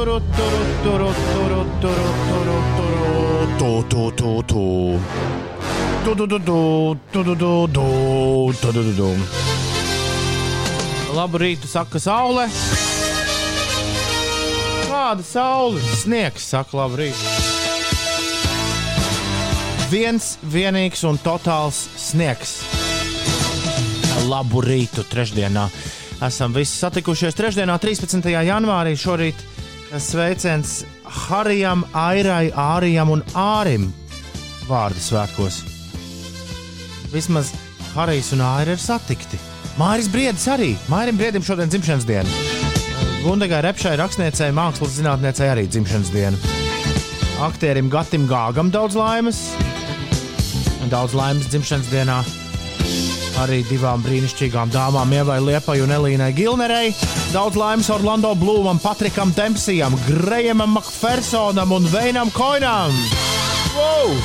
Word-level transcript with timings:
turu, 0.00 0.20
turu, 0.36 0.60
turu, 0.82 1.14
turu, 1.32 1.60
turu, 1.80 2.08
turu, 2.28 2.56
turu, 2.76 3.12
tu, 3.58 3.84
tu, 3.88 4.10
tu, 4.16 4.42
tu. 4.42 5.00
Tu, 6.04 6.14
tu, 6.16 6.26
tu, 6.26 6.38
tu, 6.38 6.96
tu, 7.12 7.22
tu, 7.24 7.36
tu, 7.36 7.68
tu, 7.68 8.72
tu, 8.72 8.72
tu, 8.72 8.92
tu. 8.96 9.10
Labu 11.12 11.38
rītu, 11.42 11.68
saka 11.68 12.00
saule. 12.00 12.46
Kāda 14.88 15.26
saule? 15.26 15.84
Sniegs, 16.00 16.48
saka 16.48 16.80
labu 16.80 17.02
rītu. 17.02 17.36
Viens, 19.92 20.32
vienīgs 20.40 21.04
un 21.04 21.20
totāls 21.20 21.76
sniegs. 22.00 22.62
Labu 24.32 24.64
rītu 24.64 25.04
trešdienā. 25.12 25.68
Esam 26.24 26.56
visi 26.56 26.78
satikušies 26.78 27.36
trešdienā, 27.36 27.76
13. 27.82 28.32
janvārī. 28.48 28.96
Šorīt 28.96 29.50
sveiciens 29.98 30.84
Harijam, 31.02 31.82
Airai, 31.96 32.50
Ārijam 32.54 33.10
un 33.10 33.22
Ārim 33.34 33.88
vārdu 34.68 35.02
svētkos. 35.02 35.62
Vismaz 37.10 37.50
Harijs 37.96 38.30
un 38.36 38.44
Aira 38.46 38.76
ir 38.76 38.82
satikti. 38.82 39.40
Māris 39.80 40.10
Briedis 40.12 40.46
arī. 40.52 40.74
Mārim 40.92 41.18
Briedim 41.18 41.42
šodien 41.42 41.70
dzimšanas 41.72 42.06
diena. 42.06 42.30
Gundagai 43.24 43.64
Repšai, 43.66 43.96
rakstniecei, 44.00 44.52
mākslas 44.54 44.94
zinātniecei 45.00 45.50
arī 45.50 45.66
dzimšanas 45.68 46.12
diena. 46.14 46.38
Aktierim 47.42 47.90
Gatim 47.90 48.28
Gāgam 48.30 48.70
daudz 48.70 48.98
laimes. 48.98 49.42
Daudz 50.90 51.14
laimes 51.18 51.50
dzimšanas 51.50 51.90
dienā 51.90 52.22
arī 53.40 53.60
divām 53.64 54.02
brīnišķīgām 54.04 54.72
dāmām, 54.74 55.12
Ievai 55.16 55.38
Liepai 55.40 55.78
un 55.84 55.92
Elīnai 55.94 56.30
Gilnerei. 56.36 56.92
Daudz 57.32 57.56
laimes 57.56 57.88
Orlando 57.92 58.32
Blūmam, 58.36 58.80
Patrikam 58.82 59.32
Dempsijam, 59.36 59.96
Grejamam 60.06 60.74
Makfersonam 60.76 61.72
un 61.76 61.88
Veinam 61.92 62.32
Koinam. 62.34 62.94
Wow! 63.76 64.16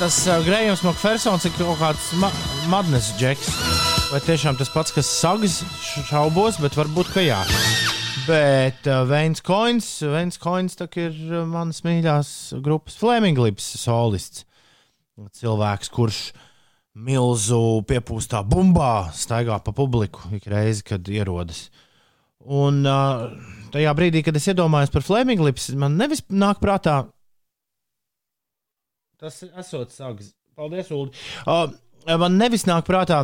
Tas 0.00 0.22
uh, 0.30 0.38
Grejams 0.46 0.84
Makfersons 0.86 1.44
ir 1.44 1.56
kaut 1.58 1.80
kāds 1.82 2.10
ma 2.20 2.30
madnes 2.72 3.10
džeks. 3.20 3.50
Vai 4.10 4.20
tiešām 4.24 4.58
tas 4.58 4.70
pats, 4.72 4.94
kas 4.96 5.10
sagas 5.20 5.60
šaubos, 6.08 6.60
bet 6.62 6.78
varbūt 6.78 7.10
ka 7.14 7.24
jā. 7.24 7.40
Bet 8.28 8.86
uh, 8.86 9.02
Veins 9.10 9.42
Koins, 9.44 9.90
Veins 10.06 10.38
Koins 10.40 10.78
ir 10.78 11.18
uh, 11.30 11.42
manas 11.48 11.82
mīļās 11.86 12.60
grupas 12.62 12.96
Flaming 13.00 13.38
Lips 13.40 13.66
solists 13.82 14.46
cilvēks, 15.28 15.92
kurš 15.92 16.22
milzu 16.96 17.80
piepūstā 17.86 18.42
bumbā 18.46 19.10
staigā 19.14 19.60
pa 19.62 19.74
publiku 19.76 20.32
ik 20.34 20.48
reizi, 20.50 20.84
kad 20.86 21.06
ierodas. 21.08 21.68
Un 22.40 22.82
uh, 22.88 23.28
tajā 23.74 23.92
brīdī, 23.96 24.24
kad 24.24 24.36
es 24.36 24.48
iedomājos 24.48 24.92
par 24.94 25.04
Flaming 25.04 25.42
Lips, 25.44 25.68
man 25.76 25.98
nevis 26.00 26.24
nāk 26.32 26.62
prātā 26.62 27.02
tas 29.20 29.42
esot 29.44 29.92
sags. 29.92 30.32
Paldies, 30.56 30.90
Ulu. 30.90 31.12
Uh, 31.46 31.68
man 32.18 32.38
nevis 32.40 32.64
nāk 32.68 32.86
prātā, 32.88 33.20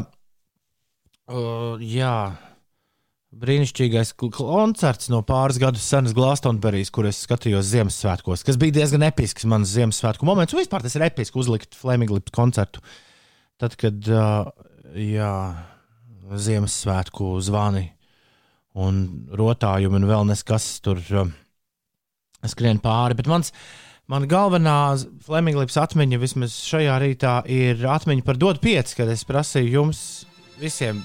uh, 1.28 1.80
jā, 1.80 2.36
brīnišķīgais 3.34 4.12
koncerts 4.16 5.10
no 5.12 5.20
pāris 5.26 5.58
gadus 5.60 5.86
senas 5.88 6.14
Glastonberijas, 6.16 6.92
kur 6.94 7.08
es 7.08 7.18
skatījos 7.26 7.68
Ziemassvētkos, 7.72 8.44
kas 8.46 8.58
bija 8.60 8.78
diezgan 8.78 9.04
episks 9.08 9.46
mans 9.50 9.72
Ziemassvētku 9.74 10.28
moments. 10.28 10.54
Un 10.54 10.62
vispār 10.62 10.84
tas 10.84 10.94
ir 10.96 11.04
episki 11.08 11.40
uzlikt 11.42 11.76
Flaming 11.76 12.12
Lips 12.14 12.34
koncertu. 12.34 12.82
Tad, 13.60 13.76
kad 13.80 14.08
uh, 14.12 14.46
jā, 14.94 15.32
Ziemassvētku 16.46 17.34
zvani 17.44 17.88
un 18.76 19.02
rotājumi 19.32 20.00
un 20.00 20.08
vēl 20.08 20.30
neskas 20.30 20.68
tur 20.84 21.00
uh, 21.16 21.26
skrien 22.46 22.80
pāri. 22.84 23.18
Bet 23.18 23.28
mans, 23.30 23.52
man 24.12 24.28
galvenā 24.30 24.78
Flaming 25.26 25.58
Lips 25.60 25.78
atmiņa 25.80 26.22
vismaz 26.22 26.56
šajā 26.68 27.00
rītā 27.02 27.36
ir 27.52 27.84
atmiņa 27.90 28.26
par 28.26 28.40
Dod 28.40 28.62
5, 28.64 28.96
kad 29.00 29.12
es 29.12 29.26
prasīju 29.28 29.78
jums 29.80 30.00
visiem 30.60 31.02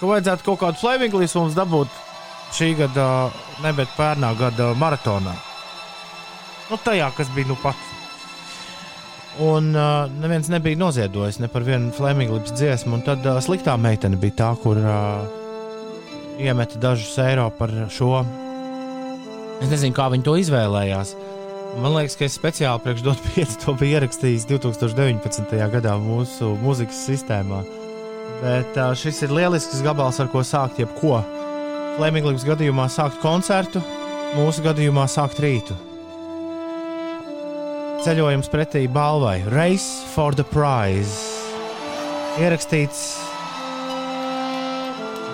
ka 0.00 0.10
vajadzētu 0.10 0.46
kaut 0.46 0.60
kādu 0.62 0.80
flaminglīs 0.82 1.34
mums 1.38 1.56
dabūt 1.56 1.92
šī 2.56 2.72
gada, 2.78 3.08
ne 3.64 3.72
bet 3.76 3.92
pērnā 3.96 4.32
gada 4.38 4.70
maratonā. 4.78 5.34
Nu, 6.70 6.78
tajā, 6.82 7.10
kas 7.16 7.30
bija 7.34 7.52
nu 7.52 7.56
pat. 7.62 7.78
Un 9.42 9.74
uh, 9.76 10.08
neviens 10.22 10.48
nebija 10.48 10.78
noziedojis 10.80 11.38
ne 11.42 11.48
par 11.52 11.66
vienu 11.66 11.92
flaminglīpas 11.94 12.54
dziesmu, 12.56 12.96
un 12.96 13.04
tad 13.04 13.26
uh, 13.28 13.36
sliktā 13.44 13.74
meitene 13.76 14.16
bija 14.20 14.38
tā, 14.40 14.50
kur 14.62 14.80
uh, 14.80 15.26
iemeta 16.40 16.80
dažus 16.80 17.18
eiro 17.20 17.50
par 17.58 17.72
šo. 17.92 18.24
Es 19.60 19.68
nezinu, 19.68 19.94
kā 19.96 20.08
viņi 20.12 20.24
to 20.24 20.36
izvēlējās. 20.40 21.14
Man 21.76 21.92
liekas, 21.92 22.16
ka 22.16 22.24
es 22.24 22.36
speciāli 22.38 22.80
priekš 22.84 23.04
dot 23.04 23.20
5 23.36 23.58
to 23.64 23.76
biju 23.76 23.98
ierakstījis 24.00 24.48
2019. 24.48 25.58
gadā 25.76 25.98
mūsu 26.00 26.54
mūzikas 26.62 27.04
sistēmā. 27.10 27.85
Bet 28.42 28.76
uh, 28.76 28.92
šis 28.96 29.22
ir 29.26 29.34
lielisks 29.34 29.82
gabals, 29.84 30.20
ar 30.20 30.30
ko 30.32 30.42
sākt 30.44 30.80
jebko. 30.82 31.20
Fleminglis 31.96 32.44
gadījumā 32.44 32.88
sākt 32.92 33.20
koncertu, 33.22 33.80
mūsu 34.36 34.64
gadījumā 34.66 35.06
sākt 35.08 35.40
rītu. 35.40 35.76
Ceļojums 38.04 38.50
pretī 38.52 38.84
balvai 38.92 39.40
Race 39.50 40.04
for 40.12 40.36
the 40.36 40.44
Prize. 40.44 41.16
Ierakstīts 42.36 43.16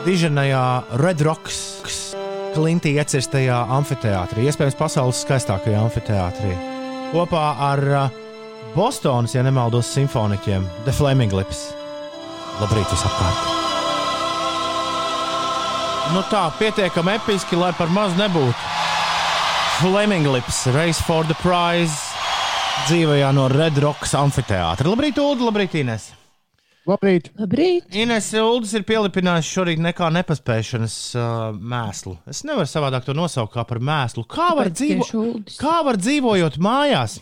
Diženajā 0.06 0.62
Red 1.02 1.20
Rocks 1.26 1.72
Klintī 2.52 2.94
iecirstajā 3.00 3.62
amfiteātrī, 3.78 4.44
iespējams 4.44 4.76
pasaules 4.76 5.22
skaistākajā 5.24 5.78
amfiteātrī. 5.86 6.50
Kopā 7.14 7.44
ar 7.72 7.84
uh, 7.88 8.18
Bostonas, 8.76 9.32
ja 9.32 9.44
nemaldos, 9.44 9.88
simfoniķiem 9.96 10.66
The 10.84 10.92
Flaming 10.92 11.32
Lips. 11.32 11.70
Labrīt, 12.60 12.88
visapkārt! 12.92 13.50
Nu 16.12 16.20
tā, 16.28 16.42
pietiekami 16.58 17.14
episki, 17.16 17.56
lai 17.56 17.70
par 17.78 17.88
maz 17.94 18.12
nebūtu. 18.18 18.70
Flaming 19.78 20.28
Lips, 20.28 20.66
Race 20.74 21.00
for 21.00 21.24
the 21.24 21.36
Prize, 21.40 21.96
dzīvajā 22.88 23.30
no 23.34 23.46
Red 23.52 23.80
Rocks 23.80 24.12
amfiteātra. 24.18 24.90
Labrīt, 24.92 25.16
Ulu, 25.22 25.48
labrīt, 25.48 25.78
Ines! 25.80 26.10
Labrīt! 26.86 27.30
Labrīt. 27.38 27.88
Ines 27.94 28.28
Uldis 28.42 28.74
ir 28.74 28.84
pielipinājis 28.84 29.48
šorīt 29.54 29.82
nekā 29.82 30.08
nepaspēšanas 30.18 30.96
uh, 31.14 31.26
mēslu. 31.54 32.16
Es 32.28 32.42
nevaru 32.44 32.66
savādāk 32.66 33.06
to 33.06 33.14
nosaukt 33.14 33.54
kā 33.54 33.64
par 33.68 33.78
mēslu. 33.78 34.26
Kā 34.28 34.50
var, 34.58 34.72
dzīvo... 34.74 35.06
kā 35.62 35.76
var 35.86 36.00
dzīvojot 36.02 36.58
mājās? 36.62 37.20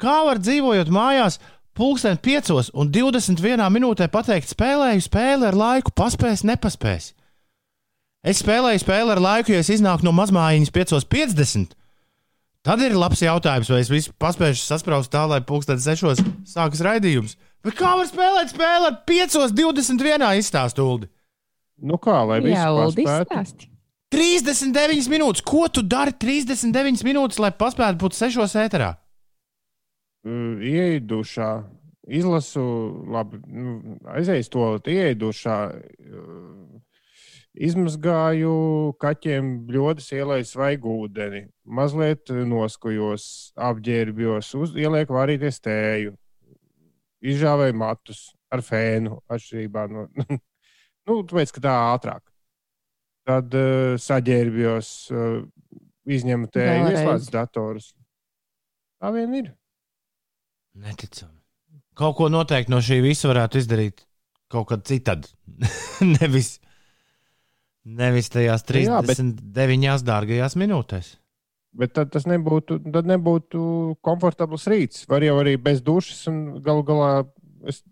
Kā 0.00 0.20
var 0.28 0.38
dzīvojot 0.40 0.92
mājās? 0.94 1.40
Pūksteni 1.80 2.20
5 2.20 2.74
un 2.76 2.90
21 2.92 3.70
minūtē 3.72 4.10
pateikt, 4.12 4.50
spēlēju 4.52 5.00
spēli 5.06 5.46
ar 5.48 5.56
laiku, 5.56 5.94
paspēs, 5.96 6.42
nepaspēs. 6.44 7.14
Es 8.20 8.42
spēlēju 8.42 8.82
spēli 8.82 9.14
ar 9.14 9.20
laiku, 9.24 9.54
ja 9.54 9.62
es 9.64 9.70
iznāku 9.72 10.04
no 10.04 10.12
mazmājiņas 10.12 10.74
5.50. 10.76 11.72
Tad 12.68 12.82
ir 12.84 12.92
labs 12.92 13.22
jautājums, 13.24 13.70
vai 13.72 13.80
es 13.80 13.88
visu 13.88 14.12
paspēju 14.20 14.58
sasprāst 14.60 15.08
tā, 15.14 15.24
lai 15.24 15.40
pūksteni 15.40 15.80
6. 15.80 16.20
sākas 16.52 16.84
raidījums. 16.84 17.38
Bet 17.64 17.78
kā 17.78 17.94
var 17.96 18.04
spēlēt 18.08 18.52
spēli 18.52 18.90
ar 18.90 19.00
5.21 19.08 20.36
izstāstuldi? 20.42 21.08
Nu 21.80 21.96
kā, 21.96 22.20
lai 22.28 22.42
viss 22.44 22.60
paspētu? 22.60 23.24
stāsti. 23.32 23.70
39 24.12 25.08
minūtes! 25.08 25.44
Ko 25.46 25.64
tu 25.72 25.80
dari 25.80 26.12
39 26.12 27.06
minūtes, 27.08 27.40
lai 27.40 27.54
paspētu 27.56 28.02
būt 28.04 28.20
6 28.20 28.60
ēterā? 28.66 28.98
Ieeju 30.28 31.00
dušā, 31.08 31.50
izlasu, 32.10 32.62
labi, 33.10 33.40
nu, 33.46 33.96
aizēju 34.10 34.48
to 34.50 34.66
ieejušā, 34.90 35.56
izmazgāju 37.66 38.54
kaķiem 39.02 39.52
bļodas, 39.68 40.10
ielēju 40.14 40.48
svaigu 40.48 40.94
ūdeni, 41.04 41.44
mazliet 41.64 42.30
noskujos, 42.30 43.24
apģērbjos, 43.58 44.52
uz, 44.58 44.74
ielieku 44.78 45.16
varīties 45.18 45.60
tēju, 45.64 46.14
izžāvēju 47.20 47.78
matus 47.78 48.28
ar 48.50 48.62
fēnu, 48.66 49.20
atšķirībā 49.30 49.86
no, 49.92 50.06
nu, 51.06 51.22
tāpēc, 51.22 51.54
ka 51.56 51.64
tā 51.66 51.76
ātrāk. 51.94 52.24
Tad 53.28 53.52
uh, 53.54 53.96
saģērbjos, 54.00 54.92
uh, 55.12 55.42
izņemu 56.10 56.48
tēju, 56.54 56.86
ieslēdzu 56.94 57.34
datorus. 57.34 57.92
Tā 59.00 59.12
vien 59.14 59.36
ir. 59.36 59.52
Neticami. 60.80 61.39
Kaut 62.00 62.16
ko 62.16 62.30
noteikti 62.32 62.72
no 62.72 62.80
šī 62.84 63.00
visa 63.04 63.28
varētu 63.30 63.60
izdarīt 63.60 64.04
kaut 64.50 64.70
kad 64.72 64.84
citādi. 64.88 65.28
nevis, 66.16 66.54
nevis 67.84 68.32
tajās 68.32 68.64
Jā, 68.72 69.00
bet- 69.04 69.20
39 69.20 70.06
dārgajās 70.08 70.56
minūtēs. 70.58 71.14
Bet 71.76 71.92
tad 71.94 72.08
tas 72.10 72.24
nebūtu, 72.26 72.80
tad 72.90 73.06
nebūtu 73.06 73.60
komfortabls 74.02 74.64
rīts. 74.72 75.04
Var 75.06 75.22
jau 75.22 75.36
arī 75.38 75.54
bez 75.54 75.78
dušas, 75.86 76.24
un 76.32 76.40
galu 76.64 76.82
galā 76.88 77.10
es 77.70 77.84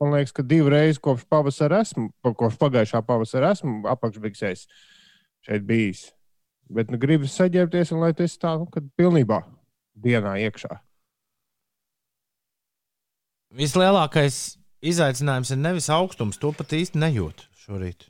man 0.00 0.14
liekas, 0.14 0.32
ka 0.32 0.44
divreiz 0.46 0.98
kopš 1.02 1.26
pavasara 1.30 1.82
esmu, 1.84 2.08
kopš 2.24 2.58
pagājušā 2.60 3.02
pavasara 3.06 3.52
esmu 3.56 3.82
apakšbiksēs 3.92 4.64
šeit 5.46 5.66
bijis. 5.68 6.08
Bet 6.72 6.92
nu, 6.92 7.00
gribas 7.00 7.36
saģērbties, 7.38 7.92
un 7.96 8.04
lai 8.04 8.12
tas 8.16 8.36
tā, 8.40 8.54
nu, 8.60 8.68
kad 8.72 8.86
pilnībā 8.98 9.42
dienā 9.98 10.36
iekšā. 10.46 10.78
Vislielākais 13.56 14.58
izaicinājums 14.84 15.54
ir 15.54 15.60
nevis 15.60 15.88
augstums, 15.92 16.36
to 16.40 16.52
pat 16.56 16.74
īsti 16.76 17.00
nejūtu 17.00 17.48
šorīt. 17.64 18.08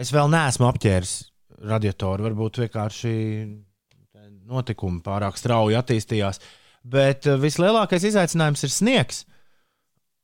Es 0.00 0.12
vēl 0.12 0.28
neesmu 0.32 0.68
apģērbis 0.68 1.14
radiatoru, 1.70 2.28
varbūt 2.28 2.60
vienkārši 2.62 3.14
notikumi 4.50 5.02
pārāk 5.04 5.38
strauji 5.38 5.78
attīstījās. 5.78 6.40
Bet 6.90 7.28
uh, 7.28 7.36
vislielākais 7.40 8.06
izaicinājums 8.08 8.64
ir 8.64 8.72
sniegs. 8.72 9.24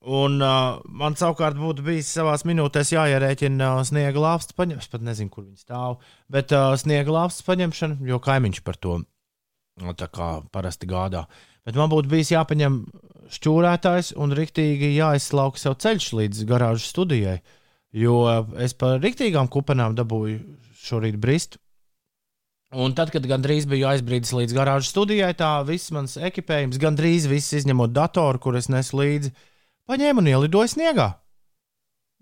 Un 0.07 0.39
uh, 0.45 0.79
man 0.87 1.17
savukārt 1.19 1.59
būtu 1.59 1.85
bijis 1.87 2.13
savā 2.15 2.37
minūtēs 2.49 2.93
jāierēķina 2.95 3.73
uh, 3.75 3.83
sniega 3.87 4.23
lāpstas 4.23 4.57
paņemšana. 4.57 4.87
Es 4.87 4.93
pat 4.93 5.05
nezinu, 5.05 5.33
kur 5.33 5.45
viņi 5.45 5.65
stāv. 5.65 5.99
Bet 6.33 6.55
uh, 6.57 6.71
sniega 6.81 7.13
lāpstas 7.13 7.45
paņemšana, 7.49 7.99
jo 8.09 8.21
kaimiņš 8.23 8.63
par 8.67 8.81
to 8.81 9.01
nu, 9.03 9.97
parasti 10.55 10.89
gādā. 10.89 11.27
Bet 11.67 11.77
man 11.77 11.91
būtu 11.93 12.13
bijis 12.13 12.33
jāpaņem 12.33 12.81
šķūrētājs 13.33 14.15
un 14.21 14.35
rīktīgi 14.37 14.95
jāizslauka 14.97 15.61
sev 15.61 15.77
ceļš 15.83 16.09
līdz 16.21 16.47
garāžas 16.49 16.91
studijai. 16.93 17.39
Jo 17.97 18.19
es 18.61 18.75
par 18.77 19.01
rīktīgām 19.01 19.49
kupenām 19.53 19.97
dabūju 19.97 20.41
šorīt 20.87 21.19
bristu. 21.21 21.61
Un 22.77 22.93
tad, 22.99 23.13
kad 23.15 23.25
gandrīz 23.25 23.65
biju 23.71 23.87
aizbrīdis 23.89 24.35
līdz 24.35 24.57
garāžas 24.57 24.91
studijai, 24.91 25.31
tā 25.39 25.53
viss 25.65 25.93
mans 25.95 26.17
ekipējums, 26.19 26.81
gandrīz 26.83 27.29
viss 27.31 27.55
izņemot 27.57 27.95
datoru, 27.95 28.43
kur 28.43 28.59
es 28.59 28.67
nesu 28.73 28.99
līdzi, 28.99 29.31
paņēma 29.87 30.25
un 30.25 30.33
ielidoja 30.33 30.73
sniegā. 30.75 31.07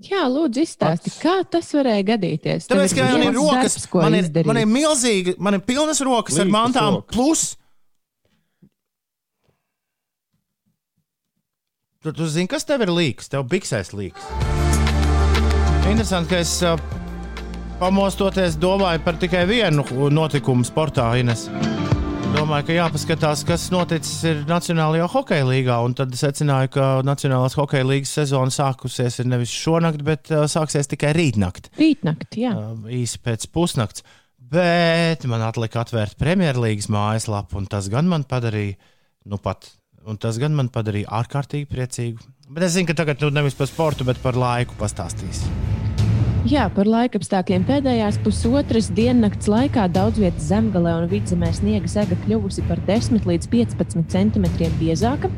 Jā, 0.04 0.24
lūdzu, 0.26 0.64
izstāsti, 0.66 1.12
kā 1.22 1.38
tas 1.48 1.68
varēja 1.74 2.04
gadīties. 2.12 2.66
Tāpēc, 2.66 2.94
ka 2.98 3.08
man 3.08 3.24
ir 3.28 3.36
rokas, 3.36 3.76
darbs, 3.78 3.90
man, 3.94 4.16
ir, 4.18 4.26
izdarīt. 4.26 4.48
man 4.50 4.58
ir 4.60 4.66
milzīgi, 4.68 5.34
man 5.38 5.56
ir 5.56 5.62
pilnas 5.64 6.02
rokas 6.04 6.34
Līkas 6.34 6.44
ar 6.44 6.50
mantām, 6.50 6.96
rokas. 6.98 7.14
plus. 7.14 7.44
Tu, 12.04 12.12
tu 12.12 12.26
zini, 12.28 12.44
kas 12.52 12.66
tev 12.68 12.82
ir 12.84 12.90
līks? 12.92 13.30
Tev 13.32 13.46
biksēs 13.48 13.94
līks. 13.96 14.26
Interesanti, 15.88 16.28
ka 16.34 16.40
es 16.42 16.50
uh, 16.60 16.74
pamostoties 17.80 18.58
domāju 18.60 19.00
par 19.06 19.16
tikai 19.16 19.46
vienu 19.48 19.86
notikumu 20.12 20.66
sportā, 20.68 21.06
Ines 21.16 21.46
domāju, 22.34 22.66
ka 22.68 22.74
jāpaskatās, 22.76 23.44
kas 23.48 23.64
noticis 23.72 24.44
Nacionālajā 24.50 25.06
hokeja 25.14 25.46
līgā. 25.48 25.78
Tad 25.96 26.12
secināju, 26.18 26.72
ka 26.74 26.88
Nacionālās 27.08 27.56
hokeja 27.56 27.86
līnijas 27.88 28.12
sezona 28.18 28.52
sākusies 28.52 29.22
nevis 29.24 29.54
šonakt, 29.54 30.02
bet 30.04 30.28
uh, 30.34 30.44
sāksies 30.50 30.90
tikai 30.90 31.14
rītnakt. 31.16 31.70
Rītnakt, 31.80 32.36
jā. 32.36 32.52
Uh, 32.52 32.90
īsi 33.00 33.22
pēc 33.24 33.46
pusnakts. 33.54 34.04
Bet 34.36 35.24
man 35.30 35.46
atlika 35.46 35.80
atvērt 35.86 36.18
Premjerlīgas 36.20 36.90
mājaslapu, 36.92 37.62
un 37.62 37.70
tas 37.70 37.88
gan 37.88 38.12
man 38.12 38.28
padarīja, 38.28 38.76
nu 39.32 39.40
pat, 39.40 39.70
un 40.04 40.20
tas 40.20 40.38
gan 40.40 40.56
man 40.56 40.70
padarīja 40.72 41.10
ārkārtīgi 41.20 41.70
priecīgu. 41.70 42.30
Bet 42.54 42.66
es 42.66 42.76
zinu, 42.76 42.90
ka 42.90 42.98
tagad 43.00 43.24
nu, 43.24 43.32
nevis 43.32 43.56
par 43.58 43.70
sportu, 43.70 44.06
bet 44.08 44.20
par 44.22 44.36
laiku 44.38 44.76
pastāstīs. 44.80 45.44
Jā, 46.44 46.66
par 46.68 46.84
laikapstākļiem 46.84 47.62
pēdējās 47.64 48.18
pusotras 48.20 48.90
diennakts 48.92 49.48
laikā 49.48 49.86
daudz 49.88 50.18
vietas 50.20 50.44
zemgale 50.50 50.90
un 50.92 51.06
vidzemē 51.08 51.48
sniega 51.56 51.88
sega 51.88 52.18
kļuvusi 52.26 52.66
par 52.68 52.82
10 52.84 53.24
līdz 53.24 53.48
15 53.48 54.12
cm 54.12 54.44
biezāka, 54.76 55.30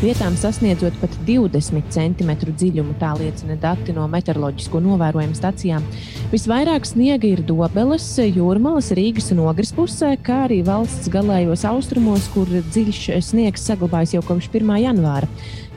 vietām 0.00 0.38
sasniedzot 0.40 0.96
pat 1.02 1.18
20 1.28 1.92
cm 1.92 2.32
dziļumu, 2.46 2.96
tā 2.96 3.10
liecina 3.20 3.58
dati 3.60 3.92
no 3.92 4.06
meteoroloģisko 4.08 4.80
novērojumu 4.86 5.36
stacijām. 5.36 5.84
Visvairāk 6.32 6.88
sniega 6.88 7.28
ir 7.28 7.44
Dobeles, 7.44 8.08
Jūrmalas, 8.24 8.88
Rīgas 8.96 9.34
un 9.36 9.44
Ogres 9.44 9.74
pusē, 9.76 10.14
kā 10.16 10.46
arī 10.46 10.62
valsts 10.64 11.12
galējos 11.12 11.66
austrumos, 11.68 12.30
kur 12.32 12.48
dziļš 12.48 13.02
sniegs 13.28 13.68
saglabājas 13.68 14.16
jau 14.16 14.24
kopš 14.32 14.48
1. 14.48 14.72
janvāra. 14.86 15.28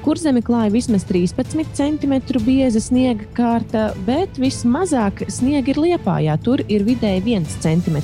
Kurzemi 0.08 0.40
klāja 0.40 0.72
vismaz 0.72 1.04
13 1.04 1.74
cm 1.76 2.14
bieza 2.46 2.80
sniega 2.80 3.26
kārta, 3.36 3.90
bet 4.08 4.38
vismazāk 4.40 5.26
sniega 5.28 5.74
ir 5.74 5.82
liepājā. 5.84 6.38
Tur 6.46 6.64
ir 6.72 6.86
vidēji 6.88 7.26
1 7.34 7.50
cm, 7.60 7.98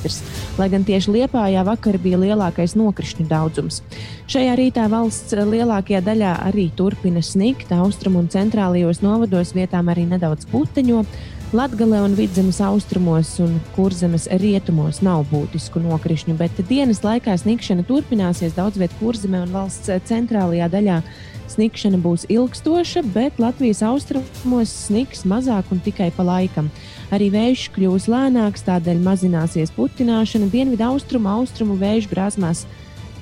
lai 0.60 0.68
gan 0.74 0.84
tieši 0.84 1.14
liepājā 1.16 1.64
vakar 1.64 1.96
bija 2.04 2.20
lielākais 2.20 2.76
nokrišņu 2.76 3.30
daudzums. 3.30 3.80
Šajā 4.28 4.60
rītā 4.60 4.90
valsts 4.92 5.32
lielākajā 5.32 6.04
daļā 6.04 6.34
arī 6.50 6.68
turpina 6.76 7.24
sniegt, 7.24 7.72
austrumu 7.72 8.20
un 8.26 8.28
centrālajos 8.36 9.00
novados 9.00 9.56
vietām 9.56 9.88
arī 9.88 10.04
nedaudz 10.12 10.52
puteņo. 10.52 11.06
Latvijā 11.56 12.02
un 12.04 12.18
vidzemes 12.18 12.58
austrumos 12.66 13.38
un 13.40 13.60
kurzemes 13.78 14.26
rietumos 14.42 15.00
nav 15.06 15.24
būtisku 15.32 15.80
nokrišņu, 15.86 16.36
bet 16.36 16.60
dienas 16.68 17.04
laikā 17.06 17.38
sniegšana 17.38 17.86
turpināsies 17.88 18.58
daudz 18.58 18.82
vietā 18.82 18.98
kurzemē 19.00 19.46
un 19.46 19.54
valsts 19.56 20.02
centrālajā 20.10 20.68
daļā 20.74 20.98
Snikšana 21.54 22.00
būs 22.02 22.24
ilgstoša, 22.34 23.04
bet 23.14 23.38
Latvijas 23.42 23.84
austrumos 23.86 24.72
sniks 24.88 25.22
mazāk 25.30 25.70
un 25.74 25.82
tikai 25.86 26.10
pa 26.16 26.26
laikam. 26.26 26.72
Arī 27.14 27.28
vējš 27.34 27.68
kļūs 27.76 28.08
lēnāks, 28.10 28.66
tādēļ 28.66 29.04
mazināsies 29.06 29.74
putināšana. 29.76 30.50
Dienvidu 30.50 30.88
austrumu 30.88 31.30
austrumu 31.36 31.78
vēju 31.78 32.10
brāzmās 32.10 32.64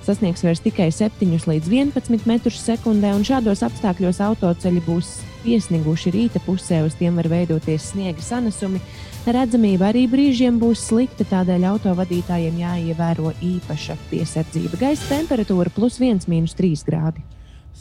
sasniegs 0.05 0.45
vairs 0.45 0.63
tikai 0.63 0.89
7 0.95 1.43
līdz 1.47 1.67
11 1.69 2.29
metrus 2.29 2.61
sekundē, 2.63 3.11
un 3.17 3.25
šādos 3.27 3.65
apstākļos 3.67 4.21
autoceļi 4.23 4.83
būs 4.87 5.11
iesniguši 5.45 6.13
rīta 6.13 6.41
pusē, 6.45 6.83
uz 6.85 6.95
tiem 6.97 7.17
var 7.19 7.29
veidoties 7.31 7.91
sniega 7.91 8.23
sanesumi. 8.23 8.81
Redzamība 9.27 9.91
arī 9.91 10.07
brīžiem 10.09 10.57
būs 10.61 10.87
slikta, 10.87 11.27
tādēļ 11.29 11.67
autovadītājiem 11.73 12.57
jāievēro 12.63 13.35
īpaša 13.45 13.99
piesardzība. 14.09 14.79
Gaisa 14.81 15.11
temperatūra 15.11 15.73
plus 15.75 15.99
1,3 16.01 16.87
grādi. 16.87 17.21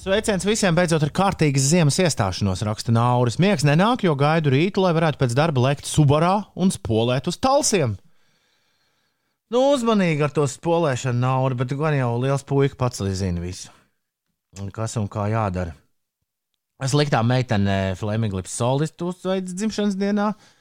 Sveiciens 0.01 0.47
visiem 0.49 0.73
beidzot 0.73 1.03
ar 1.05 1.11
kārtīgas 1.13 1.67
ziemas 1.75 1.99
iestāšanos, 2.01 2.63
raksta 2.65 2.93
Nauris. 2.95 3.35
Miegs 3.37 3.67
nenāk, 3.69 4.07
jo 4.07 4.15
gaidu 4.17 4.55
rītu, 4.55 4.81
lai 4.81 4.95
varētu 4.97 5.21
pēc 5.21 5.35
darba 5.37 5.61
lekt 5.67 5.85
subarā 5.85 6.47
un 6.57 6.73
spolēt 6.73 7.29
uz 7.29 7.37
talsiem. 7.37 7.99
Nu, 9.53 9.61
uzmanīgi 9.75 10.25
ar 10.25 10.33
to 10.33 10.47
spolēšanu, 10.49 11.21
Nauri, 11.21 11.59
bet 11.61 11.75
gan 11.77 11.99
jau 11.99 12.15
liels 12.23 12.47
puika 12.49 12.79
pats 12.81 13.05
zina 13.19 13.45
visu. 13.45 13.69
Un 14.63 14.73
kas 14.73 14.97
un 14.97 15.11
kā 15.13 15.27
jādara. 15.35 15.77
Sliktā 16.89 17.21
meitene 17.21 17.93
Fleminglis 18.01 18.57
Solis 18.57 18.97
to 18.97 19.13
sveic 19.13 19.53
dzimšanas 19.53 20.01
dienā. 20.01 20.31
Uh, 20.33 20.60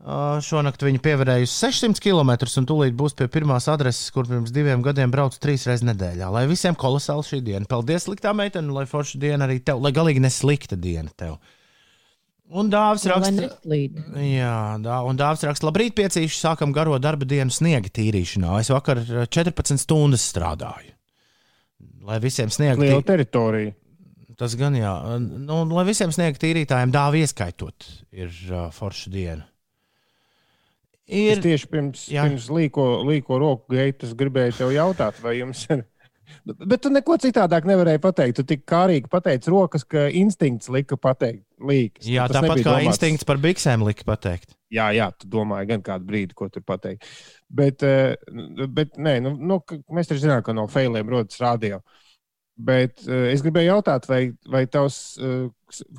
Šonakt 0.00 0.80
viņa 0.80 1.00
pievarējusi 1.04 1.52
600 1.66 2.00
km 2.00 2.30
un 2.56 2.66
tūlīt 2.68 2.94
būs 2.96 3.12
pie 3.18 3.26
pirmās 3.28 3.66
adreses, 3.68 4.08
kur 4.14 4.24
pirms 4.24 4.52
diviem 4.54 4.80
gadiem 4.80 5.12
braucu 5.12 5.36
trīs 5.42 5.66
reizes 5.68 5.84
nedēļā. 5.84 6.30
Lai 6.32 6.46
visiem 6.48 6.76
kolosāli 6.78 7.26
šī 7.26 7.40
diena. 7.44 7.68
Paldies, 7.68 8.06
sliktā 8.06 8.32
meitene, 8.36 8.72
lai 8.72 8.86
forša 8.88 9.20
diena 9.20 9.44
arī 9.44 9.58
tev, 9.60 9.82
lai 9.84 9.92
galīgi 9.92 10.22
neslikta 10.24 10.78
diena 10.80 11.12
tev. 11.12 11.36
Un 12.50 12.72
dāvāts 12.72 13.04
raksta, 13.06 13.50
jā, 14.24 14.54
dā, 14.82 14.96
un 15.06 15.20
dāvāts 15.20 15.44
raksta, 15.46 15.68
labrīt, 15.68 15.94
piecīši, 16.00 16.40
sākam 16.48 16.72
garo 16.74 16.96
darba 16.98 17.28
dienu 17.28 17.52
sniega 17.54 17.92
tīrīšanā. 17.92 18.56
Es 18.64 18.72
vakar 18.72 19.04
14 19.04 19.78
stundas 19.84 20.24
strādāju. 20.32 20.96
Lai 22.08 22.18
visiem 22.24 22.50
sniega 22.50 22.80
tīrīšanā. 22.80 23.06
teritorija. 23.12 23.76
Tas 24.40 24.56
gan 24.56 24.74
jā, 24.74 24.96
nu, 25.20 25.60
lai 25.76 25.84
visiem 25.92 26.10
sniega 26.16 26.40
tīrītājiem 26.40 26.96
dāvā 26.96 27.20
ieskaitot, 27.20 27.86
ir 28.16 28.32
uh, 28.48 28.70
forša 28.72 29.12
diena. 29.12 29.49
Ir... 31.10 31.32
Es 31.34 31.42
tieši 31.42 31.70
pirms, 31.70 32.04
Jā. 32.12 32.24
pirms 32.28 32.46
līko, 32.54 32.86
līko 33.08 33.40
roku 33.42 33.74
gaitas 33.74 34.14
gribēju 34.18 34.54
tev 34.60 34.74
jautāt, 34.74 35.18
vai 35.24 35.40
jums 35.40 35.64
ir. 35.72 35.82
Bet 36.46 36.80
tu 36.84 36.90
neko 36.94 37.16
citādāk 37.20 37.66
nevarēji 37.68 38.00
pateikt. 38.02 38.38
Tu 38.38 38.46
tik 38.52 38.62
kārīgi 38.68 39.10
pateici 39.10 39.50
rokas, 39.50 39.84
ka 39.88 40.06
instinkts 40.14 40.70
lika 40.72 40.96
pateikt 41.00 41.42
līkas. 41.58 42.06
Jā, 42.06 42.28
Tas 42.30 42.38
tāpat 42.38 42.62
kā 42.62 42.68
domāts... 42.70 42.92
instinkts 42.92 43.26
par 43.26 43.40
biksēm 43.42 43.84
lika 43.86 44.06
pateikt. 44.08 44.54
Jā, 44.70 44.90
jā, 44.94 45.08
tu 45.18 45.26
domāji 45.30 45.72
gan 45.72 45.82
kādu 45.82 46.06
brīdi, 46.06 46.36
ko 46.38 46.46
tur 46.52 46.62
pateikt. 46.66 47.08
Bet, 47.50 47.82
eh, 47.82 48.14
bet 48.70 48.94
nē, 48.94 49.16
nu, 49.24 49.34
nu, 49.34 49.58
mēs 49.90 50.12
taču 50.12 50.22
zinām, 50.22 50.44
ka 50.46 50.54
no 50.54 50.68
failiem 50.70 51.10
rodas 51.10 51.40
radio. 51.42 51.80
Bet 52.60 53.00
uh, 53.06 53.30
es 53.32 53.40
gribēju 53.40 53.70
jautāt, 53.70 54.04
vai, 54.04 54.20
vai 54.52 54.66
tavs 54.68 55.16
uh, 55.16 55.48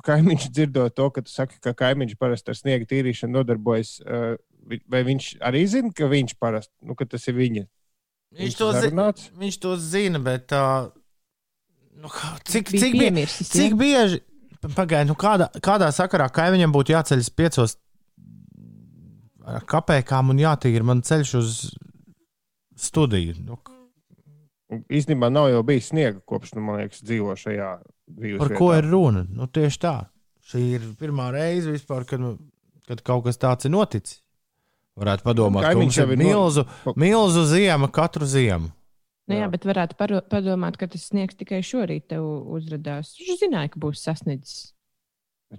kaimiņš 0.06 0.46
dzirdot 0.54 0.94
to, 0.94 1.08
ka 1.10 1.24
tu 1.26 1.32
saki, 1.32 1.58
ka 1.64 1.72
kaimiņš 1.74 2.14
parasti 2.20 2.52
ar 2.52 2.58
sniega 2.58 2.86
tīrīšanu 2.86 3.34
nodarbojas, 3.40 3.96
vai 4.90 5.02
viņš 5.06 5.28
arī 5.44 5.62
zina, 5.70 5.92
ka 5.96 6.08
viņš 6.10 6.34
parasti, 6.40 6.72
nu, 6.86 6.96
ka 6.98 7.06
tas 7.08 7.26
ir 7.28 7.38
viņa? 7.38 7.64
Viņš, 8.32 8.42
viņš 8.42 8.58
to, 8.58 8.68
zina, 8.80 9.06
viņš 9.42 9.56
to 9.60 9.76
zina, 9.76 10.20
bet 10.24 10.54
uh, 10.56 10.88
nu, 12.00 12.12
cik, 12.48 12.72
cik, 12.72 12.96
bie, 12.96 13.26
cik 13.28 13.76
bieži, 13.76 14.22
pagaidi, 14.72 15.10
nu, 15.10 15.16
kādā, 15.18 15.50
kādā 15.64 15.90
sakarā 15.92 16.30
kaimiņam 16.32 16.72
būtu 16.72 16.94
jāceļas 16.94 17.32
piecos 17.36 17.76
kapekām 19.68 20.32
un 20.32 20.40
jātīra 20.40 20.86
man 20.86 21.02
ceļš 21.04 21.34
uz 21.40 21.60
studiju? 22.78 23.36
Nu, 23.46 23.58
Īstenībā 24.72 25.28
nav 25.28 25.50
jau 25.52 25.60
bijis 25.68 25.90
sniega 25.90 26.22
kopš, 26.24 26.54
nu, 26.56 26.62
man 26.64 26.78
liekas, 26.80 27.02
dzīvo 27.04 27.34
šajā 27.36 27.72
dzīves 28.08 28.40
Par 28.40 28.52
vietā. 28.54 28.58
ko 28.62 28.70
ir 28.72 28.86
runa? 28.88 29.26
Nu, 29.28 29.44
tieši 29.44 29.80
tā. 29.82 29.96
Šī 30.48 30.62
ir 30.78 30.86
pirmā 30.96 31.26
reize 31.34 31.74
vispār, 31.74 32.06
kad, 32.08 32.24
kad 32.88 33.02
kaut 33.04 33.26
kas 33.26 33.36
tāds 33.42 33.68
ir 33.68 33.74
noticis. 33.74 34.21
Varētu 35.00 35.24
padomāt, 35.24 35.64
ka 35.64 35.72
mums 35.72 35.96
Kaimiņš 35.96 35.98
jau 35.98 36.06
ir 36.06 36.12
ir 36.12 36.18
no- 36.18 36.24
milzu, 36.28 36.64
milzu 36.96 37.44
ziema 37.48 37.88
katru 37.88 38.26
ziemu. 38.28 38.72
Nu, 39.28 39.36
jā, 39.38 39.46
Jā. 39.46 39.50
bet 39.50 39.62
varētu 39.64 39.96
paro- 39.96 40.20
padomāt, 40.28 40.76
ka 40.76 40.86
tas 40.86 41.08
sniegs 41.08 41.34
tikai 41.38 41.62
šorīt 41.64 42.08
tev 42.08 42.22
uzrādās. 42.52 43.14
Viņš 43.16 43.38
zināja, 43.40 43.70
ka 43.72 43.80
būs 43.80 44.02
sasniedzis. 44.04 44.72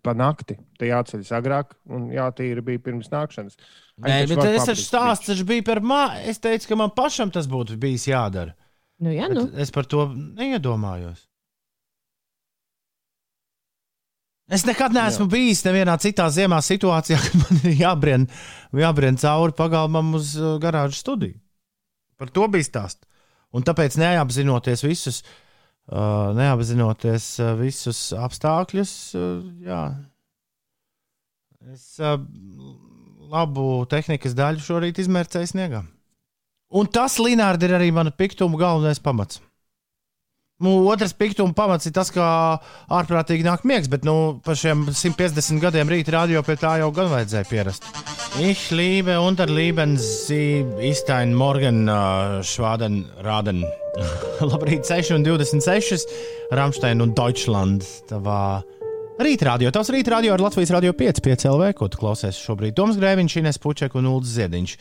Pa 0.03 0.13
nakti. 0.13 0.57
Te 0.77 0.85
jāceļas 0.89 1.29
agrāk, 1.37 1.73
un 1.89 2.09
jātīra 2.09 2.61
bija 2.65 2.79
pirms 2.79 3.09
nākšanas. 3.09 3.55
Nē, 4.01 4.27
bet 4.27 4.37
es 4.49 4.65
taču 4.65 4.81
stāstu 4.85 5.25
taču 5.33 5.45
bija 5.45 5.63
par 5.63 5.81
māju. 5.81 6.27
Es 6.27 6.39
teicu, 6.39 6.67
ka 6.67 6.75
man 6.75 6.89
pašam 6.89 7.31
tas 7.31 7.45
būtu 7.47 7.77
bijis 7.77 8.07
jādara. 8.09 8.53
Nu, 8.99 9.09
jā, 9.09 9.27
Bet 9.29 9.37
nu. 9.37 9.49
Es 9.57 9.69
par 9.71 9.83
to 9.85 10.07
neiedomājos. 10.07 11.25
Es 14.51 14.65
nekad 14.67 14.91
neesmu 14.91 15.27
Jā. 15.29 15.31
bijis 15.31 15.63
nevienā 15.63 15.95
citā 16.03 16.25
ziemā 16.33 16.59
situācijā, 16.63 17.19
kad 17.25 17.37
man 17.39 17.61
ir 17.63 17.77
jābrien, 17.79 18.27
jābrien 18.75 19.19
cauri 19.19 19.55
pagalmam 19.55 20.13
uz 20.19 20.33
uh, 20.39 20.57
garāžas 20.63 21.03
studiju. 21.05 21.37
Par 22.19 22.31
to 22.33 22.47
bija 22.51 22.67
stāsts. 22.67 23.07
Un 23.53 23.63
tāpēc 23.63 23.95
neapzinoties 24.01 24.83
visus, 24.83 25.21
uh, 25.91 26.33
neapzinoties 26.35 27.27
uh, 27.39 27.53
visus 27.59 27.99
apstākļus, 28.17 28.93
uh, 29.15 29.27
jā, 29.63 29.83
es 31.71 31.85
uh, 32.01 32.17
labu 33.31 33.85
tehnikas 33.89 34.35
daļu 34.37 34.63
šorīt 34.65 34.99
izmērcēju 35.03 35.53
sniegā. 35.53 35.83
Un 36.73 36.89
tas, 36.89 37.19
Linārdi, 37.21 37.69
ir 37.69 37.77
arī 37.77 37.91
mana 37.93 38.11
piktuma 38.11 38.57
galvenais 38.57 39.01
pamats. 39.01 39.39
Nu, 40.63 40.77
otrs 40.87 41.11
piktuma 41.19 41.51
pamats 41.51 41.89
ir 41.89 41.93
tas, 41.95 42.07
ka 42.13 42.25
ārprātīgi 42.87 43.43
nāk 43.43 43.65
miegs, 43.67 43.89
bet 43.91 44.05
nu, 44.07 44.39
par 44.45 44.55
šiem 44.55 44.85
150 44.87 45.59
gadiem 45.59 45.89
rīta 45.91 46.13
radio 46.15 46.43
pie 46.45 46.55
tā 46.61 46.77
jau 46.79 46.87
gan 46.95 47.09
vajadzēja 47.11 47.49
pierast. 47.49 47.87
Ich 48.39 48.69
liebe 48.71 49.17
unter 49.19 49.51
Lieben 49.51 49.97
Sie 49.99 50.63
Istein 50.81 51.35
Morgen 51.35 51.89
uh, 51.91 52.39
Schwaden 52.41 53.03
Raden. 53.21 53.65
Labrīt, 54.53 54.87
6 54.87 55.11
un 55.17 55.27
26. 55.27 56.07
Ramstein 56.55 57.03
un 57.03 57.11
Deutschland. 57.13 57.83
Tavā 58.09 58.63
rītradio. 59.19 59.69
Tavs 59.75 59.91
rītradio 59.93 60.31
ar 60.33 60.41
Latvijas 60.47 60.71
radio 60.73 60.95
5, 60.95 61.21
5 61.27 61.45
LV, 61.51 61.73
ko 61.77 61.91
tu 61.91 61.99
klausies 62.01 62.39
šobrīd. 62.39 62.77
Toms 62.79 62.97
Grēviņš, 63.03 63.37
Ines 63.43 63.59
Puček 63.61 63.99
un 63.99 64.07
Ulds 64.15 64.31
Ziediņš. 64.37 64.77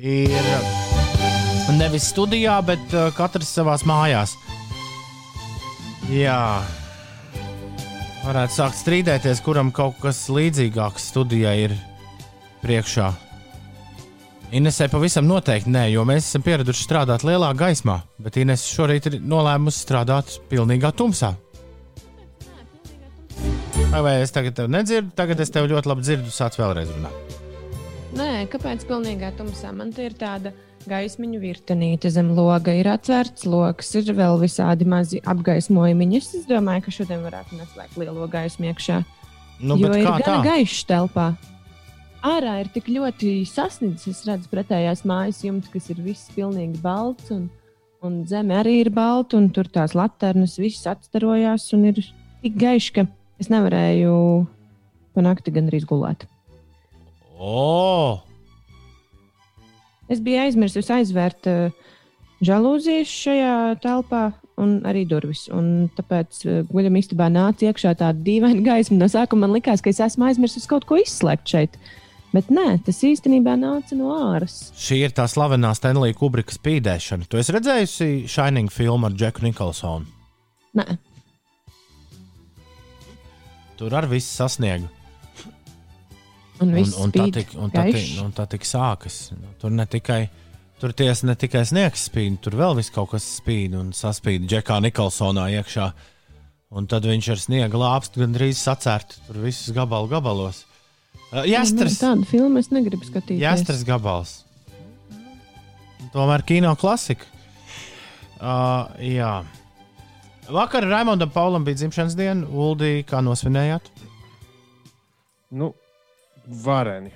Ir 0.00 0.50
nevis 1.76 2.08
studijā, 2.10 2.56
bet 2.66 2.96
uh, 2.96 3.12
katrs 3.14 3.52
savās 3.60 3.84
mājās. 3.86 4.34
Jā. 6.12 6.60
Varētu 8.22 8.52
sākt 8.54 8.76
strīdēties, 8.76 9.40
kuram 9.42 9.70
kaut 9.72 9.96
kas 10.02 10.26
līdzīgāks 10.28 11.06
studijai 11.08 11.54
ir 11.64 11.74
priekšā. 12.60 13.06
Inesē 14.52 14.90
pavisam 14.92 15.24
noteikti 15.24 15.72
nē, 15.72 15.86
jo 15.94 16.04
mēs 16.04 16.26
esam 16.28 16.44
pieraduši 16.44 16.84
strādāt 16.84 17.24
lielā 17.24 17.48
gaismā, 17.56 18.02
bet 18.20 18.36
Ines 18.42 18.66
šorīt 18.68 19.08
ir 19.08 19.16
nolēmusi 19.24 19.86
strādāt 19.86 20.36
pilnīgā 20.50 20.92
tumsā. 20.98 21.32
Vai, 23.92 24.18
es 24.20 24.32
tagad 24.36 24.58
tevi 24.58 24.72
nedzirdu? 24.72 25.14
Tagad 25.16 25.40
es 25.40 25.52
tevi 25.52 25.72
ļoti 25.72 25.88
labi 25.88 26.04
dzirdu, 26.04 26.32
sāc 26.32 26.60
vēlreiz 26.60 26.92
runāt. 26.92 27.38
Nē, 28.20 28.28
kāpēc 28.52 28.84
pilnīgā 28.88 29.32
tumsā? 29.40 29.72
Man 29.72 29.96
te 29.96 30.04
ir 30.10 30.18
tāda 30.20 30.52
gaismiņu 30.88 31.40
virtenīte 31.42 32.10
zem 32.12 32.32
loga, 32.36 32.74
ir 32.76 32.88
atvērts 32.92 33.46
lokus, 33.48 33.92
ir 33.98 34.12
vēl 34.16 34.38
visādi 34.40 34.86
mazi 34.88 35.20
apgaismojumi. 35.28 36.08
Es 36.18 36.32
domāju, 36.48 36.86
ka 36.86 36.94
šodien 36.98 37.24
varētu 37.26 37.58
neslēgt 37.60 37.98
lielo 38.00 38.28
gaismu 38.30 38.70
iekšā. 38.70 39.00
Nu, 39.62 39.76
jo 39.78 39.92
ir 39.94 40.06
kā 40.06 40.16
tā? 40.18 40.26
gan 40.26 40.46
gaišs 40.46 40.84
telpā. 40.88 41.32
Ārā 42.22 42.60
ir 42.62 42.70
tik 42.74 42.88
ļoti 42.90 43.42
sasniedzis. 43.50 44.20
Es 44.20 44.26
redzu 44.28 44.50
pretējās 44.50 45.04
mājas 45.08 45.42
jumts, 45.42 45.70
kas 45.72 45.88
ir 45.90 46.02
viss 46.02 46.30
pilnīgi 46.34 46.78
balts, 46.82 47.30
un, 47.34 47.48
un 48.02 48.22
zeme 48.30 48.58
arī 48.58 48.78
ir 48.84 48.92
balta, 48.94 49.38
un 49.38 49.48
tur 49.54 49.70
tās 49.70 49.96
laternas 49.98 50.58
viss 50.62 50.86
atstarojās, 50.90 51.68
un 51.76 51.88
ir 51.90 52.02
tik 52.42 52.58
gaišs, 52.62 52.92
ka 52.94 53.06
es 53.42 53.50
nevarēju 53.50 54.14
pa 55.12 55.24
nakti 55.26 55.54
gandrīz 55.54 55.86
gulēt. 55.88 56.26
O, 57.42 58.22
Es 60.12 60.20
biju 60.22 60.42
aizmirsis 60.44 60.90
aizvērt 60.92 61.48
uh, 61.50 61.72
žalūzijas 62.44 63.10
šajā 63.10 63.56
telpā 63.82 64.22
un 64.60 64.78
arī 64.88 65.06
durvis. 65.08 65.46
Un 65.54 65.88
tāpēc 65.96 66.42
uh, 66.44 66.60
guļam 66.70 67.00
istabā 67.00 67.30
nāca 67.32 67.70
iekšā 67.70 67.94
tāda 68.02 68.20
dīvaina 68.26 68.64
gaisma. 68.66 69.00
No 69.00 69.08
sākuma 69.10 69.46
man 69.46 69.56
likās, 69.56 69.82
ka 69.84 69.92
es 69.92 70.02
esmu 70.04 70.28
aizmirsis 70.28 70.68
kaut 70.70 70.86
ko 70.88 71.00
izslēgt 71.00 71.48
šeit. 71.54 71.78
Bet 72.32 72.48
nē, 72.48 72.78
tas 72.86 73.02
īstenībā 73.04 73.58
nāca 73.60 73.96
no 73.96 74.12
āras. 74.16 74.70
šī 74.80 75.02
ir 75.04 75.12
tā 75.16 75.26
slavenā 75.28 75.74
Stanley 75.76 76.16
Kubrika 76.16 76.54
spīdēšana. 76.56 77.28
Tu 77.28 77.40
esi 77.40 77.52
redzējusi 77.52 78.10
Shining 78.24 78.72
filmu 78.72 79.10
ar 79.10 79.16
Džeku 79.16 79.44
Nikolsonu? 79.44 80.08
Nē, 80.80 80.86
Tur 83.82 83.94
arī 83.98 84.12
viss 84.12 84.36
sasniega. 84.38 84.86
Un 86.62 86.72
Un, 86.78 86.92
un, 87.04 87.12
tā 87.14 87.26
tik, 87.34 87.52
un, 87.58 87.70
tā 87.74 87.84
tik, 87.92 88.08
un 88.22 88.32
tā 88.36 88.46
tik 88.54 88.64
sākas. 88.68 89.18
Nu, 89.36 89.52
Tur 89.60 89.70
ne 89.74 89.86
tikai, 89.86 90.22
tur 90.80 90.94
tiesa 90.96 91.26
ne 91.28 91.34
tikai 91.38 91.64
sniegs 91.68 92.08
spīd, 92.08 92.38
tur 92.44 92.56
vēl 92.58 92.76
viss 92.78 92.90
kaut 92.94 93.10
kas 93.12 93.26
spīd 93.40 93.74
un 93.78 93.92
saspīd 93.96 94.46
Džekā 94.50 94.80
Nikolsonā 94.86 95.48
iekšā. 95.58 95.90
Un 96.72 96.86
tad 96.88 97.04
viņš 97.04 97.26
ar 97.34 97.40
sniega 97.42 97.76
lāpstu 97.82 98.22
gandrīz 98.24 98.56
sacērt 98.64 99.18
tur 99.26 99.42
visus 99.44 99.74
gabalu 99.76 100.08
gabalos. 100.08 100.62
Uh, 101.32 101.42
Jāstras, 101.48 101.98
Tādu 102.00 102.24
filmu 102.28 102.58
es 102.60 102.70
negribu 102.72 103.04
skatīties. 103.04 103.40
jāstras 103.42 103.82
gabals. 103.88 104.38
Tomēr 106.12 106.42
kino 106.44 106.72
klasika. 106.76 107.24
Uh, 108.42 108.88
jā. 109.00 109.42
Vakar 110.52 110.84
Raimondam 110.88 111.30
Paulam 111.32 111.64
bija 111.64 111.78
dzimšanas 111.78 112.16
diena. 112.18 112.48
Uldī, 112.48 113.04
kā 113.06 113.20
nosvinējāt? 113.24 113.86
Nu, 115.52 115.70
vareni. 116.46 117.12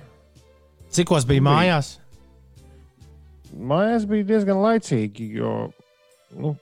Cikos 0.95 1.26
bija 1.28 1.42
mājās? 1.45 1.97
Mājās 3.56 4.04
bija 4.09 4.26
diezgan 4.28 4.61
laicīgi, 4.61 5.26
jo 5.38 5.52
nu, 6.37 6.52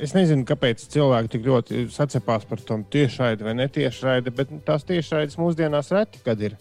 es 0.00 0.14
nezinu, 0.16 0.46
kāpēc 0.48 0.82
cilvēki 0.92 1.32
tik 1.34 1.46
ļoti 1.48 1.82
sacepās 1.92 2.46
par 2.48 2.62
to 2.64 2.78
tiešraidi 2.94 3.44
vai 3.44 3.54
netiešraidi, 3.58 4.32
bet 4.34 4.52
nu, 4.54 4.60
tās 4.64 4.86
tiešraides 4.88 5.36
mūsdienās 5.40 5.92
reti, 5.96 6.22
kad 6.24 6.40
ir 6.40 6.56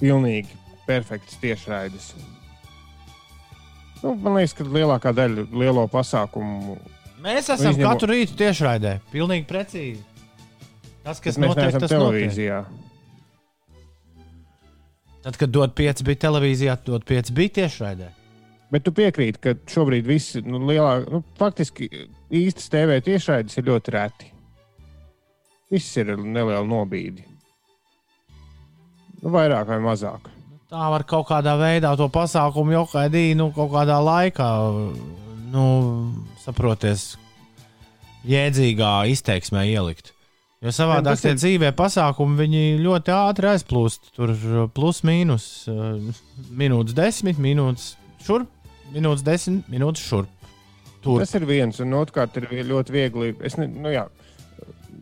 pilnīgi 0.00 0.52
perfekts 0.86 1.38
tiešraides. 1.42 2.12
Nu, 4.02 4.16
man 4.18 4.36
liekas, 4.40 4.56
ka 4.58 4.66
lielākā 4.66 5.12
daļa 5.14 5.46
lielo 5.54 5.86
pasākumu 5.90 6.76
Mēs 7.22 7.46
esam 7.54 7.70
izņemo- 7.70 7.92
katru 7.92 8.08
rītu 8.10 8.34
tiešraidē. 8.40 8.96
Pilnīgi 9.12 9.46
precīzi. 9.46 10.02
Tas, 11.04 11.20
kas 11.22 11.38
mēs 11.38 11.54
notiek, 11.54 11.78
tas 11.78 11.90
notiek. 11.94 12.66
Tad, 15.22 15.38
kad 15.38 15.52
dod 15.54 15.74
pieci 15.78 16.04
bija 16.06 16.24
televīzijā, 16.26 16.76
dod 16.86 17.06
pieci 17.06 17.34
bija 17.36 17.54
tiešraidē. 17.60 18.08
Bet 18.72 18.86
tu 18.86 18.92
piekrīti, 18.96 19.38
ka 19.42 19.54
šobrīd 19.68 20.06
viss 20.08 20.38
nu, 20.42 20.62
lielā, 20.66 21.02
nu, 21.12 21.20
faktiski 21.38 21.88
īstas 22.32 22.70
TV 22.72 22.98
tiešraides 23.04 23.58
ir 23.60 23.68
ļoti 23.68 23.94
reti. 23.94 24.30
Viss 25.72 25.98
ir 26.00 26.14
neliela 26.16 26.64
nobīde. 26.66 27.26
Nu, 29.20 29.30
vairāk 29.34 29.68
vai 29.68 29.78
mazāk. 29.84 30.30
Tā 30.72 30.88
var 30.88 31.04
kaut 31.04 31.28
kādā 31.28 31.52
veidā 31.60 31.92
to 32.00 32.08
pasākumu 32.10 32.72
jau 32.74 32.86
kaidīt, 32.94 33.36
nu, 33.38 33.50
kaut 33.54 33.70
kādā 33.74 33.98
laikā, 34.02 34.48
nu, 35.52 35.66
saproties, 36.42 37.12
jēdzīgā 38.26 38.94
izteiksmē 39.12 39.68
ielikt. 39.68 40.14
Jo 40.62 40.70
savādāk 40.70 41.16
tas 41.16 41.24
tie 41.24 41.32
dzīvē 41.34 41.72
pasākumi 41.74 42.38
viņi 42.38 42.62
ļoti 42.84 43.14
ātri 43.16 43.48
aizplūst. 43.50 44.12
Tur 44.14 44.30
plus 44.74 45.02
mīnus 45.06 45.46
uh, 45.70 45.96
minūtes 46.54 46.94
desmit, 46.94 47.40
minūtes 47.42 47.96
šurp, 48.22 48.50
minūtes 48.94 49.24
desmit, 49.26 49.66
minūtes 49.72 50.04
šurp. 50.06 50.48
Tur 51.02 51.18
Tas 51.24 51.34
ir 51.34 51.48
viens, 51.48 51.80
un 51.82 51.96
otrkārt 51.98 52.36
ir 52.38 52.46
ļoti 52.68 52.94
viegli. 52.94 53.32
Es 53.42 53.58
ne, 53.58 53.66
nu, 53.66 53.90
jā, 53.90 54.04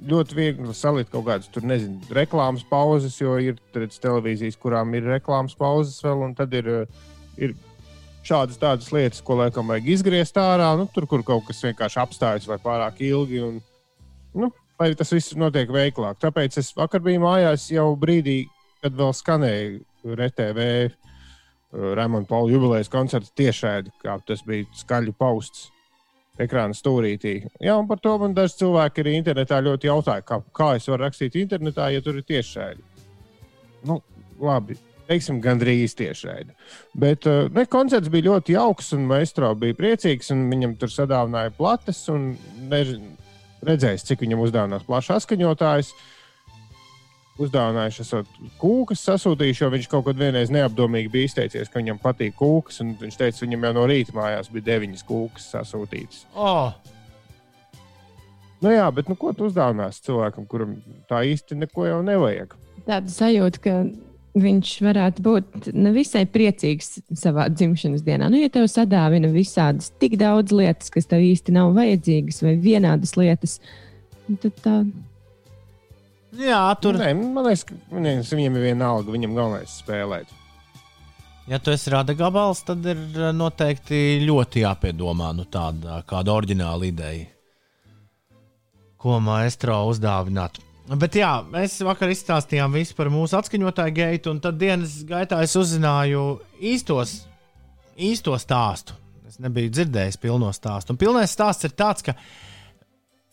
ļoti 0.09 0.39
viegli 0.39 0.77
salikt 0.77 1.13
kaut 1.13 1.27
kādas 1.27 1.51
tur, 1.53 1.67
nezinu, 1.69 2.01
reklāmas 2.17 2.65
pauzes, 2.65 3.19
jo 3.21 3.37
ir 3.37 3.59
redz, 3.77 3.99
televīzijas, 4.01 4.57
kurām 4.61 4.97
ir 4.97 5.05
reklāmas 5.13 5.53
pauzes 5.59 6.01
vēl, 6.05 6.25
un 6.25 6.33
tad 6.39 6.57
ir, 6.57 6.71
uh, 6.73 7.11
ir 7.37 7.53
šādas 8.25 8.57
tādas 8.61 8.89
lietas, 8.97 9.21
ko 9.25 9.37
laikam 9.43 9.69
vajag 9.69 9.93
izgriezt 9.93 10.41
ārā, 10.41 10.73
nu, 10.81 10.89
tur, 10.95 11.05
kur 11.11 11.25
kaut 11.27 11.45
kas 11.51 11.61
vienkārši 11.69 12.01
apstājas 12.01 12.49
vai 12.49 12.57
pārāk 12.63 13.05
ilgi. 13.05 13.45
Un, 13.45 13.61
nu, 14.41 14.51
lai 14.81 14.95
tas 14.97 15.13
viss 15.13 15.37
notiek 15.37 15.71
veiklāk. 15.73 16.19
Tāpēc 16.23 16.57
es 16.63 16.73
vakar 16.77 17.03
biju 17.05 17.21
mājās 17.27 17.69
jau 17.73 17.91
brīdī, 18.01 18.43
kad 18.81 18.97
vēl 18.97 19.13
skanēja 19.17 20.15
RTV. 20.17 20.71
Raimonda 21.71 22.27
Pauli 22.27 22.57
jubilejas 22.57 22.91
koncerts 22.91 23.31
tiešādi, 23.39 23.93
kā 24.03 24.17
tas 24.27 24.43
bija 24.47 24.67
skaļi 24.81 25.15
pausts. 25.19 25.69
ekrāna 26.41 26.73
stūrītī. 26.73 27.35
Jā, 27.61 27.75
un 27.77 27.85
par 27.85 27.99
to 28.01 28.15
man 28.17 28.33
daži 28.33 28.63
cilvēki 28.63 29.03
arī 29.03 29.13
internetā 29.19 29.59
ļoti 29.61 29.91
jautāja, 29.91 30.23
kā, 30.25 30.39
kā 30.57 30.71
es 30.79 30.87
varu 30.89 31.05
rakstīt 31.05 31.35
internetā, 31.37 31.91
ja 31.93 32.01
tur 32.01 32.17
ir 32.17 32.25
tiešraidi. 32.25 32.81
Nu, 33.85 33.99
labi, 34.41 34.79
teiksim, 35.11 35.43
gandrīz 35.45 35.93
tiešraidi. 35.99 36.55
Bet 37.03 37.29
uh, 37.29 37.51
ne, 37.53 37.67
koncerts 37.69 38.09
bija 38.09 38.31
ļoti 38.31 38.57
jauks, 38.57 38.89
un 38.97 39.05
Maestro 39.11 39.53
bija 39.59 39.77
priecīgs, 39.77 40.33
un 40.33 40.47
viņam 40.49 40.79
tur 40.81 40.95
sadāvināja 40.95 41.53
plates, 41.59 42.07
un 42.09 42.31
neži, 42.73 42.97
redzējis, 43.67 44.07
cik 44.09 44.25
viņam 44.25 44.45
uzdāvinās 44.47 44.87
plašs 44.89 45.15
atskaņotājs. 45.19 45.93
Uzdāvinājuši 47.41 48.03
esot 48.05 48.39
kūkas 48.61 49.03
sasūtījuši, 49.07 49.63
jo 49.65 49.69
viņš 49.73 49.87
kaut 49.89 50.05
kad 50.11 50.19
vienreiz 50.21 50.51
neapdomīgi 50.53 51.13
bija 51.13 51.31
izteicies, 51.31 51.71
ka 51.73 51.81
viņam 51.81 52.01
patīk 52.03 52.35
kūkas. 52.37 52.83
Viņš 53.01 53.17
teica, 53.17 53.45
viņam 53.47 53.69
jau 53.69 53.75
no 53.79 53.85
rīta 53.89 54.17
mājās 54.17 54.51
bija 54.53 54.75
deviņas 54.75 55.07
kūkas 55.09 55.53
sasūtītas. 55.55 56.27
Oh, 56.37 56.75
Nu 58.61 58.69
jā, 58.69 58.85
bet 58.93 59.09
nu, 59.09 59.17
ko 59.17 59.33
tu 59.33 59.47
uzdāvinās 59.49 60.03
cilvēkam, 60.05 60.45
kuram 60.49 60.75
tā 61.09 61.23
īsti 61.25 61.57
neko 61.63 61.87
jau 61.89 62.01
nevajag? 62.05 62.53
Tāda 62.85 63.13
sajūta, 63.13 63.63
ka 63.65 63.77
viņš 64.39 64.73
varētu 64.85 65.23
būt 65.25 65.71
nevisai 65.75 66.25
priecīgs 66.31 67.01
savā 67.19 67.49
dzimšanas 67.51 68.05
dienā. 68.07 68.31
Nu, 68.31 68.39
ja 68.39 68.51
tev 68.53 68.69
sadāvina 68.71 69.31
visādas 69.33 69.91
tik 70.03 70.17
daudz 70.21 70.55
lietas, 70.55 70.93
kas 70.95 71.09
tev 71.11 71.25
īsti 71.27 71.55
nav 71.57 71.73
vajadzīgas, 71.79 72.43
vai 72.47 72.57
vienādas 72.61 73.17
lietas, 73.19 73.59
nu, 74.29 74.39
tad 74.39 74.61
tā 74.63 74.77
jā, 76.39 76.61
tur. 76.83 77.01
Nē, 77.01 77.11
man 77.19 77.49
liekas, 77.49 77.67
ka 77.67 77.79
viņiem, 77.91 78.23
viņiem 78.31 78.61
ir 78.61 78.69
viena 78.71 78.93
alga, 78.95 79.15
viņam 79.17 79.35
galvenais 79.39 79.67
ir 79.67 79.75
spēlēt. 79.81 80.39
Ja 81.51 81.59
tu 81.59 81.73
esi 81.75 81.91
rada 81.91 82.15
gabals, 82.15 82.63
tad 82.63 82.85
ir 82.87 82.99
eh, 83.19 83.33
noteikti 83.35 84.21
ļoti 84.23 84.63
jāpiedomā 84.63 85.33
nu, 85.35 85.49
tāda 85.51 85.99
kāda 86.07 86.37
oriģināla 86.39 86.87
ideja, 86.87 87.27
ko 89.01 89.19
maestro 89.25 89.81
uzdāvināt. 89.91 90.61
Bet 90.99 91.15
jā, 91.15 91.29
mēs 91.47 91.77
vakar 91.87 92.11
izstāstījām 92.11 92.73
visu 92.75 92.97
par 92.99 93.13
mūsu 93.15 93.37
atskaņotāju 93.39 93.95
gaitu, 93.95 94.33
un 94.35 94.41
tad 94.43 94.57
dienas 94.59 94.97
gaitā 95.07 95.39
es 95.45 95.55
uzzināju 95.55 96.41
īstos, 96.67 97.13
īsto 97.95 98.35
stāstu. 98.43 98.97
Es 99.31 99.39
nebiju 99.39 99.71
dzirdējis 99.71 100.19
pilno 100.19 100.51
stāstu. 100.57 100.91
Un 100.91 100.99
pilnais 100.99 101.31
stāsts 101.31 101.69
ir 101.69 101.77
tāds, 101.79 102.03
ka. 102.03 102.17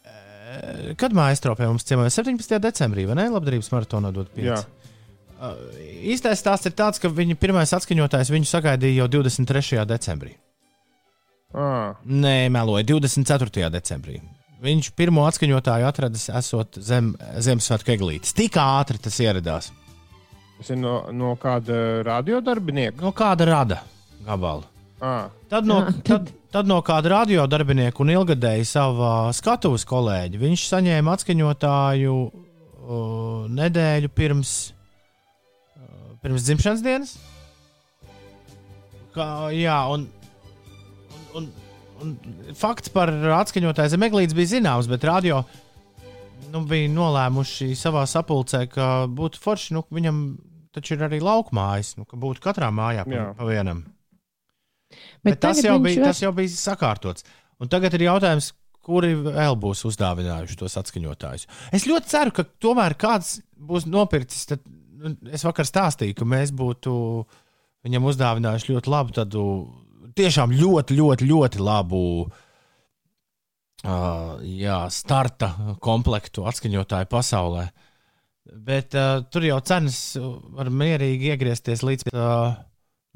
eh, 0.05 0.93
Kad 1.01 1.17
maestro 1.17 1.55
pie 1.57 1.65
mums 1.65 1.87
ciemoja 1.87 2.13
17. 2.13 2.59
decembrī, 2.61 3.07
vai 3.09 3.17
ne? 3.17 3.29
Labdarības 3.33 3.71
maratonā 3.73 4.13
Jā. 4.13 4.27
pieci. 4.35 4.93
Uh, 5.37 5.53
īstais 6.13 6.39
stāsts 6.41 6.65
ir 6.65 6.73
tāds, 6.77 6.97
ka 7.01 7.09
viņa 7.13 7.35
pirmais 7.37 7.73
atskaņotājs 7.73 8.31
viņu 8.33 8.47
sagaidīja 8.49 9.03
jau 9.03 9.07
23. 9.21 9.83
decembrī. 9.85 10.31
Ah, 11.53 11.93
Nē, 12.05 12.49
meloja 12.53 12.83
24. 12.85 13.69
decembrī. 13.73 14.21
Viņš 14.63 14.87
pirmo 14.97 15.21
atskaņotāju 15.29 15.85
atradis 15.85 16.29
esot 16.33 16.79
zem 16.81 17.11
Ziemassvētku 17.45 17.91
eglītes. 17.93 18.33
Tik 18.33 18.55
ātri 18.57 18.97
tas 18.97 19.19
ieradās. 19.21 19.67
tas 20.57 20.71
ir 20.73 20.79
no, 20.81 20.95
no 21.13 21.35
kāda 21.37 22.01
radiodarbinieka. 22.07 22.97
No 23.05 23.11
kāda 23.13 23.45
rada 23.45 23.83
gabalu? 24.25 24.65
Ah, 24.99 25.27
Tad 25.49 25.67
no, 25.69 25.83
tad... 26.03 26.31
tad- 26.49 26.65
no 26.65 26.79
kāda 26.81 27.11
radiodarbinieka 27.13 28.01
un 28.01 28.09
ilgadēji 28.15 28.65
savā 28.65 29.29
skatuves 29.37 29.85
kolēģa 29.85 30.39
viņš 30.41 30.63
saņēma 30.71 31.13
atskaņotāju 31.13 32.15
uh, 32.25 33.45
nedēļu 33.59 34.09
pirms, 34.17 34.53
uh, 35.77 36.15
pirms 36.23 36.47
dzimšanas 36.47 36.81
dienas. 36.81 37.13
Kā, 39.13 39.27
jā, 39.53 39.77
un, 39.93 40.07
un, 41.37 41.45
un 41.45 41.51
fakts 42.57 42.91
par 42.93 43.09
atskaņotāju 43.41 43.93
zem 43.93 44.05
eglītes 44.07 44.35
bija 44.37 44.51
zināms, 44.57 44.89
bet 44.91 45.03
radio 45.07 45.41
nu, 46.53 46.61
bija 46.69 46.89
nolēmuši 46.93 47.71
savā 47.77 48.05
sapulcē, 48.07 48.65
ka 48.71 48.89
būtu 49.11 49.41
forši, 49.43 49.73
nu, 49.77 49.83
viņam 49.93 50.21
taču 50.75 50.95
ir 50.95 51.03
arī 51.07 51.19
laukmājas, 51.23 51.95
nu, 51.97 52.05
ka 52.07 52.19
būtu 52.21 52.43
katrā 52.43 52.69
mājā 52.71 53.03
pa, 53.07 53.15
Jā. 53.17 53.25
pa 53.37 53.47
vienam. 53.49 53.83
Bet, 55.23 55.33
Bet 55.33 55.41
tas 55.43 55.59
jau, 55.65 55.79
bija, 55.83 55.99
var- 55.99 56.13
tas 56.13 56.21
jau 56.23 56.31
bija 56.37 56.53
sakārtots. 56.53 57.25
Un 57.59 57.67
tagad 57.67 57.93
ir 57.97 58.05
jautājums, 58.05 58.51
kuri 58.87 59.15
vēl 59.19 59.57
būs 59.59 59.81
uzdāvinājuši 59.89 60.55
tos 60.61 60.77
atskaņotājus. 60.79 61.47
Es 61.75 61.87
ļoti 61.89 62.07
ceru, 62.07 62.31
ka 62.31 62.45
tomēr 62.63 62.95
kāds 62.95 63.41
būs 63.59 63.83
nopircis. 63.89 64.45
Tad, 64.47 64.61
nu, 65.01 65.11
es 65.33 65.43
vakar 65.43 65.67
stāstīju, 65.67 66.15
ka 66.15 66.23
mēs 66.29 66.53
būtu 66.55 66.93
viņam 67.83 68.07
uzdāvinājuši 68.13 68.71
ļoti 68.77 68.93
labu, 68.93 69.11
tādu 69.17 69.43
tiešām 70.17 70.51
ļoti, 70.57 70.97
ļoti, 70.99 71.27
ļoti 71.29 71.61
labu 71.63 72.01
uh, 72.25 72.29
jā, 74.43 74.77
starta 74.93 75.51
komplektu 75.83 76.45
atskaņotāju 76.49 77.09
pasaulē. 77.11 77.67
Bet 78.67 78.95
uh, 78.95 79.25
tur 79.31 79.43
jau 79.43 79.57
cenas 79.67 79.97
var 80.55 80.69
mierīgi 80.71 81.33
iegriezties 81.33 81.83
līdz, 81.83 82.07
uh, 82.13 82.55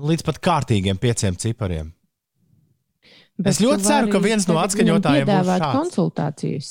līdz 0.03 0.25
pat 0.27 0.41
kārtīgiem 0.43 0.99
pieciem 0.99 1.37
cipariem. 1.39 1.93
Bet 3.41 3.55
Es 3.55 3.61
ļoti 3.63 3.83
ceru, 3.87 4.09
ka 4.11 4.19
viens 4.21 4.43
no 4.49 4.59
atskaņotājiem 4.61 5.25
būs 5.29 5.47
šāds. 5.49 5.71
konsultācijas. 5.77 6.67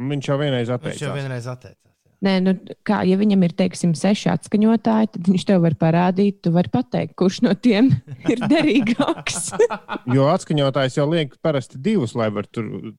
viņš 0.00 0.24
jau 0.32 0.38
vienreiz 0.40 0.66
Viņš 0.66 0.72
jau 0.72 0.78
atteicās. 0.80 1.14
vienreiz 1.20 1.46
atteicās. 1.52 1.89
Nē, 2.20 2.34
nu, 2.44 2.52
kā, 2.84 2.98
ja 3.08 3.16
viņam 3.16 3.46
ir, 3.46 3.54
teiksim, 3.56 3.94
seši 3.96 4.28
atskaņotāji, 4.34 5.08
tad 5.14 5.28
viņš 5.30 5.44
tev 5.48 5.62
var 5.64 5.76
parādīt, 5.80 6.42
tu 6.44 6.52
vari 6.52 6.68
pateikt, 6.72 7.14
kurš 7.16 7.38
no 7.46 7.54
tiem 7.56 7.88
ir 8.32 8.42
derīgāks. 8.44 9.50
Jo 10.16 10.26
atskaņotājs 10.32 10.96
jau 10.98 11.06
liek 11.10 11.32
parasti 11.44 11.78
divus, 11.80 12.12
lai 12.18 12.28
var 12.34 12.46
tur, 12.50 12.66
nu, 12.66 12.92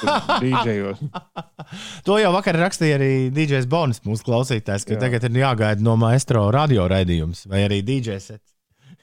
tur 0.00 0.10
dīdžejot. 0.44 1.04
To 2.06 2.18
jau 2.20 2.30
vakar 2.34 2.58
rakstīja 2.60 2.98
arī 2.98 3.12
DJs 3.34 3.66
Bonis, 3.70 4.02
mūsu 4.06 4.26
klausītājs, 4.26 4.84
ka 4.86 4.96
Jā. 4.96 5.00
Tagad 5.06 5.24
ir 5.26 5.38
jāgaida 5.40 5.82
no 5.84 5.96
maestro 5.98 6.44
radio 6.54 6.84
raidījums 6.90 7.46
vai 7.50 7.64
arī 7.66 7.80
DJs. 7.86 8.28
sets. 8.30 8.52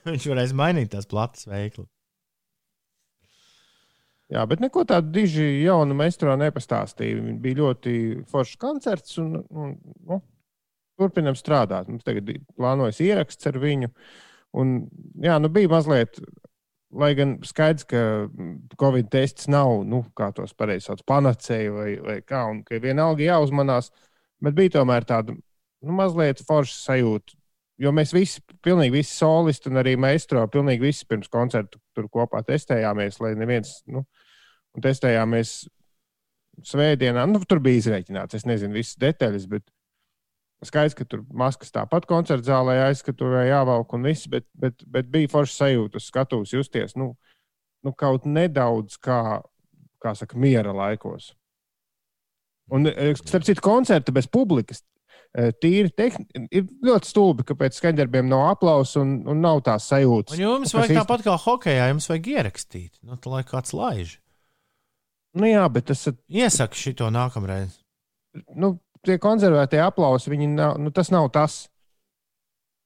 Viņš 0.08 0.28
varēs 0.32 0.54
mainīt 0.58 0.94
tās 0.94 1.10
plates 1.10 1.48
veikli. 1.50 1.88
Jā, 4.32 4.46
bet 4.48 4.62
neko 4.64 4.86
tādu 4.88 5.12
diži 5.12 5.44
jaunu 5.66 5.96
meistro 5.98 6.34
nepastāstīja. 6.40 7.34
Bija 7.44 7.60
ļoti 7.66 7.94
foršs 8.32 8.60
koncerts 8.62 9.18
un, 9.20 9.42
un 9.52 9.74
nu, 10.08 10.22
turpinam 11.00 11.36
strādāt. 11.36 11.90
Mums 11.92 12.06
tagad 12.08 12.30
plānojas 12.56 13.02
ieraksts 13.04 13.50
ar 13.52 13.60
viņu. 13.60 13.92
Un, 14.62 14.78
jā, 15.24 15.36
nu 15.40 15.52
bija 15.52 15.72
mazliet, 15.72 16.20
lai 16.92 17.12
gan 17.18 17.38
skaidrs, 17.48 17.88
ka 17.88 18.02
Covid 18.80 19.12
tests 19.12 19.50
nav, 19.52 19.82
nu, 19.88 20.04
kā 20.18 20.32
tos 20.36 20.56
pareizi 20.56 20.90
sauc, 20.90 21.04
panacēja 21.08 21.76
vai, 21.76 21.92
vai 22.04 22.18
kā, 22.24 22.46
un 22.52 22.64
ka 22.68 22.80
vienalga 22.84 23.26
jāuzmanās, 23.26 23.92
bet 24.44 24.58
bija 24.58 24.78
tomēr 24.80 25.08
tāda 25.08 25.36
nu, 25.36 25.96
mazliet 25.96 26.44
forša 26.48 26.78
sajūta. 26.78 27.38
Jo 27.82 27.90
mēs 27.96 28.12
visi, 28.14 28.44
pilnīgi 28.62 29.00
visi 29.00 29.16
solisti 29.16 29.72
un 29.72 29.82
arī 29.82 29.96
meistro, 29.98 30.44
pilnīgi 30.54 30.86
visi 30.86 31.08
pirms 31.10 31.32
koncerta 31.32 31.80
tur 31.98 32.10
kopā 32.14 32.44
testējāmies, 32.46 33.18
lai 33.24 33.32
neviens, 33.40 33.80
nu, 33.90 34.04
un 34.76 34.84
testējāmies 34.86 35.54
svētdienā. 36.68 37.26
Nu, 37.30 37.42
tur 37.48 37.62
bija 37.64 37.82
izreikināts, 37.82 38.38
es 38.38 38.46
nezinu 38.48 38.76
visas 38.78 38.98
detaļas, 39.02 39.48
bet 39.52 39.66
skaidrs, 40.68 40.94
ka 40.98 41.08
tur 41.10 41.24
maskas 41.34 41.74
tāpat 41.74 42.06
koncerta 42.10 42.52
zālē 42.52 42.76
aizskatuvē 42.90 43.48
jāvalk 43.50 43.96
un 43.98 44.06
viss, 44.06 44.28
bet, 44.30 44.46
bet, 44.54 44.84
bet 44.86 45.10
bija 45.14 45.32
forši 45.32 45.58
sajūta 45.58 45.98
uz 46.02 46.06
skatuves 46.12 46.54
justies, 46.54 46.94
nu, 47.00 47.16
nu 47.84 47.94
kaut 47.98 48.28
nedaudz 48.30 49.00
kā, 49.02 49.42
kā 50.04 50.14
saka, 50.18 50.38
miera 50.38 50.74
laikos. 50.76 51.32
Un, 52.72 52.86
eh, 52.88 53.16
starp 53.20 53.44
citu, 53.48 53.64
koncerta 53.66 54.14
bez 54.16 54.30
publikas. 54.32 54.84
eh, 55.34 55.50
Tīri 55.64 55.90
tehniski 55.96 56.46
ir 56.52 56.66
ļoti 56.84 57.08
stulbi, 57.08 57.44
ka 57.48 57.56
pēc 57.56 57.78
skaņdarbiem 57.80 58.28
nav 58.28 58.50
aplausa 58.52 59.00
un, 59.02 59.14
un 59.32 59.40
nav 59.42 59.62
tās 59.64 59.86
sajūtas. 59.90 60.36
Un 60.36 60.42
jums 60.44 60.74
vajag 60.76 60.92
īsti- 60.92 61.00
tāpat 61.02 61.24
kā 61.26 61.36
hokeja, 61.40 61.86
jums 61.90 62.08
vajag 62.12 62.28
ierakstīt, 62.36 63.00
nu, 63.02 63.16
tā 63.16 63.32
lai 63.32 63.42
kāds 63.48 63.72
laiž. 63.74 64.18
Nu, 65.38 65.48
jā, 65.48 65.64
bet 65.72 65.88
tas 65.92 66.02
ir 66.10 66.18
Iesaka 66.42 66.76
šito 66.76 67.08
nākamreiz. 67.14 67.78
nu, 68.56 68.76
tie 69.06 69.18
konservētie 69.22 69.80
aplausi, 69.84 70.36
nav, 70.48 70.78
nu, 70.80 70.92
tas 70.92 71.12
nav 71.12 71.30
tas. 71.32 71.68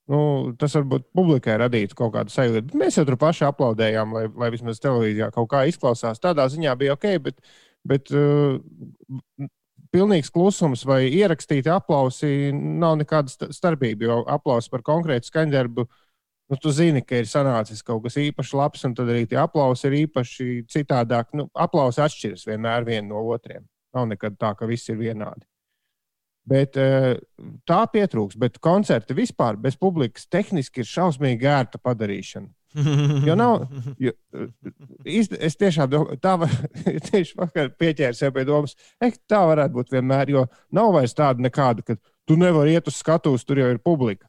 Nu, 0.05 0.53
tas 0.61 0.75
varbūt 0.77 1.07
publikai 1.17 1.55
radītu 1.57 1.97
kaut 1.97 2.13
kādu 2.13 2.29
sajūtu. 2.29 2.67
Bet 2.67 2.75
Mēs 2.77 2.97
jau 2.99 3.05
tur 3.07 3.17
paši 3.17 3.47
aplaudējām, 3.47 4.11
lai, 4.13 4.27
lai 4.29 4.51
vismaz 4.53 4.77
televīzijā 4.83 5.31
kaut 5.33 5.49
kā 5.49 5.63
izklausās. 5.65 6.21
Tādā 6.21 6.45
ziņā 6.53 6.75
bija 6.77 6.93
ok, 6.93 7.07
bet, 7.25 7.41
bet 7.89 8.11
uh, 8.13 8.59
pilnīgs 9.95 10.29
klusums 10.29 10.85
vai 10.85 11.07
ierakstīti 11.09 11.71
aplausi 11.73 12.51
nav 12.53 12.99
nekāda 13.01 13.33
sta- 13.33 13.49
starpība. 13.55 14.05
Jo 14.05 14.19
aplausi 14.29 14.69
par 14.69 14.85
konkrētu 14.85 15.31
skaņdarbu, 15.31 15.87
nu, 16.51 16.57
tu 16.61 16.71
zini, 16.73 17.01
ka 17.05 17.19
ir 17.21 17.29
sanācis 17.29 17.83
kaut 17.85 18.03
kas 18.05 18.17
īpaši 18.21 18.57
labs, 18.57 18.85
un 18.87 18.93
tad 18.97 19.09
arī 19.11 19.25
tie 19.29 19.39
aplausi 19.41 19.87
ir 19.89 19.99
īpaši 20.05 20.49
citādāk. 20.71 21.31
Nu, 21.37 21.47
aplausi 21.53 22.03
atšķiras 22.05 22.45
vienmēr 22.49 22.87
vien 22.87 23.07
no 23.09 23.23
otriem. 23.33 23.65
Nav 23.95 24.09
nekad 24.11 24.37
tā, 24.37 24.53
ka 24.57 24.67
viss 24.69 24.91
ir 24.91 24.99
vienādi. 24.99 25.45
Bet 26.45 26.77
eh, 26.77 27.15
tā 27.65 27.79
pietrūks. 27.89 28.37
Bet 28.37 28.59
koncerti 28.63 29.17
vispār 29.17 29.57
bez 29.57 29.79
publikas 29.81 30.27
tehniski 30.29 30.83
ir 30.83 30.91
šausmīgi 30.91 31.49
ērta 31.49 31.81
padarīšana. 31.81 32.51
Jo 33.23 33.37
nav, 33.39 33.61
jo, 34.03 34.11
īsti, 35.07 35.37
es 35.47 35.55
tiešām 35.55 35.93
tā 36.19 36.33
var, 36.41 36.51
tieši 37.07 37.37
vakar 37.39 37.69
pieķēru 37.79 38.17
sev 38.17 38.33
pie 38.35 38.43
domas, 38.47 38.75
eh, 38.99 39.15
tā 39.31 39.41
varētu 39.47 39.77
būt 39.77 39.93
vienmēr, 39.95 40.33
jo 40.35 40.43
nav 40.75 40.91
vairs 40.97 41.15
tāda 41.15 41.41
nekāda, 41.45 41.85
ka 41.87 41.95
tu 42.27 42.35
nevari 42.37 42.75
iet 42.75 42.91
uz 42.91 42.99
skatuves, 42.99 43.47
tur 43.47 43.63
jau 43.63 43.71
ir 43.71 43.79
publika. 43.79 44.27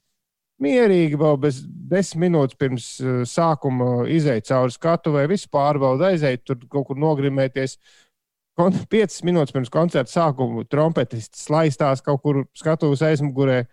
Mierīgi 0.63 1.19
vēl 1.21 1.37
bez 1.41 1.61
desmit 1.67 2.27
minūtes 2.27 2.57
pirms 2.57 2.89
uh, 3.05 3.23
sākuma 3.29 4.07
iziet 4.09 4.49
cauri 4.49 4.73
skatu 4.73 5.13
vai 5.13 5.27
visu 5.29 5.51
pārbaudu, 5.53 6.07
aiziet 6.09 6.47
tur 6.49 6.63
kaut 6.73 6.89
kur 6.91 7.01
nogrimēties. 7.01 7.77
Piecas 8.89 9.21
minūtes 9.27 9.53
pirms 9.53 9.69
koncerta 9.73 10.09
sākuma 10.09 10.65
trompetists 10.65 11.51
laistās 11.53 12.01
kaut 12.05 12.23
kur 12.25 12.47
skatuves 12.57 13.05
aizmugurē. 13.05 13.67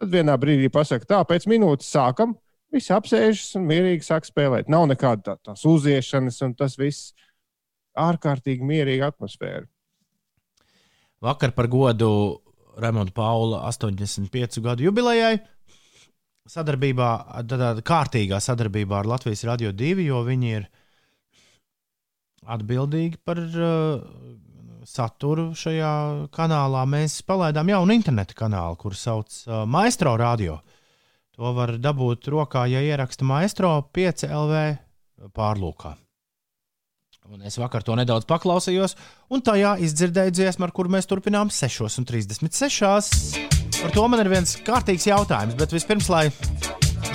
Tad 0.00 0.14
vienā 0.14 0.32
brīdī 0.40 0.70
pasakā, 0.72 1.04
tā, 1.04 1.18
pēc 1.28 1.44
minūtes 1.50 1.90
sākam, 1.92 2.38
Visi 2.70 2.92
apsēžas 2.94 3.56
un 3.58 3.66
mierīgi 3.66 4.06
sāk 4.06 4.28
spēlēt. 4.28 4.68
Nav 4.70 4.86
nekāda 4.90 5.24
tā, 5.26 5.34
tās 5.50 5.64
uziešanas, 5.66 6.38
un 6.46 6.54
tas 6.58 6.76
viss 6.78 7.10
ārkārtīgi 7.98 8.66
mierīga 8.66 9.10
atmosfēra. 9.10 9.66
Vakar 11.20 11.52
par 11.56 11.66
godu 11.68 12.10
Raimonda 12.80 13.12
Paula 13.12 13.64
85 13.66 14.62
gadu 14.64 14.86
jubilejai. 14.86 15.40
Sadarbībā, 16.50 17.08
tādā 17.46 17.76
kārtīgā 17.86 18.40
sadarbībā 18.42 19.00
ar 19.00 19.06
Latvijas 19.06 19.44
Radio 19.46 19.70
2, 19.76 20.02
jo 20.08 20.22
viņi 20.26 20.48
ir 20.56 20.66
atbildīgi 22.50 23.20
par 23.22 23.38
uh, 23.38 24.02
saturu 24.88 25.52
šajā 25.54 25.92
kanālā. 26.34 26.82
Mēs 26.90 27.20
palaidām 27.28 27.70
jaunu 27.70 27.94
interneta 27.94 28.34
kanālu, 28.34 28.80
kur 28.80 28.98
sauc 28.98 29.30
uh, 29.46 29.62
Maestro 29.62 30.16
Radio. 30.18 30.58
To 31.38 31.54
var 31.56 31.76
dabūt 31.78 32.26
rokā, 32.34 32.66
ja 32.68 32.82
ieraksta 32.82 33.24
maestro 33.24 33.76
5 33.94 34.26
LV 34.26 34.64
pārlūkā. 35.36 35.94
Un 37.30 37.46
es 37.46 37.60
vakar 37.62 37.86
to 37.86 37.94
nedaudz 37.94 38.26
paklausījos, 38.26 38.96
un 39.30 39.46
tajā 39.46 39.76
izdzirdēju 39.86 40.34
dziesmu, 40.34 40.66
ar 40.66 40.74
kuru 40.74 40.96
mēs 40.96 41.06
turpinām 41.06 41.54
6,36. 41.54 43.59
Par 43.80 43.90
to 43.96 44.02
man 44.12 44.20
ir 44.20 44.28
viens 44.28 44.50
kārtīgs 44.60 45.06
jautājums, 45.08 45.54
bet 45.56 45.72
vispirms, 45.72 46.10
lai 46.12 46.26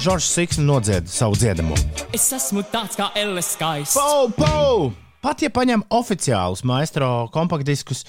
Žoržs 0.01 0.29
Siksnis 0.33 0.65
nodzied 0.65 1.09
savu 1.13 1.37
dziedamu. 1.37 1.75
Es 2.09 2.25
esmu 2.33 2.63
tāds 2.73 2.97
kā 2.97 3.11
Elles 3.13 3.51
skaists. 3.53 3.93
Pau, 3.93 4.31
pau! 4.33 4.87
Pat 5.21 5.43
ja 5.45 5.51
paņem 5.53 5.83
oficiālus 5.93 6.63
maestro 6.65 7.27
kompaktdiskus, 7.33 8.01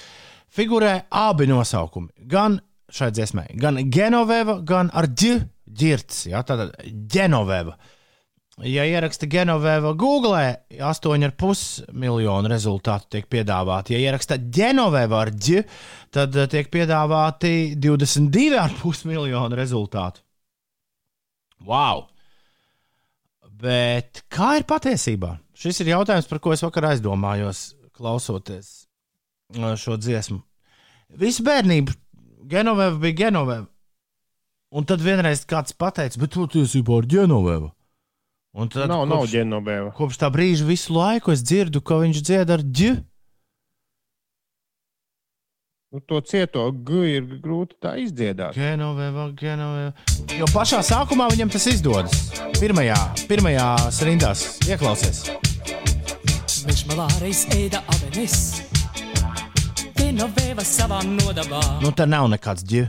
figurē 0.49 1.03
abi 1.13 1.45
nosaukumi. 1.51 2.09
Gan 2.29 2.57
šai 2.89 3.11
dziesmai, 3.13 3.45
gan 3.61 3.77
Genoveva, 3.93 4.57
gan 4.65 4.89
ar 4.89 5.05
Džu 5.13 5.37
ģirts, 5.69 6.25
ja, 6.31 6.41
tāda 6.41 6.71
Genoveva. 7.13 7.77
Ja 8.65 8.85
ieraksta 8.89 9.27
Genoveva 9.29 9.91
Google, 9.93 10.55
8,5 10.73 11.91
miljonu 11.93 12.49
rezultātu 12.49 13.11
tiek 13.13 13.27
piedāvāti. 13.29 13.93
Ja 13.93 14.09
ieraksta 14.09 14.39
Genoveva 14.41 15.19
ar 15.21 15.29
G, 15.29 15.61
tad 16.09 16.33
eh, 16.33 16.47
tiek 16.49 16.71
piedāvāti 16.73 17.75
22,5 17.77 19.05
miljonu 19.11 19.59
rezultātu. 19.59 20.25
Wow! 21.69 22.07
Bet 23.61 24.23
kā 24.33 24.55
ir 24.57 24.65
patiesībā? 24.69 25.35
Šis 25.57 25.83
ir 25.85 25.93
jautājums, 25.93 26.25
par 26.29 26.41
ko 26.41 26.57
es 26.57 26.65
vakar 26.65 26.89
aizdomājos, 26.95 27.75
klausoties 27.93 28.73
eh, 29.53 29.71
šo 29.77 30.01
dziesmu. 30.01 30.41
Visu 31.13 31.45
bērnību 31.45 31.93
Genoveva 32.49 32.97
bija 33.05 33.21
Genoveva. 33.27 33.67
Un 34.73 34.83
tad 34.83 35.05
vienreiz 35.05 35.45
kāds 35.45 35.77
pateica, 35.77 36.17
bet 36.25 36.33
patiesībā 36.41 37.03
ir 37.03 37.13
ģenovēva. 37.19 37.76
Un 38.57 38.71
tad 38.73 38.89
nav, 38.89 39.03
kopš, 39.03 39.11
nav 39.11 39.27
ģenovēva. 39.29 39.91
Kopš 39.93 40.17
tā 40.17 40.31
brīža 40.33 40.65
visu 40.65 40.95
laiku 40.95 41.29
es 41.29 41.43
dzirdu, 41.45 41.77
ka 41.85 41.99
viņš 42.01 42.21
dzied 42.25 42.53
ar 42.55 42.63
ģi. 42.65 42.95
Nu, 45.93 46.01
to 46.03 46.19
cieto 46.25 46.65
G 46.73 47.03
ir 47.13 47.27
grūti 47.39 47.77
tā 47.79 47.93
izdziedāt. 48.01 48.57
Genovēva, 48.57 49.29
genovēva. 49.37 49.93
Jo 50.35 50.49
pašā 50.51 50.81
sākumā 50.83 51.29
viņam 51.31 51.53
tas 51.53 51.69
izdodas. 51.69 52.25
Pirmajā, 52.57 52.97
pirmajā 53.29 53.69
rindās 54.09 54.43
ieklausies. 54.67 55.27
Viņš 56.65 56.83
malā 56.89 57.07
reiz 57.21 57.45
ēda 57.55 57.85
avenes. 57.93 58.41
Genovēva 60.01 60.65
savā 60.65 61.05
nodabā. 61.05 61.61
Nu, 61.85 61.93
tā 61.93 62.09
nav 62.09 62.25
nekāds 62.33 62.65
ģi. 62.67 62.87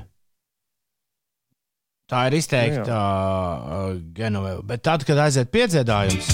Tā 2.08 2.22
ir 2.30 2.38
izteikta 2.38 2.98
uh, 2.98 3.88
Genoveva. 4.16 4.62
Bet 4.64 4.80
tad, 4.86 5.02
kad 5.04 5.18
aiziet 5.20 5.50
piedziedājums, 5.52 6.30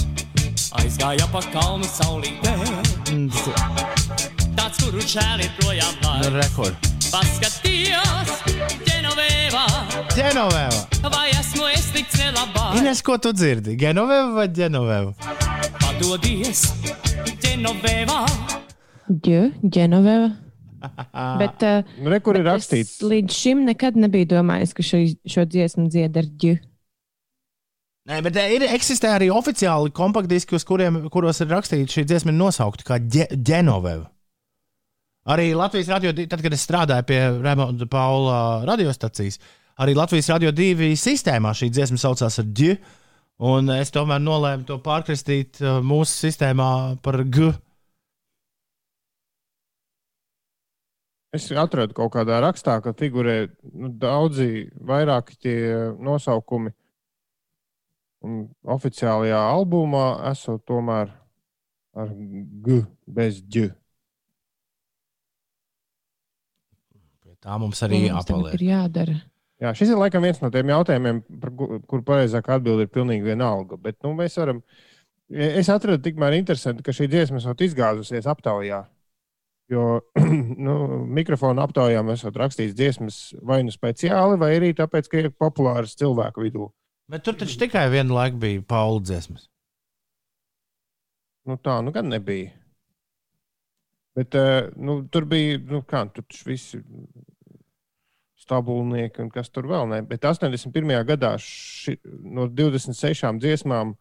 aizgāja 0.79 1.27
pa 1.33 1.41
kalnu 1.51 1.87
saulītē. 1.89 2.53
Mm, 3.11 3.27
Tāds, 4.55 4.79
kuru 4.79 5.03
čēli 5.03 5.49
projām 5.59 5.97
var. 6.03 6.21
nu, 6.23 6.29
rekord. 6.37 6.87
Paskatījās, 7.11 8.31
Genoveva, 8.87 9.65
Genoveva. 10.15 10.79
vai 11.11 11.27
esmu 11.35 11.67
es 11.73 11.91
tik 11.95 12.07
nelabā. 12.21 12.69
Ines, 12.79 13.03
ko 13.03 13.17
tu 13.19 13.33
dzirdi? 13.35 13.75
Genoveva 13.79 14.31
vai 14.39 14.47
Genoveva? 14.47 15.11
Padodies, 15.83 16.69
Genoveva. 17.43 18.23
Ģe, 19.11 19.43
Genoveva. 19.75 20.31
Bet, 21.41 21.65
uh, 21.65 21.97
Nu, 21.99 22.11
re, 22.13 22.19
kur 22.23 22.37
ir 22.37 22.45
bet 22.45 22.53
rakstīts, 22.53 22.97
Es 22.99 23.03
līdz 23.05 23.35
šim 23.35 23.65
nekad 23.67 23.97
nebiju 23.99 24.29
domājis, 24.37 24.73
ka 24.77 24.85
šo, 24.85 25.01
šo 25.29 25.45
dziesmu 25.49 25.87
dzied 25.93 26.17
ar 26.21 26.31
ģi. 26.43 26.55
Nē, 28.05 28.19
bet 28.21 28.35
eh, 28.37 28.51
ir, 28.53 28.67
eksistē 28.75 29.15
arī 29.15 29.31
oficiāli 29.33 29.89
kompaktdiski, 29.95 30.53
uz 30.57 30.65
kuriem 30.67 31.07
kuros 31.13 31.39
ir 31.41 31.49
rakstīts, 31.49 31.95
šī 31.95 32.03
dziesma 32.05 32.29
ir 32.29 32.37
nosaukta 32.37 32.85
kā 32.85 32.99
Ge- 33.01 33.31
Genoveva. 33.33 34.11
Arī 35.25 35.55
Latvijas 35.57 35.89
radio, 35.89 36.11
tad, 36.13 36.37
kad 36.45 36.53
es 36.53 36.61
strādāju 36.67 37.07
pie 37.09 37.17
Rēmonda 37.41 37.87
Paula 37.89 38.35
radiostacijas, 38.69 39.39
arī 39.81 39.95
Latvijas 39.97 40.29
radio 40.29 40.51
divi 40.53 40.91
sistēmā 40.93 41.55
šī 41.57 41.71
dziesma 41.73 41.97
saucās 41.97 42.37
ar 42.43 42.51
G. 42.53 42.75
Un 43.41 43.73
es 43.73 43.89
tomēr 43.91 44.21
nolēmu 44.21 44.67
to 44.69 44.77
pārkristīt 44.85 45.57
uh, 45.63 45.79
mūsu 45.83 46.27
sistēmā 46.27 46.69
par 47.03 47.17
G. 47.25 47.49
es 51.35 51.45
atradu 51.51 51.93
kaut 51.97 52.11
kādā 52.15 52.39
rakstā, 52.43 52.77
ka 52.83 52.93
figurē 52.97 53.49
nu, 53.73 53.89
daudzi 54.01 54.69
vairāki 54.79 55.37
tie 55.39 55.57
nosaukumi. 55.99 56.71
Un 58.25 58.47
oficiālajā 58.73 59.37
albumā 59.53 60.05
esot 60.31 60.63
tomēr 60.65 61.11
ar 61.95 62.09
G 62.65 62.79
bez 63.05 63.41
G. 63.45 63.67
Tā 67.45 67.59
mums 67.61 67.77
arī 67.85 67.99
Mums 68.07 68.25
jāpaliek. 68.25 68.55
ir 68.57 68.63
jādara. 68.71 69.15
Jā, 69.61 69.71
šis 69.77 69.91
ir 69.93 69.99
laikam 70.01 70.23
viens 70.25 70.39
no 70.41 70.49
tiem 70.51 70.67
jautājumiem, 70.73 71.19
par 71.39 71.51
ku- 71.55 71.79
kur 71.87 72.01
pareizāk 72.01 72.49
atbildi 72.51 72.87
ir 72.87 72.91
pilnīgi 72.91 73.23
vienalga. 73.23 73.77
Bet 73.81 74.01
nu, 74.03 74.13
mēs 74.17 74.35
varam. 74.41 74.63
Es 75.29 75.69
atradu 75.69 76.01
tikmēr 76.05 76.35
interesanti, 76.37 76.83
ka 76.83 76.91
šī 76.91 77.07
dziesma 77.09 77.37
esot 77.37 77.61
izgāzusies 77.65 78.25
aptaujā. 78.29 78.85
Jo 79.71 79.99
nu, 80.67 80.75
mikrofona 81.17 81.65
aptaujā 81.65 82.03
mēs 82.05 82.21
esam 82.21 82.35
rakstījuši 82.37 82.77
dziesmas 82.77 83.19
vai 83.41 83.63
nu 83.65 83.73
speciāli, 83.73 84.37
vai 84.41 84.51
arī 84.59 84.73
tāpēc, 84.77 85.09
ka 85.09 85.23
ir 85.23 85.31
populāras 85.33 85.97
cilvēku 85.97 86.45
vidū. 86.45 86.69
Bet 87.09 87.25
tur 87.25 87.37
taču 87.37 87.57
tikai 87.61 87.87
vienu 87.93 88.17
laiku 88.17 88.39
bija 88.41 88.61
Paula 88.65 89.01
dziesmas. 89.05 89.47
Nu, 91.45 91.57
tā 91.61 91.77
nu 91.85 91.93
gan 91.93 92.09
nebija. 92.09 92.53
Bet 94.15 94.35
eh, 94.39 94.69
nu, 94.77 95.01
tur 95.11 95.27
bija, 95.29 95.59
nu, 95.69 95.81
kā 95.85 96.05
tur 96.13 96.25
visi 96.47 96.79
stabulnieki 98.45 99.23
un 99.25 99.29
kas 99.33 99.51
tur 99.53 99.67
vēl 99.69 99.89
ne. 99.91 100.01
Bet 100.07 100.25
81. 100.25 100.93
gadā 101.09 101.35
ši, 101.41 101.97
no 102.05 102.47
26 102.47 103.41
dziesmām, 103.41 103.95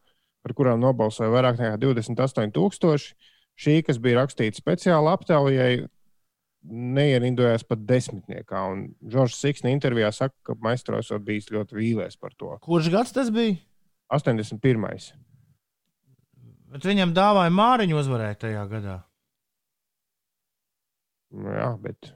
par 0.45 0.55
kurām 0.57 0.81
nobalsoja 0.83 1.33
vairāk 1.33 1.61
nekā 1.61 1.81
28,000, 1.81 3.15
šī, 3.61 3.81
kas 3.87 4.01
bija 4.03 4.23
rakstīta 4.23 4.61
speciāli 4.61 5.13
aptaujai, 5.13 5.75
neierindojas 6.65 7.67
pat 7.69 7.85
desmitniekā. 7.89 8.63
Un 8.73 8.87
Žoržs 9.13 9.41
Siksna 9.43 9.73
intervijā 9.75 10.11
saka, 10.15 10.35
ka 10.47 10.57
maistros 10.65 11.13
ir 11.13 11.23
bijis 11.25 11.51
ļoti 11.53 11.77
vīlies 11.79 12.19
par 12.21 12.35
to. 12.39 12.55
Kurš 12.65 12.91
gads 12.95 13.15
tas 13.17 13.31
bija? 13.35 13.59
81. 14.15 15.13
Bet 16.75 16.87
viņam 16.89 17.15
dāvāja 17.15 17.53
māriņu 17.55 17.99
uzvarēt 18.01 18.43
tajā 18.45 18.65
gadā. 18.71 18.99
Nu, 21.35 21.51
jā, 21.51 21.71
bet 21.83 22.13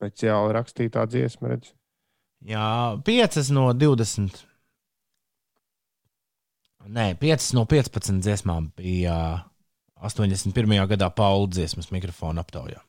speciāli 0.00 0.54
rakstītā 0.56 1.04
dziesma, 1.10 1.52
redz. 1.52 1.74
Jā, 2.48 2.96
5 3.04 3.50
no 3.52 3.68
20. 3.76 4.46
Nē, 6.88 7.12
5 7.20 7.52
no 7.58 7.66
15 7.68 8.22
dziesmām 8.24 8.70
bija 8.78 9.16
81. 10.00 10.86
gadā 10.88 11.10
Paula 11.12 11.50
dziesmas 11.52 11.90
mikrofona 11.92 12.40
aptaujā. 12.40 12.80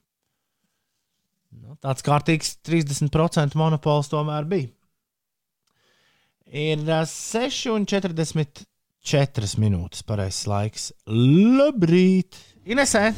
Nu, 1.51 1.75
tāds 1.83 1.99
kārtīgs 2.05 2.53
30% 2.63 3.55
monopols 3.59 4.07
tomēr 4.11 4.45
bija. 4.47 4.69
Ir 6.51 6.79
uh, 6.87 7.03
6,44 7.07 9.59
minūtes 9.59 10.03
pareizais 10.07 10.47
laiks. 10.47 10.93
Labrīt! 11.07 12.35
Inesē! 12.67 13.13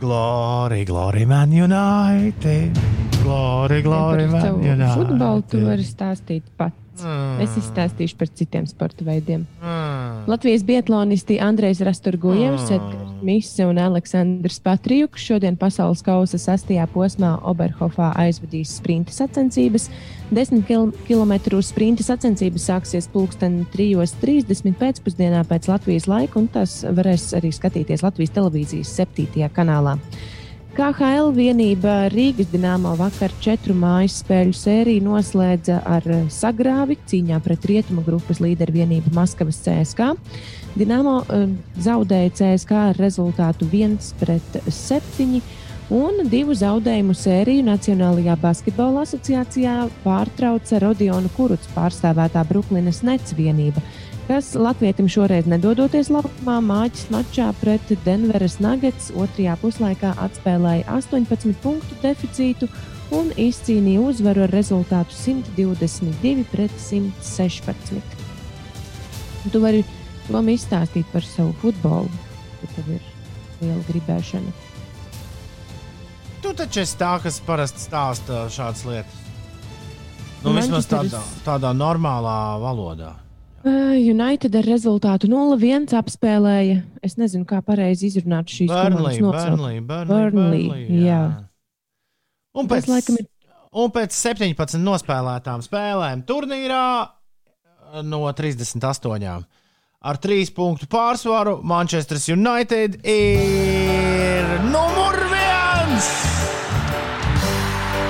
Glory, 0.00 0.84
glory, 0.88 1.26
man 1.28 1.52
united! 1.52 2.72
Glory, 3.20 3.82
glory, 3.84 4.24
man 4.32 4.64
united! 4.64 4.96
futbolu 4.96 5.44
tu 5.44 5.60
vari 5.66 5.84
stāstīt 5.84 6.40
pats. 6.56 6.89
Mm. 7.04 7.40
Es 7.44 7.56
izstāstīšu 7.60 8.18
par 8.20 8.30
citiem 8.34 8.66
sporta 8.70 9.06
veidiem. 9.06 9.46
Mm. 9.62 10.26
Latvijas 10.30 10.64
biatlonisti 10.66 11.40
Andrejs 11.42 11.80
Rasturgojevs, 11.86 12.70
Mm. 12.70 12.74
Edgars 12.76 13.10
Mise 13.22 13.66
un 13.66 13.78
Aleksandrs 13.78 14.60
Patrijuks 14.64 15.20
šodien 15.20 15.56
pasaules 15.60 16.00
kausa 16.02 16.38
sastajā 16.40 16.86
posmā 16.88 17.34
Oberhofā 17.44 18.14
aizvadīs 18.16 18.72
sprinta 18.78 19.12
sacensības. 19.12 19.90
10 20.30 20.64
kil 20.64 20.88
km 21.08 21.60
sprinta 21.60 22.06
sacensības 22.06 22.68
sāksies 22.70 23.10
pulksten 23.12 23.66
3.30 23.74 24.76
pēcpusdienā 24.80 25.42
pēc 25.44 25.68
Latvijas 25.68 26.08
laika, 26.08 26.38
un 26.40 26.48
tās 26.48 26.80
varēs 26.84 27.32
arī 27.36 27.52
skatīties 27.52 28.04
Latvijas 28.06 28.32
televīzijas 28.38 28.94
7. 29.02 29.50
kanālā. 29.52 29.98
KHL 30.70 31.32
vienība 31.34 32.06
Rīgas 32.12 32.46
dīnāmo 32.52 32.92
vakar 32.94 33.32
četru 33.42 33.74
mājas 33.74 34.20
spēļu 34.22 34.52
sēriju 34.54 35.02
noslēdza 35.02 35.80
ar 35.82 36.04
eh, 36.06 36.20
sagrāvi 36.30 36.94
cīņā 37.10 37.40
pret 37.42 37.66
rietumu 37.66 38.04
grupas 38.06 38.38
līderu 38.38 38.76
vienību 38.78 39.10
Maskavas 39.16 39.58
CSK. 39.64 40.12
Dīnāmo 40.78 41.16
uh, 41.24 41.48
zaudēja 41.82 42.30
CSK 42.38 42.76
ar 42.92 43.00
rezultātu 43.02 43.66
1-7. 43.66 45.40
Un 45.90 46.22
divu 46.30 46.54
zaudējumu 46.54 47.16
sēriju 47.18 47.66
Nacionālajā 47.66 48.36
basketbola 48.38 49.02
asociācijā 49.02 49.88
pārtrauca 50.04 50.78
Rodiona 50.84 51.32
Kuruts 51.34 51.66
pārstāvētā 51.74 52.44
Brooklynas 52.46 53.02
Nets 53.02 53.34
vienība, 53.34 53.82
kas 54.30 54.54
Latvijam 54.54 55.08
šoreiz 55.10 55.46
nedodoties 55.50 56.06
laukumā, 56.14 56.60
mājas 56.62 57.08
mačā 57.10 57.48
pret 57.58 57.88
Denveras 58.04 58.60
Nuggets 58.62 59.08
otrajā 59.18 59.56
puslaikā 59.58 60.12
atspēlēja 60.22 60.84
18 60.86 61.56
punktu 61.64 61.96
deficītu 61.98 62.68
un 63.18 63.32
izcīnīja 63.34 64.04
uzvaru 64.06 64.44
ar 64.44 64.52
rezultātu 64.54 65.16
122 65.18 66.44
pret 66.52 66.76
116. 66.78 67.98
Un 69.42 69.50
Tu 69.50 69.62
vari 69.64 69.80
Tom 70.28 70.50
izstāstīt 70.52 71.10
par 71.10 71.26
savu 71.26 71.50
futbolu, 71.64 72.20
ja 72.60 72.70
tev 72.76 72.92
ir 72.94 73.08
liela 73.64 73.82
gribēšana. 73.88 74.52
Tu 76.44 76.52
taču 76.60 76.84
esi 76.84 77.00
tā, 77.00 77.16
kas 77.24 77.40
parasti 77.48 77.82
stāsta 77.82 78.44
šādas 78.46 78.84
lietas. 78.86 79.18
Nu, 80.44 80.52
Nu, 80.52 80.54
vismaz 80.60 80.86
tādā, 80.86 81.24
tādā 81.42 81.74
normālā 81.74 82.36
valodā. 82.62 83.10
United 83.64 84.54
ar 84.56 84.64
rezultātu 84.64 85.28
0-1 85.28 85.92
apspēlēja. 85.98 86.78
Es 87.04 87.16
nezinu, 87.20 87.44
kā 87.44 87.60
pareizi 87.64 88.08
izrunāt 88.08 88.48
šīs 88.48 88.70
Burnley. 88.72 89.18
Burnley, 89.20 89.80
Burnley, 89.80 89.80
Burnley, 89.80 90.30
Burnley, 90.30 90.86
jā. 91.04 91.20
Un 92.56 92.66
Tas, 92.66 92.86
pēc, 92.86 92.88
laikam, 92.90 93.18
ir- 93.20 93.28
un 93.72 93.90
pēc 93.94 94.16
17 94.16 94.80
nospēlētām 94.80 95.60
spēlēm 95.62 96.24
turnīrā 96.26 97.08
no 98.02 98.24
38. 98.32 99.44
Ar 100.02 100.16
3 100.16 100.50
punktu 100.56 100.86
pārsvaru 100.88 101.58
Manchester 101.62 102.16
United 102.32 102.96
ir 103.04 104.44
numur 104.72 105.20
1! 105.36 106.00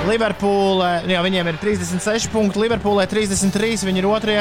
Liverpūlē, 0.07 0.91
jā, 1.11 1.19
viņiem 1.23 1.47
ir 1.51 1.57
36 1.61 2.31
punkti, 2.31 2.59
Liverpūlē 2.63 3.05
33, 3.11 3.83
viņi 3.85 4.01
ir 4.01 4.07
otrie. 4.09 4.39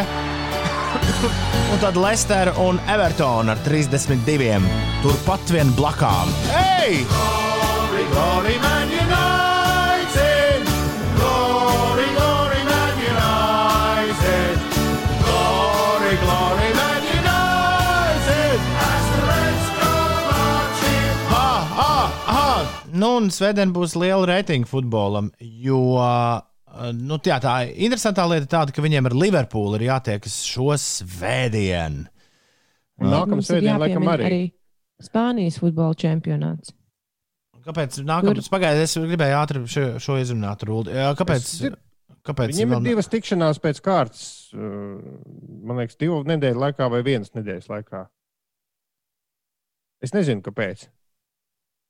Un 1.72 1.78
tad 1.78 1.96
Leicester 1.96 2.52
un 2.59 2.80
Everton 2.88 3.48
ar 3.48 3.59
32. 3.64 4.61
Turpat 5.02 5.52
vien 5.52 5.72
blakām. 5.76 6.30
Hey! 6.50 7.04
Glory, 7.11 8.04
glory, 8.12 8.56
man 8.62 8.88
united! 8.94 10.64
Glory, 11.18 12.09
glory, 12.16 12.62
man 12.70 12.94
united! 13.04 14.59
Glory, 15.24 16.14
glory, 16.24 16.70
man 16.80 17.02
united! 17.14 18.59
As 18.88 19.04
the 19.12 19.20
Reds 19.30 19.68
go 19.78 19.94
marching! 20.30 21.16
Ah, 21.30 21.62
ah, 21.88 22.09
ah! 22.26 22.61
Nu, 22.92 23.16
un 23.20 23.33
svētdien 23.35 23.74
būs 23.76 23.96
liela 24.00 24.28
reitinga 24.33 24.70
futbolam, 24.70 25.33
jo 25.40 25.83
uh, 26.00 26.40
nu, 26.96 27.16
tā, 27.22 27.37
tā 27.42 27.54
interesantā 27.74 28.24
lieta 28.30 28.44
ir 28.46 28.50
tāda, 28.52 28.74
ka 28.76 28.83
viņiem 28.85 29.09
ar 29.11 29.16
Liverpoolu 29.18 29.78
ir 29.80 29.87
jātiekas 29.88 30.40
šo 30.46 30.70
svētdienu. 30.80 32.06
Un 33.00 33.09
nākamā 33.14 33.40
ir 33.40 33.48
svētdiena, 33.48 33.78
laikam, 33.80 34.04
jāpiemina 34.04 34.28
arī. 34.28 34.42
Spānijas 35.00 35.56
futbola 35.62 35.96
čempionāts. 35.96 36.74
Kāpēc? 37.64 37.98
Nākamais, 38.04 38.44
Tur- 38.46 38.52
pagaidi, 38.54 38.83
es 38.85 38.94
gribēju 38.96 39.37
ātri 39.37 39.62
šo, 39.68 39.85
šo 40.00 40.16
izrunāt, 40.20 40.62
Rūdi. 40.68 40.92
Kāpēc? 41.16 41.44
Es 41.44 41.61
kāpēc 42.28 42.52
Viņiem 42.52 42.68
ir 42.68 42.74
vēl 42.74 42.83
ne- 42.85 42.88
divas 42.92 43.09
tikšanās 43.12 43.61
pēc 43.64 43.80
kārtas. 43.85 44.22
uh, 44.52 45.00
Man 45.64 45.76
liekas, 45.80 45.96
divu 46.00 46.22
nedēļu 46.28 46.61
laikā 46.61 46.88
vai 46.92 47.02
vienas 47.06 47.30
nedēļas 47.37 47.68
laikā. 47.72 48.06
Es 50.02 50.12
nezinu, 50.16 50.40
kāpēc. 50.44 50.87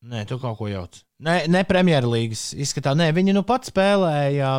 Nē, 0.01 0.23
tu 0.29 0.39
kaut 0.41 0.57
ko 0.57 0.69
jauc. 0.71 0.95
Nē, 1.21 1.45
ne 1.53 1.61
Premjerlīgas 1.69 2.55
izskatā. 2.57 2.95
Nē, 2.97 3.11
viņi 3.13 3.35
nu 3.37 3.43
pat 3.45 3.69
spēlēja. 3.69 4.53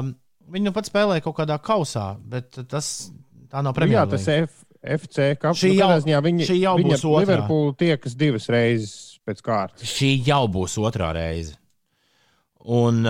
Viņi 0.51 0.67
nu 0.67 0.73
pat 0.75 0.89
spēlēja 0.89 1.23
kaut 1.25 1.39
kādā 1.39 1.57
kausā, 1.63 2.11
bet 2.29 2.59
tas 2.69 3.09
tā 3.49 3.63
nav 3.65 3.73
Nu, 3.73 3.87
jā, 3.89 4.03
tas 4.11 4.27
Premjerlīga. 4.27 4.43
F, 4.45 4.65
FC 4.99 5.25
kaps. 5.41 5.61
Šī 5.63 5.71
nu, 5.71 5.79
jau- 5.79 5.87
katrā 5.89 6.03
ziņā 6.05 6.19
viņi, 6.27 6.47
šī 6.49 6.57
jau 6.61 6.75
būs 6.77 7.05
otrā. 7.05 7.23
Liverpoolu 7.25 7.73
tiekas 7.77 8.15
divas 8.17 8.45
reizes 8.53 8.93
pēc 9.25 9.41
kārtas. 9.45 9.85
Šī 9.97 10.11
jau 10.27 10.43
būs 10.49 10.77
otrā 10.81 11.09
reize. 11.17 11.57
Un 12.61 13.01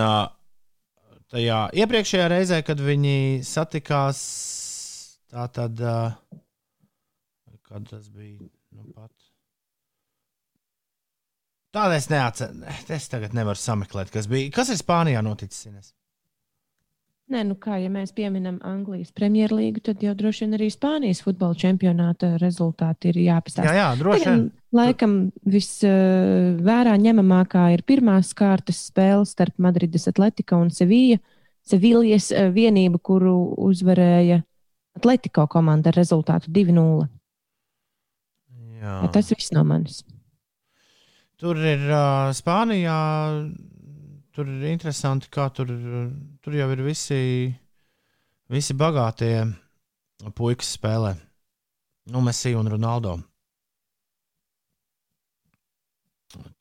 tajā 1.32 1.58
iepriekšējā 1.76 2.28
reizē, 2.32 2.62
kad 2.64 2.80
viņi 2.80 3.44
satikās, 3.44 4.22
tā 5.32 5.44
tad, 5.52 5.76
kad 7.68 7.88
tas 7.92 8.08
bija, 8.08 8.48
nu 8.72 8.88
pat. 8.96 9.12
Tāda 11.72 11.96
es 11.96 12.10
neatceros. 12.12 12.84
Es 12.92 13.08
tagad 13.08 13.34
nevaru 13.36 13.58
sameklēt, 13.58 14.12
kas 14.12 14.28
bija. 14.28 14.50
Kas 14.52 14.72
ir 14.72 14.80
Spānijā 14.80 15.22
noticis? 15.24 15.66
Ines? 15.70 15.92
Nē, 17.32 17.46
nu 17.48 17.54
kā, 17.56 17.78
ja 17.80 17.88
mēs 17.88 18.10
pieminam 18.12 18.58
Anglijas 18.66 19.12
Premjerlīgu, 19.16 19.80
tad 19.86 20.02
jau 20.04 20.12
droši 20.18 20.44
vien 20.44 20.56
arī 20.58 20.66
Spānijas 20.72 21.22
futbola 21.24 21.56
čempionāta 21.56 22.34
rezultāti 22.42 23.08
ir 23.08 23.20
jāpastāsta. 23.22 23.70
Jā, 23.70 23.76
jā, 23.78 23.86
droši 24.02 24.26
vien. 24.26 24.42
Laikam 24.76 25.14
visvērā 25.48 26.98
ņemamākā 27.00 27.64
ir 27.76 27.84
pirmās 27.88 28.34
kārtas 28.36 28.82
spēle 28.90 29.24
starp 29.28 29.56
Madrides 29.62 30.08
Atletico 30.12 30.60
un 30.60 30.68
Sevilla. 30.74 31.22
Seviljas 31.62 32.32
eh, 32.34 32.50
vienība, 32.52 32.98
kuru 32.98 33.36
uzvarēja 33.70 34.42
Atletico 34.98 35.46
komanda 35.48 35.92
ar 35.92 35.96
rezultātu 36.02 36.50
2-0. 36.52 37.06
Jā. 38.82 38.96
Tas 39.14 39.30
viss 39.30 39.54
no 39.54 39.62
manis. 39.64 40.02
Tur 41.42 41.58
ir 41.58 41.80
uh, 41.90 42.30
Spānijā. 42.30 42.98
Tur 44.32 44.46
ir 44.46 44.68
interesanti, 44.70 45.26
kā 45.32 45.48
tur, 45.52 45.72
tur 46.40 46.54
jau 46.54 46.68
ir 46.72 46.82
visi, 46.86 47.50
visi 48.48 48.76
bagātie 48.78 49.34
puikas 50.38 50.70
spēlē. 50.78 51.10
Nu, 52.14 52.22
Messi 52.22 52.54
un 52.54 52.70
Ronaldo. 52.70 53.16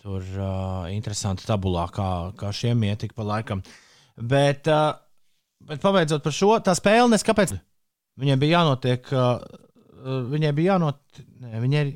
Tur 0.02 0.26
uh, 0.26 0.90
interesanti 0.92 1.46
tabulā, 1.46 1.86
kā, 1.94 2.10
kā 2.42 2.50
šiem 2.50 2.82
ietika 2.90 3.16
pa 3.22 3.30
laikam. 3.36 3.62
Bet, 4.18 4.66
uh, 4.66 4.98
bet 5.70 5.86
pabeidzot 5.86 6.26
par 6.26 6.36
šo, 6.36 6.56
tā 6.66 6.74
spēle 6.76 7.14
nes 7.14 7.24
kāpēc. 7.24 7.54
Viņai 8.20 8.42
bija 8.42 8.58
jānotiek, 8.60 9.14
uh, 9.14 10.26
viņai 10.34 10.52
bija 10.58 10.74
jānotiek, 10.74 11.28
nē, 11.46 11.62
viņai 11.62 11.86
ir, 11.86 11.94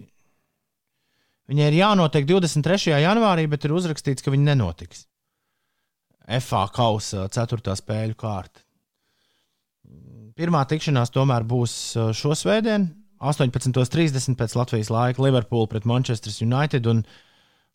viņai 1.52 1.70
ir 1.72 1.80
jānotiek 1.80 2.28
23. 2.30 2.96
janvārī, 3.04 3.48
bet 3.52 3.66
ir 3.68 3.76
uzrakstīts, 3.76 4.26
ka 4.26 4.34
viņa 4.34 4.52
nenotiks. 4.54 5.06
FA 6.42 6.66
kausa 6.74 7.28
4. 7.30 7.76
spēļu 7.82 8.18
kārta. 8.18 8.64
Pirmā 10.36 10.66
tikšanās 10.68 11.14
tomēr 11.16 11.46
būs 11.48 11.74
uh, 11.96 12.10
šo 12.18 12.34
svētdienu, 12.36 12.90
18.30 13.24 14.36
pēc 14.36 14.56
Latvijas 14.58 14.90
laika, 14.92 15.24
Liverpool 15.24 15.70
pret 15.72 15.86
Manchester 15.88 16.34
United. 16.44 16.88
Un, 16.92 17.04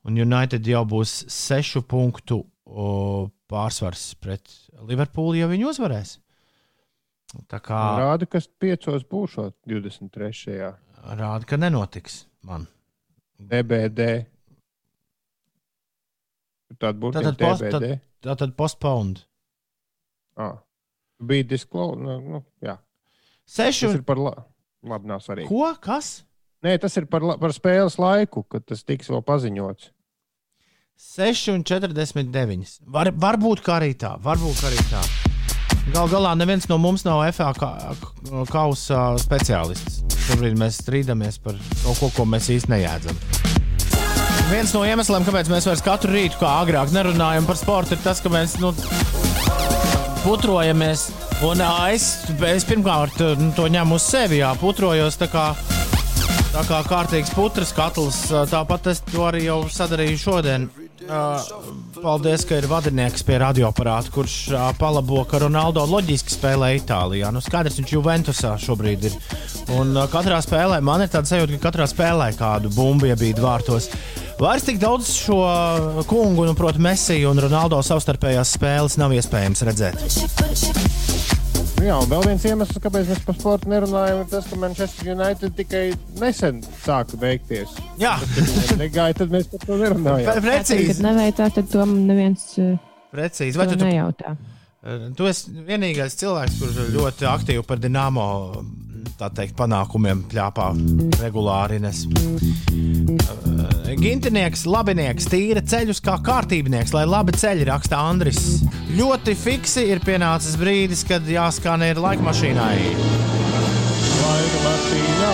un 0.04 0.18
United 0.18 0.66
jau 0.68 0.83
būs 0.88 1.14
sešu 1.33 1.83
punktu 1.88 2.42
o, 2.64 3.28
pārsvars 3.50 4.12
pret 4.20 4.52
Liverpoolu, 4.87 5.38
ja 5.40 5.48
viņi 5.50 5.70
uzvarēs. 5.72 6.18
Tā 7.50 7.61
kā 7.62 7.78
Rāda, 8.00 8.26
kas 8.26 8.48
piecos 8.61 9.06
būšot 9.06 9.54
23. 9.70 10.70
rāda, 11.14 11.46
ka 11.46 11.59
nenotiks 11.61 12.24
man. 12.46 12.66
DBD. 13.40 14.07
Tāda 16.81 16.96
būtu 17.00 17.22
post- 17.40 17.64
DBD. 17.66 17.98
Tā 18.20 18.37
tad 18.37 18.53
postponed. 18.57 19.22
Ah. 20.37 20.59
bija 21.20 21.44
disklo. 21.44 21.94
Nu, 22.00 22.18
nu, 22.20 22.42
jā. 22.64 22.79
Seši 23.48 23.87
Tas 23.88 23.96
ir 23.98 24.05
par 24.07 24.20
la... 24.20 24.35
labi, 24.87 25.09
nav 25.11 25.20
svarīgi. 25.24 25.48
ko? 25.50 25.66
Kas? 25.83 26.22
Nē, 26.64 26.76
tas 26.81 26.96
ir 27.00 27.09
par, 27.11 27.24
la... 27.24 27.37
par 27.40 27.53
spēles 27.57 27.96
laiku, 28.00 28.44
kad 28.48 28.64
tas 28.68 28.85
tiks 28.85 29.11
vēl 29.11 29.24
paziņots. 29.26 29.90
6 31.00 31.48
un 31.55 31.64
49. 31.64 32.79
Var, 32.92 33.11
varbūt 33.16 33.64
arī 33.72 33.94
tā. 33.96 34.14
Varbūt 34.20 34.64
arī 34.68 34.81
tā. 34.92 35.00
Gal 35.94 36.09
galā 36.12 36.35
neviens 36.37 36.68
no 36.68 36.76
mums 36.79 37.05
nav 37.09 37.24
FA 37.35 37.50
ka- 37.57 37.96
kausa 38.53 39.16
speciālists. 39.18 40.05
Šobrīd 40.31 40.55
mēs 40.61 40.77
strīdamies 40.79 41.40
par 41.43 41.57
kaut 41.83 41.99
ko, 41.99 42.09
ko 42.14 42.25
mēs 42.31 42.47
īsti 42.55 42.71
nejēdzam. 42.71 43.16
Viens 44.51 44.71
no 44.75 44.85
iemesliem, 44.87 45.25
kāpēc 45.27 45.51
mēs 45.51 45.66
vairs 45.66 45.83
katru 45.83 46.14
rītu, 46.14 46.38
kā 46.38 46.53
agrāk, 46.62 46.93
nerunājam 46.95 47.49
par 47.49 47.59
sportu, 47.59 47.97
ir 47.97 48.05
tas, 48.05 48.23
ka 48.23 48.31
mēs 48.31 48.55
nu, 48.62 48.71
putrojamies. 50.23 51.09
Un 51.47 51.62
es, 51.90 52.07
es 52.47 52.66
pirmkārt 52.69 53.19
nu, 53.40 53.51
to 53.57 53.66
ņemu 53.73 53.99
uz 53.99 54.07
sevi, 54.07 54.38
jā, 54.43 54.53
putrojos 54.61 55.19
tā 55.19 55.27
kā, 55.33 55.49
tā 56.53 56.62
kā 56.69 56.81
kārtīgs 56.87 57.35
putras 57.35 57.75
katls. 57.75 58.23
Tāpat 58.53 58.90
es 58.95 59.03
to 59.11 59.27
arī 59.27 59.47
jau 59.49 59.64
sadarīju 59.73 60.21
šodien. 60.21 60.71
Uh, 61.11 61.42
paldies, 61.99 62.44
ka 62.46 62.55
ir 62.61 62.68
vadinieks 62.70 63.25
pie 63.27 63.40
radioaparāta, 63.42 64.12
kurš 64.14 64.35
uh, 64.55 64.68
palabo, 64.79 65.25
ka 65.27 65.40
Ronaldo 65.42 65.83
loģiski 65.90 66.37
spēlē 66.37 66.68
Itālijā. 66.79 67.33
Nu, 67.35 67.42
skaidrs, 67.42 67.81
viņš 67.81 67.94
Juventusā 67.96 68.53
šobrīd 68.62 69.09
ir. 69.11 69.16
Un 69.75 69.90
uh, 69.96 70.07
katrā 70.12 70.38
spēlē 70.44 70.79
man 70.87 71.03
ir 71.03 71.11
tāds 71.11 71.33
sajūta, 71.35 71.59
ka 71.59 71.66
katrā 71.66 71.88
spēlē 71.90 72.31
kādu 72.38 72.70
bumbu 72.77 73.11
iebīd 73.11 73.42
vārtos. 73.42 73.90
Vairs 74.38 74.68
tik 74.68 74.79
daudz 74.81 75.11
šo 75.18 75.42
kungu, 76.09 76.46
nu, 76.46 76.55
proti, 76.57 76.81
Messi 76.87 77.18
un 77.29 77.42
Ronaldo 77.42 77.83
savstarpējās 77.85 78.55
spēles 78.57 79.01
nav 79.03 79.16
iespējams 79.18 79.66
redzēt. 79.66 81.10
Nu 81.81 81.87
Jā, 81.87 81.95
un 81.97 82.11
vēl 82.11 82.27
viens 82.29 82.43
iemesls, 82.45 82.77
kāpēc 82.85 83.07
mēs 83.09 83.21
par 83.25 83.37
sportu 83.38 83.71
nerunājam, 83.73 84.19
ir 84.21 84.27
tas, 84.29 84.45
ka 84.51 84.57
Manchester 84.61 85.07
United 85.14 85.55
tikai 85.57 85.85
nesen 86.21 86.59
sāka 86.83 87.16
beigties. 87.16 87.73
Jā, 87.97 88.19
Ja 88.21 88.77
negāja, 88.77 89.16
tad 89.23 89.33
mēs 89.33 89.49
par 89.49 89.62
to 89.64 89.79
nerunājam. 89.81 90.27
Tad, 90.27 90.43
kad 90.43 90.45
precīzi. 90.45 91.01
neveicā, 91.07 91.47
tad 91.57 91.71
to 91.73 91.87
neviens 91.88 92.45
uh, 92.61 92.75
precīzi. 93.16 93.57
Vai 93.57 93.66
to 93.71 93.79
tu, 93.79 93.81
tu, 93.81 93.88
nejautā. 93.88 94.35
tu 95.16 95.31
esi 95.31 95.55
vienīgais 95.71 96.19
cilvēks, 96.21 96.59
kurš 96.61 96.93
ļoti 96.99 97.29
aktīvi 97.33 97.64
par 97.73 97.81
Dienāmo 97.81 98.27
tā 99.20 99.28
teikt, 99.37 99.52
panākumiem 99.59 100.22
pļāpā 100.30 100.70
regulāri 101.20 101.80
nes. 101.83 102.06
Gintinieks, 104.00 104.62
labinieks, 104.70 105.26
tīra 105.28 105.61
ceļus 105.66 106.00
kā 106.04 106.14
kārtībnieks, 106.24 106.94
lai 106.96 107.04
labi 107.09 107.35
ceļi 107.37 107.66
raksta 107.68 108.00
Andris. 108.00 108.62
Ļoti 108.96 109.35
fiksi 109.37 109.85
ir 109.92 110.00
pienācis 110.04 110.56
brīdis, 110.61 111.04
kad 111.09 111.26
jāskan 111.28 111.85
ir 111.85 112.00
laika 112.00 112.24
mašīnai. 112.24 112.76
Laika 114.22 114.62
mašīnā. 114.64 115.33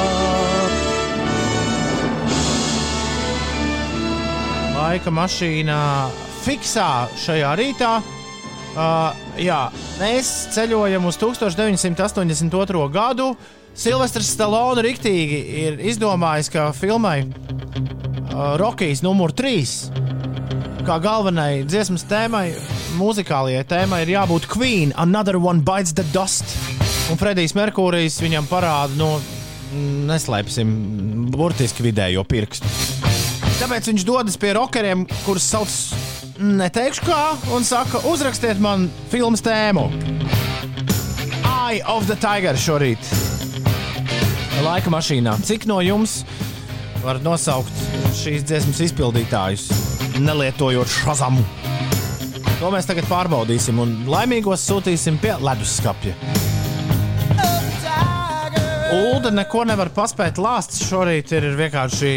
Laika 4.77 5.15
mašīnā 5.15 5.83
fiksā 6.43 6.91
šajā 7.23 7.55
rītā. 7.61 7.93
Uh, 8.77 9.15
jā, 9.41 9.61
mēs 10.01 10.33
ceļojam 10.57 11.07
uz 11.09 11.17
1982. 11.23 12.89
gadu. 12.93 13.31
Silvestris 13.77 14.33
Stalone 14.33 14.83
riktīgi 14.87 15.41
ir 15.67 15.81
izdomājis, 15.93 16.49
ka 16.53 16.71
filmai 16.77 17.19
uh, 17.27 18.57
Rockies 18.61 19.05
numur 19.05 19.35
3 19.37 20.07
kā 20.87 21.01
galvenai 21.03 21.65
dziesmas 21.67 22.05
tēmai, 22.07 22.53
mūzikālajai 22.95 23.65
tēmai 23.67 24.05
ir 24.05 24.13
jābūt 24.13 24.47
Queen, 24.53 24.93
Another 25.03 25.39
One 25.43 25.65
Bites 25.67 25.97
the 25.99 26.05
Dust. 26.15 26.47
Un 27.11 27.19
Fredijs 27.19 27.57
Merkūrijs 27.59 28.21
viņam 28.23 28.47
parāda, 28.47 28.95
nu, 28.99 29.09
neslēpsim, 30.07 30.71
burtiski 31.35 31.89
vidējo 31.89 32.23
pirkstu. 32.31 32.71
Tāpēc 33.59 33.91
viņš 33.91 34.07
dodas 34.07 34.39
pie 34.39 34.55
rockeriem, 34.55 35.07
kurus 35.25 35.51
sauc 35.51 35.75
neteikšu 36.39 37.07
kā, 37.09 37.23
un 37.57 37.67
saka, 37.67 38.05
uzrakstiet 38.07 38.63
man 38.63 38.87
filmas 39.11 39.43
tēmu. 39.43 39.89
Eye 41.43 41.83
of 41.91 42.07
the 42.07 42.15
Tiger 42.15 42.55
šorīt. 42.55 43.26
Laika 44.65 44.89
mašīnā. 44.93 45.35
Cik 45.45 45.67
no 45.69 45.77
jums 45.85 46.23
var 47.03 47.19
nosaukt 47.25 47.73
šīs 48.17 48.45
dziesmas 48.49 48.81
izpildītājus, 48.87 49.67
nelietojot 50.23 50.89
šazamu? 50.89 51.45
To 52.57 52.71
mēs 52.73 52.89
tagad 52.89 53.05
pārbaudīsim 53.11 53.77
un 53.83 53.93
laimīgos 54.09 54.65
sūtīsim 54.65 55.19
pie 55.21 55.35
leduskapja. 55.45 56.15
Ulda 58.97 59.33
neko 59.35 59.67
nevar 59.69 59.91
paspēt 59.93 60.39
lāst. 60.41 60.79
Šorīt 60.87 61.35
ir 61.37 61.51
vienkārši 61.59 62.13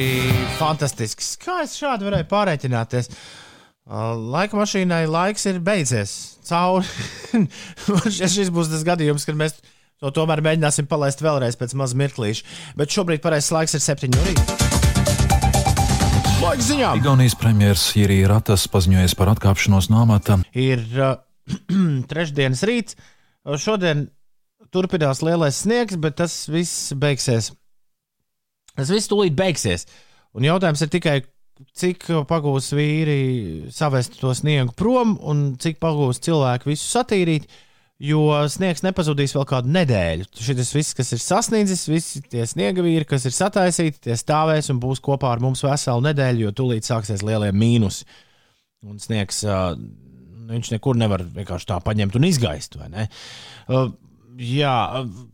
fantastisks. 0.60 1.34
Kā 1.42 1.64
es 1.66 1.74
šādi 1.80 2.08
varēju 2.08 2.30
pārreķināties? 2.30 3.12
Laika 3.90 4.56
mašīnai 4.60 5.02
laiks 5.10 5.48
ir 5.50 5.60
beidzies. 5.66 6.16
Cauri. 6.48 6.88
Šis 8.16 8.54
būs 8.54 8.72
tas 8.72 8.86
gadījums, 8.88 9.28
kad 9.28 9.38
mēs 9.40 9.58
to 10.00 10.12
tomēr 10.16 10.40
mēģināsim 10.46 10.88
palaist 10.88 11.20
vēlreiz 11.24 11.58
pēc 11.60 11.76
maz 11.80 11.96
mirklīša. 12.00 12.46
Bet 12.80 12.94
šobrīd 12.96 13.24
pareizais 13.24 13.52
laiks 13.56 13.76
ir 13.76 13.84
7 13.84 14.14
no 14.16 14.28
rīta. 14.28 14.58
Igaunijas 16.96 17.36
premjerministrs 17.36 17.98
Irija 18.00 18.30
Ratas 18.32 18.64
paziņoja 18.72 19.12
par 19.20 19.34
atkāpšanos 19.34 19.90
no 19.92 20.00
amata. 20.06 20.40
ir 20.56 20.86
uh, 20.96 21.18
trešdienas 22.12 22.64
rīts. 22.64 22.96
Uh, 23.44 23.58
Šodien 23.60 24.08
turpinās 24.72 25.20
lielais 25.26 25.60
sniegs, 25.66 26.00
bet 26.00 26.16
tas 26.22 26.46
viss 26.48 26.94
beigsies. 26.96 27.52
Tas 28.78 28.94
viss 28.94 29.12
tūlīt 29.12 29.36
beigsies. 29.36 29.84
Un 30.38 30.48
jautājums 30.48 30.82
ir 30.86 30.92
tikai, 30.94 31.18
cik 31.76 32.08
pagūs 32.30 32.72
vīri 32.72 33.22
savest 33.76 34.16
to 34.22 34.32
sniegu 34.38 34.72
prom 34.80 35.18
un 35.20 35.58
cik 35.60 35.82
pagūs 35.84 36.24
cilvēki 36.24 36.72
visu 36.72 36.88
satīrīt. 36.88 37.50
Jo 38.00 38.22
sniegs 38.48 38.80
nepazudīs 38.86 39.34
vēl 39.36 39.44
kādu 39.50 39.72
nedēļu. 39.76 40.30
Šis 40.40 40.72
viss, 40.72 40.96
kas 40.96 41.10
ir 41.12 41.20
sasniedzis, 41.20 41.82
visi 41.92 42.22
tie 42.24 42.46
sniega 42.48 42.84
vīri, 42.86 43.04
kas 43.08 43.26
ir 43.28 43.36
sataisīti, 43.36 44.06
tie 44.08 44.16
stāvēs 44.16 44.72
un 44.72 44.80
būs 44.80 45.02
kopā 45.04 45.34
ar 45.34 45.44
mums 45.44 45.66
veselu 45.66 46.06
nedēļu, 46.08 46.46
jo 46.46 46.54
tūlīt 46.56 46.88
sāksies 46.88 47.26
lielie 47.28 47.52
mīnusi. 47.52 48.08
Un 48.88 49.02
sniegs, 49.04 49.42
uh, 49.44 49.74
viņš 50.48 50.72
nekur 50.78 50.96
nevar 50.96 51.26
vienkārši 51.28 51.68
tā 51.74 51.82
paņemt 51.84 52.16
un 52.16 52.30
izgaist. 52.30 52.80
jā, 54.40 54.78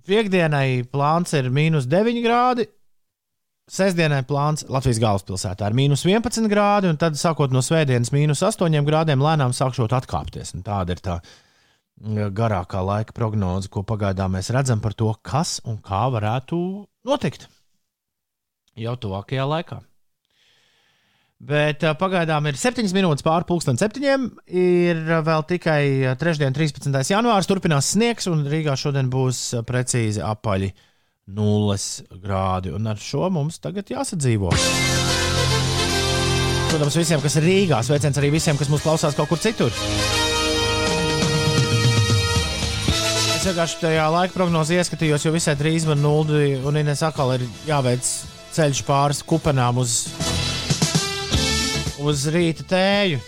piekdienai 0.10 0.88
plāns 0.89 1.38
ir 1.38 1.54
mīnus 1.54 1.86
9 1.91 2.25
grādi. 2.25 2.65
Sestdienai 3.69 4.21
plāns 4.25 4.65
Latvijas 4.69 4.99
galvaspilsētā 5.01 5.69
ir 5.69 5.78
mīnus 5.78 6.04
11 6.06 6.49
grādi, 6.49 6.89
un 6.89 6.97
tad 7.01 7.17
sākot 7.17 7.54
no 7.54 7.62
svētdienas 7.65 8.13
mīnus 8.13 8.43
8 8.45 8.86
grādiem 8.86 9.21
lēnām 9.21 9.54
sākšot 9.58 9.93
atkāpties. 9.97 10.58
Un 10.58 10.65
tāda 10.65 10.93
ir 10.93 11.01
tā 11.06 11.21
garākā 12.01 12.81
laika 12.84 13.15
prognoze, 13.15 13.69
ko 13.71 13.84
pagaidām 13.88 14.36
mēs 14.36 14.51
redzam 14.53 14.81
par 14.84 14.93
to, 14.93 15.13
kas 15.23 15.62
un 15.65 15.79
kā 15.84 16.05
varētu 16.12 16.58
notikt 17.08 17.47
jau 18.75 18.95
tuvākajā 18.99 19.45
laikā. 19.47 19.81
Bet 21.45 21.84
pagaidām 21.99 22.47
ir 22.47 22.58
7 22.58 22.88
minūtes 22.95 23.23
pāri 23.25 23.45
pusdienas 23.47 23.84
septiņiem. 23.84 24.27
Ir 24.55 25.01
vēl 25.27 25.43
tikai 25.49 26.15
trešdien, 26.19 26.55
13. 26.55 26.95
janvārs. 27.12 27.49
Turpinās 27.49 27.91
sniegs, 27.93 28.29
un 28.31 28.45
Rīgā 28.49 28.77
šodien 28.79 29.12
būs 29.12 29.41
precīzi 29.67 30.23
apaļi 30.25 30.71
0 31.36 31.77
grādi. 32.23 32.73
Un 32.73 32.88
ar 32.88 33.01
šo 33.01 33.29
mums 33.36 33.60
tagad 33.62 33.91
jāsadzīvo. 33.91 34.55
Protams, 36.71 36.97
visiem, 36.97 37.21
kas 37.23 37.36
ir 37.39 37.49
Rīgā, 37.51 37.84
sveiciens 37.84 38.17
arī 38.19 38.34
visiem, 38.39 38.58
kas 38.58 38.71
mūs 38.71 38.88
klausās 38.88 39.19
kaut 39.19 39.29
kur 39.29 39.43
citur. 39.43 39.75
Es 43.45 43.51
vienkārši 43.51 43.75
tajā 43.77 44.03
laika 44.09 44.33
prognozē 44.33 44.79
ieskatījos, 44.79 45.21
jo 45.21 45.29
visai 45.35 45.53
drīz 45.53 45.83
man 45.85 45.99
nulli 46.01 46.55
un 46.65 46.79
Ines 46.79 47.03
atkal 47.05 47.35
ir 47.35 47.43
jāveic 47.67 48.01
ceļš 48.55 48.79
pāris 48.87 49.19
kupenām 49.21 49.77
uz, 49.83 50.07
uz 52.01 52.23
rīta 52.33 52.65
tēju. 52.71 53.19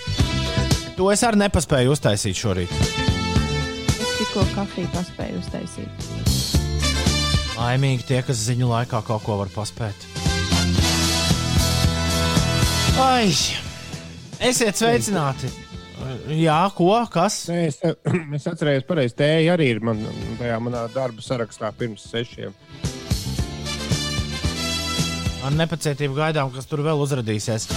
To 0.97 1.11
es 1.13 1.21
arī 1.21 1.37
nepaspēju 1.43 1.93
uztaisīt 1.93 2.33
šorīt. 2.41 2.73
Es 2.79 4.15
tikko 4.17 4.47
kafiju 4.55 4.89
paspēju 4.95 5.43
uztaisīt. 5.43 6.09
Laimīgi 7.59 8.09
tie, 8.09 8.23
kas 8.25 8.41
ziņu 8.49 8.73
laikā 8.73 9.05
kaut 9.05 9.21
ko 9.21 9.37
var 9.43 9.53
paspēt. 9.53 10.09
Ai, 13.05 13.29
esiet 14.49 14.81
sveicināti! 14.81 15.66
Jā, 16.37 16.59
ko? 16.75 16.91
Kas? 17.11 17.39
Nē, 17.49 17.63
es, 17.71 17.79
es 18.37 18.47
atceros, 18.49 18.85
pareizi 18.87 19.17
tēja 19.17 19.55
arī 19.55 19.71
ir 19.75 19.81
man, 19.83 20.03
tajā 20.39 20.59
manā 20.63 20.85
darba 20.93 21.23
sarakstā 21.25 21.71
pirms 21.77 22.05
sešiem. 22.11 22.55
Ar 25.47 25.53
nepacietību 25.55 26.17
gaidām, 26.17 26.51
kas 26.53 26.67
tur 26.67 26.83
vēl 26.85 26.99
uzrādīsies. 27.01 27.69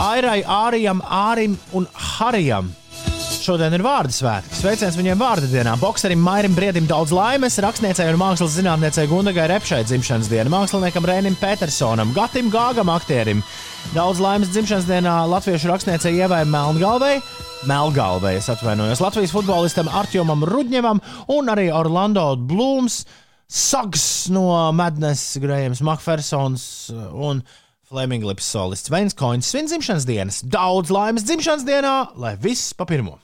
Airai, 0.00 0.40
Ārijam, 0.44 1.00
Ārim 1.02 1.56
un 1.74 1.88
Harijam. 1.92 2.70
Šodien 3.46 3.74
ir 3.76 3.84
vārdu 3.84 4.14
svētki. 4.14 4.56
Sveiciens 4.58 4.96
viņiem 4.98 5.20
vārdu 5.20 5.46
dienā. 5.50 5.76
Bokserim 5.78 6.18
Mairim 6.22 6.54
Briedim 6.56 6.88
daudz 6.90 7.12
laimes, 7.14 7.58
rakstniecei 7.62 8.08
un 8.10 8.18
mākslas 8.20 8.56
zinātniecei 8.58 9.06
Gundagai 9.10 9.46
Repšai 9.52 9.84
dzimšanas 9.86 10.30
diena, 10.32 10.50
māksliniekam 10.52 11.06
Rēnim 11.06 11.36
Petersonam, 11.38 12.14
Gatim 12.16 12.50
Gāgam 12.50 12.90
aktierim. 12.90 13.44
Daudz 13.94 14.22
laimes 14.22 14.50
dzimšanas 14.50 14.88
dienā 14.88 15.14
latviešu 15.30 15.70
rakstniecei 15.70 16.16
Ievai 16.18 16.42
Melngalvei. 16.50 17.20
Melngalvei, 17.66 18.36
es 18.40 18.50
atvainojos 18.52 19.02
Latvijas 19.04 19.34
futbolistam 19.34 19.90
Artjomam 19.90 20.42
Rudņevam 20.46 21.02
un 21.36 21.52
arī 21.52 21.68
Orlando 21.74 22.32
Blūms, 22.36 23.04
Sags 23.46 24.26
no 24.34 24.48
Madness, 24.74 25.36
Grējams 25.42 25.84
Makfersons 25.86 26.66
un 27.14 27.44
Flaming 27.86 28.26
Lips 28.26 28.48
solists 28.50 28.90
Veins 28.90 29.14
Koins 29.14 29.46
svin 29.52 29.70
dzimšanas 29.70 30.08
dienas. 30.08 30.40
Daudz 30.42 30.90
laimes 30.90 31.28
dzimšanas 31.28 31.62
dienā, 31.68 31.94
lai 32.18 32.34
viss 32.42 32.74
pa 32.74 32.88
pirmo. 32.88 33.20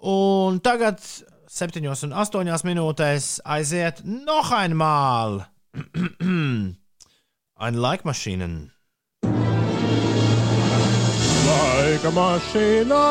Un 0.00 0.62
tagad, 0.64 0.96
septiņos 1.52 2.06
un 2.06 2.14
astoņās 2.16 2.64
minūtēs, 2.64 3.26
aiziet 3.44 4.00
Nohainmāl. 4.04 5.42
Ein 7.60 7.80
Laikmašīnen. 7.84 8.54
Laika 11.50 12.12
mašīnā! 12.16 13.04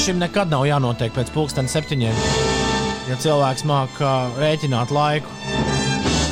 Šim 0.00 0.20
nekad 0.20 0.52
nav 0.52 0.66
jānotiek 0.68 1.12
pēc 1.16 1.32
pulksten 1.32 1.68
septiņiem, 1.68 2.20
ja 3.08 3.16
cilvēks 3.20 3.64
māca 3.68 4.12
rēķināt 4.36 4.92
laiku. 4.92 5.59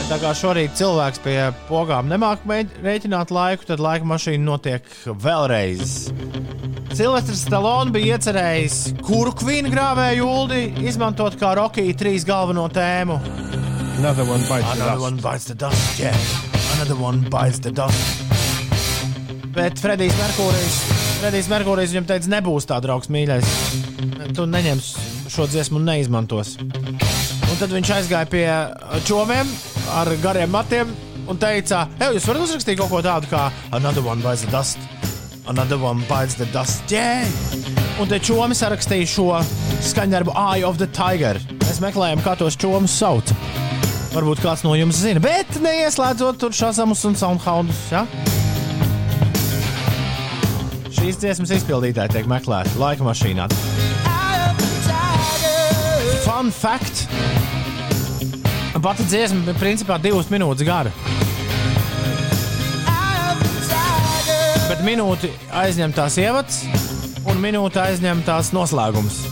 Tā 0.08 0.16
kā 0.22 0.30
šorīt 0.32 0.72
cilvēks 0.78 1.20
pie 1.20 1.36
pogām 1.68 2.06
nemāca 2.08 2.62
rēķināt 2.80 3.28
laiku, 3.34 3.66
tad 3.68 3.80
laika 3.84 4.06
mašīna 4.08 4.40
notiek 4.40 4.86
vēlreiz. 5.20 5.90
Silvestris 6.96 7.42
Stalons 7.44 7.92
bija 7.92 8.16
iecerējis, 8.16 8.78
kuru 9.04 9.34
kvīnu 9.36 9.68
grāvēju 9.74 10.24
ULDI 10.24 10.62
izmantot 10.88 11.36
kā 11.40 11.52
Rokija 11.58 11.96
trīs 12.00 12.24
galveno 12.28 12.64
tēmu. 12.72 13.18
Another 13.98 14.24
one 14.24 14.40
bites 14.48 14.64
the 14.72 14.80
Another 14.80 14.94
dust. 14.94 15.04
one 15.04 15.20
bites 15.20 15.44
the 15.50 15.54
dust, 15.54 16.00
yeah. 16.00 16.16
Another 16.78 16.96
one 16.96 17.20
bites 17.28 17.60
the 17.60 17.70
dust. 17.70 18.24
Bet 19.52 19.76
Fredijs 19.82 20.16
Merkūrijs, 20.16 20.80
Fredijs 21.20 21.52
Merkūrijs 21.52 21.92
viņam 21.92 22.08
teica, 22.08 22.32
nebūs 22.38 22.68
tā 22.70 22.80
draugs 22.80 23.12
mīļais. 23.12 23.52
Tu 24.38 24.48
neņemsi 24.56 25.28
šo 25.34 25.48
dziesmu 25.52 25.82
un 25.82 25.90
neizmantos. 25.92 26.56
Un 27.58 27.64
tad 27.66 27.72
viņš 27.74 27.88
aizgāja 27.90 28.26
pie 28.30 28.44
čomiem 29.02 29.48
ar 29.98 30.06
gariem 30.22 30.52
matiem 30.54 30.92
un 31.26 31.40
teica, 31.42 31.80
ej, 31.98 32.12
jūs 32.14 32.28
varat 32.30 32.44
uzrakstīt 32.44 32.78
kaut 32.78 32.92
ko 32.92 33.00
tādu 33.02 33.26
kā 33.32 33.48
Another 33.74 34.04
one 34.06 34.22
bites 34.22 34.44
the 34.44 34.52
dust. 34.52 34.78
Another 35.50 35.74
one 35.74 36.06
bites 36.06 36.36
the 36.38 36.46
dust, 36.54 36.86
yeah. 36.86 37.26
Un 37.98 38.06
te 38.06 38.20
čomi 38.22 38.54
sarakstīja 38.54 39.10
šo 39.10 39.26
skaņdarbu 39.88 40.36
Eye 40.38 40.62
of 40.68 40.78
the 40.78 40.86
Tiger. 40.94 41.42
Mēs 41.64 41.82
meklējam, 41.82 42.22
kā 42.22 42.36
tos 42.38 42.54
čomus 42.54 42.94
sauc. 42.94 43.34
Varbūt 44.14 44.44
kāds 44.46 44.62
no 44.62 44.78
jums 44.78 45.02
zina, 45.02 45.18
bet 45.18 45.58
neieslēdzot 45.58 46.38
tur 46.38 46.54
šāzamus 46.54 47.02
un 47.10 47.18
soundhoundus. 47.18 47.82
Ja? 47.90 48.06
Šīs 50.94 51.18
dziesmas 51.18 51.58
izpildītāji 51.58 52.20
tiek 52.20 52.30
meklēti 52.30 52.78
laika 52.78 53.10
mašīnā. 53.10 53.50
Fun 56.28 56.50
fact! 56.52 57.08
Pati 58.82 59.04
dziesma 59.08 59.46
bija 59.46 59.56
principā 59.56 59.96
divas 59.96 60.26
minūtes 60.28 60.60
gara. 60.68 60.90
Bet 64.68 64.82
minūti 64.84 65.30
aizņem 65.56 65.94
tās 65.96 66.18
ievads, 66.20 66.58
un 67.24 67.40
minūte 67.40 67.80
aizņem 67.80 68.20
tās 68.28 68.52
noslēgums. 68.52 69.22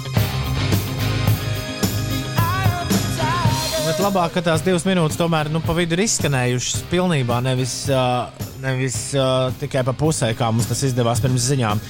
Bet 3.84 4.00
labāk, 4.00 4.32
ka 4.38 4.46
tās 4.48 4.64
divas 4.64 4.88
minūtes 4.88 5.20
tomēr 5.20 5.52
nu, 5.52 5.60
pa 5.60 5.76
vidu 5.76 5.98
ir 5.98 6.06
izskanējušas 6.06 6.88
pilnībā, 6.88 7.42
nevis, 7.44 7.76
uh, 7.92 8.32
nevis 8.64 8.98
uh, 9.12 9.52
tikai 9.60 9.84
pa 9.84 9.92
pusē, 9.92 10.32
kā 10.32 10.48
mums 10.48 10.72
tas 10.72 10.80
izdevās 10.88 11.20
pirms 11.20 11.52
ziņām. 11.52 11.86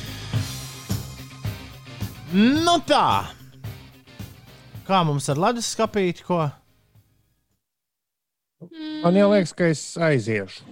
Nu 2.35 2.81
tā! 2.91 3.36
Kā 4.87 5.03
mums 5.07 5.27
ar 5.33 5.41
ledus 5.43 5.73
skapīti, 5.75 6.23
ko? 6.27 6.45
Man 9.03 9.17
jau 9.19 9.31
liekas, 9.33 9.53
ka 9.57 9.71
es 9.73 9.83
aiziešu. 10.01 10.63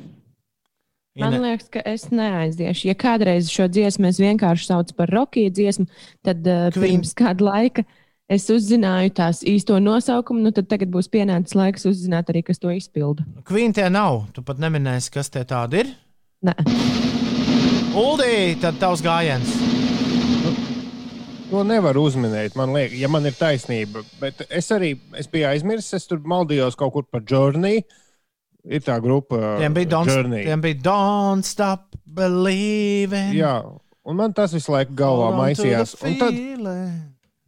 Man 1.19 1.37
liekas, 1.43 1.69
ka 1.71 1.83
es 1.87 2.09
neaiziešu. 2.11 2.89
Ja 2.89 2.95
kādreiz 2.99 3.51
šo 3.51 3.69
dziesmu 3.71 4.09
es 4.09 4.19
vienkārši 4.23 4.71
saucu 4.71 4.97
par 4.99 5.13
rokiju 5.15 5.53
dziesmu, 5.55 5.87
tad 6.27 6.43
uh, 6.47 6.71
Queen. 6.75 6.97
pirms 6.99 7.15
kāda 7.19 7.47
laika 7.47 7.85
es 8.31 8.49
uzzināju 8.51 9.15
tās 9.19 9.45
īsto 9.47 9.79
nosaukumu. 9.83 10.43
Nu, 10.47 10.55
tad 10.55 10.71
tagad 10.71 10.91
būs 10.95 11.11
pienācis 11.13 11.55
laiks 11.59 11.87
uzzināt 11.91 12.33
arī, 12.33 12.43
kas 12.47 12.63
to 12.63 12.73
izpilda. 12.75 13.27
Kvīna 13.47 13.79
tie 13.79 13.87
nav. 13.93 14.25
Tu 14.35 14.43
pat 14.47 14.63
neminēsi, 14.63 15.13
kas 15.15 15.31
tie 15.31 15.45
tādi 15.47 15.85
ir. 15.85 15.95
Nē. 16.47 16.57
Uldī, 17.95 18.35
tad 18.63 18.83
tavs 18.83 19.05
gājiens. 19.05 19.74
To 21.55 21.63
nevar 21.67 21.99
uzminēt, 22.01 22.57
man 22.59 22.73
liekas, 22.75 22.97
ja 22.99 23.11
man 23.13 23.27
ir 23.29 23.37
taisnība. 23.39 24.03
Bet 24.19 24.43
es 24.49 24.71
arī 24.75 24.95
es 25.21 25.29
biju 25.31 25.47
aizmirsis, 25.53 26.01
es 26.01 26.11
tur 26.11 26.19
maldījos 26.27 26.75
kaut 26.79 26.97
kur 26.97 27.07
par 27.07 27.23
Journey. 27.31 27.85
Ir 28.65 28.81
tā 28.81 28.97
grupa, 29.05 29.59
Tiem 29.61 29.75
bija 29.77 29.91
Don't, 29.93 30.39
bija 30.65 30.81
don't 30.83 31.47
Stop 31.47 31.99
Believing. 32.05 33.35
Jā, 33.37 33.59
un 34.03 34.17
man 34.19 34.33
tas 34.35 34.55
visu 34.57 34.73
laiku 34.73 34.97
galvā 34.99 35.35
maisījās. 35.37 35.93
Un 36.03 36.17
tad. 36.19 36.39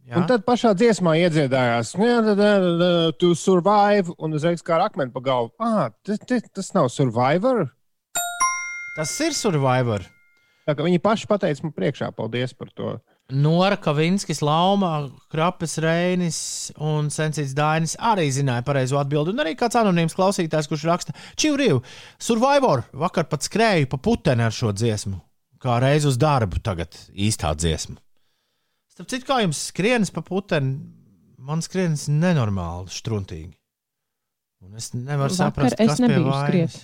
Jā. 0.07 0.21
un 0.21 0.27
tad 0.29 0.45
pašā 0.47 0.71
dziesmā 0.77 1.17
iedziedājās, 1.25 1.95
"Nē, 1.99 2.11
nē, 2.23 2.35
nē, 2.37 2.51
nē, 2.79 2.91
to 3.19 3.33
survive, 3.35 4.13
un 4.17 4.37
uzreiz 4.37 4.63
kā 4.63 4.77
ar 4.77 4.87
akmeni 4.87 5.11
pa 5.11 5.19
galvu. 5.19 5.51
Ah, 5.59 5.89
tas, 6.05 6.73
nav 6.73 6.87
survivor. 6.93 7.71
Tas 8.95 9.19
ir 9.21 9.33
Survivor. 9.33 10.01
Tā 10.65 10.73
viņi 10.75 11.01
paši 11.03 11.27
pateica 11.27 11.63
man 11.63 11.73
priekšā, 11.75 12.15
paldies 12.15 12.53
par 12.53 12.67
to. 12.73 13.01
Nora 13.29 13.75
Kavinskis, 13.75 14.39
Lauma, 14.39 15.09
Krapes 15.27 15.75
Reinis 15.83 16.37
un 16.79 17.09
Sensīts 17.11 17.51
Dainis 17.57 17.97
arī 17.99 18.29
zināja 18.31 18.63
pareizo 18.63 18.99
atbildi. 19.01 19.33
Un 19.35 19.43
arī 19.43 19.51
kāds 19.59 19.75
anonīms 19.75 20.15
klausītājs, 20.15 20.69
kurš 20.71 20.85
raksta, 20.87 21.15
Čivriv, 21.35 21.81
Survivor, 22.23 22.85
vakar 22.95 23.27
pat 23.27 23.43
skrēju 23.43 23.89
pa 23.91 23.99
puteni 23.99 24.45
ar 24.47 24.55
šo 24.55 24.71
dziesmu. 24.71 25.19
Kā 25.59 25.75
reiz 25.83 26.07
uz 26.07 26.15
darbu, 26.21 26.61
tagad 26.63 26.95
īstā 27.11 27.51
dziesma. 27.57 27.99
Starp 28.95 29.11
citu, 29.11 29.27
kā 29.27 29.41
jums 29.43 29.59
skrienas 29.73 30.13
pa 30.13 30.23
puteni, 30.23 30.77
man 31.37 31.59
skrienas 31.65 32.07
nenormāli 32.07 32.95
struntīgi. 32.95 33.51
Un 34.63 34.79
es 34.79 34.93
nevaru 34.95 35.35
Vakar 35.35 35.41
saprast, 35.41 35.75
es 35.83 35.91
kas 35.91 35.99
pie 36.01 36.23
vainas. 36.23 36.79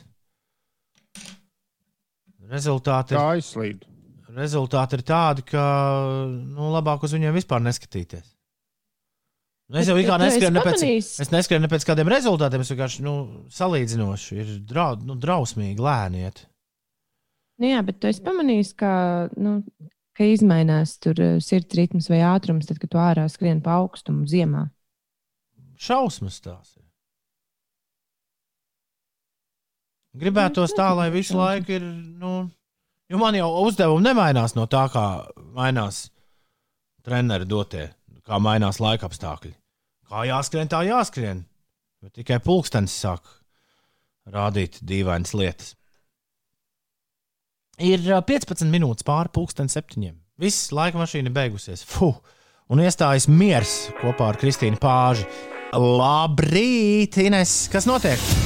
Rezultāti 2.51 3.15
ir 3.15 3.21
Tā 3.21 3.25
aizslīd. 3.37 3.87
Rezultāti 4.37 4.99
ir 4.99 5.03
tādi, 5.07 5.45
ka 5.47 5.63
nu, 6.37 6.69
labāk 6.73 7.05
uz 7.05 7.13
viņiem 7.15 7.35
vispār 7.35 7.63
neskatīties. 7.65 8.25
Nu, 9.71 9.79
es 9.79 9.87
jau 9.87 9.95
tu 9.95 10.03
esi 10.03 10.19
neskrienu 10.19 10.59
ne 10.59 10.63
pēc, 10.65 10.83
es 11.23 11.31
neskrienu 11.31 11.63
ne 11.65 11.69
pēc 11.71 11.85
kādiem 11.87 12.09
rezultātiem. 12.11 12.61
Es 12.61 12.71
vienkārši 12.73 13.05
nu, 13.05 13.13
salīdzinoši 13.53 14.37
ir 14.37 14.51
drau, 14.69 14.97
nu, 15.01 15.15
drausmīgi 15.17 15.81
lēniet. 15.81 16.43
Nu, 17.61 17.69
jā, 17.71 17.79
bet 17.85 18.01
tu 18.01 18.09
esi 18.09 18.21
pamanījis, 18.25 18.73
ka, 18.77 18.93
nu, 19.39 19.61
ka 20.17 20.27
izmainās 20.27 20.97
tur 21.01 21.19
eh, 21.23 21.35
sirds 21.41 21.77
ritms 21.79 22.09
vai 22.11 22.21
ātrums, 22.27 22.67
tad, 22.69 22.81
kad 22.81 22.91
tu 22.91 23.01
ārā 23.01 23.25
skrien 23.31 23.63
pa 23.63 23.79
augstumu 23.81 24.27
ziemā. 24.29 24.67
Šausmas 25.79 26.41
tās 26.43 26.75
ir. 26.75 26.83
Gribētos 30.21 30.75
tā, 30.77 30.91
lai 30.93 31.07
visu 31.13 31.39
laiku 31.39 31.73
ir. 31.79 31.87
Nu, 32.21 32.33
jo 33.09 33.19
man 33.21 33.37
jau 33.37 33.49
uzdevumi 33.65 34.07
nemainās 34.09 34.55
no 34.57 34.67
tā, 34.71 34.85
kā 34.93 35.05
mainās 35.55 36.07
treneri 37.03 37.47
dotie, 37.49 37.89
kā 38.23 38.39
mainās 38.39 38.79
laika 38.83 39.09
apstākļi. 39.09 39.53
Kā 40.09 40.25
jāskrien, 40.29 40.69
tā 40.71 40.83
jāskrien. 40.87 41.45
Bet 42.03 42.17
tikai 42.19 42.41
pulkstenis 42.43 42.95
sāk 42.99 43.29
rādīt 44.27 44.81
dīvainas 44.83 45.33
lietas. 45.35 45.73
Ir 47.81 48.03
ā, 48.13 48.19
15 48.21 48.69
minūtes 48.69 49.07
pāri 49.07 49.31
pulkstenim 49.33 49.71
septiņiem. 49.71 50.15
Viss 50.39 50.71
laika 50.75 50.99
mašīna 51.01 51.33
beigusies. 51.33 51.85
Fuh! 51.87 52.19
Un 52.71 52.79
iestājas 52.83 53.27
miers 53.27 53.73
kopā 53.99 54.31
ar 54.31 54.39
Kristīnu 54.41 54.79
Pāžu. 54.81 55.27
Labrīt, 55.73 57.17
Ines! 57.25 57.63
Kas 57.73 57.89
notiek? 57.89 58.42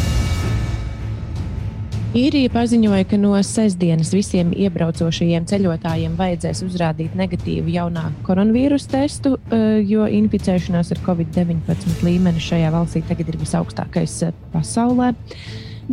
Īrija 2.17 2.49
paziņoja, 2.49 3.05
ka 3.11 3.17
no 3.19 3.35
sestdienas 3.45 4.09
visiem 4.15 4.49
iebraucošajiem 4.55 5.43
ceļotājiem 5.49 6.15
vajadzēs 6.17 6.63
uzrādīt 6.65 7.13
negatīvu 7.19 7.69
jaunā 7.75 8.07
koronavīrusa 8.25 8.89
testu, 8.95 9.35
eh, 9.51 9.83
jo 9.85 10.07
inficēšanās 10.09 10.89
ar 10.95 11.01
covid-19 11.05 12.01
līmenis 12.07 12.47
šajā 12.47 12.71
valstī 12.73 13.03
tagad 13.05 13.29
ir 13.29 13.37
visaugstākais 13.43 14.15
eh, 14.25 14.33
pasaulē. 14.55 15.11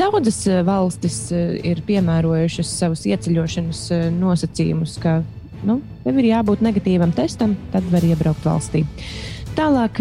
Daudzas 0.00 0.40
eh, 0.48 0.62
valstis 0.64 1.18
ir 1.34 1.84
piemērojušas 1.90 2.72
savus 2.78 3.04
ieceļošanas 3.10 3.84
nosacījumus, 4.16 4.96
ka 5.04 5.18
nu, 5.68 5.80
tev 6.06 6.22
ir 6.22 6.30
jābūt 6.30 6.64
negatīvam 6.64 7.12
testam, 7.12 7.58
tad 7.74 7.84
var 7.92 8.06
iebraukt 8.06 8.48
valstī. 8.48 8.86
Tālāk, 9.54 10.00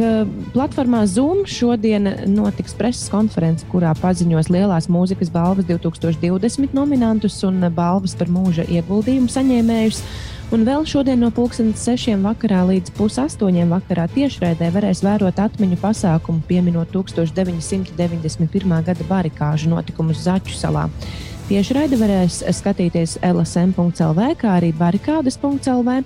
platformā 0.50 1.04
Zoom 1.06 1.44
šodien 1.46 2.10
notiks 2.34 2.74
preses 2.74 3.06
konference, 3.14 3.62
kurā 3.70 3.92
paziņos 4.00 4.50
lielās 4.50 4.88
mūzikas 4.90 5.30
balvas 5.30 5.68
2020 5.70 6.74
nominantus 6.74 7.36
un 7.46 7.62
balvas 7.70 8.16
par 8.18 8.32
mūža 8.34 8.66
ieguldījumu 8.66 9.30
saņēmējus. 9.30 10.02
Un 10.58 10.66
vēl 10.66 10.88
šodien 10.90 11.22
no 11.22 11.30
6.00 11.30 12.18
vakarā 12.26 12.64
līdz 12.72 12.96
8.00 12.98 13.70
vakarā 13.70 14.08
tiešraidē 14.16 14.74
varēs 14.74 15.06
vērot 15.06 15.46
atmiņu 15.46 15.78
pasākumu, 15.86 16.42
pieminot 16.50 16.90
1991. 16.90 18.78
gada 18.90 19.10
barikāžu 19.10 19.70
notikumus 19.70 20.26
Zaķu 20.26 20.58
salā. 20.58 20.88
Tiešraidi 21.46 22.02
varēs 22.02 22.42
skatīties 22.58 23.20
LSM.CLV, 23.22 24.32
kā 24.42 24.58
arī 24.58 24.74
barikādas.CLV. 24.82 26.02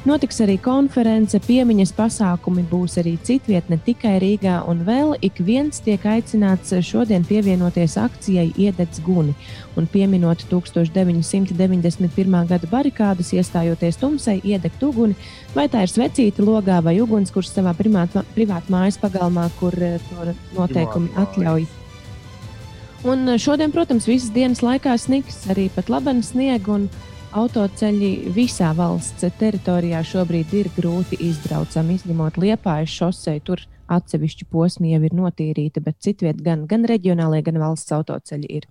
Notiks 0.00 0.38
arī 0.40 0.54
konference, 0.64 1.36
piemiņas 1.44 1.90
pasākumi, 1.92 2.62
būs 2.70 2.94
arī 3.02 3.18
citviet, 3.20 3.66
ne 3.68 3.76
tikai 3.84 4.14
Rīgā. 4.22 4.54
Un 4.70 4.78
vēl 4.86 5.10
ik 5.20 5.42
viens 5.44 5.82
tiek 5.84 6.00
aicināts 6.08 6.72
šodien 6.88 7.20
pievienoties 7.28 7.98
akcijai 8.00 8.46
Iededz 8.56 9.02
Guni. 9.04 9.34
Un 9.76 9.84
pieminot 9.92 10.46
1991. 10.48 12.48
gada 12.48 12.70
barikādas, 12.72 13.34
iestājoties 13.36 14.00
tumsai, 14.00 14.38
iedegt 14.40 14.80
uguni, 14.88 15.18
vai 15.52 15.68
tā 15.68 15.84
ir 15.84 15.92
svecīta 15.92 16.48
logā 16.48 16.80
vai 16.80 16.96
ugunskurs 17.04 17.52
savā 17.52 17.76
privātā 17.76 18.72
mājas 18.72 18.96
pagalmā, 19.04 19.50
kur 19.60 19.76
eh, 19.84 20.00
to 20.08 20.32
noteikumi 20.56 21.12
atļauj. 21.20 21.68
Un 23.04 23.36
šodien, 23.36 23.68
protams, 23.72 24.08
visas 24.08 24.32
dienas 24.32 24.64
laikā 24.64 24.96
sniks 24.96 25.44
arī 25.52 25.68
pat 25.76 25.92
labanas 25.92 26.32
sniega. 26.32 26.80
Autoceļi 27.30 28.32
visā 28.34 28.72
valsts 28.74 29.22
teritorijā 29.38 30.00
šobrīd 30.02 30.54
ir 30.58 30.68
grūti 30.74 31.14
izbraucami, 31.28 31.94
izņemot 31.94 32.40
Liepājas 32.42 32.90
šoseju. 32.90 33.42
Tur 33.46 33.60
atsevišķi 33.86 34.48
posmi 34.50 34.90
jau 34.90 34.98
ir 35.06 35.14
notīrīti, 35.14 35.82
bet 35.84 36.00
citviet 36.02 36.40
gan, 36.42 36.64
gan 36.66 36.88
reģionālie, 36.90 37.44
gan 37.46 37.60
valsts 37.62 37.94
autoceļi 37.94 38.50
ir 38.50 38.66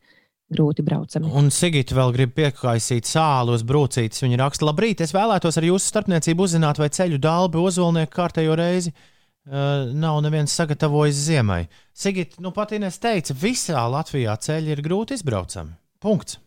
grūti 0.52 0.84
braucami. 0.84 1.32
Un 1.40 1.48
Sigita 1.56 1.96
vēl 1.96 2.12
grib 2.18 2.34
piekaisīt 2.36 3.08
sāli 3.08 3.56
uz 3.56 3.64
brūcītes. 3.64 4.26
Viņa 4.26 4.42
raksta, 4.44 4.68
labrīt, 4.68 5.06
es 5.08 5.16
vēlētos 5.16 5.56
ar 5.56 5.70
jūsu 5.70 5.94
starpniecību 5.94 6.50
uzzināt, 6.50 6.84
vai 6.84 6.92
ceļu 6.92 7.22
dālbi 7.24 7.64
ozolnieku 7.64 8.12
kārtējo 8.18 8.60
reizi 8.60 8.92
uh, 8.92 9.88
nav 9.96 10.20
neviens 10.26 10.58
sagatavojis 10.60 11.24
ziemai. 11.30 11.62
Sigita, 11.96 12.44
nu 12.44 12.52
pat 12.52 12.76
Ines 12.76 13.00
teica, 13.00 13.40
visā 13.40 13.88
Latvijā 13.88 14.36
ceļi 14.36 14.76
ir 14.76 14.84
grūti 14.84 15.16
izbraucami. 15.16 15.78
Punkts. 16.04 16.42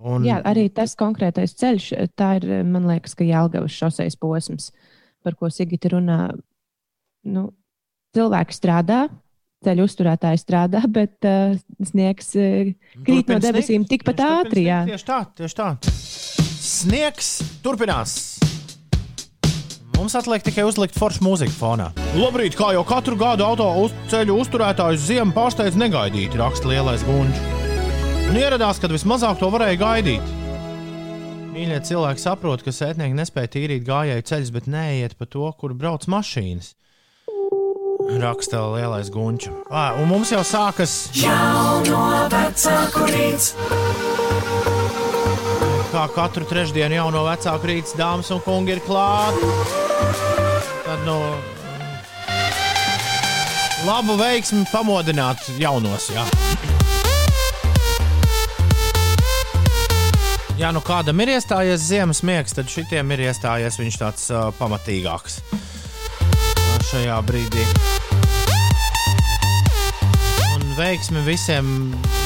Un... 0.00 0.24
Jā, 0.26 0.40
arī 0.48 0.66
tas 0.74 0.96
konkrētais 0.98 1.54
ceļš, 1.58 1.88
tā 2.18 2.36
ir, 2.40 2.48
man 2.66 2.88
liekas, 2.90 3.14
ka 3.18 3.26
Jālgavas 3.26 3.74
šoseis 3.76 4.16
posms, 4.18 4.70
par 5.22 5.36
ko 5.38 5.50
Sigita 5.52 5.92
runā. 5.92 6.18
Nu, 7.22 7.50
cilvēki 8.16 8.56
strādā, 8.56 9.04
ceļu 9.62 9.86
uzturētāji 9.86 10.42
strādā, 10.42 10.82
bet 10.98 11.28
uh, 11.28 11.54
sniegs 11.86 12.34
uh, 12.34 12.72
krīt 13.04 13.26
Turpin 13.28 13.38
no 13.38 13.44
debesīm 13.46 13.84
sniegs, 13.84 13.92
tikpat 13.94 14.24
ātri. 14.26 14.66
Tieši 14.90 15.08
tā, 15.08 15.20
tieši 15.38 15.60
tā. 15.60 15.70
Sniegs 16.62 17.34
turpinās. 17.62 18.18
Mums 19.92 20.16
atliek 20.18 20.42
tikai 20.42 20.64
uzlikt 20.66 20.96
foršu 20.98 21.22
mūziku 21.22 21.54
fonā. 21.54 21.92
Labrīt, 22.18 22.56
kā 22.58 22.72
jau 22.74 22.82
katru 22.86 23.14
gadu 23.20 23.46
auto 23.46 23.68
uz 23.84 23.94
ceļu 24.10 24.40
uzturētājus 24.42 25.10
ziemu 25.12 25.36
pārsteidz 25.36 25.78
negaidīti, 25.78 26.40
raksta 26.42 26.72
lielais 26.72 27.06
gunčs 27.06 27.61
un 28.32 28.38
ieradās, 28.40 28.78
kad 28.80 28.92
vismazāk 28.94 29.36
to 29.42 29.48
varēja 29.52 29.76
gaidīt. 29.76 30.28
Mīļie 31.52 31.82
cilvēki 31.84 32.22
saprot, 32.22 32.62
ka 32.64 32.72
sētnieki 32.72 33.16
nespēja 33.18 33.50
tīrīt 33.52 33.82
gājēju 33.84 34.24
ceļus, 34.30 34.52
bet 34.54 34.68
neiet 34.72 35.14
pa 35.18 35.26
to, 35.28 35.50
kur 35.60 35.74
brauc 35.76 36.06
mašīnas. 36.08 36.70
Raksta 38.22 38.62
lielais 38.72 39.10
gunčs. 39.12 39.50
Un 39.68 40.08
mums 40.08 40.32
jau 40.32 40.40
sākas 40.48 40.94
jauno 41.16 42.24
vecāku 42.32 43.04
rīts. 43.10 43.52
Kā 45.92 46.06
katru 46.16 46.48
trešdienu 46.48 47.02
jauno 47.02 47.26
vecāku 47.28 47.68
rīts, 47.68 47.92
dāmas 48.00 48.32
un 48.32 48.40
kungi 48.46 48.78
ir 48.78 48.80
klāti. 48.86 49.52
Tad 50.86 51.04
no 51.04 51.20
labu 53.84 54.16
veiksmi 54.16 54.64
pamodināt 54.72 55.52
jaunos. 55.60 56.08
Jā. 56.16 56.24
Ja 60.60 60.68
nu 60.74 60.82
kādam 60.84 61.20
ir 61.24 61.32
iestājies 61.32 61.80
ziemas 61.86 62.20
miegs, 62.26 62.52
tad 62.52 62.68
šitiem 62.68 63.14
ir 63.14 63.24
iestājies 63.24 63.78
viņš 63.80 63.96
tāds 64.02 64.26
uh, 64.30 64.50
pamatīgāks 64.58 65.40
šajā 66.90 67.16
brīdī. 67.24 67.64
Un 70.52 70.66
veiksmi 70.76 71.22
visiem, 71.24 71.70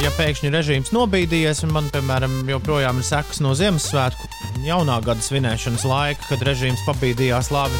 ja 0.03 0.11
pēkšņi 0.17 0.51
režīms 0.51 0.91
nobīdījies, 0.95 1.63
un 1.67 1.71
man, 1.77 1.87
piemēram, 1.93 2.41
joprojām 2.51 2.99
ir 2.99 3.07
sekas 3.07 3.39
no 3.43 3.55
Ziemassvētku 3.55 4.27
jaunā 4.67 4.99
gada 5.07 5.23
svinēšanas 5.23 5.87
laika, 5.87 6.27
kad 6.27 6.43
režīms 6.49 6.83
pabīdījās 6.89 7.51
labi, 7.55 7.79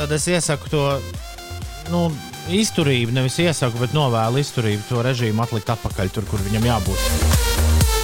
tad 0.00 0.18
es 0.18 0.26
iesaku 0.26 0.74
to 0.74 0.84
nu, 1.94 2.08
izturību, 2.50 3.14
nevis 3.14 3.38
iesaku, 3.46 3.78
bet 3.84 3.94
novēlu 3.94 4.42
izturību 4.42 4.88
to 4.90 5.06
režīmu 5.06 5.46
atlikt 5.46 5.70
atpakaļ 5.76 6.14
tur, 6.18 6.26
kur 6.32 6.42
viņam 6.50 6.70
jābūt. 6.72 7.51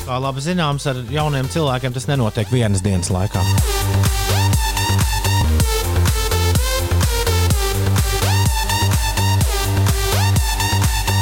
Kā 0.09 0.17
labi 0.17 0.41
zināms, 0.41 0.87
ar 0.89 1.03
jauniem 1.13 1.51
cilvēkiem 1.53 1.93
tas 1.93 2.07
nenotiek 2.09 2.49
vienas 2.49 2.81
dienas 2.81 3.11
laikā. 3.13 3.43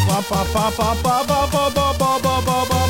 Pa, 0.07 0.21
pa, 0.29 0.43
pa, 0.55 0.71
pa, 0.71 0.93
pa, 1.03 1.19
pa, 1.27 1.65
pa, 1.75 1.89
pa, 1.99 2.13
pa, 2.23 2.39
pa, 2.47 2.59
pa. 2.71 2.87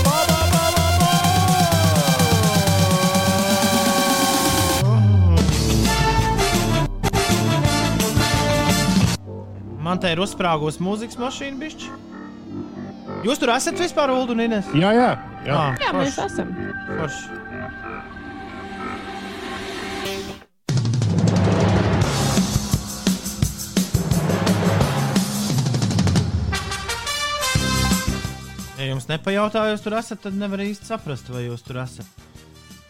Man 9.80 10.02
te 10.02 10.10
ir 10.12 10.20
uzsprāgusi 10.20 10.82
mūzikas 10.84 11.16
mašīna, 11.16 11.56
bišķi. 11.62 11.88
Jūs 13.24 13.40
tur 13.40 13.54
esat 13.54 13.80
vispār, 13.80 14.12
Ulu 14.12 14.36
un 14.36 14.44
Ines? 14.44 14.68
Jā, 14.76 14.92
jā. 15.46 15.56
Jā, 15.56 15.86
jā 15.86 15.92
mēs 15.96 16.18
esam. 16.26 16.52
Forši. 16.90 17.44
Ja 28.76 28.90
jums 28.90 29.08
nepajautā, 29.08 29.64
jūs 29.72 29.82
tur 29.82 29.96
esat, 29.98 30.20
tad 30.26 30.36
nevar 30.38 30.60
īsti 30.62 30.90
saprast, 30.90 31.30
vai 31.32 31.46
jūs 31.46 31.64
tur 31.66 31.80
esat. 31.82 32.06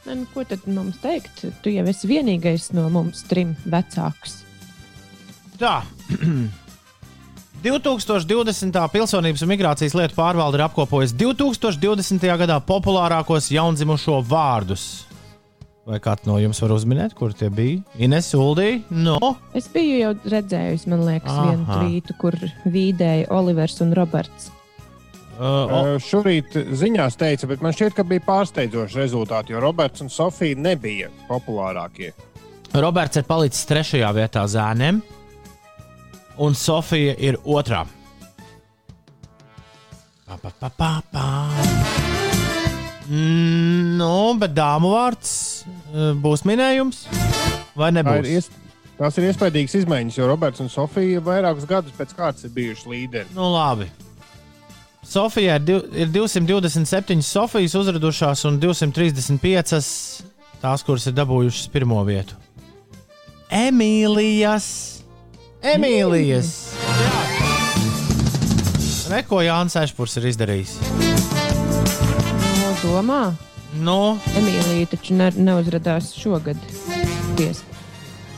Ne, 0.06 0.20
nu, 0.20 0.26
ko 0.34 0.44
tad 0.46 0.66
mums 0.70 1.00
teikt? 1.02 1.46
Tu 1.64 1.72
jau 1.74 1.86
esi 1.90 2.10
vienīgais 2.10 2.70
no 2.76 2.88
mums 2.92 3.24
trim 3.30 3.56
vecāks. 3.66 4.42
Tā. 5.58 5.80
2020. 7.66 8.76
pilsonības 8.92 9.42
un 9.42 9.50
migrācijas 9.50 9.94
lietu 9.98 10.14
pārvalde 10.14 10.54
ir 10.60 10.62
apkopojusi 10.68 11.16
2020. 11.18 12.26
gadā 12.38 12.60
populārākos 12.62 13.48
jaundzimušo 13.50 14.20
vārdus. 14.28 14.84
Vai 15.86 15.98
kāds 16.02 16.28
no 16.28 16.36
jums 16.38 16.60
var 16.62 16.74
uzminēt, 16.76 17.16
kur 17.18 17.34
tie 17.34 17.48
bija? 17.50 17.80
Ines 17.98 18.28
Uldī? 18.38 18.84
No. 18.90 19.18
Es 19.54 19.66
biju 19.72 19.98
jau 19.98 20.12
redzējusi, 20.30 20.90
man 20.92 21.02
liekas, 21.08 21.32
Aha. 21.32 21.48
vienu 21.48 21.66
tvītu, 21.72 22.16
kur 22.20 22.38
vīdēja 22.70 23.26
Olivers 23.34 23.82
un 23.82 23.96
Roberts. 23.98 24.52
Uh, 25.34 25.42
o... 25.42 25.82
Šorīt 26.02 26.54
ziņās 26.54 27.18
teica, 27.18 27.50
bet 27.50 27.66
man 27.66 27.74
šķiet, 27.74 27.98
ka 27.98 28.06
bija 28.06 28.22
pārsteidzoši 28.30 29.02
rezultāti, 29.02 29.56
jo 29.56 29.64
Roberts 29.64 30.06
un 30.06 30.12
Sofija 30.12 30.58
nebija 30.58 31.10
populārākie. 31.26 32.14
Roberts 32.78 33.18
ir 33.18 33.26
palicis 33.26 33.66
trešajā 33.66 34.14
vietā 34.14 34.46
zēniem 34.50 35.02
un 36.38 36.54
Sofija 36.54 37.14
ir 37.18 37.38
otrā. 37.44 37.84
Pa, 40.26 40.36
pa, 40.42 40.50
pa, 40.50 40.70
pa, 40.70 40.90
pa. 41.12 41.26
Mm, 43.06 43.96
nu, 44.00 44.14
bet 44.40 44.54
dāmu 44.56 44.90
vārds 44.90 45.32
e, 45.62 46.08
būs 46.18 46.42
minējums 46.48 47.04
vai 47.78 47.92
nebūs? 47.94 48.26
Tā 48.26 48.32
ir, 48.32 48.48
tās 48.98 49.20
ir 49.20 49.28
iespaidīgas 49.28 49.76
izmaiņas, 49.82 50.16
jo 50.18 50.26
Roberts 50.26 50.64
un 50.64 50.72
Sofija 50.72 51.22
vairākus 51.22 51.68
gadus 51.70 51.94
pēc 51.94 52.16
kārtas 52.18 52.48
ir 52.48 52.54
bijuši 52.56 52.90
līderi. 52.90 53.30
Nu, 53.36 53.46
labi. 53.54 53.86
Sofija 55.06 55.60
ir, 55.62 55.86
ir 55.94 56.10
227 56.10 57.22
Sofijas 57.22 57.78
uzradušās 57.78 58.42
un 58.50 58.58
235 58.58 59.78
tās, 60.58 60.82
kuras 60.82 61.06
ir 61.06 61.14
dabūjušas 61.14 61.70
pirmo 61.70 62.02
vietu. 62.08 62.34
Emīlijas! 63.54 64.95
Emīlijas. 65.62 66.50
Jā. 66.76 67.22
Reko 69.10 69.38
Jānis 69.44 69.76
Ešpurs 69.78 70.16
ir 70.20 70.28
izdarījis. 70.32 70.76
No 72.60 72.72
domā, 72.82 73.22
Nu, 73.76 74.16
Emīlija 74.38 74.86
taču 74.88 75.12
ne, 75.18 75.26
neuzrādās 75.36 76.12
šogad. 76.16 76.56
Ties. 77.36 77.58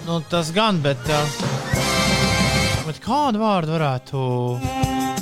nu, 0.06 0.16
tas 0.30 0.48
gan, 0.56 0.80
bet, 0.82 0.98
uh, 1.06 1.36
bet 2.88 2.98
kādu 3.04 3.38
vārdu 3.38 3.70
varētu 3.76 4.22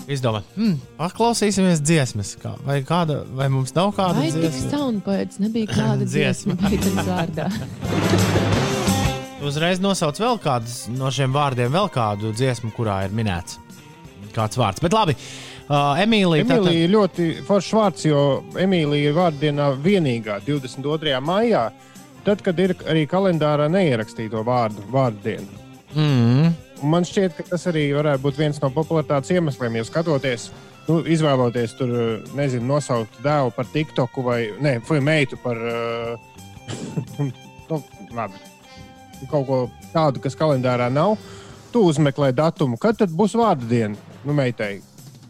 izdomāt? 0.09 0.47
Hmm, 0.57 0.79
paklausīsimies 0.97 1.83
dziesmas. 1.85 2.33
Kā, 2.41 2.55
vai, 2.65 2.79
kāda, 2.87 3.19
vai 3.37 3.51
mums 3.53 3.75
nav 3.77 3.93
kāda 3.99 4.23
Vai 4.23 4.31
tik 4.33 4.47
dziesma? 4.47 4.71
soundboards 4.73 5.43
nebija 5.43 5.69
kāda 5.77 6.09
Dziesma. 6.09 6.57
dziesma? 6.65 7.51
Uzreiz 9.47 9.79
nosauc 9.79 10.19
vēl 10.19 10.41
kādus 10.43 10.87
no 10.91 11.11
šiem 11.15 11.35
vārdiem, 11.35 11.71
vēl 11.71 11.87
kādu 11.95 12.33
dziesmu, 12.35 12.73
kurā 12.75 13.05
ir 13.07 13.15
minēts 13.15 13.61
kāds 14.37 14.59
vārds. 14.61 14.83
Bet 14.85 14.93
labi, 14.93 15.15
uh, 15.69 15.97
Emīlija. 16.03 16.45
tātad- 16.45 16.67
Emīlija 16.67 16.85
ir 16.85 16.91
ļoti 16.93 17.29
foršs 17.47 17.73
vārds, 17.79 18.05
jo 18.05 18.23
Emīlija 18.55 19.13
ir 19.13 19.15
vārdienā 19.17 19.71
vienīgā 19.83 20.41
22. 20.45 21.21
maijā, 21.21 21.71
tad, 22.25 22.43
kad 22.43 22.59
ir 22.59 22.75
arī 22.85 23.07
kalendārā 23.09 23.71
neierakstīto 23.71 24.45
vārdu 24.45 24.85
vārdienu. 24.93 25.47
Mm, 25.95 26.53
Un 26.83 26.91
man 26.93 27.07
šķiet, 27.09 27.37
ka 27.39 27.43
tas 27.43 27.65
arī 27.71 27.87
varētu 27.97 28.21
būt 28.21 28.37
viens 28.37 28.59
no 28.61 28.69
popularitātes 28.69 29.31
iemesliem, 29.33 29.79
jo 29.79 29.85
skatoties, 29.89 30.51
nu, 30.89 30.99
izvēloties 31.09 31.73
tur, 31.79 31.89
nezinu, 32.37 32.67
nosaukt 32.69 33.17
dēlu 33.25 33.55
par 33.57 33.65
TikToku 33.73 34.23
vai, 34.27 34.51
ne, 34.61 34.75
meitu 35.01 35.39
par, 35.41 35.57
uh, 35.57 36.19
nu, 37.71 37.83
labi, 38.13 38.43
kaut 39.31 39.47
ko 39.49 39.59
tādu, 39.93 40.23
kas 40.25 40.37
kalendārā 40.39 40.89
nav, 40.93 41.17
tu 41.73 41.85
uzmeklē 41.89 42.33
datumu, 42.37 42.79
kad 42.81 42.99
tad 43.01 43.15
būs 43.15 43.37
vārdu 43.39 43.69
diena, 43.71 43.97
nu, 44.25 44.37
meitai. 44.37 44.79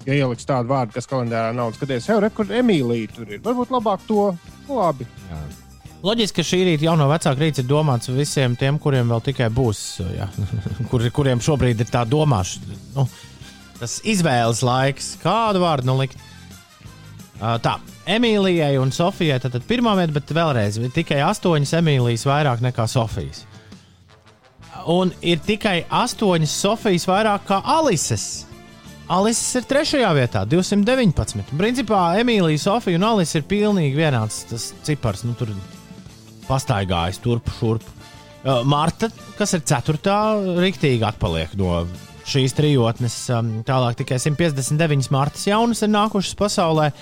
Ja 0.06 0.14
ieliks 0.14 0.46
tādu 0.46 0.70
vārdu, 0.70 0.94
kas 0.94 1.08
kalendārā 1.10 1.50
nav, 1.56 1.72
skaties, 1.74 2.06
jau 2.06 2.20
rekur 2.22 2.50
Emīlija 2.54 3.10
tur 3.16 3.30
ir. 3.32 3.40
Varbūt 3.42 3.72
labāk 3.74 4.04
to, 4.06 4.28
nu, 4.68 4.76
labi. 4.78 5.08
Loģiski, 6.06 6.36
ka 6.38 6.44
šī 6.46 6.60
rīta 6.68 6.86
jauno 6.86 7.08
vecāku 7.10 7.42
rīts 7.42 7.62
ir 7.62 7.66
domāts 7.66 8.12
visiem 8.14 8.54
tiem, 8.58 8.78
kuriem 8.78 9.08
vēl 9.10 9.24
tikai 9.26 9.48
būs, 9.50 9.80
jā, 10.14 10.28
kur, 10.92 11.02
kuriem 11.14 11.42
šobrīd 11.42 11.82
ir 11.82 11.90
tā 11.90 12.04
domāšana. 12.06 12.78
Nu, 12.94 13.08
tas 13.80 13.98
izvēles 14.06 14.62
laiks, 14.66 15.16
kādu 15.24 15.64
vārdu 15.64 15.90
nu 15.90 15.98
likt. 15.98 16.22
Uh, 17.36 17.56
tā, 17.60 17.74
Emīlijai 18.08 18.76
un 18.80 18.94
Sofijai 18.94 19.40
tad, 19.42 19.56
tad 19.56 19.66
pirmā 19.68 19.96
vieta, 19.98 20.14
bet 20.14 20.30
vēlreiz 20.32 20.78
tikai 20.94 21.18
astoņas 21.26 21.74
Emīlijas 21.80 22.24
vairāk 22.28 22.62
nekā 22.64 22.86
Sofijas. 22.88 23.42
Un 24.86 25.10
ir 25.26 25.40
tikai 25.42 25.80
astoņas 25.90 26.52
Sofijas 26.62 27.06
vairāk 27.10 27.48
kā 27.48 27.58
Alises. 27.76 28.46
Alises 29.10 29.58
ir 29.58 29.66
trešajā 29.66 30.12
vietā, 30.14 30.42
219. 30.46 31.54
Principā 31.58 32.02
Emīlija, 32.20 32.62
Sofija 32.62 32.98
un 32.98 33.06
Alise 33.06 33.40
ir 33.40 33.46
pilnīgi 33.50 33.98
vienāds 33.98 34.44
tas 34.50 34.68
cipars. 34.86 35.24
Nu, 35.26 35.34
tur 35.38 35.50
pastaigājis 36.46 37.22
turp, 37.22 37.50
šurp. 37.58 37.86
Uh, 38.46 38.62
Marta, 38.66 39.10
kas 39.38 39.56
ir 39.58 39.64
ceturtā, 39.66 40.18
rīktīgi 40.62 41.02
atpaliek 41.06 41.54
no 41.58 41.80
šīs 42.26 42.54
trijotnes. 42.54 43.16
Um, 43.34 43.56
tālāk 43.66 43.98
tikai 44.02 44.20
159 44.22 45.10
Martas 45.14 45.46
jaunas 45.48 45.82
ir 45.82 45.90
nākušas 45.90 46.38
pasaulē. 46.38 46.92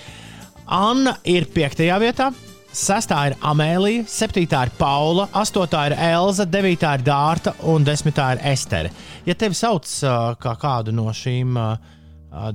Anna 0.64 1.18
ir 1.28 1.48
piektajā 1.52 2.00
vietā. 2.00 2.30
Sestā 2.74 3.20
ir 3.28 3.34
Amēlija, 3.46 4.02
septītā 4.10 4.64
ir 4.66 4.70
Paula, 4.74 5.28
astotā 5.38 5.84
ir 5.86 5.94
Elza, 5.94 6.42
devītā 6.42 6.96
ir 6.98 7.04
Dārta 7.06 7.52
un 7.70 7.84
desmitā 7.86 8.32
ir 8.34 8.40
Estere. 8.50 8.90
Ja 9.28 9.36
tevi 9.38 9.54
sauc 9.54 9.86
uh, 10.02 10.32
kā 10.42 10.56
kādu 10.58 10.90
no 10.90 11.06
šīm 11.14 11.54
uh, 11.54 11.76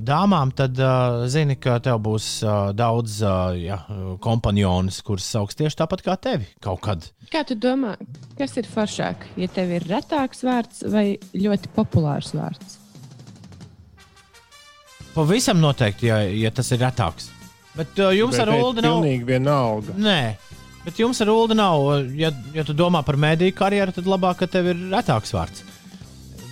dāmām, 0.04 0.52
tad 0.52 0.76
uh, 0.76 1.24
zini, 1.24 1.56
ka 1.56 1.78
tev 1.80 2.02
būs 2.04 2.28
uh, 2.44 2.68
daudz 2.76 3.16
uh, 3.24 3.56
ja, 3.56 3.80
kompanionas, 4.20 5.00
kuras 5.06 5.24
sauc 5.24 5.56
tieši 5.56 5.80
tāpat 5.80 6.04
kā 6.04 6.18
tevi 6.20 6.52
kaut 6.60 6.84
kad. 6.84 7.08
Kā 7.32 7.46
tu 7.48 7.56
domā, 7.56 7.96
kas 8.36 8.58
ir 8.60 8.68
foršāk? 8.68 9.24
Ja 9.40 9.48
tev 9.48 9.72
ir 9.72 9.88
retāks 9.88 10.44
vārds 10.44 10.84
vai 10.84 11.14
ļoti 11.32 11.72
populārs 11.80 12.34
vārds? 12.36 12.76
Pavisam 15.16 15.64
noteikti, 15.64 16.12
ja, 16.12 16.20
ja 16.28 16.52
tas 16.52 16.76
ir 16.76 16.84
retāks. 16.84 17.32
Bet 17.80 18.00
uh, 18.02 18.12
jums 18.12 18.36
Bet 18.36 18.44
ar 18.44 18.54
Ulu 18.58 18.76
nav. 18.84 19.00
Pilnīgi 19.00 19.24
vienalga. 19.28 19.94
Nē, 19.96 20.18
bet 20.84 20.98
jums 21.00 21.20
ar 21.24 21.30
Ulu 21.32 21.56
nav. 21.56 21.84
Ja, 22.18 22.28
ja 22.54 22.64
tu 22.68 22.76
domā 22.76 23.00
par 23.06 23.16
mediju 23.20 23.56
karjeru, 23.56 23.94
tad 23.96 24.08
labāk, 24.10 24.42
ka 24.42 24.48
tev 24.50 24.68
ir 24.74 24.82
retāks 24.92 25.32
vārds. 25.36 25.64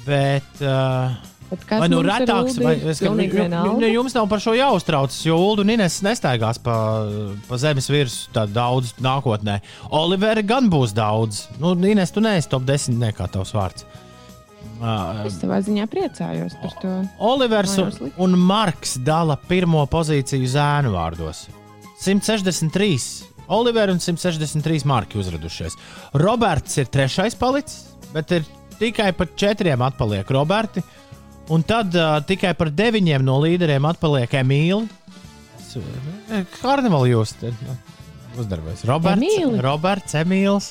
Bet. 0.09 0.49
Uh, 0.65 1.19
Vai 1.49 1.87
nu 1.89 2.03
retāks, 2.05 2.59
vai 2.61 2.75
es, 2.93 2.99
ka, 3.01 3.07
pilnīgi 3.09 3.33
ju- 3.33 3.39
vienalga? 3.41 3.87
ju- 3.87 3.93
jums 3.95 4.13
nav 4.13 4.27
par 4.29 4.43
šo 4.45 4.53
jāuztraucas, 4.53 5.23
jo 5.25 5.39
Ulu 5.41 5.65
un 5.65 5.71
Ines 5.73 5.95
nestaigās 6.05 6.59
pa, 6.61 6.75
pa 7.49 7.57
zemes 7.57 7.89
virsmu 7.89 8.35
tā 8.37 8.43
daudz 8.53 8.91
nākotnē. 9.01 9.55
Olivera 9.97 10.43
gan 10.45 10.69
būs 10.69 10.93
daudz. 10.93 11.47
Nu, 11.57 11.73
Ines, 11.89 12.13
tu 12.13 12.21
neesi 12.21 12.51
top 12.53 12.67
10, 12.69 12.99
ne 13.01 13.15
kā 13.17 13.31
tavs 13.33 13.55
vārds. 13.57 13.87
Uh, 13.89 14.08
Es 15.27 15.39
savā 15.41 15.59
ziņā 15.65 15.87
priecājos 15.91 16.55
par 16.63 16.75
to. 16.83 16.93
Olivers 17.31 17.75
un, 17.83 18.13
un 18.23 18.37
Marks 18.39 18.97
dala 19.05 19.39
pirmo 19.49 19.83
pozīciju 19.91 20.51
zēnu 20.53 20.93
vārdos. 20.95 21.47
163. 21.99 22.99
Olivers 23.49 23.95
un 23.97 24.03
163 24.03 24.87
marki 24.87 25.19
uzradušies. 25.19 25.75
Roberts 26.21 26.79
ir 26.79 26.91
trešais 26.93 27.35
palicis, 27.39 27.89
bet 28.13 28.37
ir 28.37 28.47
tikai 28.79 29.11
par 29.17 29.33
četriem 29.37 29.83
atpaliek 29.83 30.31
Roberti. 30.31 30.85
Un 31.49 31.65
tad 31.65 31.95
uh, 31.97 32.19
tikai 32.29 32.53
par 32.59 32.71
deviņiem 32.77 33.25
no 33.25 33.39
līderiem 33.41 33.87
atpaliek 33.89 34.35
Emīli. 34.43 34.85
Karnevāli 36.61 37.15
jūs 37.15 37.33
te 37.41 37.51
nu, 37.55 37.77
uzdarbojas. 38.41 38.85
Roberts, 38.89 39.17
Emīli? 39.17 39.63
Roberts, 39.65 40.17
Emīls. 40.21 40.71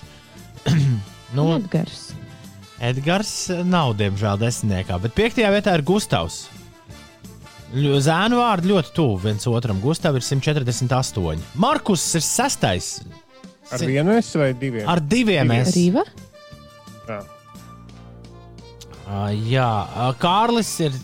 nu, 1.38 1.50
Edgars. 1.58 2.12
Edgars 2.78 3.32
nav, 3.66 3.96
diemžēl, 3.98 4.38
desmitniekā, 4.42 5.00
bet 5.02 5.16
piektajā 5.18 5.50
vietā 5.56 5.74
ir 5.78 5.84
Gustavs. 5.88 6.46
Zēnu 7.74 8.38
vārdi 8.40 8.70
ļoti 8.72 8.94
tuvu 8.96 9.18
viens 9.26 9.48
otram. 9.50 9.82
Gustavs 9.84 10.22
ir 10.22 10.40
148. 10.40 11.42
Markus 11.60 12.06
ir 12.16 12.24
sestais. 12.24 12.92
Ar 13.74 13.84
vienu 13.84 14.14
es 14.16 14.30
vai 14.38 14.54
diviem? 14.56 14.86
Ar 14.88 15.02
diviem 15.04 15.52
es. 15.58 15.74
Rīva. 15.76 16.06
Jā. 17.08 17.20
Uh, 19.08 19.32
jā, 19.48 19.68
uh, 19.68 20.12
Kārlis 20.20 20.72
ir 20.84 20.96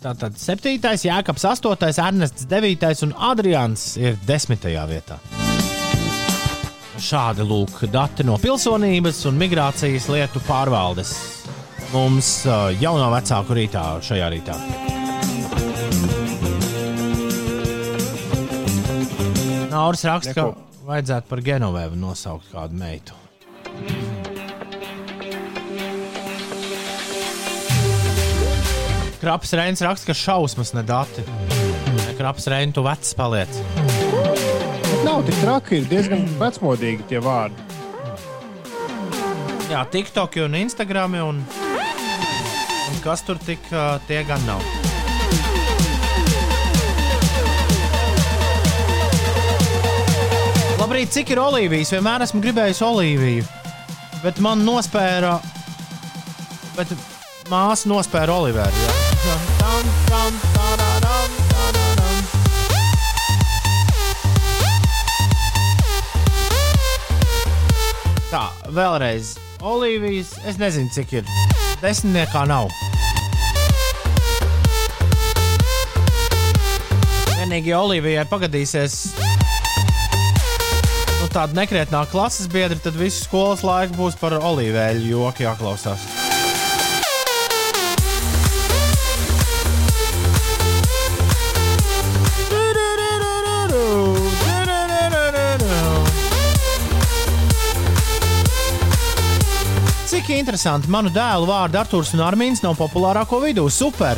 tātad 0.00 0.38
septītais, 0.38 1.04
Jānis 1.06 1.46
astotais, 1.50 1.98
Ernests 1.98 2.46
devītais 2.50 3.02
un 3.06 3.14
Adrians 3.30 3.92
ir 4.00 4.18
desmitajā 4.26 4.86
vietā. 4.90 5.18
Šādi 7.00 7.44
lūk, 7.48 7.86
dati 7.88 8.24
no 8.28 8.34
pilsonības 8.36 9.22
un 9.30 9.38
migrācijas 9.40 10.04
lietu 10.12 10.42
pārvaldes. 10.44 11.14
Mums 11.94 12.28
jauno 12.76 13.06
vecāku 13.14 13.56
rītā 13.56 13.84
šajā 14.04 14.28
rītā. 14.34 14.56
Nauris 19.72 20.04
raksta, 20.04 20.34
ka 20.36 20.44
Neko. 20.50 20.84
vajadzētu 20.90 21.30
par 21.32 21.42
Genovēvu 21.48 21.98
nosaukt 21.98 22.52
kādu 22.52 22.76
meitu. 22.78 23.16
Kraps 29.20 29.56
Reins 29.56 29.80
raksta, 29.84 30.12
ka 30.12 30.20
šausmas 30.20 30.74
ne 30.76 30.84
dati. 30.84 31.24
Kraps 32.20 32.48
Reins, 32.52 32.76
tu 32.76 32.84
vecs 32.84 33.16
paliec. 33.16 34.19
Bet 35.00 35.06
nav 35.08 35.22
tik 35.24 35.36
traki, 35.40 35.76
ir 35.80 35.84
diezgan 35.88 36.26
vecmodīgi 36.36 37.06
tie 37.08 37.20
vārdi. 37.24 37.56
Jā, 39.70 39.80
TikTok 39.88 40.34
un 40.44 40.58
Instagram 40.58 41.16
un, 41.22 41.38
un 41.40 42.98
kas 43.00 43.24
tur 43.24 43.40
tik 43.40 43.64
uh, 43.72 43.96
tie 44.04 44.18
gan 44.28 44.44
nav. 44.44 44.60
Labrīt, 50.82 51.16
cik 51.16 51.32
ir 51.32 51.40
olīvijas? 51.46 51.94
Vienmēr 51.96 52.28
esmu 52.28 52.44
gribējis 52.44 52.84
olīviju, 52.84 53.48
bet 54.20 54.44
man 54.44 54.68
nospēra. 54.68 55.38
Bet 56.76 56.92
māsa 57.48 57.88
nospēra 57.88 58.36
olivēru. 58.36 58.84
jā. 58.84 59.02
Tam, 59.24 59.44
tam, 59.64 59.94
tararam, 60.12 60.49
vēlreiz. 68.74 69.34
Olīvijas, 69.60 70.34
es 70.48 70.58
nezinu, 70.60 70.90
cik 70.94 71.20
ir. 71.20 71.34
Desmitniekā 71.82 72.46
nav. 72.48 72.70
Vienīgi 77.40 77.74
Olivijai 77.74 78.26
pagadīsies 78.30 78.96
nu, 81.20 81.28
tāda 81.32 81.56
nekrietnā 81.56 82.04
klases 82.12 82.48
biedra, 82.52 82.78
tad 82.80 82.98
visu 83.00 83.24
skolas 83.24 83.64
laiku 83.66 83.98
būs 83.98 84.18
par 84.20 84.38
olīveļu 84.38 85.14
joku 85.14 85.48
jāklausās. 85.48 86.19
Cik 100.30 100.44
interesanti, 100.44 100.86
manu 100.86 101.10
dēlu 101.10 101.42
vārdu 101.48 101.74
Arthurs 101.80 102.12
un 102.14 102.20
Armīns 102.22 102.60
nav 102.62 102.76
populārāko 102.78 103.40
vidū. 103.42 103.64
Super! 103.66 104.14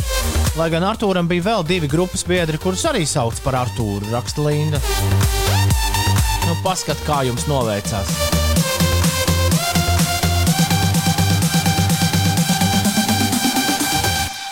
Lai 0.59 0.67
gan 0.69 0.85
Arthūram 0.85 1.25
bija 1.25 1.47
vēl 1.47 1.65
divi 1.65 1.89
grupas 1.89 2.21
biedri, 2.29 2.61
kurus 2.61 2.83
arī 2.91 3.07
sauc 3.09 3.41
par 3.41 3.57
Arthūru, 3.63 4.11
raksta 4.13 4.45
Linda. 4.45 4.77
Nu, 6.45 6.59
paskat, 6.61 7.01
kā 7.09 7.23
jums 7.25 7.49
noveicās. 7.49 8.13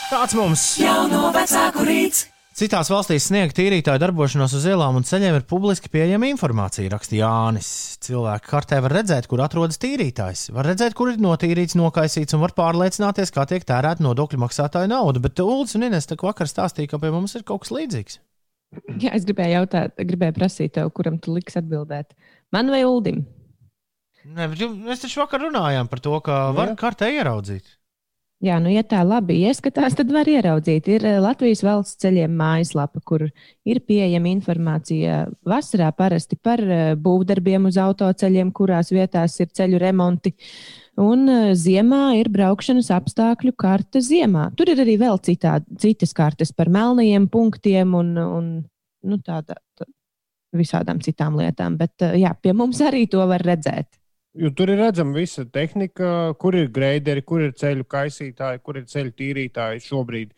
Tāds 0.09 0.41
mums 0.41 0.69
Jauno 0.81 1.29
vecāku 1.37 1.85
rīts. 1.85 2.31
Citās 2.61 2.91
valstīs 2.93 3.25
sniega 3.31 3.55
tīrītāju 3.57 4.03
darbošanos 4.03 4.53
uz 4.59 4.65
ielām 4.69 4.99
un 4.99 5.05
ceļiem 5.09 5.39
ir 5.39 5.45
publiski 5.49 5.89
pieejama 5.89 6.29
informācija, 6.29 6.91
raksta 6.93 7.17
Jānis. 7.17 7.71
Cilvēki 8.05 8.51
kartē 8.51 8.83
var 8.85 8.93
redzēt, 8.99 9.25
kur 9.31 9.41
atrodas 9.41 9.81
tīrītājs, 9.81 10.51
var 10.53 10.69
redzēt, 10.69 10.93
kur 10.99 11.09
ir 11.09 11.23
notīrīts, 11.25 11.79
nokaisīts 11.81 12.37
un 12.37 12.43
var 12.43 12.53
pārliecināties, 12.59 13.33
kā 13.33 13.47
tiek 13.49 13.65
tērēta 13.65 14.05
nodokļu 14.05 14.43
maksātāja 14.43 14.91
nauda. 14.93 15.25
Bet 15.25 15.41
Ulas 15.41 15.73
un 15.79 15.89
Ines 15.89 16.11
tā 16.11 16.21
vakar 16.21 16.53
stāstīja, 16.53 16.93
ka 16.93 17.01
pie 17.01 17.15
mums 17.15 17.39
ir 17.41 17.49
kaut 17.49 17.65
kas 17.65 17.73
līdzīgs. 17.79 18.21
Jā, 19.07 19.17
es 19.17 19.25
gribēju 19.25 19.57
jautāt, 19.57 19.97
gribēju 19.97 20.37
prasīt 20.37 20.77
tev, 20.77 20.93
kuram 20.93 21.17
tu 21.17 21.33
liks 21.39 21.57
atbildēt. 21.57 22.13
Man 22.53 22.69
vai 22.77 22.85
Uldim? 22.85 23.25
Ne, 24.29 24.53
bet 24.53 24.61
mēs 24.69 25.01
taču 25.07 25.25
vakar 25.25 25.47
runājām 25.49 25.89
par 25.89 26.05
to, 26.05 26.13
ka 26.29 26.51
var 26.53 26.77
kartē 26.77 27.09
ieraudzīt. 27.17 27.80
Jā, 28.41 28.55
nu, 28.57 28.71
ja 28.73 28.81
tā 28.81 29.03
labi 29.05 29.35
ieskatās, 29.45 29.93
tad 29.99 30.09
var 30.15 30.29
ieraudzīt. 30.31 30.87
Ir 30.89 31.03
eh, 31.05 31.19
Latvijas 31.21 31.61
valsts 31.61 31.99
ceļiem 32.01 32.33
mājaslapa, 32.41 33.03
kur 33.05 33.27
ir 33.69 33.81
pieejama 33.85 34.31
informācija 34.33 35.27
vasarā 35.45 35.91
parasti 35.93 36.39
par 36.41 36.63
eh, 36.65 36.95
būvdarbiem 36.97 37.69
uz 37.69 37.77
autoceļiem, 37.83 38.55
kurās 38.57 38.95
vietās 38.97 39.37
ir 39.45 39.51
ceļu 39.53 39.83
remonti. 39.85 40.33
Un 41.05 41.29
eh, 41.29 41.51
ziemā 41.53 42.15
ir 42.23 42.33
braukšanas 42.33 42.89
apstākļu 42.97 43.53
karte 43.61 44.01
ziemā. 44.09 44.49
Tur 44.57 44.73
ir 44.73 44.81
arī 44.87 44.97
vēl 45.05 45.21
citā, 45.29 45.59
citas 45.85 46.17
kartes 46.17 46.57
par 46.57 46.73
melnajiem 46.73 47.29
punktiem 47.29 47.93
un, 48.01 48.17
un 48.25 48.51
nu, 48.65 49.21
tāda, 49.21 49.61
tā, 49.77 49.85
visādām 50.57 51.05
citām 51.05 51.37
lietām. 51.37 51.77
Bet 51.77 52.09
jā, 52.17 52.33
pie 52.41 52.57
mums 52.57 52.81
arī 52.89 53.05
to 53.05 53.21
var 53.29 53.45
redzēt. 53.45 54.00
Jo 54.39 54.53
tur 54.55 54.71
ir 54.71 54.79
redzama 54.79 55.17
visa 55.19 55.43
tehnika, 55.43 56.33
kur 56.39 56.55
ir 56.55 56.69
greideri, 56.71 57.23
kur 57.27 57.43
ir 57.43 57.55
ceļu 57.59 57.87
kaisītāji, 57.91 58.63
kur 58.63 58.79
ir 58.79 58.87
ceļu 58.91 59.15
tīrītāji 59.19 59.83
šobrīd. 59.89 60.35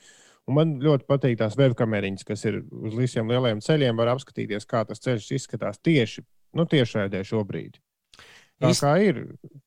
Un 0.48 0.56
man 0.56 0.72
ļoti 0.82 1.06
patīk 1.06 1.36
tās 1.38 1.58
webkameriņas, 1.60 2.24
kas 2.26 2.46
ir 2.48 2.62
uz 2.72 2.96
visiem 2.98 3.28
lielajiem 3.30 3.60
ceļiem. 3.62 3.98
Var 4.00 4.14
apskatīties, 4.14 4.66
kā 4.66 4.82
tas 4.88 5.02
ceļš 5.04 5.28
izskatās 5.36 5.78
tieši 5.84 6.24
nu, 6.56 6.64
tiešraidē 6.68 7.20
šobrīd. 7.26 7.76
Tā 8.62 8.72
Īst- 8.72 8.84
kā 8.84 8.96
ir. 9.02 9.22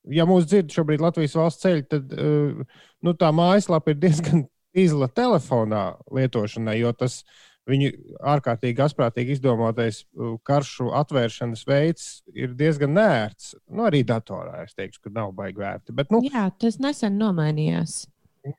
Ja 0.09 0.26
mūs 0.30 0.49
dzird 0.49 0.73
šobrīd 0.73 1.03
Latvijas 1.03 1.38
valsts 1.38 1.63
ceļi, 1.65 1.86
tad 1.91 2.13
uh, 2.15 2.82
nu, 3.05 3.13
tā 3.13 3.32
mājaslapa 3.36 3.93
ir 3.93 4.01
diezgan 4.01 4.45
izla 4.86 5.07
telefonā 5.11 5.86
lietošanai, 6.11 6.80
jo 6.82 6.91
tas 6.97 7.21
viņu 7.70 7.91
ārkārtīgi 8.34 8.84
asprātīgi 8.86 9.36
izdomātais 9.38 10.03
uh, 10.03 10.36
karšu 10.45 10.91
atvēršanas 10.99 11.63
veids 11.68 12.09
ir 12.34 12.53
diezgan 12.57 12.93
nērts. 12.97 13.55
Nu, 13.70 13.88
arī 13.89 14.03
datorā 14.07 14.63
es 14.66 14.76
teikšu, 14.78 15.05
ka 15.07 15.13
nav 15.16 15.34
baigi 15.38 15.61
vērti. 15.63 15.95
Bet, 15.97 16.11
nu, 16.13 16.22
Jā, 16.28 16.47
tas 16.61 16.78
nesen 16.84 17.18
nomainījās. 17.22 18.03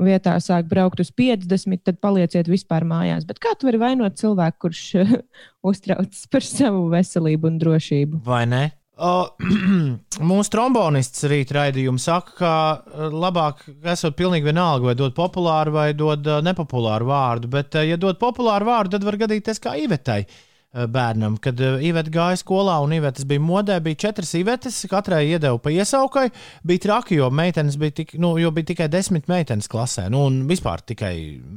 vietā 0.00 0.34
sāk 0.42 0.68
braukt 0.70 1.00
uz 1.02 1.12
50, 1.16 1.84
tad 1.86 2.00
palieciet 2.02 2.50
vispār 2.50 2.86
mājās. 2.88 3.26
Bet 3.28 3.40
kā 3.42 3.54
tu 3.58 3.68
vari 3.68 3.80
vainot 3.80 4.18
cilvēku, 4.20 4.66
kurš 4.66 4.82
uh, 5.00 5.14
uztraucas 5.70 6.26
par 6.32 6.46
savu 6.46 6.88
veselību 6.92 7.50
un 7.50 7.58
drošību? 7.62 8.22
Vai 8.26 8.44
ne? 8.50 8.66
O, 9.00 9.30
mūsu 10.30 10.52
trombonists 10.52 11.24
rīt 11.30 11.54
raidījumā 11.56 12.02
saka, 12.02 12.36
ka 12.36 12.52
uh, 12.76 13.08
labāk 13.08 13.64
esot 13.94 14.18
pilnīgi 14.18 14.50
vienalga, 14.50 14.90
vai 14.90 14.98
dod 14.98 15.16
populāru 15.16 15.78
vai 15.78 15.88
dod 15.96 16.28
uh, 16.28 16.42
nepopulāru 16.44 17.08
vārdu. 17.08 17.48
Bet, 17.56 17.72
uh, 17.80 17.88
ja 17.88 17.96
dod 18.00 18.20
populāru 18.20 18.68
vārdu, 18.68 18.98
tad 18.98 19.08
var 19.08 19.16
gadīties 19.24 19.62
kā 19.64 19.78
Ivetai 19.80 20.20
uh, 20.26 20.38
bērnam. 20.72 21.36
Kad 21.42 21.60
uh, 21.60 21.82
Iveta 21.82 22.12
gāja 22.14 22.38
skolā 22.38 22.76
un 22.84 22.94
Ivetas 22.94 23.26
bija 23.28 23.42
modē, 23.42 23.80
bija 23.82 23.98
četras 24.06 24.32
Ivetas, 24.38 24.78
katrai 24.90 25.24
iedeva 25.32 25.58
pa 25.58 25.72
iesaukai. 25.74 26.28
Bija 26.66 26.86
traki, 26.86 27.18
jo, 27.18 27.30
bija, 27.30 27.90
tik, 27.96 28.14
nu, 28.22 28.36
jo 28.38 28.52
bija 28.54 28.70
tikai 28.72 28.88
desmit 28.92 29.28
meitenes 29.30 29.70
klasē, 29.70 30.08
nu, 30.12 30.24
un 30.30 30.44
vispār 30.50 30.84
tikai 30.86 31.14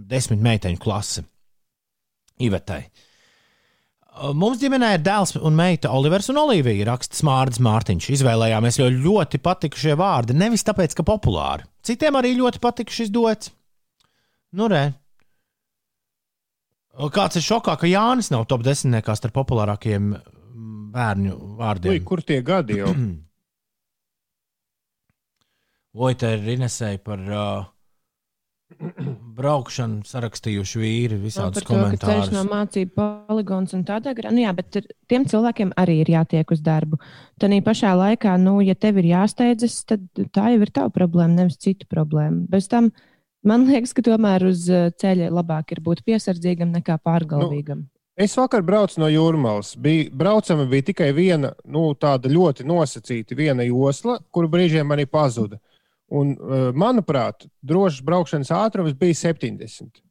desmit 0.10 0.42
meiteņu 0.44 0.82
klase 0.82 1.26
Ivetai. 2.42 2.82
Mums 4.14 4.60
ģimenē 4.62 4.92
ir 4.94 5.02
dēls 5.02 5.34
un 5.42 5.56
meita 5.58 5.90
Olivers 5.90 6.30
un 6.30 6.38
Olivija. 6.38 6.86
Raksta 6.92 7.18
Smārds 7.18 7.58
Mārtiņš. 7.66 8.12
Izvēlējāmies, 8.14 8.78
jo 8.78 8.90
ļoti 8.94 9.40
patika 9.42 9.80
šie 9.80 9.96
vārdi. 9.98 10.36
Nevis 10.38 10.66
tāpēc, 10.68 10.94
ka 10.94 11.06
populāri. 11.08 11.66
Citiem 11.82 12.20
arī 12.20 12.36
ļoti 12.38 12.62
patika 12.62 12.94
šis 12.94 13.10
dots. 13.14 13.50
Nu, 14.54 14.70
re. 14.70 14.92
Kāds 16.94 17.40
ir 17.40 17.42
šokā, 17.46 17.74
ka 17.82 17.90
Jānis 17.90 18.30
nav 18.30 18.46
top 18.46 18.62
desmitniekā 18.66 19.16
starp 19.18 19.34
populārākajiem 19.40 20.12
mm, 20.14 20.82
bērnu 20.94 21.32
Ui, 21.34 21.54
vārdiem. 21.58 22.04
kur 22.06 22.22
tie 22.22 22.42
gadi 22.46 22.78
jau? 22.84 22.92
Vai 25.94 26.14
te 26.18 26.30
ir 26.38 26.46
Inesēji 26.56 27.00
par 27.06 27.20
uh, 27.30 27.66
braukšanu 29.38 30.06
sarakstījuši 30.10 30.82
vīri 30.82 31.18
visādus 31.22 31.62
Par 31.62 31.68
to, 31.68 31.74
ka 31.74 31.82
ceļš 31.82 32.00
komentārus? 32.02 32.34
no 32.34 32.44
mācību 32.50 32.94
poligons 33.30 33.74
un 33.78 33.84
tādā 33.90 34.14
garā. 34.18 34.32
Nu, 34.34 34.42
jā, 34.46 34.54
bet 34.58 34.78
ir- 34.82 34.90
tiem 35.10 35.26
cilvēkiem 35.30 35.74
arī 35.82 36.00
ir 36.04 36.14
jātiek 36.16 36.54
uz 36.56 36.62
darbu. 36.66 36.98
Tad 37.42 37.54
pašā 37.66 37.94
laikā, 38.00 38.38
nu, 38.42 38.60
ja 38.66 38.74
tev 38.78 39.02
ir 39.02 39.10
jāsteidzas, 39.16 39.82
tad 39.90 40.06
tā 40.34 40.52
jau 40.54 40.62
ir 40.66 40.74
tava 40.74 40.94
problēma, 40.94 41.42
nevis 41.42 41.58
citu 41.62 41.90
problēma. 41.90 42.46
Bez 42.54 42.70
tam 42.70 42.90
man 43.48 43.66
liekas, 43.70 43.94
ka 43.96 44.04
tomēr 44.06 44.48
uz 44.50 44.68
uh, 44.72 44.90
ceļa 45.00 45.32
labāk 45.34 45.76
ir 45.76 45.84
būt 45.86 46.04
piesardzīgam 46.08 46.72
nekā 46.74 47.00
pārgalvīgam. 47.04 47.86
Es 48.14 48.36
vakar 48.38 48.62
braucu 48.62 49.00
no 49.02 49.10
Jūrmālas. 49.10 49.74
Bija, 49.82 50.06
braucama 50.14 50.68
bija 50.70 50.86
tikai 50.92 51.10
viena, 51.18 51.56
nu, 51.66 51.88
tāda 51.98 52.30
ļoti 52.30 52.66
nosacīta 52.70 53.34
viena 53.38 53.66
josla, 53.66 54.20
kuru 54.30 54.52
brīžiem 54.54 54.94
arī 54.94 55.08
pazuda. 55.10 55.58
Un, 56.14 56.36
uh, 56.38 56.68
manuprāt, 56.78 57.48
drošs 57.66 58.04
braukšanas 58.06 58.54
ātrums 58.54 58.94
bija 58.98 59.18
70. 59.24 60.04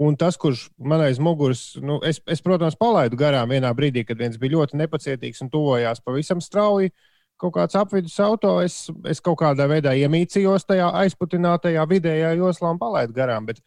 Un 0.00 0.16
tas, 0.16 0.36
kurš 0.40 0.66
man 0.80 1.02
aiz 1.04 1.18
muguras, 1.20 1.74
nu, 1.80 1.98
es, 2.04 2.22
es, 2.28 2.40
protams, 2.44 2.76
palaidu 2.80 3.18
garām 3.20 3.52
vienā 3.52 3.72
brīdī, 3.76 4.06
kad 4.08 4.20
viens 4.20 4.38
bija 4.40 4.58
ļoti 4.58 4.78
nepacietīgs 4.80 5.42
un 5.44 5.50
tuvojās 5.52 6.00
pavisam 6.04 6.40
strauji. 6.44 6.92
Kaut 7.40 7.54
kāds 7.54 7.76
apvidus 7.78 8.18
auto, 8.20 8.58
es, 8.60 8.82
es 9.08 9.22
kaut 9.24 9.38
kādā 9.40 9.64
veidā 9.70 9.94
iemīcījos 9.96 10.66
tajā 10.68 10.90
aizputinātajā 11.04 11.86
vidējā 11.88 12.34
joslā 12.36 12.74
un 12.74 12.80
palaidu 12.80 13.16
garām. 13.16 13.48
Bet, 13.48 13.62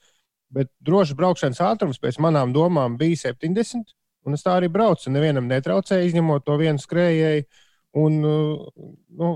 bet 0.54 0.70
drošs 0.86 1.16
braukšanas 1.18 1.62
ātrums 1.72 2.02
pēc 2.02 2.20
manām 2.22 2.54
domām 2.54 3.00
bija 3.00 3.32
70. 3.32 3.96
Un 4.24 4.38
es 4.38 4.46
tā 4.46 4.54
arī 4.60 4.70
braucu. 4.72 5.12
Nevienam 5.12 5.50
netraucēju, 5.50 6.12
izņemot 6.12 6.46
to 6.46 6.60
vienu 6.62 6.80
skrējēju. 6.80 7.48
Un, 8.04 8.22
nu, 8.24 9.34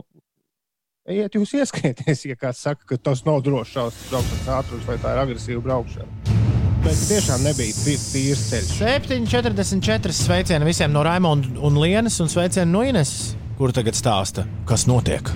Ejiet, 1.07 1.37
jūs 1.39 1.53
ieskaities, 1.55 2.25
ja 2.27 2.35
kāds 2.35 2.59
saka, 2.59 2.83
ka 2.83 2.97
tas 2.99 3.21
nav 3.23 3.37
drošs 3.45 3.77
braukšanas 4.09 4.49
ātrums 4.57 4.87
vai 4.89 4.97
tā 4.99 5.13
ir 5.15 5.21
agresīva 5.21 5.61
braukšana. 5.63 6.35
Bet 6.83 6.99
tiešām 7.07 7.45
nebija 7.47 7.75
tīrs 7.79 8.43
ceļš. 8.49 8.73
7,44 8.81 10.11
sveicieni 10.15 10.67
visiem 10.67 10.91
no 10.91 11.05
Raimonda 11.07 11.63
un 11.63 11.79
Lienas 11.79 12.19
un 12.23 12.27
sveicieni 12.31 12.67
no 12.73 12.83
Ines, 12.83 13.13
kur 13.57 13.71
tagad 13.73 13.97
stāsta, 13.97 14.45
kas 14.69 14.85
notiek. 14.89 15.29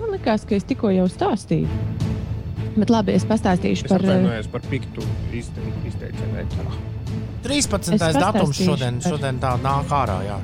Man 0.00 0.10
liekas, 0.14 0.44
ka 0.48 0.56
es 0.58 0.64
tikko 0.66 0.90
jau 0.94 1.06
stāstīju. 1.10 1.68
Bet 2.74 2.90
labi, 2.90 3.14
es 3.14 3.22
pastāstīšu 3.28 3.84
Es 3.86 3.90
par. 3.92 4.02
eh, 4.04 4.42
par 4.50 4.60
piktu 4.70 5.04
izte- 5.32 5.62
izteicienu. 5.86 6.74
13. 7.44 7.92
Es 7.94 8.16
datums 8.16 8.56
šodien, 8.56 8.98
par- 9.02 9.12
šodien 9.12 9.38
tā 9.38 9.52
nāk 9.62 9.86
ārā. 9.94 10.18
Jā. 10.26 10.38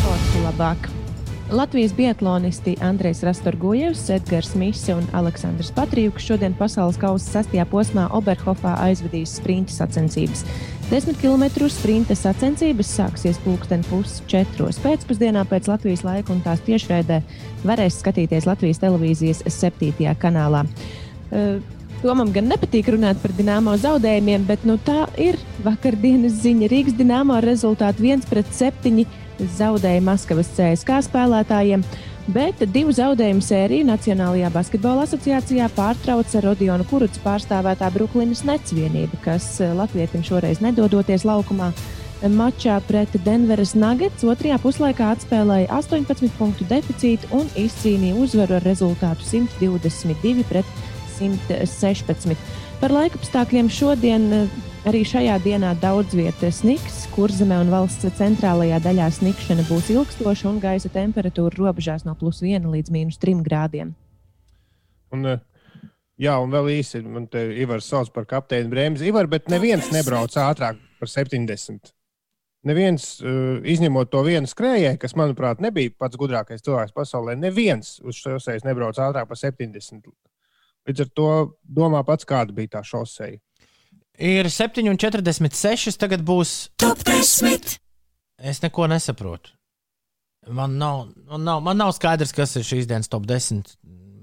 sportu 0.00 0.44
labāk. 0.46 0.99
Latvijas 1.52 1.92
biatlonisti 1.96 2.76
Andrejs 2.80 3.22
Rastorgojevs, 3.22 4.10
Edgars 4.10 4.54
Mise 4.54 4.94
un 4.94 5.02
Aleksandrs 5.12 5.72
Patrijuks 5.74 6.22
šodien 6.22 6.54
pasaules 6.54 6.98
kausa 7.00 7.40
sastajā 7.40 7.64
posmā 7.66 8.04
Oberhofā 8.14 8.76
aizvadīs 8.84 9.32
sprinta 9.40 9.74
sacensības. 9.74 10.44
10 10.92 11.18
km 11.18 11.66
sprinta 11.66 12.14
sacensības 12.14 12.92
sāksies 12.94 13.42
pulksten 13.42 13.82
puses 13.88 14.22
četros 14.30 14.78
pēcpusdienā 14.84 15.42
pēc 15.50 15.66
Latvijas 15.72 16.06
laika, 16.06 16.30
un 16.30 16.44
tās 16.46 16.62
tiešraidē 16.68 17.18
varēs 17.66 17.98
skatīties 17.98 18.46
Latvijas 18.46 18.78
televīzijas 18.84 19.42
7. 19.50 20.14
kanālā. 20.22 20.62
Uh, 21.30 21.58
Tomam 22.00 22.30
gan 22.32 22.46
nepatīk 22.48 22.86
runāt 22.94 23.18
par 23.20 23.34
dīnāmo 23.36 23.74
zaudējumiem, 23.76 24.46
bet 24.48 24.62
nu, 24.64 24.78
tā 24.80 25.02
ir 25.20 25.36
vakardienas 25.66 26.38
ziņa. 26.40 26.70
Rīgas 26.72 26.94
dīnāmo 26.96 27.36
rezultātu 27.44 28.06
1 28.08 28.24
pret 28.30 28.48
7 28.56 29.02
zaudēja 29.56 30.02
Maskavas 30.04 30.50
CSK 30.56 31.00
spēlētājiem, 31.06 31.84
bet 32.30 32.62
divu 32.74 32.92
zaudējumu 32.94 33.42
sēriju 33.44 33.86
Nacionālajā 33.88 34.50
basketbola 34.54 35.06
asociācijā 35.06 35.70
pārtrauca 35.76 36.42
Rodiona 36.44 36.86
Kuruts 36.90 37.22
pārstāvētā 37.24 37.90
Brooklynas 37.94 38.44
Nets 38.48 38.74
vienība, 38.76 39.18
kas 39.24 39.52
eh, 39.60 39.72
Latvijam 39.76 40.24
šoreiz 40.26 40.62
nedodoties 40.64 41.26
laukumā. 41.28 41.72
Mačā 42.20 42.74
pret 42.84 43.14
Denveras 43.24 43.72
Nuggets 43.72 44.26
otrajā 44.28 44.58
puslaikā 44.60 45.06
atspēlēja 45.14 45.70
18 45.72 46.34
punktu 46.36 46.66
deficītu 46.68 47.30
un 47.32 47.46
izcīnīja 47.56 48.18
uzvaru 48.20 48.58
ar 48.58 48.66
rezultātu 48.68 49.24
122 49.24 50.44
pret 50.50 50.68
116. 51.16 52.36
Par 52.80 52.92
laikapstākļiem 52.92 53.72
šodien 53.72 54.28
eh, 54.36 54.58
arī 54.88 55.02
šajā 55.04 55.36
dienā 55.44 55.74
daudz 55.80 56.14
vietas 56.16 56.60
sniks, 56.62 57.02
kurzemē 57.14 57.58
un 57.64 57.72
valsts 57.72 58.08
centrālajā 58.16 58.80
daļā 58.84 59.08
snikšana 59.12 59.66
būs 59.68 59.90
ilgstoša 59.92 60.48
un 60.48 60.60
gaisa 60.62 60.90
temperatūra 60.92 61.58
robežās 61.58 62.06
no 62.06 62.14
plus 62.18 62.40
1 62.46 62.68
līdz 62.72 62.92
mīnus 62.94 63.20
3 63.20 63.42
grādiem. 63.44 63.92
Un, 65.12 65.26
eh, 65.26 65.40
jā, 66.18 66.36
un 66.40 66.50
vēl 66.50 66.72
īsi, 66.78 67.02
man 67.04 67.26
te 67.26 67.42
Ivars 67.60 67.88
sauc 67.90 68.12
par 68.14 68.24
kapteini 68.24 68.70
Brēmas. 68.70 69.04
Ivar, 69.04 69.26
bet 69.26 69.48
neviens 69.48 69.90
nebrauc 69.92 70.30
ātrāk 70.30 70.78
par 70.98 71.08
70. 71.08 71.92
Neviens, 72.62 73.22
uh, 73.24 73.56
izņemot 73.64 74.10
to 74.12 74.20
vienu 74.20 74.44
skrējēju, 74.44 74.98
kas, 75.00 75.14
manuprāt, 75.16 75.62
nebija 75.64 75.94
pats 75.96 76.18
gudrākais 76.20 76.60
cilvēks 76.60 76.92
pasaulē, 76.92 77.32
neviens 77.40 78.02
uz 78.04 78.18
šoseis 78.20 78.66
nebrauc 78.68 79.00
ātrāk 79.00 79.30
par 79.30 79.36
70. 79.40 80.12
Līdz 80.84 81.00
ar 81.00 81.08
to 81.16 81.30
domā 81.64 82.04
pats, 82.04 82.28
kāda 82.28 82.52
bija 82.52 82.76
tā 82.76 82.82
šoseja. 82.84 83.40
Ir 84.20 84.50
7,46. 84.52 85.96
Tagad 85.96 86.20
būs. 86.26 86.68
Top 86.80 87.00
10! 87.08 87.78
Es 88.40 88.60
neko 88.60 88.84
nesaprotu. 88.92 89.54
Man 90.48 90.76
nav, 90.80 91.06
man 91.28 91.44
nav, 91.44 91.62
man 91.64 91.76
nav 91.80 91.92
skaidrs, 91.96 92.32
kas 92.36 92.52
ir 92.56 92.64
šīs 92.64 92.88
dienas 92.88 93.08
top 93.12 93.26
10. 93.28 93.74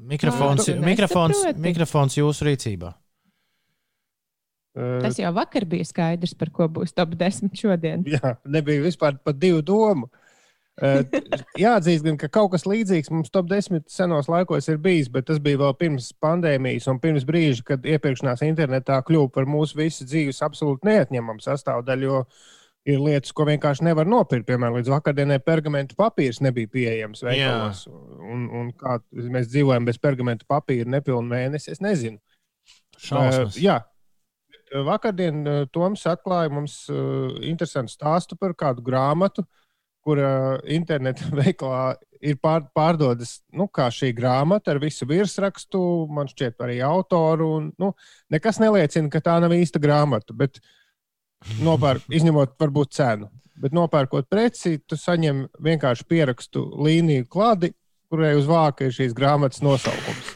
Mikrofons, 0.07 0.65
tu 0.65 0.75
mikrofons, 0.81 1.41
mikrofons 1.61 2.17
jūsu 2.17 2.47
rīcībā. 2.47 2.93
Tas 4.77 5.17
jau 5.17 5.29
vakar 5.33 5.65
bija 5.69 5.85
skaidrs, 5.85 6.35
par 6.37 6.51
ko 6.53 6.69
būs 6.69 6.93
top 6.93 7.15
10 7.17 7.53
šodien. 7.57 8.05
Jā, 8.09 8.35
nebija 8.45 8.85
vispār 8.85 9.17
pat 9.25 9.37
divu 9.41 9.63
domu. 9.65 10.09
Uh, 10.09 10.26
Jāatzīst, 10.77 12.03
gan, 12.05 12.17
ka 12.21 12.29
kaut 12.29 12.51
kas 12.53 12.67
līdzīgs 12.69 13.09
mums 13.09 13.31
top 13.33 13.47
10 13.49 13.87
senos 13.89 14.27
laikos 14.29 14.67
ir 14.69 14.77
bijis, 14.81 15.09
bet 15.09 15.25
tas 15.29 15.39
bija 15.41 15.63
vēl 15.63 15.73
pirms 15.79 16.11
pandēmijas 16.21 16.85
un 16.91 16.99
pirms 17.01 17.25
brīža, 17.25 17.65
kad 17.71 17.87
iepirkšanās 17.87 18.45
internetā 18.45 18.99
kļuva 19.07 19.31
par 19.33 19.49
mūsu 19.49 19.79
visu 19.79 20.05
dzīves 20.05 20.43
absolūti 20.45 20.89
neatņemamu 20.89 21.43
sastāvdaļu. 21.45 22.21
Ir 22.87 23.01
lietas, 23.03 23.33
ko 23.35 23.43
vienkārši 23.49 23.83
nevar 23.83 24.07
nopirkt. 24.07 24.45
Piemēram, 24.47 24.77
līdz 24.77 24.93
vakardienai 24.93 25.41
pergamentu 25.43 25.97
papīrs 25.99 26.37
nebija 26.39 26.69
pieejams 26.71 27.19
veikalos. 27.25 27.81
Un, 28.23 28.45
un 28.47 28.69
kā 28.79 28.93
mēs 29.11 29.49
dzīvojam 29.51 29.83
bez 29.89 29.99
pergamentu 29.99 30.47
papīra 30.47 30.87
nepilnu 30.93 31.27
mēnesi, 31.27 31.73
es 31.73 31.83
nezinu. 31.83 32.21
Šausmas. 32.95 33.57
Uh, 33.57 33.59
jā. 33.59 33.81
Vakardien 34.87 35.43
uh, 35.43 35.59
Toms 35.73 36.05
atklāja 36.07 36.53
mums 36.53 36.85
uh, 36.91 37.35
interesantu 37.43 37.91
stāstu 37.91 38.39
par 38.39 38.55
kādu 38.55 38.85
grāmatu, 38.87 39.43
kur 40.07 40.21
interneta 40.71 41.27
veikalā 41.41 41.97
ir 42.23 42.37
pār, 42.41 42.65
pārdodas 42.75 43.41
nu, 43.55 43.67
kā 43.69 43.89
šī 43.93 44.13
grāmata 44.17 44.73
ar 44.73 44.81
visu 44.81 45.07
virsrakstu, 45.09 45.79
man 46.13 46.29
šķiet, 46.31 46.57
arī 46.63 46.79
autoru. 46.85 47.49
Un, 47.59 47.71
nu, 47.81 47.91
nekas 48.33 48.61
neliecina, 48.63 49.11
ka 49.13 49.21
tā 49.23 49.37
nav 49.43 49.53
īsta 49.55 49.81
grāmata, 49.83 50.35
bet 50.37 50.61
nopērk, 51.61 52.07
izņemot 52.19 52.55
varbūt 52.61 52.95
cenu. 52.97 53.29
Bet 53.57 53.73
nopērkot 53.73 54.27
preci, 54.29 54.77
tu 54.85 54.97
saņem 54.99 55.47
vienkārši 55.65 56.05
pierakstu 56.05 56.61
līniju 56.85 57.25
klādi, 57.33 57.71
kurai 58.11 58.35
uz 58.37 58.45
vāka 58.49 58.85
ir 58.85 58.93
šīs 58.93 59.15
grāmatas 59.17 59.63
nosaukums. 59.65 60.35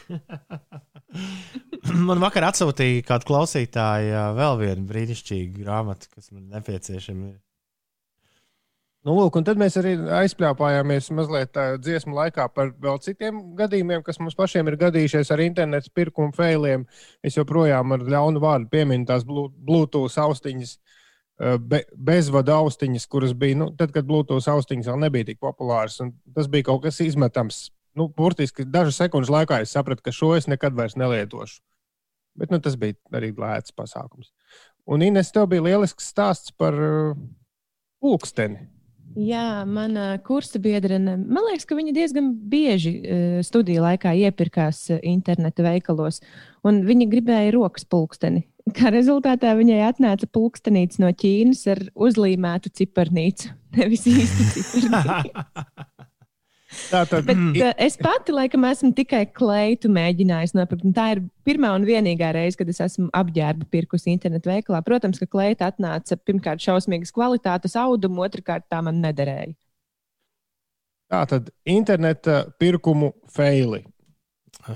Man 1.92 2.22
vakar 2.22 2.48
atsūtīja 2.48 3.04
kāda 3.06 3.28
klausītāja 3.28 4.26
vēl 4.34 4.58
vienu 4.64 4.88
brīnišķīgu 4.90 5.62
grāmatu, 5.62 6.10
kas 6.16 6.32
man 6.34 6.48
nepieciešama. 6.56 7.30
ir. 7.30 7.38
Nu, 9.02 9.16
lūk, 9.18 9.34
un 9.34 9.42
tad 9.42 9.58
mēs 9.58 9.74
arī 9.80 9.96
aizpļāpājāmies 10.20 11.08
mazliet 11.18 11.58
dziesmu 11.82 12.14
laikā 12.14 12.44
par 12.54 12.68
vēl 12.78 13.00
citiem 13.02 13.40
gadījumiem, 13.58 14.02
kas 14.06 14.20
mums 14.22 14.36
pašiem 14.38 14.68
ir 14.70 14.76
gadījušies 14.78 15.32
ar 15.34 15.40
internetu 15.42 15.90
pirkumu 15.90 16.30
failiem. 16.36 16.84
Es 17.26 17.34
joprojām 17.34 17.96
ar 17.96 18.04
ļaunu 18.06 18.42
vārdu 18.42 18.68
pieminu 18.70 19.08
tās 19.08 19.24
Blu- 19.26 19.48
Bluetooth 19.50 20.14
austiņas, 20.22 20.76
eh, 20.78 21.56
be, 21.58 21.80
bezvadu 21.98 22.54
austiņas, 22.54 23.08
kuras 23.10 23.32
bija, 23.34 23.56
nu, 23.58 23.72
tad, 23.74 23.90
kad 23.90 24.06
Bluetooth 24.06 24.46
austiņas 24.52 24.86
vēl 24.86 25.00
nebija 25.02 25.24
tik 25.32 25.40
populāras. 25.40 25.98
un 26.00 26.12
Tas 26.32 26.46
bija 26.46 26.62
kaut 26.70 26.84
kas 26.84 27.00
izmetams. 27.00 27.72
Nu, 27.96 28.06
burtiski 28.08 28.64
dažu 28.64 28.92
sekundžu 28.94 29.34
laikā 29.34 29.60
es 29.62 29.74
sapratu, 29.74 30.02
ka 30.02 30.12
šo 30.12 30.36
es 30.36 30.46
nekad 30.46 30.74
vairs 30.78 30.94
nelietošu. 30.94 31.58
Bet 32.36 32.50
nu, 32.50 32.60
tas 32.60 32.76
bija 32.76 32.94
arī 33.12 33.32
lēts 33.34 33.74
pasākums. 33.74 34.30
Un 34.86 35.02
Ines, 35.02 35.32
tev 35.32 35.48
bija 35.48 35.60
lielisks 35.62 36.06
stāsts 36.14 36.54
par 36.56 36.72
uh, 36.72 37.16
pulksteni. 38.00 38.68
Jā, 39.18 39.64
mana 39.68 40.14
kursa 40.24 40.60
biedrene, 40.62 41.18
man 41.20 41.44
liekas, 41.48 41.66
ka 41.68 41.76
viņa 41.76 41.92
diezgan 41.96 42.30
bieži 42.48 42.92
uh, 43.00 43.34
studiju 43.44 43.84
laikā 43.84 44.14
iepirkās 44.24 44.86
uh, 44.94 45.02
interneta 45.04 45.64
veikalos, 45.66 46.22
un 46.64 46.80
viņa 46.86 47.08
gribēja 47.12 47.52
rokas 47.56 47.84
pulksteni. 47.84 48.46
Kā 48.78 48.92
rezultātā 48.94 49.52
viņai 49.58 49.82
atnāca 49.90 50.28
pulkstenīts 50.32 51.00
no 51.02 51.10
Ķīnas 51.12 51.64
ar 51.74 51.84
uzlīmētu 51.92 52.72
ciparnīcu, 52.80 53.52
nevis 53.78 54.08
īstu 54.08 54.48
ciparnīcu. 54.56 55.46
Tā 56.90 57.02
tad 57.08 57.26
Bet 57.28 57.38
uh, 57.38 57.72
es 57.80 57.98
pati, 58.00 58.34
laikam, 58.34 58.64
esmu 58.68 58.92
tikai 58.96 59.24
kleitu 59.34 59.90
mēģinājusi 59.92 60.56
nopirkt. 60.58 60.86
Tā 60.96 61.08
ir 61.16 61.22
pirmā 61.46 61.72
un 61.76 61.86
vienīgā 61.88 62.32
reize, 62.36 62.58
kad 62.60 62.70
es 62.72 62.80
esmu 62.84 63.10
apģērbu 63.16 63.68
pirkusi 63.72 64.12
internetu 64.14 64.52
veikalā. 64.52 64.82
Protams, 64.86 65.20
ka 65.20 65.28
kleita 65.30 65.68
atnāca 65.72 66.18
pirmkārt 66.20 66.64
šausmīgas 66.64 67.14
kvalitātes 67.14 67.76
audumu, 67.80 68.24
otrkārt 68.26 68.68
tā 68.72 68.80
man 68.84 69.02
nederēja. 69.04 69.52
Tā 71.12 71.24
tad 71.28 71.50
interneta 71.68 72.46
pirkumu 72.60 73.12
faili. 73.28 73.82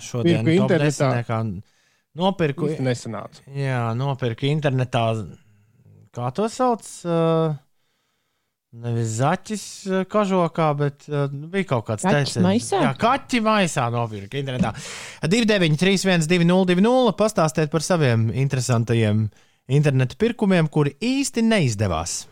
Šodien 0.03 0.43
Pirku 0.45 0.65
internetā. 0.67 1.09
desmitniekā 1.15 1.39
nopirku. 2.17 2.69
Nesanāca. 2.83 3.45
Jā, 3.57 3.83
nopirku 3.97 4.49
internetā. 4.51 5.05
Kā 6.17 6.33
to 6.37 6.49
sauc? 6.53 6.85
Uh, 7.05 7.55
Nevis 8.77 9.15
zaķis 9.23 9.63
uh, 9.89 10.01
kažokā, 10.11 10.67
bet 10.77 11.07
uh, 11.09 11.31
bija 11.49 11.71
kaut 11.71 11.87
kāds 11.87 12.05
teiciens. 12.05 12.43
maisā? 12.45 12.83
Jā, 12.85 12.91
kaķi 13.01 13.41
maisā 13.47 13.87
nopirka 13.95 14.37
internetā. 14.37 14.75
293, 15.25 16.27
202, 16.29 17.15
pastāstiet 17.17 17.73
par 17.73 17.85
saviem 17.87 18.27
interesantajiem 18.37 19.23
interneta 19.73 20.19
pirkumiem, 20.21 20.69
kuri 20.69 20.93
īsti 21.01 21.47
neizdevās. 21.47 22.27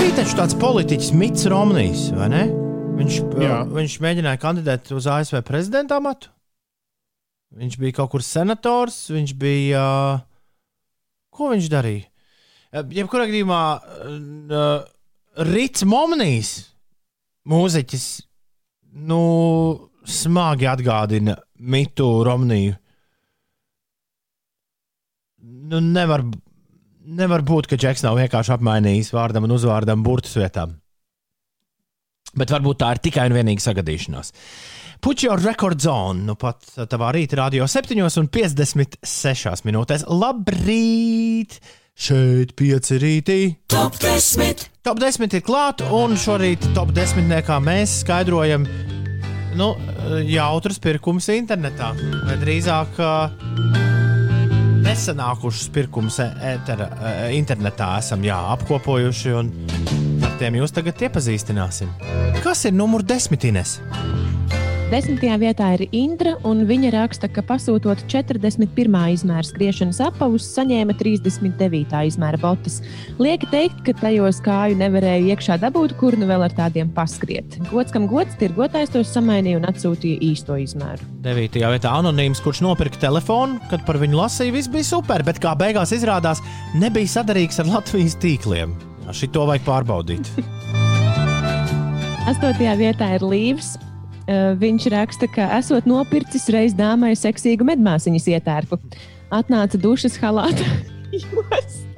Bija 0.00 0.16
taču 0.16 0.40
tāds 0.40 0.56
politiķis 0.56 1.12
Mits 1.20 1.44
Romnijs, 1.52 2.08
vai 2.16 2.30
ne? 2.32 2.42
Viņš, 2.96 3.20
Jā. 3.44 3.60
viņš 3.68 3.98
mēģināja 4.04 4.40
kandidēt 4.40 4.88
uz 4.96 5.04
ASV 5.08 5.42
prezidenta 5.44 6.00
amatu. 6.00 6.32
Viņš 7.60 7.76
bija 7.82 7.98
kaut 8.00 8.14
kur 8.16 8.24
senators, 8.24 9.02
viņš 9.12 9.36
bija. 9.36 9.84
Ko 11.40 11.54
viņš 11.54 11.68
darīja? 11.72 12.04
Jebkurā 12.92 13.24
gadījumā 13.30 13.60
eh, 13.80 14.82
Rīts 15.48 15.86
Momnīs, 15.88 16.50
mūziķis, 17.48 18.04
nu, 19.08 19.22
smagi 20.04 20.68
atgādina 20.68 21.38
mitu 21.56 22.10
Romniju. 22.26 22.76
Nu, 25.70 25.80
nevar, 25.80 26.26
nevar 27.06 27.44
būt, 27.46 27.70
ka 27.70 27.78
Džeks 27.80 28.04
nav 28.04 28.18
vienkārši 28.20 28.54
apmainījis 28.58 29.12
vārdam 29.14 29.48
un 29.48 29.56
uzvārdam 29.56 30.04
burtus 30.04 30.36
vietām. 30.36 30.76
Bet 32.38 32.52
varbūt 32.54 32.78
tā 32.82 32.88
ir 32.94 33.00
tikai 33.02 33.26
un 33.30 33.36
vienīgi 33.38 33.64
sagadīšanās. 33.64 34.28
Put 35.00 35.22
your 35.24 35.40
record 35.40 35.80
on, 35.88 36.26
nu 36.28 36.34
pat 36.36 36.58
tavā 36.92 37.08
rīta 37.16 37.38
radio 37.40 37.64
7,56 37.64 39.64
minūtēs. 39.66 40.04
Labrīt! 40.12 41.56
Šeit 42.00 42.54
pieci 42.56 42.96
rītī. 43.00 43.38
Top 43.68 43.96
10. 44.00 44.68
Top 44.86 45.00
10 45.00 45.34
ir 45.36 45.42
klāta, 45.44 45.88
un 45.92 46.14
šorīt 46.16 46.70
top 46.76 46.94
10. 46.96 47.28
mēs 47.64 48.00
skaidrojam 48.04 48.64
nu, 49.58 49.74
jautrus 50.28 50.78
pirkumus 50.80 51.28
internetā. 51.34 51.90
Vai 52.28 52.36
drīzāk 52.40 53.00
nesenākušus 54.84 55.68
pirkumus 55.74 56.20
internetā 57.36 57.88
esam 58.00 58.24
jā, 58.24 58.38
apkopojuši, 58.54 59.34
un 59.36 59.52
ar 60.30 60.38
tiem 60.40 60.60
jūs 60.60 60.74
tagad 60.74 61.06
iepazīstināsim. 61.08 61.90
Kas 62.44 62.64
ir 62.68 62.76
numur 62.76 63.02
desmitines? 63.06 63.78
Desmitajā 64.90 65.36
vietā 65.38 65.68
ir 65.76 65.84
Indra, 65.94 66.32
un 66.42 66.64
viņa 66.66 66.88
raksta, 66.90 67.28
ka 67.30 67.44
pasūtot 67.46 68.00
41. 68.10 68.96
izmēra 69.14 69.44
skriešanas 69.46 70.00
apavus, 70.02 70.48
saņēma 70.56 70.96
39. 70.98 71.94
izmēra 72.10 72.40
botas. 72.42 72.80
Lieki 73.22 73.46
teikt, 73.52 73.84
ka 73.86 73.94
tajos 74.00 74.42
kāju 74.42 74.80
nevarēja 74.80 75.30
iekšā 75.30 75.60
dabūt, 75.62 75.94
kur 76.02 76.18
nu 76.18 76.26
vēl 76.26 76.48
ar 76.48 76.58
tādiem 76.58 76.90
paskriet. 76.96 77.60
Gods 77.70 77.94
kam 77.94 78.10
gods, 78.10 78.34
tirgotājs 78.42 78.90
tos 78.96 79.14
samainīja 79.14 79.62
un 79.62 79.70
atsūtīja 79.70 80.18
īsto 80.32 80.58
izmēru. 80.58 81.06
9. 81.22 81.62
vietā 81.70 81.94
anonīms, 82.02 82.42
kurš 82.42 82.64
nopirka 82.66 82.98
telefonu, 83.06 83.62
kad 83.70 83.86
par 83.86 84.02
viņu 84.02 84.24
lasīja, 84.24 84.58
viss 84.58 84.74
bija 84.74 84.90
super, 84.90 85.22
bet 85.22 85.38
kā 85.38 85.54
beigās 85.54 85.94
izrādās, 85.94 86.42
nebija 86.74 87.14
sadarīgs 87.20 87.62
ar 87.62 87.76
Latvijas 87.78 88.18
tīkliem. 88.18 88.74
Šito 89.16 89.46
vajag 89.48 89.64
pārbaudīt. 89.66 90.30
Astotajā 92.30 92.76
vietā 92.78 93.12
ir. 93.16 93.24
Uh, 94.30 94.52
viņš 94.60 94.84
raksta, 94.92 95.26
ka 95.32 95.48
esot 95.56 95.88
nopircis 95.90 96.44
reiz 96.54 96.74
dāmai 96.78 97.16
seksīgu 97.18 97.66
medmāsiņas 97.66 98.28
ietērpu. 98.36 98.78
Atnāca 99.34 99.80
dušas 99.80 100.18
halāta. 100.22 100.66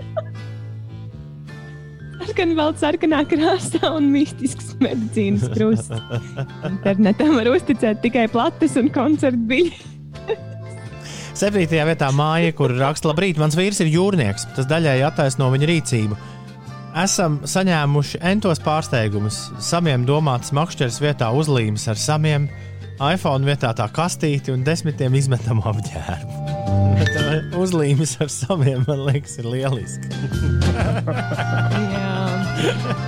Sarkanā 2.23 2.55
vēl 2.57 2.75
sarkanā 2.81 3.19
krāsā 3.29 3.89
un 3.93 4.07
mistisks 4.13 4.77
medicīnas 4.81 5.51
krusts. 5.53 5.91
Internetam 6.65 7.35
var 7.37 7.51
uzticēt 7.51 8.01
tikai 8.05 8.29
plates 8.33 8.79
un 8.81 8.89
koncertu 8.95 9.43
biļetes. 9.51 9.91
Septītajā 11.37 11.85
vietā 11.89 12.09
māja, 12.15 12.53
kur 12.57 12.73
raksta, 12.77 13.09
labrīt, 13.11 13.41
mans 13.41 13.57
vīrs 13.59 13.81
ir 13.83 13.91
jūrnieks. 13.91 14.47
Tas 14.57 14.69
daļēji 14.71 15.05
attaisno 15.09 15.49
viņa 15.53 15.69
rīcību. 15.71 16.19
Esam 16.93 17.39
saņēmuši 17.49 18.19
entos 18.29 18.59
pārsteigumus. 18.61 19.39
Samiem 19.65 20.05
domāts 20.05 20.53
makšķeres 20.53 20.99
vietā 21.01 21.31
uzlīmes 21.33 21.87
ar 21.89 21.97
samiem, 21.97 22.49
iPhone 23.01 23.49
vietā 23.49 23.73
tā 23.77 23.87
kastīti 23.97 24.53
un 24.53 24.65
desmitiem 24.67 25.17
izmetamu 25.17 25.65
apģērbu. 25.73 26.33
Uh, 27.03 27.57
uzlīmes 27.63 28.19
ar 28.21 28.29
samiem, 28.33 28.85
man 28.85 29.07
liekas, 29.09 29.39
ir 29.41 29.49
lieliski. 29.49 30.07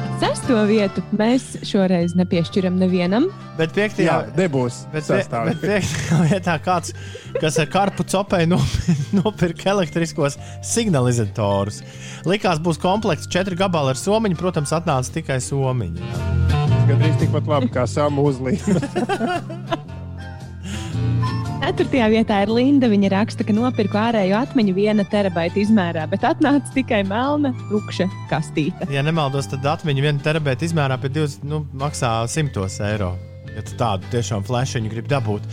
Sesto 0.22 0.60
vietu 0.68 1.02
mēs 1.18 1.44
šoreiz 1.66 2.14
nepiešķiram 2.18 2.76
nevienam. 2.78 3.26
Bet 3.58 3.74
piektajā 3.74 4.06
Jā, 4.06 4.18
nebūs. 4.38 4.84
Bet, 4.92 5.08
bet 5.10 5.62
piektajā 5.62 6.18
vietā 6.30 6.54
kāds, 6.62 6.94
kas 7.40 7.58
ar 7.62 7.70
karpu 7.72 8.06
copēju 8.06 8.58
nopirka 9.18 9.72
elektriskos 9.74 10.38
signalizatorus. 10.64 11.82
Likās, 12.30 12.62
būs 12.62 12.78
komplekts, 12.82 13.30
četri 13.30 13.58
gabali 13.58 13.94
ar 13.94 14.00
somiņu, 14.00 14.38
protams, 14.38 14.74
atnāca 14.76 15.18
tikai 15.18 15.40
somiņa. 15.42 16.12
Gandrīz 16.84 17.18
tikpat 17.22 17.50
labi 17.50 17.72
kā 17.74 17.88
samu 17.90 18.28
uzlīme. 18.30 18.78
Ceturtajā 21.64 22.10
vietā 22.12 22.42
ir 22.44 22.50
Linda. 22.52 22.90
Viņa 22.92 23.08
raksta, 23.14 23.44
ka 23.46 23.54
nopirka 23.56 24.10
ārējo 24.10 24.36
atmiņu 24.36 24.74
viena 24.76 25.04
terabaita 25.08 25.62
izmērā, 25.62 26.02
bet 26.10 26.26
atnāca 26.28 26.68
tikai 26.74 27.00
melna, 27.08 27.54
tukša 27.70 28.04
kastīte. 28.28 28.84
Ja 28.92 29.00
nemaldos, 29.06 29.48
tad 29.48 29.64
atmiņa 29.72 30.04
viena 30.04 30.20
terabaita 30.26 30.66
izmērā 30.68 30.98
pie 31.00 31.08
20, 31.14 31.46
nu, 31.48 31.62
maksā 31.80 32.18
100 32.28 32.68
eiro. 32.90 33.14
Ja 33.54 33.64
tu 33.64 33.78
tādu 33.80 34.12
tiešām 34.12 34.44
flashiņu 34.44 34.92
gribi 34.92 35.08
dabūt. 35.08 35.48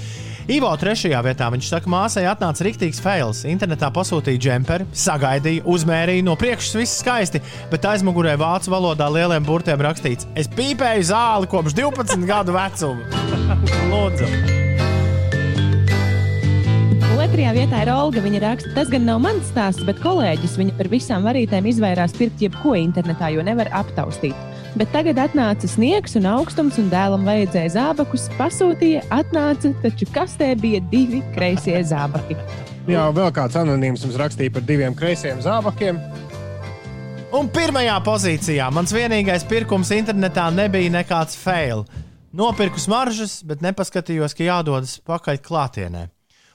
Ivo 0.51 0.72
trešajā 0.76 1.22
vietā 1.24 1.47
viņš 1.53 1.70
saka, 1.78 1.88
māsai 1.93 2.26
atnāca 2.28 2.66
rīktīgs 2.68 2.99
fails. 2.99 3.45
Internetā 3.47 3.88
pasūtīja 3.95 4.41
džemperi, 4.41 4.89
sagaidīja, 4.91 5.64
uzmērīja, 5.64 6.26
no 6.28 6.36
priekšas 6.36 6.80
viss 6.82 6.99
skaisti, 7.05 7.39
bet 7.72 7.88
aizmugurē 7.88 8.34
vācu 8.41 8.74
valodā 8.74 9.07
lieliem 9.14 9.47
burtiem 9.47 9.86
rakstīts: 9.88 10.28
Es 10.36 10.51
pīpēju 10.51 11.07
zāli 11.14 11.51
kopš 11.55 11.78
12 11.78 12.28
gadu 12.28 12.57
vecuma. 12.57 13.24
Lūdzu! 13.93 14.70
Otrajā 17.22 17.51
vietā 17.53 17.84
ir 17.84 17.89
Olga. 17.93 18.22
Viņa 18.24 18.39
raksta, 18.41 18.72
tas 18.74 18.89
gan 18.89 19.03
nav 19.05 19.19
mans 19.22 19.45
stāsts, 19.51 19.84
bet 19.86 19.99
kolēģis 20.01 20.55
viņa 20.57 20.72
par 20.74 20.88
visām 20.89 21.26
varītēm 21.28 21.67
izvairās 21.69 22.15
pirkt 22.17 22.39
jebko 22.41 22.72
internetā, 22.80 23.28
jo 23.30 23.43
nevar 23.45 23.67
aptaustīt. 23.78 24.38
Bet 24.80 24.89
tagad 24.89 25.19
atnāca 25.22 25.67
sniegs 25.69 26.15
un 26.17 26.26
augstums, 26.32 26.80
un 26.82 26.88
dēlam 26.89 27.28
vajadzēja 27.28 27.76
zābakus. 27.76 28.26
Pasūtīja, 28.39 29.03
atnāca, 29.13 29.69
taču 29.84 30.07
kastē 30.15 30.47
bija 30.57 30.80
divi 30.89 31.19
kreisie 31.36 31.76
zābaki. 31.86 32.39
Jā, 32.89 33.03
vēl 33.13 33.30
kāds 33.36 33.59
anonīms 33.59 34.07
mums 34.07 34.17
rakstīja 34.17 34.55
par 34.55 34.65
diviem 34.65 34.95
kreisiem 34.97 35.43
zābakiem. 35.45 35.99
Un 37.38 37.51
pirmajā 37.53 37.99
pozīcijā 38.07 38.72
mans 38.74 38.95
vienīgais 38.97 39.45
pirkums 39.51 39.93
internetā 39.93 40.47
nebija 40.55 40.89
nekāds 40.97 41.38
fail. 41.38 41.86
Nopirku 42.34 42.82
smaržas, 42.82 43.43
bet 43.45 43.61
nepaskatījos, 43.61 44.34
ka 44.34 44.47
jādodas 44.47 44.97
pakaļ 45.05 45.39
klātienē. 45.45 46.07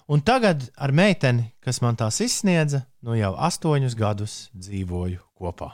Un 0.07 0.20
tagad 0.22 0.68
ar 0.78 0.92
meiteni, 0.94 1.48
kas 1.64 1.80
man 1.82 1.96
tās 1.98 2.20
izsniedza, 2.22 2.84
nu 3.02 3.16
jau 3.18 3.32
astoņus 3.48 3.96
gadus 3.98 4.36
dzīvoju 4.54 5.18
kopā. 5.34 5.72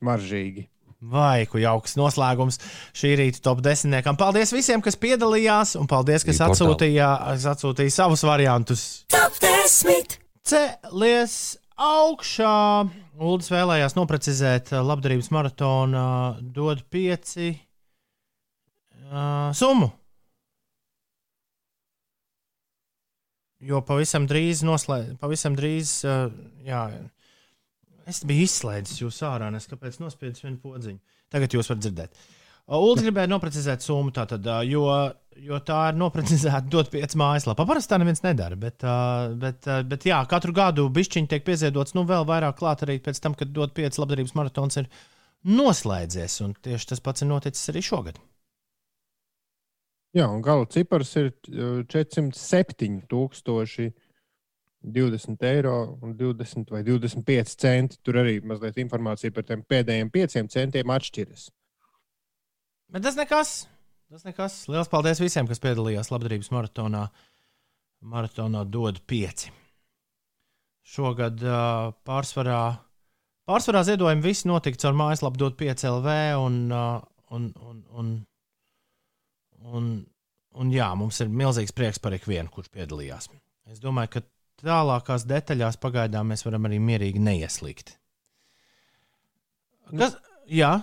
Smaržīgi. 0.00 0.66
Vai 1.00 1.46
ku 1.48 1.56
jauks 1.62 1.94
noslēgums 1.96 2.58
šī 2.98 3.14
rīta 3.16 3.40
top 3.46 3.62
desmitniekam. 3.64 4.18
Paldies 4.20 4.50
visiem, 4.52 4.82
kas 4.84 4.98
piedalījās, 5.00 5.76
un 5.80 5.86
paldies, 5.88 6.26
kas 6.26 6.36
Bija 6.36 6.50
portāli. 6.50 6.74
atsūtīja, 6.74 7.08
atsūtīja 7.54 7.94
savus 7.94 8.24
variantus. 8.26 8.82
Top 9.12 9.38
10. 9.40 10.18
Celies 10.44 11.36
augšā! 11.80 12.52
Uldis 13.20 13.48
vēlējās 13.52 13.96
noprecizēt 13.96 14.74
uh, 14.74 14.82
labdarības 14.84 15.30
maratona 15.32 16.04
dod 16.40 16.82
pieci 16.92 17.54
uh, 19.08 19.48
summu. 19.56 19.88
Jo 23.60 23.82
pavisam 23.84 24.24
drīz, 24.28 24.62
noslēd, 24.64 25.16
pavisam 25.20 25.56
drīz 25.58 25.98
uh, 26.08 26.30
jā, 26.64 26.84
es 28.08 28.22
biju 28.24 28.46
izslēdzis 28.48 29.02
jūs 29.02 29.20
ārā, 29.28 29.50
nes 29.52 29.68
kāpēc 29.68 29.98
nospiedis 30.00 30.44
vienu 30.46 30.56
podziņu. 30.62 31.00
Tagad 31.30 31.54
jūs 31.54 31.68
varat 31.70 31.82
dzirdēt. 31.84 32.22
Ulds 32.70 33.02
gribēja 33.02 33.30
noprecizēt 33.30 33.82
summu, 33.82 34.12
tātad, 34.14 34.46
jo, 34.68 34.84
jo 35.42 35.58
tā 35.66 35.80
ir 35.90 35.96
noprecizēta 35.98 36.70
dot 36.70 36.90
pieci 36.92 37.18
mājaslapā. 37.18 37.66
Parasti 37.66 37.90
tā 37.90 37.98
neviens 37.98 38.22
nedara, 38.22 38.58
bet, 38.58 38.84
bet, 39.42 39.66
bet 39.90 40.06
jā, 40.06 40.20
katru 40.30 40.54
gadu 40.54 40.86
bišķiņi 40.94 41.30
tiek 41.32 41.46
pieziedots, 41.46 41.96
nu 41.98 42.06
vēl 42.06 42.28
vairāk 42.28 42.60
klāt 42.60 42.84
arī 42.86 43.00
pēc 43.02 43.18
tam, 43.24 43.34
kad 43.38 43.50
dot 43.56 43.74
pieci 43.74 43.98
labdarības 43.98 44.36
maratons 44.38 44.78
ir 44.84 44.90
noslēdzies, 45.50 46.40
un 46.46 46.54
tieši 46.62 46.92
tas 46.92 47.02
pats 47.02 47.26
ir 47.26 47.32
noticis 47.32 47.72
arī 47.72 47.82
šogad. 47.82 48.22
Jā, 50.16 50.26
un 50.26 50.40
gala 50.42 50.66
cipars 50.66 51.12
ir 51.20 51.30
uh, 51.54 51.82
407, 51.86 53.04
20 54.82 55.44
eiro 55.44 55.98
un 56.02 56.16
20 56.16 56.70
vai 56.72 56.82
25 56.82 57.56
centi. 57.60 57.98
Tur 58.02 58.18
arī 58.22 58.40
mazliet 58.42 58.80
informācija 58.80 59.32
par 59.34 59.44
tiem 59.46 59.62
pēdējiem 59.68 60.10
pieciem 60.10 60.48
centiem 60.50 60.90
atšķiras. 60.90 61.50
Bet 62.90 63.04
tas 63.06 63.18
nekas. 63.18 63.52
Tas 64.10 64.24
nekas. 64.26 64.64
Lielas 64.66 64.90
paldies 64.90 65.20
visiem, 65.22 65.46
kas 65.46 65.62
piedalījās 65.62 66.10
labdarības 66.10 66.50
maratonā. 66.50 67.04
Maratonā 68.00 68.64
dod 68.66 68.98
pieci. 69.06 69.52
Šogad 70.90 71.44
uh, 71.44 71.92
pārsvarā, 72.08 72.80
pārsvarā 73.46 73.84
ziedojumi 73.86 74.24
visi 74.24 74.48
notika 74.50 74.80
caur 74.80 74.96
mājaslapu 74.98 75.38
dot 75.38 75.60
5 75.60 75.86
LV. 75.92 76.16
Un, 76.40 76.58
uh, 76.74 76.98
un, 77.36 77.52
un, 77.68 77.84
un, 78.00 78.10
un, 79.66 79.90
un 80.54 80.74
jā, 80.74 80.88
mums 80.98 81.20
ir 81.24 81.32
milzīgs 81.32 81.74
prieks 81.76 82.00
par 82.02 82.16
ikvienu, 82.16 82.50
kurš 82.52 82.70
piedalījās. 82.74 83.30
Es 83.70 83.82
domāju, 83.82 84.16
ka 84.16 84.24
tālākās 84.64 85.26
detaļās 85.28 85.80
pagaidām 85.80 86.32
mēs 86.32 86.44
varam 86.46 86.68
arī 86.68 86.80
mierīgi 86.82 87.22
neieslīgt. 87.22 87.96
Kas, 89.90 90.16
Jā, 90.50 90.80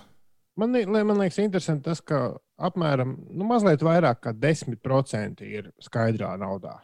Man, 0.57 0.73
man 0.89 1.19
liekas, 1.19 1.37
interesanti 1.37 1.85
tas, 1.85 1.99
ka 2.01 2.31
apmēram 2.57 3.11
nu, 3.29 3.45
mazliet 3.45 3.83
vairāk 3.85 4.23
kā 4.25 4.31
10% 4.33 5.43
ir 5.45 5.69
skaidrā 5.85 6.31
naudā. 6.41 6.79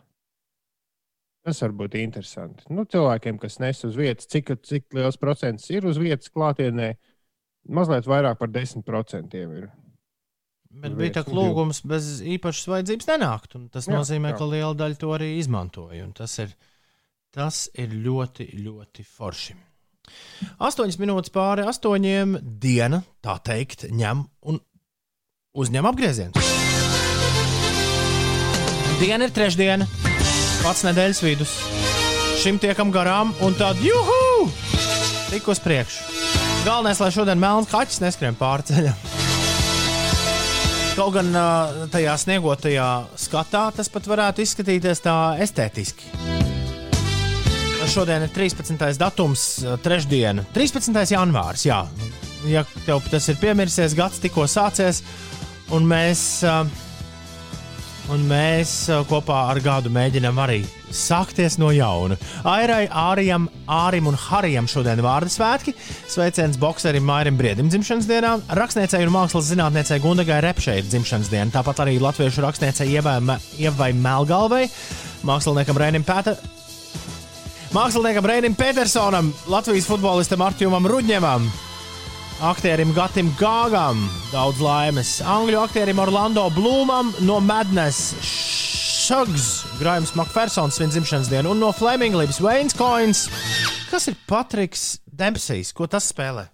Tas 1.43 1.59
var 1.65 1.73
būt 1.79 1.97
interesanti. 1.97 2.67
Nu, 2.69 2.85
cilvēkiem, 2.85 3.39
kas 3.41 3.57
nes 3.59 3.81
uz 3.87 3.97
vietas, 3.97 4.29
cik, 4.29 4.53
cik 4.63 4.93
liels 4.93 5.17
procents 5.19 5.65
ir 5.73 5.87
uz 5.89 5.97
vietas 5.99 6.29
klātienē, 6.31 6.91
mazliet 7.65 8.05
vairāk 8.07 8.37
par 8.39 8.53
10% 8.53 9.35
ir. 9.41 9.65
Bet 10.73 10.95
bija 10.97 11.13
tā 11.19 11.23
vietas. 11.23 11.35
lūgums 11.37 11.81
bez 11.87 12.07
īpašas 12.35 12.69
vajadzības 12.71 13.09
nenākt. 13.11 13.57
Tas 13.73 13.87
Jā, 13.87 13.97
nozīmē, 13.97 14.33
jā. 14.33 14.39
ka 14.39 14.47
liela 14.49 14.73
daļa 14.79 14.99
to 15.01 15.11
arī 15.15 15.29
izmantoja. 15.39 16.07
Tas 16.17 16.37
ir, 16.43 16.55
tas 17.33 17.67
ir 17.79 17.93
ļoti, 17.93 18.49
ļoti 18.65 19.05
forši. 19.07 19.55
Astoņas 20.59 20.99
minūtes 20.99 21.31
pāri 21.33 21.63
astoņiem 21.69 22.37
diena, 22.59 23.03
tā 23.23 23.37
teikt, 23.39 23.87
ņem 23.91 24.25
un 24.51 24.59
uzņem 25.55 25.87
apgriezienu. 25.87 26.43
Diena 28.99 29.27
ir 29.27 29.33
trešdiena, 29.35 29.87
pats 30.63 30.83
nedēļas 30.87 31.23
vidus. 31.25 31.55
Šim 32.43 32.59
tiekam 32.59 32.91
garām, 32.91 33.33
un 33.43 33.55
tad 33.59 33.79
juhu! 33.83 34.49
Tik 35.31 35.47
uz 35.49 35.59
priekšu. 35.63 36.11
Galvenais, 36.63 36.99
lai 37.03 37.11
šodien 37.11 37.41
melns 37.41 37.71
kaķis 37.71 38.03
neskrien 38.03 38.37
pāri 38.39 38.67
ceļam. 38.69 39.22
Kaut 40.93 41.15
gan 41.15 41.31
tajā 41.89 42.13
sniegotajā 42.21 42.87
skatā 43.17 43.63
tas 43.73 43.87
pat 43.89 44.05
varētu 44.05 44.43
izskatīties 44.43 45.01
tā 45.01 45.15
estētiski. 45.41 46.05
Šodien 47.89 48.21
ir 48.27 48.29
13. 48.31 48.77
datums, 49.01 49.45
trešdiena, 49.81 50.45
13. 50.53 50.93
janvārs. 51.15 51.65
Jā. 51.65 51.81
Ja 52.45 52.61
tev 52.85 53.01
tas 53.09 53.25
ir 53.31 53.39
piemirsies, 53.41 53.95
gads 53.97 54.21
tikko 54.21 54.45
sācies, 54.51 55.01
un 55.73 55.89
mēs, 55.89 56.21
ā, 56.45 56.61
un 58.11 58.23
mēs 58.27 58.71
ā, 58.91 59.01
kopā 59.07 59.45
ar 59.51 59.59
gadu 59.63 59.91
mēģinām 59.93 60.39
arī 60.43 60.59
sākties 60.93 61.55
no 61.61 61.69
jauna. 61.73 62.17
Airai, 62.47 62.85
Ārijam, 62.87 63.47
Ārim 63.71 64.09
un 64.11 64.17
Harijam 64.19 64.67
šodien 64.69 65.01
vārdu 65.03 65.31
svētki. 65.33 65.73
Sveiciens 66.11 66.59
bokserim 66.61 67.05
Mairim 67.07 67.37
Briedim 67.39 67.71
dzimšanas 67.71 68.09
dienā, 68.09 68.33
rakstniecei 68.59 69.05
un 69.07 69.13
mākslas 69.15 69.49
zinātniecei 69.49 70.01
Gundagai 70.03 70.41
Repšai 70.45 70.81
dzimšanas 70.85 71.31
diena. 71.31 71.49
Tāpat 71.53 71.85
arī 71.85 71.97
latviešu 72.03 72.43
rakstniecei 72.45 72.91
Ievai 72.93 73.19
Me- 73.23 73.39
Ievai 73.63 73.93
Melgalvai, 73.97 74.67
māksliniekam 75.25 75.79
Rēnim 75.79 76.05
Pēter. 76.05 76.37
Māksliniekam 77.73 78.27
Reinim 78.29 78.53
Petersonam, 78.53 79.31
Latvijas 79.49 79.87
futbolistam 79.89 80.43
Artjumam 80.45 80.85
Rudņevam, 80.85 81.47
aktierim 82.43 82.91
Gatim 82.91 83.29
Gāgam, 83.39 84.01
daudz 84.33 84.59
laimes, 84.59 85.15
angļu 85.23 85.61
aktierim 85.63 85.99
Orlando 86.03 86.43
Blūmam 86.51 87.13
no 87.23 87.37
Madness, 87.39 88.17
Šags, 89.03 89.45
Grājums 89.79 90.11
Makfersons 90.19 90.75
svin 90.75 90.91
dzimšanas 90.91 91.29
dienu, 91.31 91.53
un 91.53 91.63
no 91.63 91.71
Flaming 91.75 92.17
Lips 92.19 92.41
Wayne 92.43 92.73
Coins. 92.75 93.25
Kas 93.91 94.09
ir 94.11 94.19
Patriks 94.27 94.99
Dempsijs? 95.07 95.71
Ko 95.75 95.87
tas 95.87 96.11
spēlē? 96.11 96.49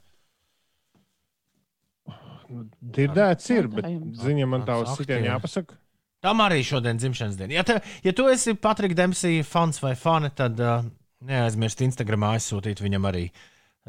Dzirdēts 2.79 3.51
ir, 3.57 3.69
bet 3.73 3.89
ziņa 4.21 4.49
man 4.49 4.69
tā 4.69 4.77
uz 4.83 4.93
sitienu 4.93 5.25
tie. 5.25 5.31
jāpasaka. 5.31 5.77
Tam 6.21 6.41
arī 6.45 6.61
šodien 6.67 6.99
dzimšanas 7.01 7.37
diena. 7.39 7.55
Ja, 7.61 7.65
te, 7.65 7.79
ja 8.05 8.13
tu 8.13 8.29
esi 8.29 8.53
Patrika 8.53 8.97
Dempsija 8.97 9.45
fans 9.47 9.81
vai 9.81 9.95
fani, 9.97 10.29
tad 10.37 10.59
uh, 10.61 10.83
neaizmirst 11.25 11.81
Instagramā 11.85 12.35
aizsūtīt 12.37 12.81
viņam 12.83 13.07
arī 13.09 13.29
uh, 13.29 13.47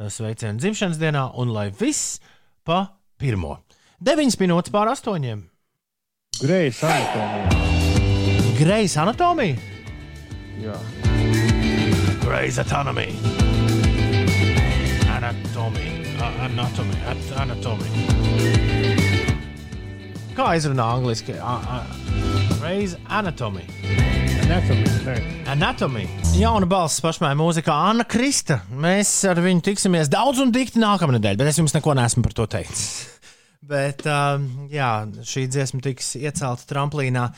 sveicienu 0.09 0.59
dzimšanas 0.59 0.99
dienā, 1.01 1.27
un 1.37 1.53
lai 1.53 1.71
viss 1.71 2.21
pa 2.65 2.87
pirmo. 3.21 3.59
9 4.01 4.39
minūtes 4.41 4.73
pār 4.73 4.89
8. 4.95 5.43
Greisa 6.41 6.89
anatomija. 6.89 7.51
Grejas 8.61 8.97
anatomija. 8.97 9.57
Jā. 10.61 10.77
Grejas 12.25 12.59
anatomija. 12.59 13.13
Anatomija. 15.17 15.93
Anatomija. 16.45 17.01
At- 17.09 17.33
Anatomija. 17.41 17.91
Kā 20.37 20.53
izrunā 20.57 20.87
angliski? 20.97 21.33
Grejas 22.61 22.97
anatomija. 23.09 24.20
Anatomija. 24.51 26.09
Jauna 26.35 26.67
balss 26.67 26.99
pašmai 26.99 27.37
mūzikā 27.39 27.71
Anna 27.71 28.03
Krista. 28.03 28.57
Mēs 28.75 29.13
ar 29.31 29.39
viņu 29.39 29.63
tiksimies 29.63 30.09
daudz 30.11 30.41
un 30.43 30.51
dikti 30.51 30.81
nākamā 30.83 31.15
nedēļa, 31.15 31.39
bet 31.39 31.51
es 31.53 31.61
jums 31.61 31.75
neko 31.77 31.95
neesmu 31.95 32.25
par 32.25 32.35
to 32.35 32.47
teicis. 32.51 32.89
Bet 33.71 34.03
um, 34.11 34.49
jā, 34.73 34.89
šī 35.23 35.45
dziesma 35.53 35.79
tiks 35.85 36.17
iecelta 36.19 36.67
tramplīnā 36.67 37.29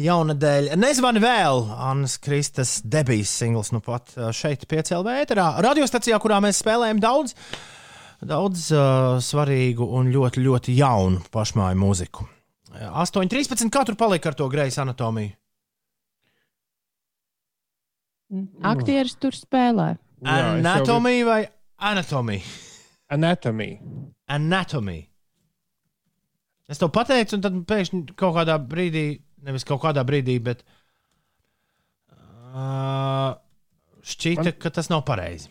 jaunadēļ. 0.00 0.70
Nezvani 0.80 1.20
vēl 1.20 1.66
Annas 1.76 2.16
Kristas 2.22 2.78
debijas 2.88 3.34
singls, 3.42 3.74
nu 3.76 3.82
pat 3.84 4.14
uh, 4.16 4.30
šeit, 4.32 4.64
piecēlā 4.70 5.04
vēterā. 5.10 5.50
Radiostacijā, 5.68 6.16
kurā 6.24 6.40
mēs 6.40 6.62
spēlējam 6.64 7.04
daudz, 7.04 7.36
daudz 8.24 8.70
uh, 8.72 9.20
svarīgu 9.20 9.92
un 10.00 10.08
ļoti, 10.16 10.46
ļoti 10.48 10.80
jaunu 10.80 11.20
pašmāju 11.36 11.82
mūziku. 11.84 12.30
8,13. 12.80 13.68
Kā 13.68 13.84
tur 13.84 14.00
palika 14.00 14.32
ar 14.32 14.40
to 14.40 14.48
grejas 14.48 14.80
anatomiju? 14.80 15.36
Aktieris 18.64 19.16
tur 19.20 19.36
spēlē. 19.36 19.94
Anatomija 20.24 21.26
vai 21.26 21.40
anatomija? 21.76 22.42
Anatomija. 23.12 23.78
Anatomija. 24.32 25.08
Es 26.72 26.80
to 26.80 26.88
pateicu, 26.88 27.36
un 27.36 27.42
tad 27.44 27.56
pēkšņi 27.68 28.14
kaut 28.16 28.36
kādā 28.38 28.56
brīdī, 28.56 29.06
nevis 29.44 29.66
kaut 29.68 29.82
kādā 29.82 30.04
brīdī, 30.08 30.38
bet 30.40 30.62
uh, 32.12 33.34
šķita, 34.00 34.46
Man- 34.46 34.60
ka 34.62 34.72
tas 34.78 34.88
nav 34.92 35.04
pareizi. 35.08 35.50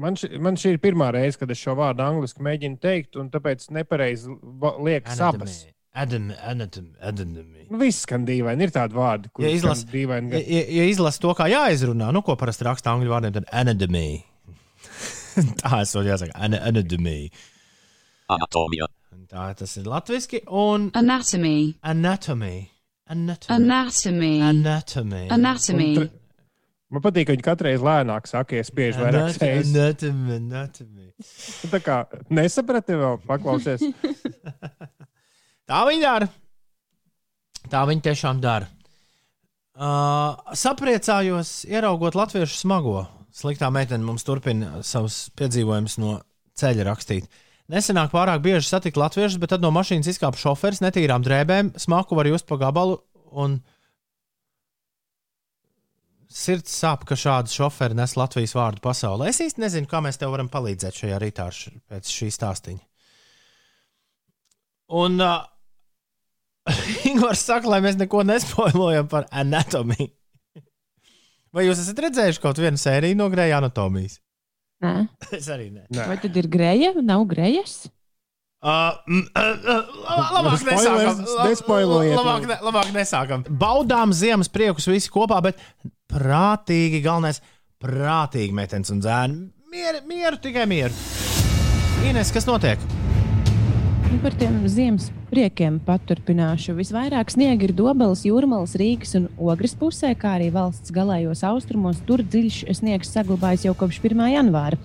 Man, 0.00 0.16
ši, 0.16 0.38
man 0.40 0.56
šī 0.56 0.74
ir 0.74 0.80
pirmā 0.80 1.10
reize, 1.12 1.36
kad 1.40 1.50
es 1.52 1.60
šo 1.60 1.74
vārdu 1.76 2.04
angliski 2.04 2.44
mēģinu 2.44 2.78
teikt, 2.80 3.16
un 3.20 3.28
tāpēc 3.32 3.66
nepareizi 3.74 4.32
liekas 4.80 5.20
abas. 5.24 5.62
Anatomija. 5.92 6.36
Anatomija. 6.50 6.94
Anatomija. 7.02 7.66
Nu, 7.70 7.78
viss 7.80 8.04
skan 8.06 8.22
dīvaini. 8.26 8.62
Ir 8.68 8.70
tādi 8.74 8.94
vārdi, 8.94 9.26
Ja 9.30 9.34
kuriem 9.34 9.56
izlas- 9.56 9.80
skan 9.82 9.92
dīvaini. 9.94 10.32
Ja, 10.32 10.38
ja, 10.38 10.62
ja 10.78 10.84
izlasa 10.90 11.20
to, 11.24 11.32
kā 11.34 11.48
jāizrunā, 11.50 12.12
nu, 12.14 12.22
ko 12.22 12.36
parasti 12.38 12.64
raksta 12.68 12.92
angļu 12.94 13.10
vārdiem, 13.10 13.32
tad 13.40 13.48
anatomija. 13.52 14.20
Tā 15.62 15.80
es 15.82 15.92
to 15.94 16.02
jāsaka. 16.06 16.32
Ana- 16.34 16.62
Anatomija. 16.70 17.28
Anatomija. 18.30 18.86
Tā 19.30 19.48
tas 19.58 19.76
ir 19.78 19.84
latviski 19.86 20.40
un 20.48 20.88
Anatomy. 20.98 21.74
anatomija. 21.82 22.64
Anatomija. 23.10 23.58
Anatomy. 23.58 24.32
Anatomija. 24.48 25.28
Anatomy. 25.34 25.90
Un 25.98 26.02
tra- 26.04 26.16
Man 26.90 27.02
patīk, 27.04 27.26
ka 27.28 27.34
viņi 27.36 27.44
katru 27.46 27.68
reizi 27.68 27.84
lēnāk 27.86 28.26
saka, 28.26 28.56
ja 28.58 28.64
spiež 28.66 28.96
vairāk 28.98 29.36
reizes. 29.38 29.74
Anatomija. 29.76 30.38
Anatomija. 30.40 31.12
Tā 31.70 31.78
kā 31.86 31.98
nesaprati 32.34 32.96
vēl, 32.98 33.20
paklausies. 33.30 33.84
Tā 35.70 35.84
viņi 35.86 36.02
dara. 36.02 36.26
Tā 37.70 37.84
viņi 37.86 38.02
tiešām 38.08 38.40
dara. 38.42 38.66
Uh, 39.80 40.34
sapriecājos, 40.58 41.62
ieraugot 41.70 42.16
latviešu 42.18 42.58
smago. 42.58 43.04
Sliktā 43.30 43.68
meitene 43.70 44.02
mums 44.02 44.26
turpina 44.26 44.80
savus 44.82 45.28
piedzīvojumus 45.38 45.94
no 46.02 46.16
ceļa 46.58 46.88
rakstīt. 46.88 47.28
Nesenāk 47.70 48.10
pārāk 48.10 48.42
bieži 48.42 48.66
satikt 48.66 48.98
latviešus, 48.98 49.38
bet 49.38 49.52
tad 49.54 49.62
no 49.62 49.70
mašīnas 49.70 50.10
izkāpa 50.10 50.40
šoferis 50.40 50.82
netīrām 50.82 51.22
drēbēm, 51.22 51.70
smaku 51.78 52.18
var 52.18 52.26
just 52.26 52.48
pa 52.50 52.58
gabalu. 52.58 52.98
Un 53.30 53.60
sirds 56.26 56.74
sāp, 56.74 57.06
ka 57.06 57.14
šādi 57.14 57.54
šoferi 57.54 57.94
nes 57.94 58.16
Latvijas 58.18 58.56
vārdu 58.58 58.82
pasaulē. 58.82 59.30
Es 59.30 59.38
īsti 59.46 59.62
nezinu, 59.62 59.86
kā 59.90 60.02
mēs 60.02 60.18
tev 60.18 60.34
varam 60.34 60.50
palīdzēt 60.50 60.98
šajā 61.04 61.22
rītā 61.22 61.46
pēc 61.86 62.10
šī 62.10 62.32
stāstīņa. 62.34 62.82
Un 64.98 65.22
uh, 65.22 65.46
Ingūns 67.10 67.44
saka, 67.44 67.70
lai 67.70 67.80
mēs 67.84 67.98
neko 68.00 68.24
nespoilojam 68.28 69.08
par 69.10 69.28
anatomiju. 69.32 70.10
Vai 71.50 71.64
jūs 71.66 71.80
esat 71.82 71.98
redzējuši 72.04 72.42
kaut 72.42 72.60
vienu 72.62 72.78
sēriju 72.78 73.18
no 73.18 73.26
Greja 73.32 73.58
anatomijas? 73.58 74.20
Nē. 74.84 74.92
Es 75.38 75.48
arī 75.52 75.70
nē. 75.72 75.86
Nē. 75.92 76.04
Vai 76.08 76.18
tad 76.22 76.36
ir 76.40 76.48
greja? 76.50 76.92
Nav 77.04 77.26
grejas? 77.30 77.82
Uh, 78.60 78.92
mm, 79.08 79.22
uh, 79.40 79.68
uh, 79.72 80.32
labāk 80.36 80.58
Spoilers, 80.60 80.64
nesākam. 80.68 81.20
La- 81.32 81.44
nespoilojiet. 81.48 82.16
Labāk, 82.18 82.48
ne, 82.50 82.58
labāk 82.66 82.90
nesākam. 82.92 83.44
Baudām 83.62 84.12
ziemas 84.12 84.52
priekus 84.52 84.88
visi 84.90 85.08
kopā, 85.12 85.38
bet 85.46 85.60
prātīgi, 86.12 87.00
galvenais, 87.04 87.40
prātīgi 87.80 88.52
metens 88.56 88.92
un 88.92 89.00
zēni. 89.04 89.46
Mieru, 89.72 90.02
mieru, 90.10 90.40
tikai 90.44 90.66
mieru. 90.68 90.92
Ines, 92.04 92.32
kas 92.34 92.44
notiek? 92.48 92.84
Nu, 94.10 94.18
par 94.18 94.34
tiem 94.34 94.56
ziemas 94.66 95.04
priekiem 95.30 95.76
paturpināšu. 95.86 96.72
Visvairāk 96.74 97.28
sniega 97.30 97.68
ir 97.68 97.72
Dobelas, 97.78 98.24
Jūrmālas, 98.26 98.72
Rīgas 98.80 99.14
un 99.14 99.28
Ogres 99.38 99.76
pusē, 99.78 100.10
kā 100.18 100.32
arī 100.34 100.48
valsts 100.50 100.90
galējos 100.90 101.44
austrumos. 101.46 102.00
Tur 102.08 102.24
dziļš 102.26 102.64
sniegs 102.74 103.12
saglabājas 103.14 103.68
jau 103.68 103.74
kopš 103.78 104.00
1. 104.02 104.24
janvāra. 104.32 104.80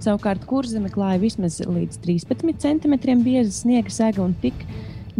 Savukārt 0.00 0.46
kurzeme 0.48 0.88
klāja 0.88 1.20
vismaz 1.20 1.58
līdz 1.60 2.00
13 2.06 2.56
cm 2.64 3.20
bieza 3.20 3.52
sniega 3.52 3.92
sega 3.92 4.24
un 4.24 4.32
tik 4.40 4.64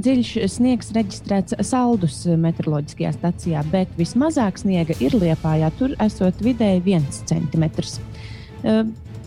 dziļš 0.01 0.33
sniegs 0.57 0.89
reģistrēts 0.97 1.61
Saldus 1.61 2.23
meteoroloģiskajā 2.33 3.13
stacijā, 3.19 3.67
bet 3.75 3.93
vismazāk 4.01 4.57
sniega 4.63 4.97
ir 5.05 5.21
Liepājā, 5.21 5.69
tur 5.77 5.93
esot 6.01 6.41
vidēji 6.49 6.81
1 6.97 7.13
cm. 7.29 7.69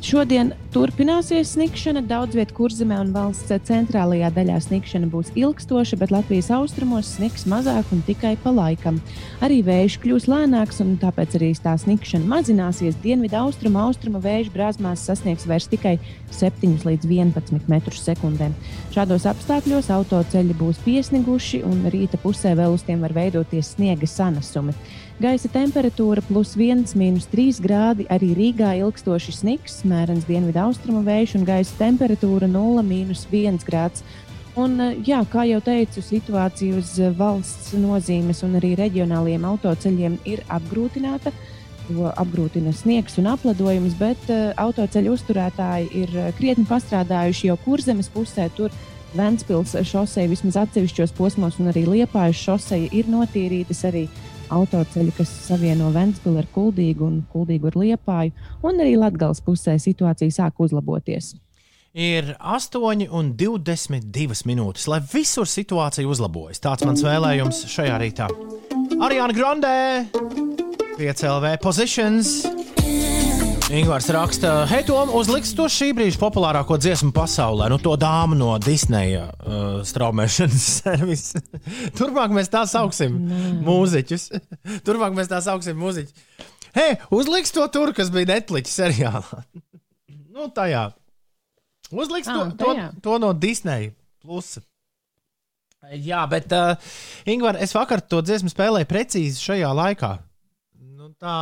Šodien 0.03 0.49
turpināsies 0.73 1.53
sniegšana. 1.53 2.01
Daudz 2.03 2.35
vietā 2.35 2.51
kurzemē 2.57 2.97
un 3.05 3.13
valsts 3.15 3.53
centrālajā 3.69 4.33
daļā 4.35 4.57
sniegšana 4.65 5.07
būs 5.07 5.29
ilgstoša, 5.39 5.95
bet 6.01 6.11
Latvijas 6.11 6.49
austrumos 6.51 7.07
sniegs 7.15 7.45
mazāk 7.47 7.87
un 7.95 8.01
tikai 8.03 8.33
pa 8.43 8.51
laikam. 8.51 8.97
Arī 9.39 9.61
vējš 9.63 9.95
kļūs 10.03 10.27
lēnāks, 10.27 10.81
un 10.83 10.97
tāpēc 10.99 11.37
arī 11.39 11.53
tā 11.55 11.77
sniegšana 11.79 12.27
mazināsies. 12.33 12.97
Dienvidu 12.99 13.39
austrumu 13.45 13.79
austrumu 13.85 14.19
vēju 14.25 14.51
brāzmās 14.51 15.05
sasniegs 15.07 15.47
vairs 15.47 15.69
tikai 15.71 15.95
7 16.35 16.83
līdz 16.83 17.07
11 17.07 17.71
metrus 17.71 18.03
sekundē. 18.03 18.51
Šādos 18.91 19.23
apstākļos 19.31 19.87
autoceļi 20.01 20.59
būs 20.59 20.83
piesniguši, 20.83 21.63
un 21.63 21.87
rīta 21.95 22.19
pusē 22.19 22.57
vēl 22.59 22.75
uz 22.75 22.83
tiem 22.83 23.07
var 23.07 23.15
veidoties 23.15 23.77
sniega 23.77 24.11
sanesumi. 24.17 24.75
Gaisa 25.21 25.45
temperatūra 25.53 26.23
plus 26.25 26.55
1, 26.57 26.95
minus 26.97 27.27
3 27.29 27.59
grādi. 27.61 28.07
Arī 28.09 28.31
Rīgā 28.33 28.71
ilgstoši 28.79 29.35
sniks, 29.37 29.83
mērens 29.85 30.25
dienvidu 30.25 30.63
austrumu 30.63 31.03
vējš 31.05 31.35
un 31.37 31.45
gaisa 31.45 31.75
temperatūra 31.77 32.49
0, 32.49 32.81
minus 32.87 33.27
1 33.29 33.61
grāds. 33.67 34.01
Un, 34.57 34.77
jā, 35.05 35.19
kā 35.29 35.45
jau 35.49 35.59
teicu, 35.65 36.01
situācija 36.01 36.77
uz 36.77 36.95
valsts 37.17 37.75
nozīmes 37.77 38.41
un 38.45 38.57
arī 38.57 38.73
reģionāliem 38.77 39.45
autoceļiem 39.49 40.17
ir 40.29 40.43
apgrūtināta. 40.49 41.33
To 41.83 42.09
apgrūtina 42.09 42.73
sniegs 42.73 43.17
un 43.21 43.27
apledojums, 43.33 43.93
bet 43.99 44.29
uh, 44.31 44.51
autoceļu 44.65 45.13
uzturētāji 45.13 45.89
ir 46.03 46.13
krietni 46.37 46.65
pastrādājuši 46.69 47.49
jau 47.51 47.57
kurzemes 47.65 48.09
pusē. 48.13 48.47
Tur 48.57 48.73
Ventspils 49.13 49.75
šoseja 49.85 50.29
vismaz 50.31 50.57
atsevišķos 50.63 51.11
posmos, 51.17 51.59
un 51.61 51.69
arī 51.69 51.83
Liepājas 51.85 52.39
šoseja 52.47 52.89
ir 52.97 53.09
notīrītas 53.13 53.83
arī 53.89 54.07
autoceļi, 54.57 55.13
kas 55.17 55.31
savieno 55.47 55.91
Ventspili 55.93 56.41
ar 56.41 56.49
Kuldīgu 56.53 57.07
un 57.07 57.21
Kuldīgu 57.33 57.71
ar 57.71 57.79
Liepāju, 57.83 58.35
un 58.65 58.83
arī 58.83 58.97
Latgales 58.99 59.41
pusē 59.45 59.77
situācija 59.81 60.41
sāk 60.41 60.61
uzlaboties. 60.63 61.33
Ir 61.93 62.31
8,22 62.41 64.47
minūtes, 64.49 64.87
lai 64.89 64.97
visur 65.13 65.45
situācija 65.45 66.09
uzlabojas. 66.09 66.57
Tāds 66.63 66.87
mans 66.89 67.05
vēlējums 67.05 67.67
šajā 67.69 67.99
rītā. 68.01 68.31
Ariana 68.97 69.37
Grande, 69.37 69.75
5LV 70.97 71.59
Positions. 71.61 72.39
Ingūns 73.73 74.05
raksta, 74.13 74.49
hei, 74.69 74.83
Tom, 74.85 75.09
uzliks 75.17 75.49
to 75.57 75.63
šī 75.71 75.87
brīža 75.97 76.19
populārāko 76.21 76.75
dziesmu 76.77 77.09
pasaulē, 77.15 77.71
nu, 77.73 77.79
to 77.81 77.95
dāmu 77.97 78.35
no 78.37 78.51
Disneja 78.61 79.23
uh, 79.33 79.79
straumēšanas 79.89 80.65
servisa. 80.83 81.41
Turpmāk 81.97 82.35
mēs 82.37 82.51
tā 82.53 82.61
sauksim 82.69 83.15
mūziķus. 83.65 84.27
Turpmāk 84.85 85.17
mēs 85.17 85.31
tā 85.31 85.41
sauksim 85.41 85.81
mūziķus. 85.81 86.45
Hei, 86.77 86.99
uzliks 87.17 87.55
to 87.55 87.65
tur, 87.73 87.95
kas 87.97 88.13
bija 88.13 88.35
Netflix 88.35 88.77
seriālā. 88.77 89.41
nu, 90.37 90.51
tajā. 90.53 90.91
Uzliks 91.89 92.29
to, 92.29 92.39
Ā, 92.45 92.47
to, 92.53 92.71
tajā. 92.77 92.87
to 93.01 93.19
no 93.25 93.33
Disneja 93.33 93.89
plusa. 94.21 94.61
Jā, 95.97 96.21
bet, 96.29 96.53
uh, 96.53 96.77
Ingūna, 97.25 97.57
es 97.65 97.73
vakar 97.73 98.05
to 98.05 98.21
dziesmu 98.21 98.53
spēlēju 98.53 98.93
precīzi 98.93 99.41
šajā 99.49 99.73
laikā. 99.81 100.17
Nu, 100.93 101.09
tā, 101.17 101.39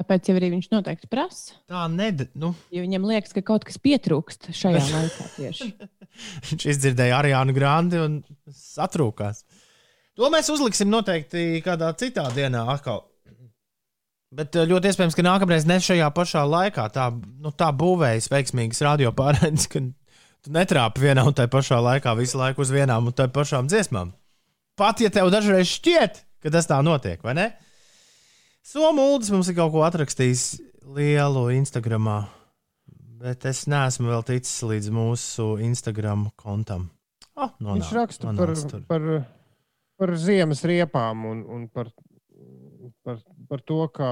Tāpēc 0.00 0.30
arī 0.32 0.48
viņš 0.54 0.70
noteikti 0.72 1.08
prasa. 1.12 1.58
tā 1.68 1.84
ned, 1.92 2.24
nu, 2.34 2.54
Jo 2.72 2.82
viņam 2.84 3.04
liekas, 3.10 3.34
ka 3.36 3.42
kaut 3.44 3.66
kas 3.68 3.76
pietrūkst 3.82 4.50
šajā 4.56 4.80
laikā 4.94 5.26
tieši. 5.36 5.68
Viņš 6.50 6.66
izdzirdēja 6.74 7.18
Ariānu 7.20 7.54
Grandi 7.56 8.00
un 8.00 8.18
satrūkās. 8.48 9.44
To 10.20 10.28
mēs 10.32 10.50
uzliksim 10.52 10.90
noteikti 10.92 11.62
kādā 11.64 11.92
citā 12.00 12.26
dienā 12.34 12.66
atkal. 12.72 13.04
Bet 14.32 14.56
eh, 14.56 14.66
ļoti 14.68 14.88
iespējams, 14.88 15.16
ka 15.16 15.24
nākamreiz 15.26 15.66
ne 15.68 15.76
šajā 15.82 16.08
pašā 16.16 16.42
laikā. 16.48 16.86
Tā, 16.92 17.10
nu, 17.12 17.52
tā 17.52 17.68
būvējas 17.76 18.30
veiksmīgas 18.32 18.80
radio 18.84 19.12
pārraides, 19.16 19.68
ka 19.72 19.82
tu 19.84 20.52
netrāpi 20.56 21.04
vienā 21.04 21.24
un 21.28 21.36
tajā 21.36 21.52
pašā 21.52 21.80
laikā 21.84 22.16
visu 22.18 22.40
laiku 22.40 22.64
uz 22.64 22.72
vienām 22.72 23.10
un 23.10 23.16
tajām 23.16 23.34
pašām 23.36 23.68
dziesmām. 23.68 24.14
Pat 24.80 25.02
ja 25.04 25.12
tev 25.12 25.28
dažreiz 25.32 25.68
šķiet, 25.68 26.22
ka 26.42 26.52
tas 26.54 26.68
tā 26.68 26.80
notiek, 26.84 27.20
vai 27.24 27.36
ne? 27.36 27.50
Somulds 28.62 29.30
mums 29.34 29.48
ir 29.50 29.56
kaut 29.58 29.72
ko 29.74 29.82
atrakstījis 29.82 30.44
lielu 30.94 31.48
Instagramā, 31.56 32.20
bet 33.22 33.46
es 33.50 33.64
neesmu 33.70 34.12
vēl 34.12 34.22
ticis 34.28 34.62
līdz 34.66 34.90
mūsu 34.94 35.48
Instagram 35.66 36.28
kontam. 36.38 36.88
Oh, 37.34 37.50
nonāk, 37.58 37.80
Viņš 37.80 37.92
raksta 37.96 38.34
par, 38.36 38.54
tur. 38.70 38.84
par, 38.86 39.08
par 39.98 40.14
ziemas 40.20 40.62
riepām 40.68 41.26
un, 41.26 41.42
un 41.48 41.66
par, 41.72 41.90
par, 43.02 43.18
par 43.48 43.64
to, 43.66 43.80
ka 43.90 44.08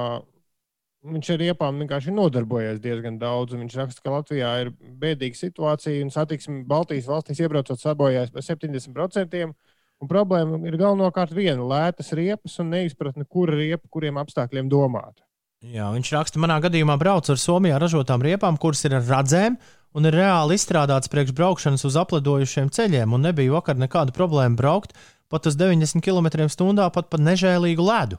viņš 1.06 1.30
ar 1.34 1.40
riepām 1.44 1.78
vienkārši 1.84 2.12
nodarbojas 2.16 2.80
diezgan 2.82 3.20
daudz. 3.20 3.54
Viņš 3.56 3.76
raksta, 3.78 4.02
ka 4.04 4.16
Latvijā 4.18 4.50
ir 4.64 4.72
bēdīga 4.74 5.38
situācija 5.38 6.02
un 6.04 6.10
satiksme 6.12 6.64
Baltijas 6.68 7.08
valstīs 7.08 7.40
iebraucot 7.44 7.80
sabojājas 7.80 8.32
par 8.34 8.44
70%. 8.44 9.52
Un 10.00 10.08
problēma 10.08 10.60
ir 10.64 10.78
galvenokārt 10.80 11.34
viena- 11.36 11.60
lētas 11.72 12.12
riepas 12.16 12.58
un 12.60 12.70
neizpratne, 12.72 13.26
kura 13.28 13.52
riepa 13.52 13.86
kuriem 13.90 14.16
apstākļiem 14.16 14.70
domāta. 14.70 15.22
Jā, 15.60 15.90
viņš 15.92 16.10
raksta, 16.16 16.40
manā 16.40 16.56
gadījumā 16.64 16.96
braucu 16.96 17.34
ar 17.34 17.36
Somijā 17.36 17.78
ražotām 17.78 18.22
riepām, 18.24 18.56
kuras 18.58 18.82
ir 18.84 18.94
ar 18.96 19.02
radzēm 19.02 19.58
un 19.94 20.06
ir 20.08 20.16
reāli 20.16 20.56
izstrādātas 20.56 21.10
priekš 21.12 21.34
braukšanas 21.36 21.84
uz 21.84 21.98
aplidojušiem 22.00 22.70
ceļiem. 22.72 23.12
Un 23.12 23.20
nebija 23.20 23.52
vakar 23.52 23.76
nekāda 23.76 24.14
problēma 24.16 24.56
braukt 24.56 24.94
pat 25.28 25.46
uz 25.46 25.56
90 25.56 26.00
km/h, 26.00 26.90
pat 26.94 27.10
pa 27.10 27.18
nežēlīgu 27.18 27.84
ledu. 27.84 28.18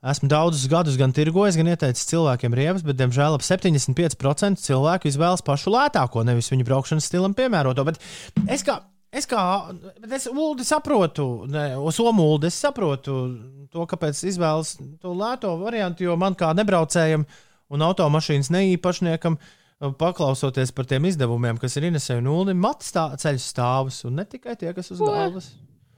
Esmu 0.00 0.30
daudzus 0.32 0.64
gadus 0.72 0.96
gan 0.96 1.12
tirgojis, 1.12 1.58
gan 1.60 1.68
ieteicis 1.68 2.08
cilvēkiem 2.08 2.54
riepas, 2.56 2.84
bet, 2.86 2.96
diemžēl, 2.96 3.36
ap 3.36 3.44
75% 3.44 4.62
cilvēku 4.64 5.10
izvēlas 5.10 5.44
pašu 5.44 5.74
lētāko, 5.74 6.24
nevis 6.24 6.48
viņu 6.48 6.64
braukšanas 6.64 7.04
stilam 7.04 7.36
piemēroto. 7.36 7.84
Bet 7.84 8.00
es 8.48 8.64
kā, 8.64 8.78
es 9.12 9.26
kā, 9.30 9.42
bet 10.00 10.12
es 10.18 10.26
Uldi 10.30 10.64
saprotu, 10.66 11.46
ne, 11.50 11.76
uz 11.78 11.96
Somuldi 11.98 12.46
es 12.50 12.58
saprotu 12.62 13.14
to, 13.72 13.86
kāpēc 13.90 14.20
izvēlas 14.30 14.76
to 15.02 15.14
lēto 15.14 15.54
variantu, 15.60 16.04
jo 16.06 16.16
man 16.20 16.34
kā 16.38 16.52
nebraucējam 16.56 17.24
un 17.70 17.84
automašīnas 17.86 18.50
neīpašniekam, 18.54 19.38
paklausoties 19.98 20.72
par 20.76 20.84
tiem 20.90 21.06
izdevumiem, 21.08 21.56
kas 21.60 21.76
ir 21.80 21.86
Inesē 21.88 22.18
un 22.20 22.26
Uldim, 22.28 22.58
mat 22.60 22.82
stā, 22.84 23.08
ceļu 23.20 23.40
stāvus, 23.40 24.02
un 24.08 24.18
ne 24.20 24.26
tikai 24.28 24.56
tie, 24.60 24.72
kas 24.76 24.90
uz 24.92 25.00
galvas. 25.00 25.50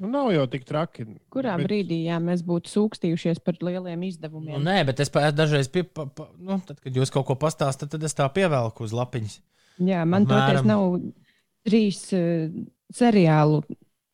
Nu, 0.02 0.08
nav 0.10 0.32
jau 0.34 0.44
tik 0.50 0.64
traki. 0.66 1.04
Kurā 1.30 1.52
bet- 1.60 1.68
brīdī 1.68 2.00
jā, 2.08 2.16
mēs 2.22 2.40
būtu 2.42 2.70
sūkstījušies 2.72 3.38
par 3.44 3.54
lieliem 3.62 4.00
Nu, 4.00 4.06
izdevumiem? 4.08 4.62
nē, 4.64 4.84
bet 4.88 4.98
es 5.00 5.10
dažreiz, 5.10 5.68
pie, 5.70 5.82
pa, 5.84 6.06
pa, 6.06 6.26
nu, 6.38 6.56
tad, 6.66 6.80
kad 6.82 6.92
jūs 6.94 7.10
kaut 7.14 7.26
ko 7.28 7.36
pastāstāt, 7.38 7.90
tad 7.92 8.02
es 8.02 8.14
tā 8.14 8.26
pievelku 8.34 8.82
uz 8.82 8.92
lapiņas. 8.92 9.36
Jā, 9.78 10.02
man 10.06 10.26
Apmēram. 10.26 10.48
toties 10.48 10.66
nav 10.66 11.00
trīs 11.68 12.00
uh, 12.18 12.50
seriālu 12.94 13.62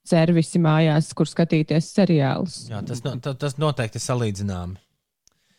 servisi 0.08 0.60
mājās, 0.62 1.10
kur 1.16 1.28
skatīties 1.28 1.90
seriālus. 1.94 2.62
Jā, 2.70 2.82
tas, 2.86 3.02
no, 3.04 3.16
ta- 3.20 3.34
tas 3.36 3.58
noteikti 3.60 4.00
ir 4.00 4.04
salīdzināms. 4.06 4.84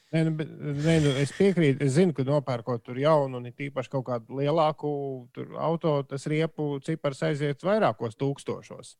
Nē, 0.09 0.23
nu, 0.25 0.31
bet, 0.39 0.49
nē, 0.57 0.95
nu, 1.03 1.11
es 1.21 1.29
piekrītu. 1.37 1.83
Es 1.85 1.93
zinu, 1.99 2.15
ka 2.17 2.23
nopērkot 2.25 2.81
tur 2.81 2.97
jaunu, 2.97 3.37
un 3.37 3.45
it 3.45 3.59
īpaši 3.61 3.91
kaut 3.93 4.07
kādu 4.07 4.39
lielāku 4.39 4.89
tur 5.37 5.51
auto, 5.61 5.99
tas 6.09 6.25
riepu 6.25 6.79
cipars 6.81 7.21
aiziet 7.27 7.61
vairākos 7.61 8.17
tūkstošos. 8.17 8.95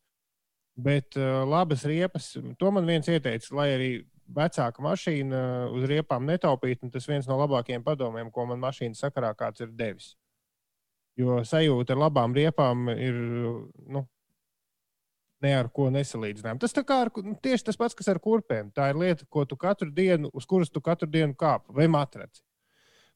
Bet 0.78 1.18
uh, 1.18 1.41
labas 1.50 1.82
riepas, 1.90 2.30
to 2.62 2.72
man 2.72 2.86
viens 2.86 3.10
ieteica, 3.10 3.50
lai 3.58 3.68
arī 3.74 3.90
vecāka 4.38 4.86
mašīna 4.86 5.40
uh, 5.66 5.74
uz 5.74 5.90
riepām 5.90 6.30
netaupītu. 6.30 6.86
un 6.86 6.94
Tas 6.94 7.10
viens 7.10 7.26
no 7.28 7.40
labākajiem 7.41 7.82
padomiem, 7.84 8.30
ko 8.32 8.46
man 8.46 8.62
mašīna 8.62 8.94
sakarā 8.96 9.34
kāds 9.36 9.66
ir 9.66 9.74
devis. 9.74 10.14
Jo 11.20 11.41
sajūta 11.44 11.96
ar 11.96 12.00
labām 12.06 12.36
riepām 12.36 12.88
ir 12.94 13.16
nu, 13.91 14.06
ne 15.44 15.56
ar 15.56 15.70
ko 15.74 15.90
nesalīdzinām. 15.91 16.60
Tas 16.62 16.76
kā 16.76 17.02
ar, 17.06 17.12
nu, 17.24 17.36
tieši 17.44 17.70
tas 17.70 17.80
pats, 17.80 17.98
kas 17.98 18.12
ar 18.12 18.20
kurpēm. 18.24 18.72
Tā 18.76 18.91
ir 18.91 19.00
lieta, 19.00 19.28
ko 19.32 19.46
tu 19.48 19.58
katru 19.60 19.90
dienu, 19.91 20.32
uz 20.34 20.48
kuras 20.48 20.72
tu 20.72 20.84
katru 20.84 21.10
dienu 21.12 21.36
kāp 21.40 21.68
vai 21.76 21.90
matraci. 21.91 22.44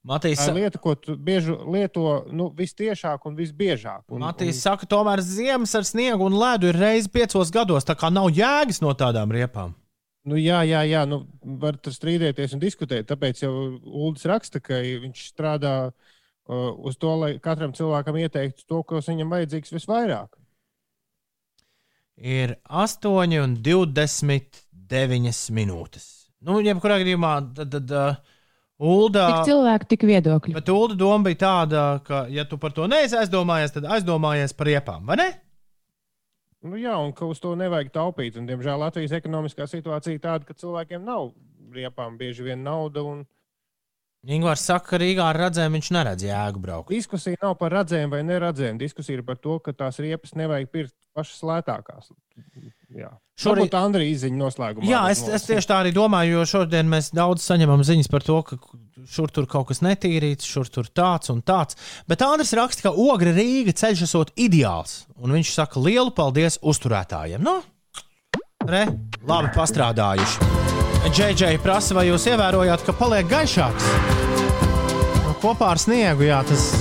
Matīs, 0.04 0.36
Tā 0.36 0.50
ir 0.52 0.58
lieta, 0.58 0.80
ko 0.84 0.98
tu 1.00 1.14
bieži 1.16 1.54
lieto 1.72 2.26
nu, 2.28 2.50
vistiešāk 2.52 3.24
un 3.30 3.38
visbiežāk. 3.38 4.02
Un, 4.12 4.26
Matīs 4.26 4.60
saka, 4.60 4.88
tomēr 4.90 5.22
ziemas 5.24 5.72
ar 5.80 5.88
sniegu 5.88 6.28
un 6.28 6.36
ledu 6.36 6.68
ir 6.74 6.80
reizes 6.80 7.08
piecos 7.08 7.54
gados, 7.56 7.88
tā 7.88 7.96
kā 7.96 8.10
nav 8.12 8.28
jēgas 8.36 8.82
no 8.84 8.92
tādām 9.00 9.32
riepām. 9.32 9.72
Nu, 10.28 10.36
jā, 10.40 10.60
jā, 10.68 10.82
jā 10.88 11.06
nu, 11.08 11.22
var 11.60 11.80
tur 11.80 11.96
strīdēties 11.96 12.56
un 12.56 12.60
diskutēt. 12.60 13.08
Tāpēc 13.08 13.46
jau 13.46 13.54
Ulas 13.80 14.28
raksta, 14.28 14.60
ka 14.64 14.82
viņš 14.84 15.24
strādā 15.32 15.74
uh, 15.88 16.14
uz 16.50 16.98
to, 17.00 17.14
lai 17.22 17.32
katram 17.44 17.74
cilvēkam 17.76 18.18
ieteiktu 18.24 18.66
to, 18.68 18.82
kas 18.88 19.08
viņam 19.12 19.32
vajadzīgs 19.32 19.74
visvairāk. 19.76 20.34
Ir 22.18 22.58
8 22.70 23.40
un 23.42 23.56
29 23.66 25.50
minūtes. 25.56 26.10
Nu, 26.44 26.60
jebkurā 26.62 27.00
gadījumā, 27.02 27.32
tad, 27.56 27.72
tad 27.74 27.94
uh, 27.96 28.20
Ulda, 28.84 29.24
Tik 29.32 29.48
cilvēku, 29.48 29.88
tik 29.94 30.04
viedokļu. 30.10 30.54
bet 30.58 30.70
Ulda 30.70 30.98
doma 31.00 31.30
bija 31.30 31.40
tāda, 31.46 31.84
ka, 32.04 32.26
ja 32.30 32.44
tu 32.46 32.60
par 32.60 32.76
to 32.76 32.86
neesi 32.92 33.16
aizdomājies, 33.18 33.74
tad 33.78 33.88
aizdomājies 33.96 34.54
par 34.58 34.70
riepām, 34.70 35.06
vai 35.08 35.18
ne? 35.22 35.30
Nu, 36.64 36.78
jā, 36.80 36.94
un 37.00 37.12
ka 37.16 37.28
uz 37.28 37.42
to 37.44 37.56
nevajag 37.60 37.90
taupīt. 37.96 38.38
Un, 38.40 38.46
diemžēl 38.48 38.80
Latvijas 38.80 39.16
ekonomiskā 39.18 39.66
situācija 39.68 40.16
ir 40.16 40.22
tāda, 40.24 40.48
ka 40.48 40.56
cilvēkiem 40.56 41.04
nav 41.04 41.32
riepām 41.76 42.16
bieži 42.20 42.46
vien 42.46 42.62
nauda. 42.64 43.04
Un 43.04 43.26
Ingūns 44.24 44.62
saka, 44.64 44.94
ka 44.94 44.98
Rīgā 45.02 45.26
ar 45.34 45.36
redzēm 45.36 45.74
viņš 45.76 45.88
neredz 45.92 46.24
jēgu 46.24 46.62
braukt. 46.64 46.94
diskusija 46.96 47.36
nav 47.42 47.58
par 47.60 47.74
redzēm 47.76 48.10
vai 48.14 48.22
neredzēm. 48.24 48.78
Diskusija 48.80 49.18
ir 49.20 49.24
par 49.28 49.36
to, 49.36 49.58
ka 49.60 49.74
tās 49.76 50.00
riepas 50.00 50.32
nevajag 50.40 50.70
pirkt 50.72 50.94
pašas 51.14 51.42
lētākās. 51.44 52.08
Jā, 52.94 53.10
Šorīt- 53.36 53.68
šorīt 53.68 53.76
Andrija 53.76 54.14
izziņa 54.16 54.38
noslēgumā. 54.40 54.88
Jā, 54.88 55.02
es, 55.12 55.26
es 55.28 55.44
tieši 55.50 55.68
tā 55.68 55.82
arī 55.84 55.92
domāju, 55.92 56.38
jo 56.38 56.46
šodien 56.54 56.88
mēs 56.88 57.12
daudz 57.12 57.44
saņemam 57.44 57.84
ziņas 57.84 58.08
par 58.14 58.24
to, 58.24 58.38
ka 58.48 58.58
šur 59.12 59.28
tur 59.34 59.46
kaut 59.50 59.68
kas 59.74 59.82
netīrīts, 59.84 60.48
šur 60.48 60.70
tur 60.72 60.86
tāds 60.88 61.30
un 61.34 61.42
tāds. 61.42 61.76
Bet 62.08 62.22
Andris 62.24 62.54
raksta, 62.56 62.88
ka 62.88 62.92
Ogre 62.96 63.34
Rīga 63.36 63.74
ceļš 63.76 64.06
esot 64.08 64.32
ideāls. 64.40 65.04
Un 65.20 65.36
viņš 65.36 65.52
saka 65.58 65.84
lielu 65.84 66.12
paldies 66.16 66.62
uzturētājiem. 66.64 67.44
Nu, 67.44 67.60
re, 68.64 68.86
labi 69.28 69.52
pastrādājuši. 69.58 70.83
JJ 71.12 71.58
prasa, 71.60 71.94
vai 71.98 72.08
jūs 72.08 72.24
ievērojāt, 72.32 72.86
ka 72.88 72.94
paliek 72.96 73.28
gaišāks? 73.28 73.86
Nu, 75.26 75.34
kopā 75.44 75.74
ar 75.74 75.80
sniegu, 75.82 76.24
jā, 76.30 76.40
tas. 76.48 76.72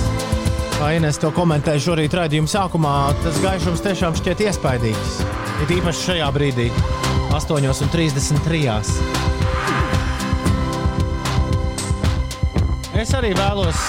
Kā 0.77 0.93
Inês 0.97 1.19
to 1.21 1.29
komentēja 1.35 1.83
šorīt 1.83 2.15
raidījuma 2.17 2.49
sākumā, 2.49 2.93
tas 3.23 3.37
gaišums 3.43 3.83
tiešām 3.85 4.15
šķiet 4.17 4.39
iespaidīgs. 4.47 5.19
Ir 5.65 5.67
īpaši 5.77 6.05
šajā 6.07 6.29
brīdī, 6.33 6.67
8,33. 7.35 8.79
Es 13.03 13.11
arī 13.17 13.31
vēlos 13.37 13.79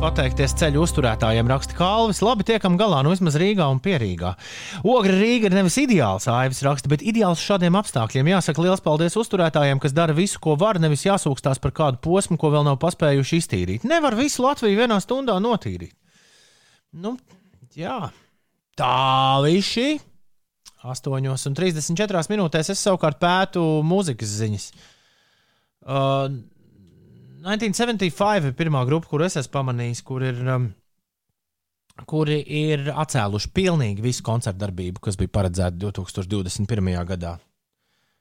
pateikties 0.00 0.54
ceļu 0.56 0.80
uzturētājiem, 0.86 1.48
raksta 1.50 1.74
Kalvis. 1.76 2.22
Labi, 2.24 2.44
tiekam 2.48 2.78
galā, 2.80 3.02
nu 3.04 3.10
vismaz 3.12 3.34
Rīgā 3.40 3.66
un 3.68 3.82
Pierīgā. 3.84 4.30
Ogra 4.88 5.12
Rīga 5.12 5.50
ir 5.50 5.56
nevis 5.58 5.76
ideāls, 5.82 6.24
Aivis 6.32 6.62
raksta, 6.64 6.88
bet 6.88 7.04
ideāls 7.04 7.42
šādiem 7.44 7.76
apstākļiem. 7.76 8.30
Jāsaka 8.32 8.64
liels 8.64 8.80
paldies 8.84 9.18
uzturētājiem, 9.20 9.80
kas 9.82 9.92
dara 9.96 10.16
visu, 10.16 10.40
ko 10.40 10.54
var, 10.60 10.80
nevis 10.80 11.04
jāsūkstās 11.04 11.60
par 11.60 11.74
kādu 11.76 12.00
posmu, 12.06 12.38
ko 12.40 12.52
vēl 12.54 12.64
nav 12.68 12.78
paspējuši 12.80 13.40
iztīrīt. 13.42 13.84
Nevar 13.88 14.16
visu 14.16 14.46
Latviju 14.46 14.80
vienā 14.80 14.96
stundā 15.04 15.36
notīrīt. 15.42 15.92
Nu, 16.96 17.18
jā, 17.76 17.98
tā 18.80 18.94
viši. 19.44 19.98
8,34 20.80 22.32
minūtēs 22.32 22.72
es 22.72 22.86
savukārt 22.86 23.20
pētu 23.20 23.66
mūzikas 23.84 24.32
ziņas. 24.40 24.70
Uh, 25.80 26.40
1975 27.40 28.50
ir 28.50 28.56
pirmā 28.58 28.82
grupa, 28.88 29.08
kur 29.08 29.24
es 29.24 29.38
esmu 29.40 29.54
pamanījis, 29.54 30.02
kur 30.04 30.24
ir, 30.26 30.40
um, 30.44 30.66
kuri 32.08 32.40
ir 32.44 32.90
atcēluši 32.92 33.52
pilnīgi 33.56 34.04
visu 34.04 34.24
koncertu 34.26 34.60
darbību, 34.60 35.00
kas 35.04 35.16
bija 35.20 35.32
paredzēta 35.38 35.78
2021. 35.80 36.92
gadā. 37.08 37.38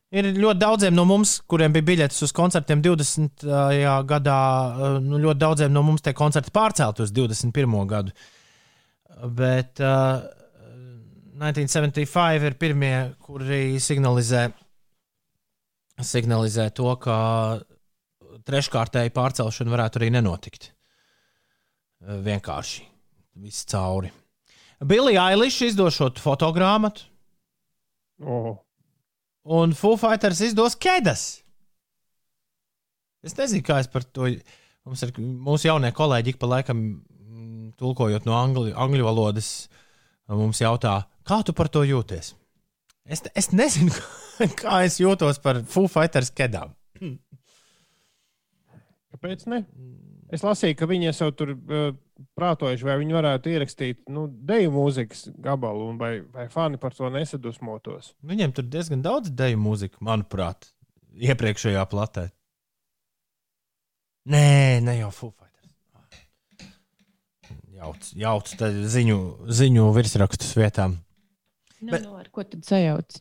Ir 0.10 0.32
ļoti 0.34 0.58
daudziem 0.58 0.96
no 0.98 1.06
mums, 1.06 1.36
kuriem 1.46 1.74
bija 1.76 1.86
biļetes 1.92 2.24
uz 2.26 2.34
koncertiem 2.34 2.82
20. 2.86 3.46
gadā, 4.10 4.40
uh, 4.72 4.98
nu, 5.04 5.20
ļoti 5.22 5.44
daudziem 5.44 5.74
no 5.76 5.84
mums 5.86 6.06
tie 6.06 6.16
koncerti 6.18 6.54
pārcelt 6.56 7.04
uz 7.04 7.14
21. 7.14 7.76
gadu. 7.92 8.16
Bet 9.36 9.84
uh, 9.84 10.24
1975 11.40 12.48
ir 12.48 12.56
pirmie, 12.60 12.96
kuri 13.24 13.80
signalizē, 13.84 14.48
signalizē 16.00 16.70
to, 16.76 16.96
ka 17.04 17.20
treškārtēji 18.50 19.14
pārcelšana 19.16 19.76
varētu 19.76 20.02
arī 20.02 20.10
nenotikt. 20.18 20.72
Uh, 22.04 22.18
Vienkārši 22.26 22.84
viss 23.40 23.68
cauri. 23.70 24.12
Billy 24.90 25.16
Eilish 25.20 25.62
izdošot 25.68 26.20
fotogrāmatu, 26.24 27.10
Oh, 28.20 28.58
un 29.44 29.72
Foo 29.74 29.96
Fighters 29.96 30.42
izdos 30.44 30.76
Kedas. 30.76 31.40
Es 33.24 33.36
nezinu, 33.38 33.64
kā 33.64 33.80
es 33.80 33.88
par 33.92 34.04
to. 34.04 34.28
Mums 34.88 35.04
ir 35.06 35.14
mūsu 35.20 35.68
jaunie 35.70 35.92
kolēģi, 35.96 36.34
pa 36.40 36.50
laikam 36.50 36.80
mm, 36.80 37.72
tulkojot 37.80 38.28
no 38.28 38.36
angļu, 38.40 38.74
angļu 38.80 39.06
valodas, 39.06 39.50
mums 40.32 40.62
jautā, 40.64 41.02
kā 41.28 41.42
tu 41.46 41.56
par 41.56 41.70
to 41.72 41.84
jūties? 41.88 42.34
Es, 43.06 43.24
es 43.38 43.52
nezinu, 43.56 43.94
kā 44.62 44.84
es 44.88 45.00
jūtos 45.02 45.42
par 45.44 45.62
Foo 45.68 45.88
Fighters 45.92 46.32
kedām. 46.36 46.76
kāpēc 49.20 49.46
ne? 49.52 49.64
Es 50.32 50.44
lasīju, 50.46 50.78
ka 50.78 50.88
viņi 50.90 51.10
jau 51.10 51.30
tur 51.34 51.52
uh, 51.56 51.90
prātojuši, 52.38 52.86
vai 52.86 52.98
viņi 53.02 53.16
varētu 53.18 53.52
ierakstīt 53.52 54.02
nu, 54.14 54.28
deju 54.30 54.72
mūzikas 54.76 55.26
gabalu, 55.42 55.90
un 55.92 55.98
vai, 56.02 56.20
vai 56.34 56.46
fani 56.54 56.80
par 56.82 56.94
to 56.96 57.10
nesadusmotos. 57.14 58.14
Viņiem 58.30 58.54
tur 58.56 58.68
diezgan 58.70 59.02
daudz 59.06 59.34
deju 59.34 59.58
mūziku, 59.62 59.98
manuprāt, 60.06 60.70
iepriekšējā 61.18 61.86
platē. 61.90 62.30
Nē, 64.30 64.46
ne 64.86 65.00
jau 65.00 65.10
Foo 65.16 65.32
Fighters. 65.34 66.70
Jauc, 67.80 68.12
jauc 68.20 68.54
ziņu, 68.94 69.20
ziņu 69.56 69.90
virsrakstus 69.96 70.54
vietām. 70.60 71.00
Nu, 71.80 71.94
Bet- 71.96 72.06
nu, 72.06 72.14
ar 72.20 72.30
ko 72.30 72.44
tad 72.46 72.68
sajauc? 72.68 73.18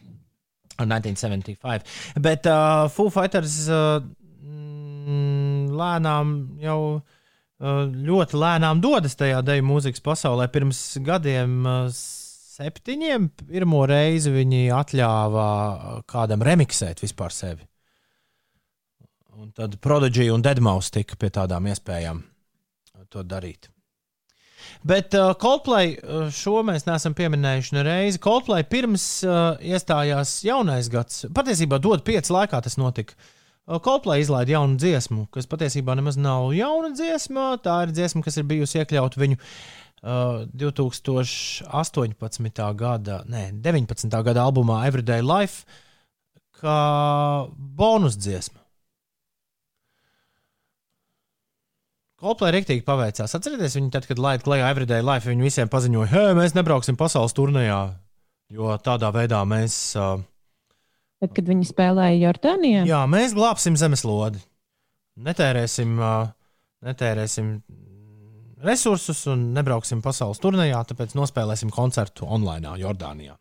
1975. 0.78 1.82
Bet 2.22 2.46
uh, 2.46 2.86
Foo 2.92 3.10
Fighters 3.10 3.64
uh, 3.66 3.98
lēnām 5.78 6.34
jau 6.62 6.80
ļoti 7.58 8.38
lēnām 8.38 8.80
dodas 8.80 9.16
tajā 9.18 9.40
deju 9.42 9.64
mūzikas 9.66 10.02
pasaulē. 10.04 10.46
Pirms 10.52 10.98
gadiem, 11.02 11.64
septiņiem, 12.58 13.30
pirmo 13.48 13.84
reizi 13.86 14.30
viņi 14.30 14.68
atļāva 14.74 15.48
kādam 16.06 16.44
remiksēt 16.46 17.02
vispār 17.02 17.34
sevi. 17.34 17.66
Un 19.38 19.50
tad 19.54 19.78
Prodigy 19.78 20.30
un 20.34 20.42
Deadmau5 20.42 20.94
tika 20.98 21.18
pie 21.18 21.30
tādām 21.30 21.66
iespējām 21.70 22.22
to 23.10 23.22
darīt. 23.22 23.70
Bet 24.84 25.14
uh, 25.16 25.30
Coldplay 25.38 25.94
šo 26.34 26.60
mēs 26.66 26.84
neesam 26.86 27.14
pieminējuši 27.16 27.74
nereizi. 27.76 28.20
Coldplay 28.22 28.66
pirms 28.68 29.04
uh, 29.26 29.54
iestājās 29.62 30.34
jaunais 30.44 30.90
gads, 30.92 31.24
patiesībā 31.34 31.78
dod 31.82 32.02
pieci 32.06 32.34
laikā 32.34 32.60
tas 32.66 32.76
notika. 32.78 33.14
Uh, 33.14 33.37
Coldplay 33.68 34.22
izlaida 34.24 34.54
jaunu 34.54 34.78
dziesmu, 34.80 35.26
kas 35.34 35.44
patiesībā 35.50 35.92
nemaz 35.98 36.16
nav 36.16 36.54
jauna 36.56 36.88
dziesma. 36.96 37.58
Tā 37.60 37.82
ir 37.84 37.90
dziesma, 37.92 38.22
kas 38.24 38.38
ir 38.40 38.46
bijusi 38.48 38.80
iekļauta 38.80 39.20
viņu 39.20 39.36
uh, 39.36 40.48
2018. 40.56 42.64
gada, 42.80 43.20
ne, 43.28 43.52
19. 43.52 44.08
gada 44.24 44.40
albumā 44.48 44.88
Everyday 44.88 45.20
Life, 45.20 45.68
kā 46.56 47.44
bonus 47.52 48.16
dziesma. 48.16 48.64
Coldplay 52.18 52.50
rīktīgi 52.56 52.82
paveicās. 52.82 53.30
Atcerieties, 53.36 53.76
viņi 53.76 53.92
tad, 53.94 54.08
kad 54.08 54.18
laida 54.18 54.42
klajā 54.42 54.66
Everyday 54.72 55.04
Life, 55.06 55.28
viņi 55.28 55.44
visiem 55.44 55.68
paziņoja, 55.70 56.08
hei, 56.10 56.32
mēs 56.40 56.56
nebrauksim 56.56 56.96
pasaules 56.98 57.36
turnīrā, 57.36 57.94
jo 58.50 58.72
tādā 58.82 59.12
veidā 59.14 59.44
mēs, 59.46 59.94
uh, 60.00 60.16
Tad, 61.18 61.32
kad 61.34 61.48
viņi 61.50 61.66
spēlēja 61.66 62.28
Jordānijā, 62.28 62.84
jā, 62.86 63.02
mēs 63.10 63.34
glābsim 63.34 63.74
zemeslodi. 63.78 64.38
Netērēsim, 65.18 65.98
netērēsim 66.86 67.50
resursus 68.62 69.24
un 69.30 69.48
nebrauksim 69.56 70.02
pasaules 70.02 70.38
turnīrā, 70.42 70.84
tāpēc 70.86 71.16
nospēlēsim 71.18 71.74
koncertu 71.74 72.28
online 72.30 72.76
Jordānijā. 72.78 73.34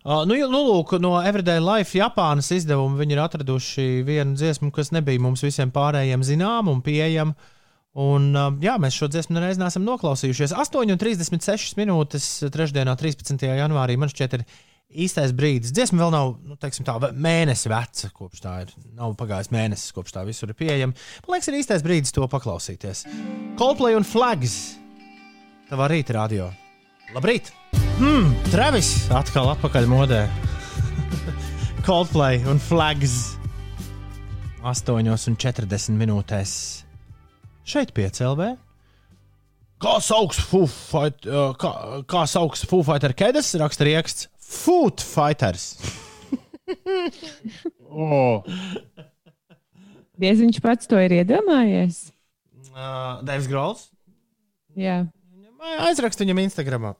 Uh, 0.00 0.22
nu, 0.24 0.32
nu, 0.48 0.62
lūk, 0.64 0.94
no 0.96 1.18
Everyday 1.20 1.60
Life 1.60 1.98
Japānas 1.98 2.48
izdevuma 2.56 2.96
viņi 3.02 3.12
ir 3.12 3.20
atraduši 3.20 3.82
vienu 4.08 4.32
dziesmu, 4.32 4.70
kas 4.72 4.94
nebija 4.96 5.20
mums 5.20 5.44
visiem 5.44 5.68
pārējiem 5.74 6.24
zinām 6.24 6.70
un 6.72 6.80
pieejama. 6.84 7.36
Un, 8.00 8.30
uh, 8.32 8.48
jā, 8.64 8.78
mēs 8.80 8.96
šo 8.96 9.10
dziesmu 9.12 9.36
nereiz 9.36 9.60
neesam 9.60 9.84
noklausījušies. 9.84 10.54
8,36 10.56 11.76
minūtes 11.76 12.30
3. 12.48 12.72
13. 12.96 13.44
janvārī 13.60 13.98
man 14.00 14.08
šķiet, 14.08 14.38
ir 14.38 14.46
īstais 14.90 15.32
brīdis. 15.36 15.72
Dziesma 15.74 16.02
vēl 16.02 16.12
nav 16.14 16.32
nu, 16.46 16.56
teiksim, 16.60 16.86
tā, 16.86 16.96
mēnesi 17.14 17.70
veca, 17.70 18.10
kopš 18.14 18.42
tā 18.44 18.54
ir. 18.64 18.72
Nav 18.98 19.14
pagājis 19.18 19.52
mēnesis, 19.54 19.94
kopš 19.96 20.16
tā 20.16 20.24
visur 20.26 20.50
ir 20.50 20.58
pieejama. 20.58 20.96
Man 21.26 21.36
liekas, 21.36 21.50
ir 21.50 21.58
īstais 21.60 21.84
brīdis 21.86 22.14
to 22.16 22.26
paklausīties. 22.30 23.04
Coldplay 23.60 23.98
un 23.98 24.06
Flags. 24.06 24.56
Tavā 25.70 25.90
rīta 25.92 26.16
radio. 26.18 26.50
Labrīt! 27.14 27.52
Hmm, 28.00 28.32
Travis 28.50 28.94
atkal 29.14 29.52
atpakaļ 29.52 29.86
modē. 29.90 30.24
Coldplay 31.86 32.40
un 32.50 32.62
Flags 32.62 33.36
8,40 34.66 35.96
minūtēs. 36.00 36.52
Šeit 37.70 37.94
piecēlē. 37.96 38.54
Kā 39.80 39.94
sauc 40.04 40.34
uh, 40.36 41.54
kā, 41.56 41.70
kā 42.10 42.26
sauc 42.28 42.58
Foo 42.68 42.84
Fighter 42.84 43.14
Kedas? 43.16 43.54
Raksta 43.56 43.86
rieksts 43.88 44.29
Food 44.50 45.00
Fighters. 45.04 45.74
Oh, 47.90 48.44
Diez 50.20 50.38
viņš 50.38 50.60
pats 50.62 50.86
to 50.86 50.98
ir 51.02 51.16
iedomājies. 51.16 52.12
Uh, 52.70 53.18
Devs 53.26 53.48
Grols. 53.50 53.88
Jā. 54.78 55.00
Aizrakstu 55.88 56.22
viņam 56.22 56.42
Instagram. 56.44 56.92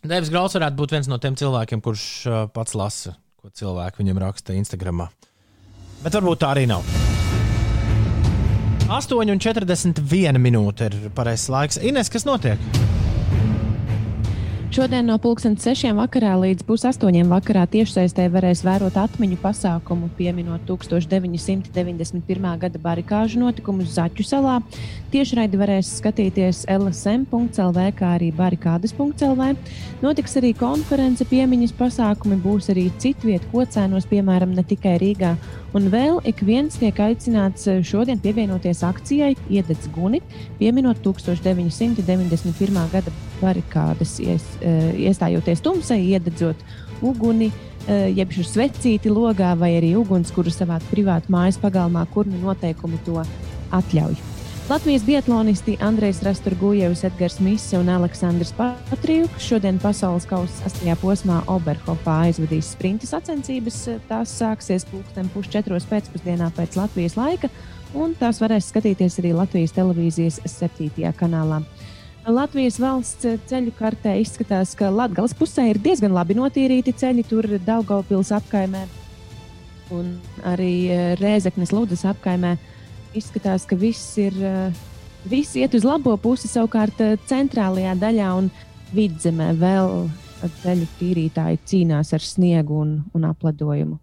Devs 0.00 0.30
Grols 0.32 0.56
varētu 0.56 0.78
būt 0.78 0.94
viens 0.96 1.10
no 1.10 1.18
tiem 1.20 1.36
cilvēkiem, 1.36 1.82
kurš 1.84 2.06
uh, 2.30 2.40
pats 2.54 2.72
lasa, 2.78 3.16
ko 3.36 3.52
cilvēki 3.52 4.00
viņam 4.00 4.22
raksta 4.24 4.56
Instagram. 4.56 5.04
Bet 6.00 6.16
varbūt 6.16 6.40
tā 6.44 6.54
arī 6.54 6.64
nav. 6.70 6.86
8,41 8.88 10.40
minūte 10.40 10.88
ir 10.88 10.98
pareizais 11.16 11.50
laiks. 11.52 11.80
Ines, 11.84 12.12
kas 12.12 12.24
notiek? 12.28 12.93
Šodien 14.74 15.06
no 15.06 15.14
pulksten 15.22 15.52
6 15.54 15.92
vakarā 15.94 16.32
līdz 16.34 16.64
pusaustoņiem 16.66 17.28
vakarā 17.30 17.60
tiešsaistē 17.70 18.24
varēs 18.34 18.64
vērot 18.66 18.96
atmiņu 18.98 19.36
pasākumu, 19.38 20.08
pieminot 20.18 20.64
1991. 20.66 22.48
gada 22.58 22.80
barikāžu 22.82 23.38
notikumus 23.38 23.92
Zaķu 23.94 24.24
salā. 24.26 24.56
Tiešraidi 25.12 25.60
varēs 25.60 25.92
skatīties 26.00 26.64
LSM.CLV, 26.74 27.84
kā 27.94 28.08
arī 28.16 28.32
barikādas.CLV. 28.34 29.52
Notiks 30.02 30.34
arī 30.40 30.50
konference, 30.58 31.22
piemiņas 31.30 31.76
pasākumi, 31.78 32.40
būs 32.42 32.72
arī 32.74 32.88
citviet 32.98 33.46
kocēnos, 33.52 34.08
piemēram, 34.10 34.56
ne 34.58 34.66
tikai 34.66 34.96
Rīgā. 34.98 35.36
Un 35.78 35.86
vēl 35.94 36.18
ik 36.26 36.42
viens 36.42 36.74
tiek 36.82 36.98
aicināts 36.98 37.70
šodien 37.86 38.18
pievienoties 38.18 38.82
akcijai 38.90 39.36
Iededz 39.46 39.86
Guni, 39.94 40.18
pieminot 40.58 40.98
1991. 41.06 42.82
gada 42.90 43.14
barikādas, 43.42 44.18
ies, 44.22 44.44
iestājoties 44.62 45.62
tumsai, 45.64 46.00
iededzot 46.14 46.60
uguni, 47.04 47.50
jeb 47.88 48.30
šo 48.32 48.44
svecīti 48.48 49.12
logā 49.12 49.54
vai 49.60 49.74
arī 49.78 49.94
uguns, 50.00 50.32
kuru 50.34 50.52
savā 50.52 50.78
privātu 50.90 51.32
mājas 51.34 51.58
pagalmā, 51.60 52.06
kur 52.14 52.28
nu 52.28 52.40
noteikumi 52.46 53.00
to 53.04 53.20
atļauj. 53.74 54.16
Latvijas 54.64 55.02
biatlonisti 55.04 55.74
Andrejs 55.84 56.22
Rasturgujevs, 56.24 57.02
Edgars 57.04 57.34
Mise 57.44 57.76
un 57.76 57.90
Aleksandrs 57.92 58.54
Patrijuks 58.56 59.44
šodien 59.44 59.76
pasaules 59.76 60.24
kausa 60.24 60.62
sastajā 60.62 60.94
posmā 61.02 61.42
Oberhofā 61.52 62.14
aizvadīs 62.30 62.70
sprinta 62.72 63.04
sacensības. 63.04 63.82
Tās 64.08 64.32
sāksies 64.40 64.88
pulksten 64.88 65.28
pusčetros 65.34 65.84
pēcpusdienā 65.90 66.48
pēc 66.56 66.78
Latvijas 66.80 67.18
laika, 67.20 67.52
un 67.92 68.16
tās 68.16 68.40
varēs 68.40 68.70
skatīties 68.72 69.20
arī 69.20 69.34
Latvijas 69.36 69.76
televīzijas 69.76 70.40
septītajā 70.48 71.12
kanālā. 71.20 71.60
Latvijas 72.24 72.78
valsts 72.80 73.26
ceļu 73.50 73.72
kartē 73.76 74.14
izskatās, 74.22 74.72
ka 74.78 74.88
Latvijas 74.88 75.34
pusē 75.36 75.66
ir 75.68 75.80
diezgan 75.84 76.14
labi 76.16 76.36
notīrīti 76.38 76.94
ceļi. 76.96 77.24
Tur 77.28 77.48
Daugopils 77.66 78.32
apkaimē 78.32 78.86
un 79.92 80.14
arī 80.48 80.88
Rēzeknes 81.20 81.74
Lūdas 81.74 82.06
apkaimē 82.08 82.54
izskatās, 83.16 83.68
ka 83.68 83.76
viss 83.76 84.16
ir. 84.22 84.36
Viss 85.24 85.56
iet 85.56 85.72
uz 85.72 85.86
labo 85.88 86.12
pusi, 86.20 86.50
savukārt 86.52 86.98
centrālajā 87.30 87.94
daļā 87.96 88.26
un 88.36 88.50
vidzemē 88.92 89.54
vēl 89.56 89.94
ceļu 90.60 90.88
tīrītāji 90.98 91.60
cīnās 91.64 92.12
ar 92.12 92.20
sniegu 92.20 92.76
un, 92.82 92.98
un 93.16 93.24
apledojumu. 93.30 93.96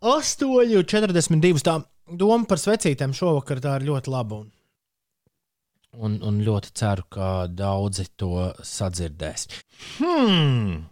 8,42. 0.00 1.60
Tā 1.60 1.76
doma 2.16 2.48
par 2.48 2.60
svecītēm 2.62 3.12
šovakar 3.12 3.60
tā 3.60 3.76
ir 3.76 3.90
ļoti 3.90 4.12
laba. 4.14 4.40
Un, 4.40 4.48
un, 6.00 6.18
un 6.26 6.40
ļoti 6.44 6.72
ceru, 6.76 7.06
ka 7.12 7.30
daudzi 7.46 8.08
to 8.20 8.50
sadzirdēs. 8.64 9.46
Hmm, 9.98 10.86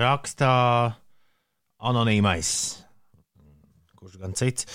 rakstā 0.00 0.54
anonīmais. 1.80 2.50
Kurš 4.00 4.18
gan 4.20 4.36
cits? 4.36 4.68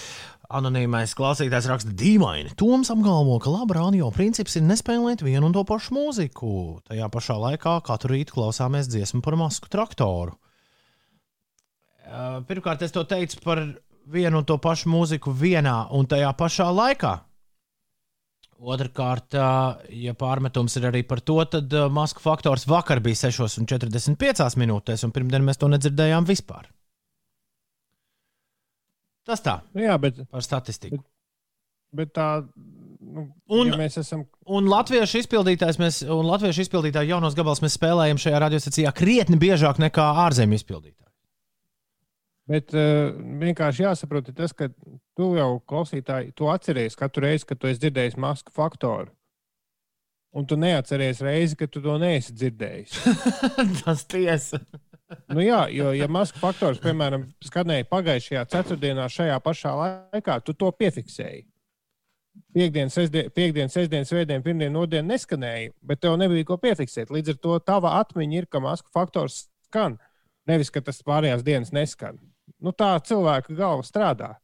Anonīmais 0.45 1.15
klausītājs 1.17 1.67
raksta 1.71 1.93
dīvaini. 1.97 2.53
Toms 2.59 2.91
apgalvo, 2.93 3.39
ka 3.41 3.49
laba 3.49 3.79
radio 3.79 4.11
princips 4.13 4.59
ir 4.59 4.65
nespēlēt 4.67 5.23
vienu 5.25 5.49
un 5.49 5.55
to 5.55 5.63
pašu 5.65 5.95
mūziku. 5.97 6.51
Tajā 6.85 7.09
pašā 7.13 7.37
laikā 7.41 7.79
katru 7.85 8.13
rītu 8.13 8.37
klausāmies 8.37 8.89
dziesmu 8.91 9.23
par 9.25 9.37
masku 9.41 9.71
traktoru. 9.73 10.37
Pirmkārt, 12.45 12.85
es 12.85 12.93
to 12.93 13.01
teicu 13.09 13.41
par 13.41 13.63
vienu 14.05 14.43
un 14.43 14.45
to 14.45 14.59
pašu 14.61 14.91
mūziku 14.93 15.33
vienā 15.33 15.87
un 15.97 16.05
tajā 16.09 16.29
pašā 16.37 16.69
laikā. 16.69 17.15
Otrakārt, 18.65 19.35
ja 19.93 20.13
pārmetums 20.17 20.73
ir 20.79 20.87
arī 20.89 21.03
par 21.05 21.19
to, 21.21 21.37
tad 21.45 21.73
masku 21.93 22.23
faktors 22.23 22.65
vakar 22.65 23.01
bija 23.05 23.27
6,45 23.27 24.57
minūtēs, 24.57 25.03
un 25.05 25.13
pirmdien 25.13 25.45
mēs 25.45 25.61
to 25.61 25.69
nedzirdējām 25.69 26.25
vispār. 26.25 26.65
Tas 29.25 29.41
tā. 29.41 29.59
Jā, 29.77 29.97
bet, 30.01 30.21
par 30.29 30.45
statistiku. 30.45 30.99
Bet, 31.01 31.05
bet 31.99 32.13
tā. 32.17 32.27
Nu, 33.05 33.27
Un- 33.53 33.69
ja 33.69 33.77
mēs 33.77 33.97
esam. 34.01 34.25
Un 34.49 34.69
latviešu 34.69 35.21
izpildītājs, 35.21 35.79
mēs, 35.81 36.01
un 36.09 36.25
latviešu 36.25 36.65
izpildītāju 36.65 37.13
jaunos 37.15 37.37
gabalus 37.37 37.61
mēs 37.61 37.77
spēlējam 37.77 38.21
šajā 38.21 38.41
radiostacijā 38.45 38.93
krietni 38.97 39.37
biežāk 39.41 39.81
nekā 39.81 40.05
ārzemju 40.25 40.57
izpildītāji. 40.61 41.05
Bet 42.49 42.76
uh, 42.77 43.09
vienkārši 43.41 43.88
jāsaprot 43.88 44.30
tas, 44.38 44.53
ka 44.53 44.69
tu 45.17 45.31
jau 45.34 45.55
klausītāji, 45.65 46.35
tu 46.38 46.49
atceries 46.51 46.97
katru 46.97 47.26
reizi, 47.26 47.47
kad 47.49 47.61
tu 47.61 47.69
esi 47.72 47.81
dzirdējis 47.88 48.19
masku 48.22 48.53
faktoru. 48.53 49.09
Un 50.35 50.45
tu 50.45 50.57
neatceries 50.59 51.23
reizi, 51.23 51.55
kad 51.57 51.72
tu 51.72 51.81
to 51.81 51.95
neesi 51.97 52.35
dzirdējis. 52.35 52.97
Tas 53.81 54.03
tiesa. 54.11 54.59
nu, 55.34 55.39
jā, 55.41 55.61
jo, 55.73 55.93
ja 55.95 56.09
masku 56.11 56.41
faktors, 56.41 56.81
piemēram, 56.84 57.23
skanēja 57.45 57.88
pagājušajā 57.89 58.43
ceturtdienā, 58.51 59.07
šajā 59.11 59.39
pašā 59.45 59.73
laikā, 59.80 60.38
tu 60.45 60.53
to 60.57 60.69
piefiksēji. 60.76 61.45
Piektdien, 62.51 62.91
sestdien, 62.91 63.31
piekdien, 63.31 63.72
sestdien, 63.72 64.03
svētdien, 64.07 64.43
pirmdien, 64.43 64.73
nodien 64.76 65.07
neskanēja, 65.07 65.72
bet 65.88 66.03
tev 66.03 66.17
nebija 66.19 66.49
ko 66.49 66.59
piefiksēt. 66.59 67.13
Līdz 67.15 67.31
ar 67.31 67.41
to 67.47 67.57
tava 67.63 67.95
atmiņa 68.01 68.41
ir, 68.41 68.51
ka 68.51 68.59
masku 68.63 68.91
faktors 68.93 69.45
skan. 69.69 69.95
Nevis, 70.49 70.69
ka 70.69 70.84
tas 70.84 70.99
pārējās 71.05 71.47
dienas 71.47 71.72
neskan. 71.73 72.19
Nu, 72.61 72.73
tā 72.76 72.95
cilvēka 73.05 73.55
galva 73.57 73.85
strādā. 73.85 74.35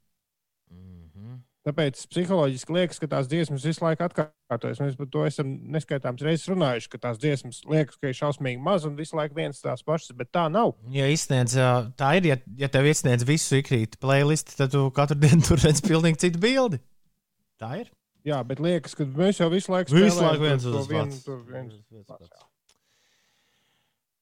Tāpēc 1.61 1.99
psiholoģiski 2.09 2.73
liekas, 2.73 2.97
ka 2.97 3.07
tās 3.11 3.27
dziesmas 3.29 3.61
visu 3.67 3.83
laiku 3.83 4.01
atkārtojas. 4.07 4.79
Mēs 4.81 4.95
par 4.97 5.09
to 5.13 5.25
esam 5.27 5.51
neskaitāmas 5.75 6.23
reizes 6.25 6.49
runājuši, 6.49 6.89
ka 6.89 6.99
tās 7.03 7.19
dziesmas 7.21 7.59
liekas, 7.69 7.99
ka 8.01 8.09
ir 8.09 8.17
šausmīgi 8.17 8.63
maz 8.65 8.87
un 8.89 8.95
visu 8.97 9.13
laiku 9.19 9.37
viens 9.37 9.61
tās 9.61 9.85
pašas, 9.85 10.15
bet 10.17 10.31
tā 10.33 10.47
nav. 10.49 10.73
Ja 10.89 11.05
izsniedz, 11.13 11.53
tā 12.01 12.15
ir, 12.17 12.31
ja, 12.31 12.39
ja 12.63 12.69
tev 12.73 12.89
izsniedz 12.89 13.27
visu 13.29 13.59
ikrīt 13.59 13.99
playlisti, 14.01 14.57
tad 14.57 14.73
tu 14.73 14.87
katru 14.95 15.19
dienu 15.23 15.45
tur 15.45 15.61
redz 15.61 15.85
pilnīgi 15.85 16.23
citu 16.25 16.41
bildi. 16.41 16.81
Tā 17.61 17.75
ir. 17.83 17.93
Jā, 18.25 18.41
bet 18.45 18.61
liekas, 18.61 18.97
ka 18.97 19.05
mēs 19.05 19.41
jau 19.41 19.49
visu 19.53 19.73
laiku 19.73 19.93
Visu 19.93 20.17
spēlējam 20.17 20.31
laiku 20.31 20.47
viens 20.47 20.65
uz 20.65 20.73
to 20.73 20.81
uz 20.81 20.89
vienu, 20.89 21.13
pats. 21.13 21.23
to 21.25 21.37
vienu. 21.45 22.05
Tā. 22.09 22.47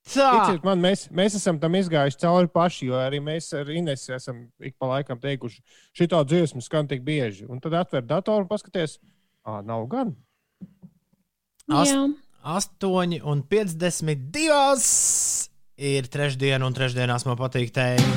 Ticiet 0.09 0.63
man, 0.65 0.79
mēs, 0.81 1.03
mēs 1.13 1.35
esam 1.37 1.59
tam 1.61 1.75
izgājuši 1.77 2.17
cauri 2.23 2.49
paši, 2.53 2.87
jo 2.89 2.97
arī 2.97 3.19
mēs 3.21 3.51
ar 3.57 3.69
Inesu 3.69 4.15
esam 4.17 4.47
ik 4.65 4.73
pa 4.79 4.89
laikam 4.95 5.19
teikuši, 5.21 5.61
šī 5.97 6.07
tā 6.09 6.23
dziesma 6.25 6.63
skan 6.65 6.89
tik 6.89 7.03
bieži. 7.05 7.45
Un 7.49 7.61
tad 7.61 7.75
atver 7.77 8.01
datoru 8.09 8.47
un 8.47 8.49
paskaties, 8.49 8.97
ah, 9.45 9.61
nav 9.65 9.85
gan. 9.91 10.15
Ast- 11.69 11.93
Jā. 11.93 12.07
8 12.41 13.19
un 13.27 13.43
52 13.43 15.49
ir 15.77 16.07
trešdiena, 16.07 16.65
un 16.65 16.73
trešdienās 16.73 17.25
man 17.27 17.37
patīk 17.37 17.69
teikt. 17.75 18.07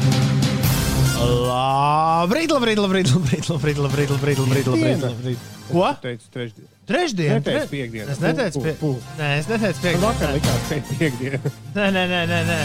Labrīt, 1.23 2.51
labrīt, 2.51 2.79
labrīt, 2.81 3.11
labrīt, 3.15 3.49
labrīt, 3.51 3.79
labrīt, 3.79 4.09
labrīt, 4.11 4.41
labrīt, 4.41 4.69
labrīt, 4.73 5.03
labrīt. 5.05 5.45
Ko? 5.69 5.85
Tu 6.01 6.09
teici 6.39 6.65
trešdien. 6.89 7.39
Trešdiena? 7.39 7.39
Neteici 7.39 7.59
tre- 7.59 7.71
piekdienu. 7.71 8.11
Es 8.13 8.21
neteicu, 8.23 8.63
pie... 8.65 8.75
Nē, 9.19 9.31
es 9.39 9.49
neteicu 9.51 9.85
Man 9.87 10.01
vakar 10.03 10.33
piekdienu. 10.33 10.35
likās, 10.39 10.69
ka 10.69 10.75
ir 10.75 10.85
piekdiena. 10.99 11.53
Nē, 11.79 11.87
nē, 11.97 12.05
nē, 12.13 12.23
nē, 12.33 12.41
nē. 12.51 12.61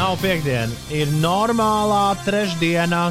Nav 0.00 0.16
piekdiena. 0.22 0.80
Ir 0.94 1.10
normālā 1.20 2.04
trešdiena. 2.24 3.02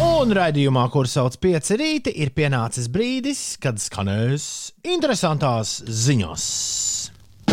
Un 0.00 0.32
raidījumā, 0.36 0.86
kur 0.92 1.08
sauc 1.08 1.36
pieci 1.40 1.76
rīti, 1.80 2.12
ir 2.24 2.30
pienācis 2.36 2.88
brīdis, 2.92 3.40
kad 3.60 3.78
skanēs 3.80 4.44
interesantās 4.88 5.78
ziņas. 5.84 6.44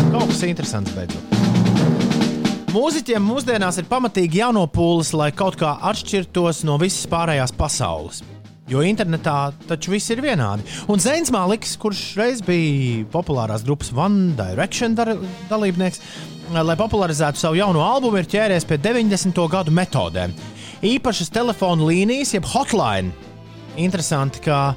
Kaut 0.08 0.28
kas 0.30 0.42
interesants 0.48 0.92
beidzot. 0.96 1.36
Mūziķiem 2.72 3.24
mūsdienās 3.24 3.78
ir 3.80 3.86
pamatīgi 3.88 4.42
jānopūlas, 4.42 5.14
lai 5.16 5.30
kaut 5.32 5.56
kā 5.60 5.74
atšķirtos 5.90 6.62
no 6.68 6.76
visas 6.80 7.06
pārējās 7.08 7.52
pasaules. 7.56 8.20
Jo 8.68 8.82
internetā 8.84 9.52
taču 9.68 9.94
viss 9.94 10.10
ir 10.12 10.20
vienādi. 10.20 10.66
Un 10.92 11.00
Zēns 11.00 11.32
Māliks, 11.32 11.72
kurš 11.80 12.02
reiz 12.18 12.42
bija 12.44 13.06
populārās 13.12 13.64
grupas 13.64 13.88
One 13.96 14.34
Direction 14.36 14.96
dar 14.98 15.14
dalībnieks, 15.48 16.02
lai 16.52 16.76
popularizētu 16.76 17.40
savu 17.40 17.56
jauno 17.56 17.80
albumu, 17.84 18.20
ir 18.20 18.28
ķēries 18.28 18.68
pie 18.68 18.76
90. 18.84 19.40
gadu 19.52 19.72
metodēm. 19.72 20.36
Īpašas 20.84 21.32
telefona 21.34 21.88
līnijas, 21.88 22.34
jeb 22.36 22.46
hotline. 22.52 23.14
Interesanti, 23.80 24.44
ka 24.44 24.76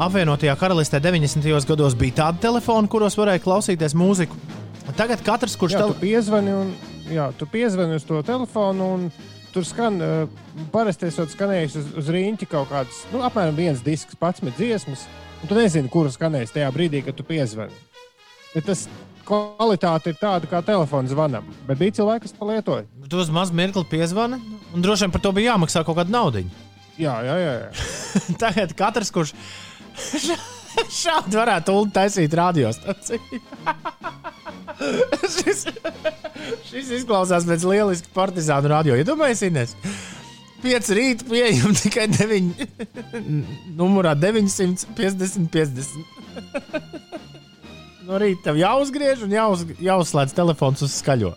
apvienotajā 0.00 0.56
karalistē 0.60 1.00
90. 1.04 1.68
gados 1.68 1.96
bija 1.98 2.22
tādi 2.22 2.44
telefoni, 2.48 2.88
kuros 2.88 3.16
varēja 3.20 3.44
klausīties 3.44 3.96
mūziku. 3.96 4.36
Tagad 4.96 5.20
katrs, 5.26 5.56
kurš 5.58 5.76
tu 5.76 5.94
piezvani, 6.00 6.52
un, 6.54 6.74
jā, 7.10 7.30
tu 7.36 7.48
piezvani 7.50 7.98
uz 7.98 8.04
to 8.06 8.20
telefonu, 8.24 8.92
un 8.96 9.08
tur 9.56 9.64
skan, 9.64 9.96
uh, 10.04 10.66
parasti 10.72 11.08
esot 11.08 11.32
skanējis 11.32 11.78
uz, 11.80 11.90
uz 12.02 12.12
rīņķa 12.12 12.48
kaut 12.50 12.68
kādas, 12.68 13.00
nu, 13.12 13.22
apmēram 13.24 13.56
viens 13.56 13.80
disks, 13.84 14.18
pats 14.20 14.44
met 14.44 14.58
dziesmas, 14.60 15.06
un 15.40 15.48
tu 15.48 15.56
nezini, 15.56 15.88
kuru 15.92 16.12
skanēs 16.12 16.52
tajā 16.52 16.68
brīdī, 16.74 17.00
kad 17.06 17.16
tu 17.16 17.24
piezvani. 17.24 17.72
Bet 18.52 18.68
tas 18.68 18.84
kvalitāte 19.26 20.12
ir 20.12 20.18
tāda 20.20 20.48
kā 20.50 20.60
telefona 20.64 21.10
zvanam, 21.10 21.48
bet 21.66 21.80
bija 21.80 21.96
cilvēki, 22.00 22.26
kas 22.26 22.36
to 22.36 22.50
lietoja. 22.50 22.84
Tu 23.08 23.20
uz 23.22 23.32
mazu 23.32 23.56
mirkli 23.56 23.84
piezvani, 23.90 24.38
un 24.74 24.84
droši 24.84 25.06
vien 25.06 25.16
par 25.16 25.24
to 25.24 25.32
bija 25.36 25.54
jāmaksā 25.54 25.82
kaut 25.86 25.98
kāda 25.98 26.12
nauda. 26.12 26.44
Jā, 27.00 27.16
jā, 27.24 27.38
jā. 27.40 27.56
jā. 27.62 27.88
Tagad 28.42 28.76
katrs, 28.76 29.12
kurš 29.14 29.34
šādi 31.02 31.38
varētu 31.38 31.74
ulu 31.76 31.90
taisīt 31.94 32.34
radiostaciju. 32.36 33.40
šis, 35.36 35.64
šis 36.68 36.92
izklausās 37.00 37.46
pēc 37.48 37.64
lieliska 37.68 38.12
partizānu 38.16 38.70
radio. 38.72 38.98
Iedomājieties, 39.00 39.42
ja 39.42 39.52
Ines. 39.52 39.76
5 40.66 40.88
rīta 40.96 41.26
pieejama 41.28 41.74
tikai 41.78 42.06
9, 42.10 42.52
numurā 43.78 44.14
950, 44.18 45.50
50. 45.52 45.92
no 48.08 48.18
rīta 48.22 48.48
tev 48.48 48.58
jāuzgriež 48.60 49.22
un 49.26 49.36
jāuz, 49.36 49.66
jāuzslēdz 49.82 50.34
telefons 50.36 50.82
uz 50.86 50.96
skaļo. 51.02 51.34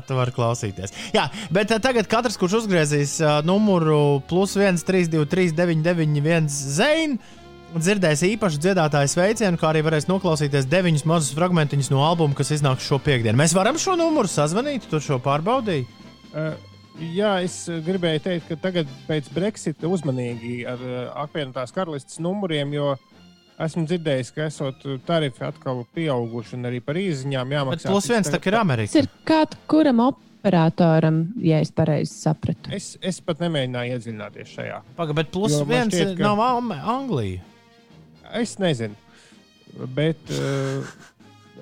Tu 0.00 0.16
vari 0.16 0.32
klausīties. 0.34 0.94
Jā, 1.14 1.26
bet 1.52 1.72
uh, 1.74 1.80
tagad 1.82 2.08
katrs, 2.10 2.38
kurš 2.40 2.62
uzgriezīs 2.62 3.18
uh, 3.20 3.40
numuru 3.46 4.22
plus 4.28 4.56
1, 4.56 4.80
3, 4.88 5.10
2, 5.12 5.28
3, 5.28 5.54
9, 5.58 5.84
9, 5.84 6.18
1 6.22 6.48
zeinu, 6.48 7.20
dzirdēs 7.76 8.24
īpašu 8.28 8.60
dziedātāju 8.62 9.10
sveicienu, 9.12 9.60
kā 9.60 9.70
arī 9.70 9.84
varēs 9.84 10.08
noklausīties 10.08 10.68
deviņus 10.72 11.06
mazus 11.08 11.36
fragmentiņus 11.36 11.92
no 11.92 12.02
albuma, 12.04 12.36
kas 12.36 12.52
iznāks 12.56 12.88
šo 12.88 13.00
piekdienu. 13.02 13.38
Mēs 13.40 13.56
varam 13.56 13.80
šo 13.80 13.96
numuru 14.00 14.30
sazvanīt, 14.30 14.88
tu 14.90 15.00
šo 15.02 15.20
pārbaudīji. 15.24 15.86
Uh, 16.32 16.52
jā, 17.12 17.36
es 17.44 17.64
gribēju 17.86 18.24
teikt, 18.26 18.50
ka 18.50 18.60
tagad 18.68 18.92
pēc 19.08 19.30
Brexita 19.34 19.90
uzmanīgi 19.92 20.62
ar 20.68 20.84
uh, 20.84 21.00
apvienotās 21.24 21.74
karalistes 21.74 22.20
numuriem, 22.22 22.76
jo 22.76 22.94
esmu 23.66 23.84
dzirdējis, 23.86 24.30
ka 24.34 24.46
esot 24.48 24.82
tarifi 25.06 25.44
atkal 25.46 25.84
pieauguši 25.94 26.56
un 26.58 26.68
arī 26.70 26.80
par 26.84 26.96
Bet 27.50 27.56
jāmaksā. 27.58 27.88
plus 27.90 28.08
viens 28.10 28.28
tā 28.30 28.38
ir 28.40 28.54
Tas 28.56 28.60
Amerika. 28.60 28.98
ir 28.98 29.08
kād, 29.28 29.56
kuram 29.70 30.00
operatoram, 30.06 31.20
ja 31.42 31.60
es 31.62 31.70
pareizi 31.70 32.12
sapratu. 32.16 32.72
Es, 32.74 32.96
es 33.00 33.20
pat 33.20 33.38
nemēģināju 33.44 33.96
iedziļināties 33.96 34.54
šajā. 34.56 34.80
Pagaid, 34.96 35.16
bet 35.16 35.30
plus 35.34 35.52
Jo 35.58 35.64
viens 35.68 35.92
šķiet, 35.94 36.16
ka- 36.18 36.22
nav 36.22 36.40
Anglija. 36.96 37.40
Es 38.34 38.56
nezinu. 38.58 38.94
Bet 39.94 40.18
uh, 40.30 40.84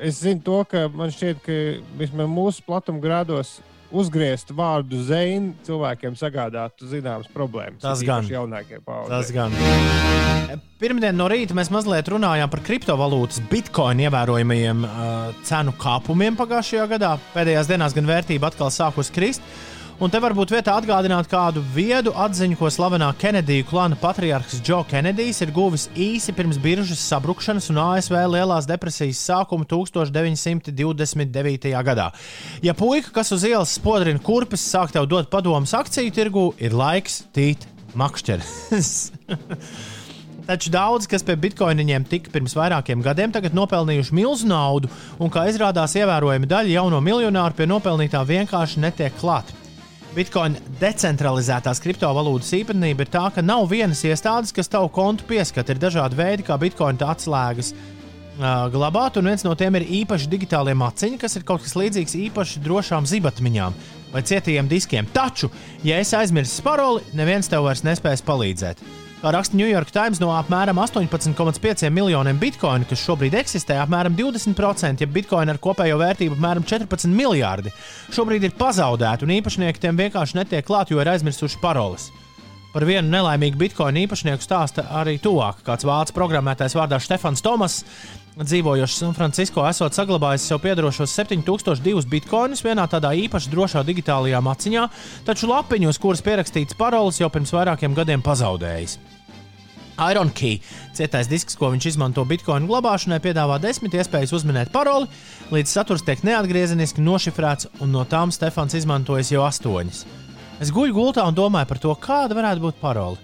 es 0.01 0.22
zinu 0.22 0.43
to, 0.43 0.64
ka 0.64 0.89
man 0.89 1.10
šķiet, 1.10 1.43
ka 1.44 1.59
vismaz 1.98 2.27
mūsu 2.31 2.62
platumgrādos 2.66 3.59
uzgriezt 3.90 4.52
vārdu 4.55 5.01
zeini 5.02 5.52
cilvēkiem 5.66 6.14
sagādātu 6.18 6.86
zināmas 6.90 7.27
problēmas. 7.35 7.82
Tas 7.82 8.02
gan. 8.06 8.22
īpaši 8.22 8.36
jaunākiem 8.39 8.85
paudzēm. 8.86 9.10
Tas 9.10 9.32
gan. 9.35 10.30
Pirmdien 10.81 11.18
no 11.18 11.27
rīta 11.31 11.55
mēs 11.56 11.70
mazliet 11.72 12.09
runājām 12.09 12.51
par 12.51 12.60
kriptovalūtas, 12.64 13.43
bitkoinu 13.51 14.02
ievērojamajiem 14.06 14.85
uh, 14.86 14.93
cenu 15.47 15.72
kāpumiem 15.81 16.36
pagājušajā 16.39 16.86
gadā. 16.94 17.10
Pēdējās 17.35 17.68
dienās 17.68 17.94
gan 17.97 18.09
vērtība 18.09 18.48
atkal 18.48 18.70
sākus 18.74 19.12
krist. 19.12 19.43
Un 20.01 20.09
te 20.09 20.16
varbūt 20.16 20.48
vietā 20.55 20.72
atgādināt 20.81 21.28
kādu 21.28 21.60
viedu 21.74 22.14
atziņu, 22.16 22.56
ko 22.56 22.70
slavenā 22.72 23.10
Kenediju 23.20 23.66
klāna 23.68 23.98
patriarhs 24.01 24.62
Džo 24.64 24.78
Kenedijs 24.89 25.43
ir 25.44 25.52
guvis 25.52 25.90
īsi 25.93 26.32
pirms 26.32 26.56
biržas 26.62 27.02
sabrukšanas 27.05 27.68
un 27.68 27.77
ASV 27.82 28.16
lielās 28.32 28.64
depresijas 28.70 29.20
sākuma 29.28 29.68
1929. 29.68 31.68
gadā. 31.85 32.09
Ja 32.64 32.72
puika, 32.72 33.12
kas 33.20 33.28
uz 33.36 33.44
ielas 33.44 33.77
spodrina 33.77 34.24
kurpes, 34.24 34.64
sāk 34.72 34.97
tev 34.97 35.05
dot 35.05 35.28
padomus 35.28 35.77
akciju 35.77 36.09
tirgu, 36.16 36.56
ir 36.56 36.72
laiks 36.72 37.28
tīt 37.36 37.68
makšķeres. 37.93 39.12
Taču 40.51 40.72
daudz, 40.74 41.06
kas 41.06 41.22
pie 41.22 41.36
bitkoiniņiem 41.39 42.02
tika 42.10 42.32
pirms 42.35 42.56
vairākiem 42.59 43.05
gadiem, 43.05 43.31
tagad 43.31 43.55
nopelnījuši 43.55 44.14
milzu 44.18 44.48
naudu, 44.51 44.89
un 45.22 45.31
kā 45.31 45.44
izrādās, 45.47 45.93
ievērojama 45.94 46.48
daļa 46.51 46.72
jauno 46.72 46.98
miljonāru 47.06 47.55
pie 47.55 47.68
nopelnītā 47.70 48.24
vienkārši 48.27 48.81
netiek 48.82 49.14
klāta. 49.20 49.55
Bitcoin 50.10 50.56
decentralizētās 50.81 51.78
kriptovalūtas 51.85 52.51
īpatnība 52.59 53.06
ir 53.06 53.12
tā, 53.12 53.28
ka 53.31 53.44
nav 53.47 53.68
vienas 53.70 54.01
iestādes, 54.02 54.51
kas 54.56 54.72
tavu 54.72 54.90
kontu 54.90 55.28
pieskata. 55.28 55.70
Ir 55.70 55.82
dažādi 55.85 56.18
veidi, 56.18 56.47
kā 56.48 56.56
bitkoina 56.59 57.12
atslēgas 57.12 57.70
uh, 57.70 58.66
glabāt, 58.74 59.20
un 59.20 59.31
viens 59.31 59.47
no 59.47 59.55
tiem 59.55 59.78
ir 59.78 59.86
īpaši 60.01 60.27
digitālie 60.32 60.74
maciņi, 60.74 61.20
kas 61.22 61.39
ir 61.39 61.44
kaut 61.47 61.62
kas 61.62 61.77
līdzīgs 61.78 62.16
īpaši 62.24 62.64
drošām 62.64 63.06
zibatmiņām 63.06 63.78
vai 64.10 64.24
cietajiem 64.27 64.66
diskiem. 64.74 65.06
Taču, 65.14 65.52
ja 65.86 66.02
es 66.02 66.10
aizmirsu 66.18 66.66
paroli, 66.66 67.06
neviens 67.14 67.47
tev 67.47 67.68
vairs 67.68 67.86
nespēs 67.86 68.27
palīdzēt. 68.27 68.82
Kā 69.21 69.29
raksta 69.35 69.53
New 69.53 69.69
York 69.69 69.91
Times, 69.93 70.17
no 70.17 70.31
apmēram 70.33 70.79
18,5 70.81 71.91
miljoniem 71.93 72.39
bitkoinu, 72.41 72.87
kas 72.89 73.03
šobrīd 73.05 73.35
eksistē, 73.37 73.77
apmēram 73.83 74.15
20%, 74.17 75.05
ja 75.05 75.09
bitkoina 75.13 75.53
ar 75.53 75.61
kopējo 75.61 75.99
vērtību 76.01 76.39
apmēram 76.39 76.65
14 76.65 77.13
miljardi, 77.13 77.69
šobrīd 78.17 78.49
ir 78.49 78.57
pazaudēti, 78.57 79.29
un 79.29 79.35
īpašnieki 79.37 79.83
tiem 79.83 80.01
vienkārši 80.01 80.41
netiek 80.41 80.65
klāt, 80.65 80.89
jo 80.89 81.05
ir 81.05 81.13
aizmirsuši 81.13 81.61
paroles. 81.61 82.09
Par 82.73 82.87
vienu 82.89 83.13
nelaimīgu 83.13 83.61
bitkoinu 83.61 84.07
īpašnieku 84.07 84.47
stāsta 84.47 84.87
arī 84.95 85.19
tuvāk. 85.21 85.61
Kāds 85.67 85.85
vācu 85.85 86.15
programmētājs 86.17 86.79
vārdā 86.79 87.01
Stefans 87.03 87.43
Tomas, 87.45 87.81
dzīvojošs 88.47 88.99
San 89.03 89.15
Francisco, 89.17 89.65
esot 89.69 89.97
saglabājis 89.97 90.47
sev 90.49 90.61
piedarošos 90.65 91.12
7002 91.12 92.07
bitkoinus 92.11 92.65
vienā 92.65 92.87
tādā 92.91 93.12
īpaši 93.27 93.53
drošā 93.53 93.85
digitālajā 93.85 94.41
maciņā, 94.45 94.85
taču 95.27 95.51
lapiņu, 95.51 95.91
uz 95.93 95.99
kuras 96.01 96.23
pierakstīts 96.25 96.79
paroles, 96.79 97.21
jau 97.21 97.29
pirms 97.33 97.53
vairākiem 97.57 97.97
gadiem 97.97 98.25
pazaudējis. 98.25 98.99
Iron 100.01 100.31
Key, 100.33 100.62
cietais 100.97 101.29
disks, 101.29 101.59
ko 101.61 101.69
viņš 101.75 101.91
izmanto 101.91 102.25
bitkoinu 102.25 102.71
glabāšanai, 102.71 103.21
piedāvā 103.21 103.59
desmit 103.61 103.99
iespējas 103.99 104.33
uzminēt 104.39 104.73
paroli, 104.73 105.11
līdz 105.53 105.75
saturs 105.75 106.07
tiek 106.07 106.23
neatgriezeniski 106.25 107.05
nošifrēts, 107.05 107.69
un 107.85 107.93
no 107.93 108.07
tām 108.09 108.33
Stefans 108.33 108.79
izmantojis 108.79 109.35
jau 109.35 109.45
astoņas. 109.45 110.05
Es 110.61 110.73
guļu 110.73 110.97
gultā 110.97 111.27
un 111.29 111.37
domāju 111.37 111.69
par 111.69 111.83
to, 111.83 111.93
kāda 112.01 112.37
varētu 112.37 112.65
būt 112.65 112.81
parole. 112.81 113.21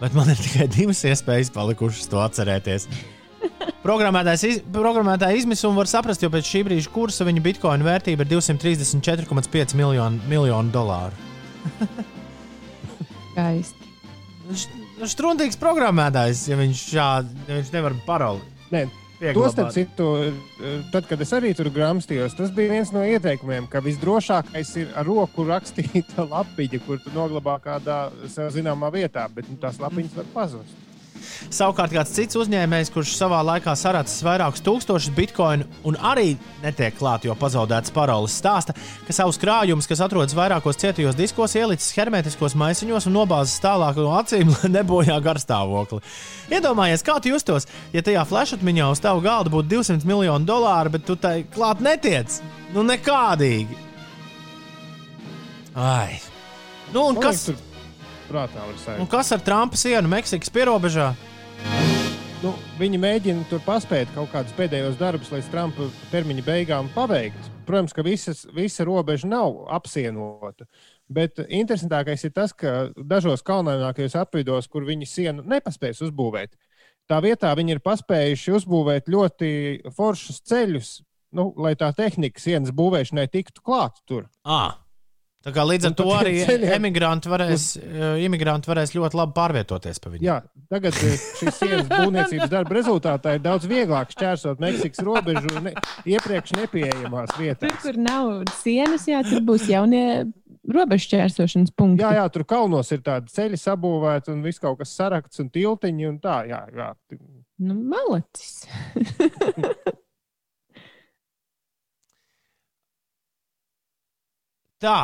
Bet 0.00 0.14
man 0.18 0.28
ir 0.28 0.40
tikai 0.42 0.66
divas 0.68 1.06
iespējas 1.08 1.54
palikušas 1.54 2.10
to 2.10 2.20
atcerēties. 2.20 2.90
Programmētājs 3.86 4.64
programmētāja 4.74 5.38
izmisumu 5.38 5.78
var 5.78 5.86
saprast, 5.86 6.24
jo 6.24 6.30
pēc 6.32 6.48
šī 6.48 6.64
brīža 6.66 6.90
kursa 6.90 7.22
viņa 7.28 7.42
bitkoina 7.44 7.86
vērtība 7.86 8.24
ir 8.24 8.32
234,5 8.32 9.76
miljonu, 9.78 10.18
miljonu 10.26 10.74
dolāru. 10.74 11.14
Skaisti. 13.30 13.92
Viņš 14.48 14.64
ir 14.74 15.12
strunīgs 15.12 15.58
programmētājs, 15.60 16.48
ja 16.50 16.58
viņš 16.58 16.82
šādi 16.96 17.44
ja 17.46 17.60
viņš 17.60 17.74
nevar 17.76 17.94
paroli. 18.08 18.42
Nē, 18.74 18.86
To 19.16 19.46
starp 19.48 19.70
citu, 19.72 20.06
tad, 20.92 21.06
kad 21.08 21.22
es 21.24 21.30
arī 21.32 21.54
tur 21.56 21.70
grāmatījos, 21.72 22.34
tas 22.36 22.50
bija 22.52 22.74
viens 22.74 22.90
no 22.92 23.00
ieteikumiem, 23.00 23.64
ka 23.72 23.80
visdrošākais 23.80 24.74
ir 24.82 24.90
ar 24.92 25.08
roku 25.08 25.46
rakstīta 25.48 26.26
lapiņa, 26.34 26.82
kur 26.84 27.00
tu 27.00 27.14
noglabā 27.14 27.56
kādā 27.64 28.00
sev 28.28 28.50
zināmā 28.52 28.90
vietā, 28.92 29.24
bet 29.32 29.48
nu, 29.48 29.56
tās 29.62 29.80
lapiņas 29.80 30.18
var 30.20 30.28
pazust. 30.34 30.85
Savukārt, 31.52 31.92
kāds 31.94 32.12
cits 32.16 32.38
uzņēmējs, 32.38 32.90
kurš 32.94 33.14
savā 33.18 33.38
laikā 33.46 33.74
sarācis 33.78 34.24
vairākus 34.26 34.64
tūkstošus 34.66 35.14
bitkoinu 35.16 35.66
un 35.86 35.98
arī 35.98 36.34
netiek 36.62 36.96
klāt, 36.98 37.26
jo 37.28 37.36
pazaudēts 37.38 37.94
paroles, 37.94 38.34
stāsta, 38.34 38.74
ka 39.06 39.16
savus 39.16 39.38
krājumus, 39.42 39.88
kas 39.88 40.02
atrodas 40.04 40.36
vairākos 40.36 40.80
cietajos 40.82 41.18
diskos, 41.18 41.54
ielicis 41.58 41.94
hermetiskos 41.96 42.56
maisiņos 42.58 43.08
un 43.10 43.16
nobāzis 43.20 43.62
tālāk 43.64 44.00
no 44.02 44.12
acīm, 44.18 44.52
lai 44.58 44.72
nebojā 44.80 45.18
garstāvokli. 45.24 46.02
Iedomājies, 46.52 47.06
kā 47.06 47.18
tu 47.22 47.32
justos, 47.32 47.68
ja 47.94 48.04
tajā 48.06 48.26
flashotmiņā 48.28 48.90
uz 48.92 49.02
tavu 49.04 49.24
galda 49.24 49.52
būtu 49.52 49.70
200 49.76 50.08
miljonu 50.08 50.48
dolāru, 50.48 50.96
bet 50.96 51.06
tu 51.08 51.18
tai 51.20 51.40
klāt 51.54 51.82
netiec. 51.84 52.40
Nu, 52.74 52.82
nekādīgi. 52.86 53.84
Ai. 55.76 56.18
Nu, 56.94 57.08
un 57.10 57.18
kas, 57.20 57.48
liekas, 57.48 57.75
prātā 58.28 58.62
var 58.62 58.74
un 58.74 58.82
sajust. 58.82 59.10
kas 59.12 59.32
ar 59.36 59.42
Trumpa 59.46 59.78
sienu 59.80 60.10
Meksikas 60.12 60.52
pierobežā? 60.52 61.12
Nu, 62.44 62.52
viņi 62.76 62.98
mēģina 63.00 63.46
tur 63.50 63.62
paspēt 63.64 64.10
kaut 64.14 64.28
kādus 64.34 64.52
pēdējos 64.58 64.98
darbus, 65.00 65.30
līdz 65.32 65.46
Trumpa 65.50 65.88
termiņa 66.12 66.44
beigām 66.44 66.90
pabeigts. 66.94 67.48
Protams, 67.66 67.94
ka 67.96 68.04
visas, 68.06 68.44
visa 68.54 68.84
robeža 68.86 69.26
nav 69.30 69.64
apsienota. 69.72 70.68
Bet 71.08 71.40
interesantākais 71.46 72.26
ir 72.28 72.34
tas, 72.36 72.52
ka 72.52 72.92
dažos 72.94 73.42
kalnainākajos 73.46 74.18
apvidos, 74.20 74.68
kur 74.70 74.86
viņi 74.86 75.08
sienu 75.08 75.46
nepaspēs 75.48 76.04
uzbūvēt, 76.06 76.54
tā 77.10 77.18
vietā 77.24 77.50
viņi 77.56 77.76
ir 77.76 77.82
paspējuši 77.84 78.56
uzbūvēt 78.60 79.10
ļoti 79.10 79.50
foršus 79.96 80.42
ceļus, 80.46 80.90
nu, 81.34 81.50
lai 81.56 81.74
tā 81.78 81.88
tehnika 81.96 82.42
sienas 82.42 82.74
būvēšanai 82.76 83.26
tiktu 83.32 83.64
klāta 83.64 84.02
tur. 84.06 84.28
À. 84.44 84.85
Tā 85.46 85.52
kā 85.54 85.62
līdz 85.62 85.84
ar 85.86 85.92
pa 85.94 86.02
to 86.02 86.06
arī 86.16 86.32
ceļiem- 86.42 86.72
emigranti 86.74 87.30
varēs, 87.30 87.64
eh, 87.78 88.24
imigranti 88.26 88.66
varēs 88.66 88.90
ļoti 88.96 89.14
labi 89.20 89.32
pārvietoties 89.36 90.00
pa 90.02 90.10
viņu. 90.10 90.24
Jā, 90.26 90.40
tagad 90.72 90.96
eh, 90.98 91.14
šīs 91.38 91.60
sienas 91.60 91.86
būvniecības 91.92 92.50
darba 92.50 92.74
rezultātā 92.74 93.36
ir 93.38 93.44
daudz 93.44 93.68
vieglāk 93.70 94.10
šķērsot 94.16 94.58
Meksikas 94.64 95.04
robežu 95.06 95.62
ne, 95.62 95.72
iepriekš 96.04 96.56
nepieejamās 96.58 97.30
Tur, 97.30 97.44
vietās. 97.44 97.78
kur 97.84 97.94
nav 98.02 98.42
sienas, 98.58 99.06
jā, 99.06 99.22
tur 99.28 99.44
būs 99.46 99.68
jaunie 99.70 100.02
robežu 100.66 101.12
ķērsošanas 101.14 101.70
punkti. 101.78 102.02
Jā, 102.02 102.10
jā, 102.18 102.26
tur 102.34 102.42
kalnos 102.42 102.90
ir 102.90 103.04
tādi 103.06 103.30
ceļi 103.30 103.60
sabūvēti 103.62 104.34
un 104.34 104.42
viss 104.42 104.58
kaut 104.58 104.80
kas 104.82 104.90
sarakts 104.98 105.38
un 105.44 105.48
tiltiņi 105.54 106.08
un 106.10 106.18
tā. 106.18 106.40
Jā, 106.50 106.64
jā. 106.74 106.90
Nu, 107.62 107.78
malacis. 107.86 108.66
Tā. 114.82 114.96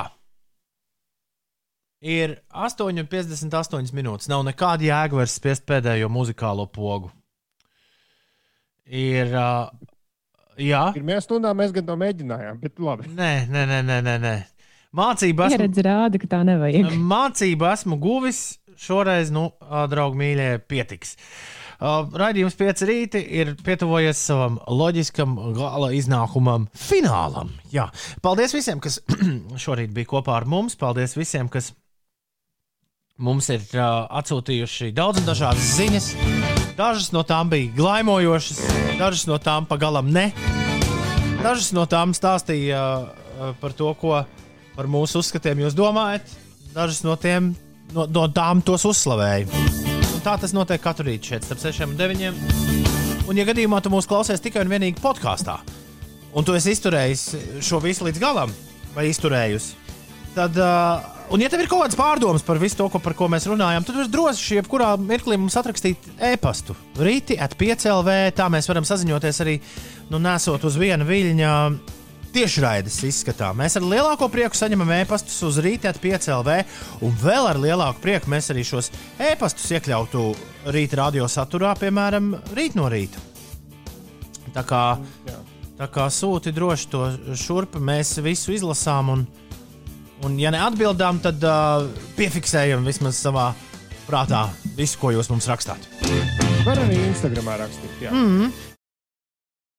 Ir 2.02 2.34
8,58 2.50 3.92
minūtes. 3.94 4.26
Nav 4.30 4.42
nekāda 4.48 4.88
jēga 4.88 5.20
vairs 5.20 5.36
spiest 5.38 5.62
pēdējo 5.70 6.08
muzikālo 6.10 6.66
pogu. 6.66 7.12
Ir. 8.90 9.30
Uh, 9.30 9.70
jā, 10.58 10.88
Pirmajā 10.96 11.22
stundā 11.22 11.52
mēs 11.56 11.70
gan 11.76 11.86
to 11.86 11.94
mēģinājām, 12.00 12.58
bet 12.62 12.82
labi. 12.82 13.06
nē, 13.14 13.30
nē, 13.46 13.62
nē, 13.70 13.78
nē, 13.86 14.00
nē. 14.08 14.16
nē. 14.24 14.34
Mācību 14.92 15.46
esmu, 15.46 15.56
Pieredze 15.56 15.82
rāda, 15.86 16.18
ka 16.20 16.28
tā 16.28 16.42
nevajag. 16.44 16.90
mācību 17.14 17.68
esmu 17.70 17.96
guvis. 18.02 18.42
Šoreiz, 18.82 19.30
nu, 19.32 19.46
draugi 19.88 20.18
mīļie, 20.18 20.48
pietiks. 20.68 21.14
Uh, 21.82 22.08
Raidījums 22.18 22.54
pieci 22.58 22.86
rīti 22.88 23.20
ir 23.40 23.54
pietuvojies 23.64 24.20
savam 24.28 24.58
loģiskam 24.70 25.34
gala 25.56 25.90
iznākumam, 25.96 26.68
finālam. 26.78 27.50
Jā. 27.72 27.88
Paldies 28.24 28.54
visiem, 28.54 28.82
kas 28.82 29.00
šorīt 29.64 29.94
bija 29.94 30.10
kopā 30.12 30.36
ar 30.40 30.48
mums. 30.50 30.76
Paldies 30.78 31.16
visiem, 31.18 31.50
kas 31.52 31.72
mums 33.22 33.48
ir 33.54 33.62
uh, 33.76 34.04
atsūtījuši 34.18 34.90
daudz 34.96 35.22
un 35.22 35.28
dažādas 35.28 35.72
ziņas. 35.76 36.08
Dažas 36.76 37.10
no 37.14 37.22
tām 37.26 37.50
bija 37.52 37.70
glaimojošas, 37.76 38.62
dažas 38.98 39.26
no 39.30 39.38
tām 39.42 39.68
pagalam 39.70 40.08
ne. 40.12 40.30
Dažas 41.42 41.70
no 41.76 41.86
tām 41.90 42.14
stāstīja 42.16 42.80
uh, 42.82 43.52
par 43.60 43.76
to, 43.78 43.92
ko 44.00 44.22
par 44.76 44.88
mūsu 44.90 45.22
uzskatiem 45.22 45.62
jūs 45.62 45.76
domājat. 45.78 46.34
Dažas 46.72 47.02
no, 47.06 47.14
tiem, 47.20 47.52
no, 47.92 48.08
no 48.10 48.26
tām 48.32 48.62
tos 48.64 48.86
uzslavēja. 48.88 49.46
Un 50.12 50.24
tā 50.24 50.36
tas 50.40 50.54
notiek 50.56 50.82
katru 50.82 51.10
rītu 51.10 51.32
šeit, 51.32 51.46
starp 51.46 51.62
6 51.62 51.86
un 51.90 51.96
9. 52.00 52.26
Un, 53.28 53.38
ja 53.38 53.46
gadījumā 53.46 53.82
tu 53.84 53.92
mūs 53.92 54.08
klausies 54.10 54.42
tikai 54.42 54.64
un 54.64 54.72
vienīgi 54.72 55.02
podkāstā, 55.02 55.60
un 56.34 56.46
tu 56.46 56.56
esi 56.58 56.74
izturējis 56.74 57.26
šo 57.62 57.78
visu 57.84 58.08
līdz 58.08 58.22
galam, 58.22 58.50
vai 58.96 59.06
izturējusi, 59.12 59.76
tad, 60.34 60.56
uh, 60.58 61.21
un 61.32 61.40
ja 61.40 61.48
tev 61.48 61.62
ir 61.64 61.70
kaut 61.70 61.86
kādas 61.86 61.96
pārdomas 61.98 62.44
par 62.44 62.60
visu 62.60 62.76
to, 62.78 62.88
ko, 62.92 63.00
par 63.02 63.16
ko 63.16 63.28
mēs 63.32 63.48
runājam, 63.48 63.86
tad 63.86 64.12
droši 64.12 64.58
jebkurā 64.60 64.92
mirklī 65.00 65.38
mums 65.40 65.56
atrakstīt 65.56 66.04
e-pastu. 66.32 66.76
Rīti 67.00 67.38
at 67.40 67.56
5LV, 67.58 68.16
tā 68.36 68.50
mēs 68.52 68.68
varam 68.68 68.86
saziņoties 68.88 69.42
arī, 69.44 69.56
nu, 70.12 70.20
nesot 70.22 70.68
uz 70.68 70.78
viena 70.80 71.08
viļņa. 71.08 71.56
Tiešraides 72.32 72.94
izskatā. 73.04 73.50
Mēs 73.52 73.74
ar 73.76 73.84
lielāko 73.84 74.24
prieku 74.32 74.56
saņemam 74.56 74.88
e-pastus 75.02 75.34
uz 75.44 75.58
rīta, 75.60 75.90
5 75.92 76.30
LV, 76.32 76.54
un 77.04 77.18
vēl 77.20 77.48
ar 77.50 77.60
lielāku 77.60 78.00
prieku 78.00 78.32
mēs 78.32 78.48
arī 78.54 78.64
šos 78.64 78.88
e-pastus 79.20 79.68
iekļautu 79.76 80.22
rīta 80.72 80.96
radio 81.02 81.28
saturā, 81.28 81.74
piemēram, 81.76 82.32
rīt 82.56 82.78
no 82.78 82.88
rīta. 82.88 83.20
Tā 84.56 84.64
kā, 84.64 84.80
tā 85.76 85.90
kā 85.92 86.08
sūti 86.08 86.56
droši 86.56 86.88
to 86.92 87.04
šurp, 87.36 87.76
mēs 87.76 88.14
visu 88.24 88.56
izlasām, 88.56 89.12
un, 89.12 89.26
un 90.26 90.38
ja 90.40 90.52
neatbildām, 90.54 91.20
tad 91.24 91.42
uh, 91.46 91.86
piefiksējam 92.18 92.84
vismaz 92.86 93.20
savā 93.22 93.50
prātā 94.08 94.46
visu, 94.76 94.98
ko 95.00 95.12
jūs 95.14 95.30
mums 95.32 95.48
rakstāt. 95.50 95.88
Var 96.66 96.78
arī 96.78 96.98
Instagramā 97.08 97.58
rakstīt. 97.62 97.96
Jā. 98.02 98.12
Mm 98.12 98.28
-hmm. 98.28 98.71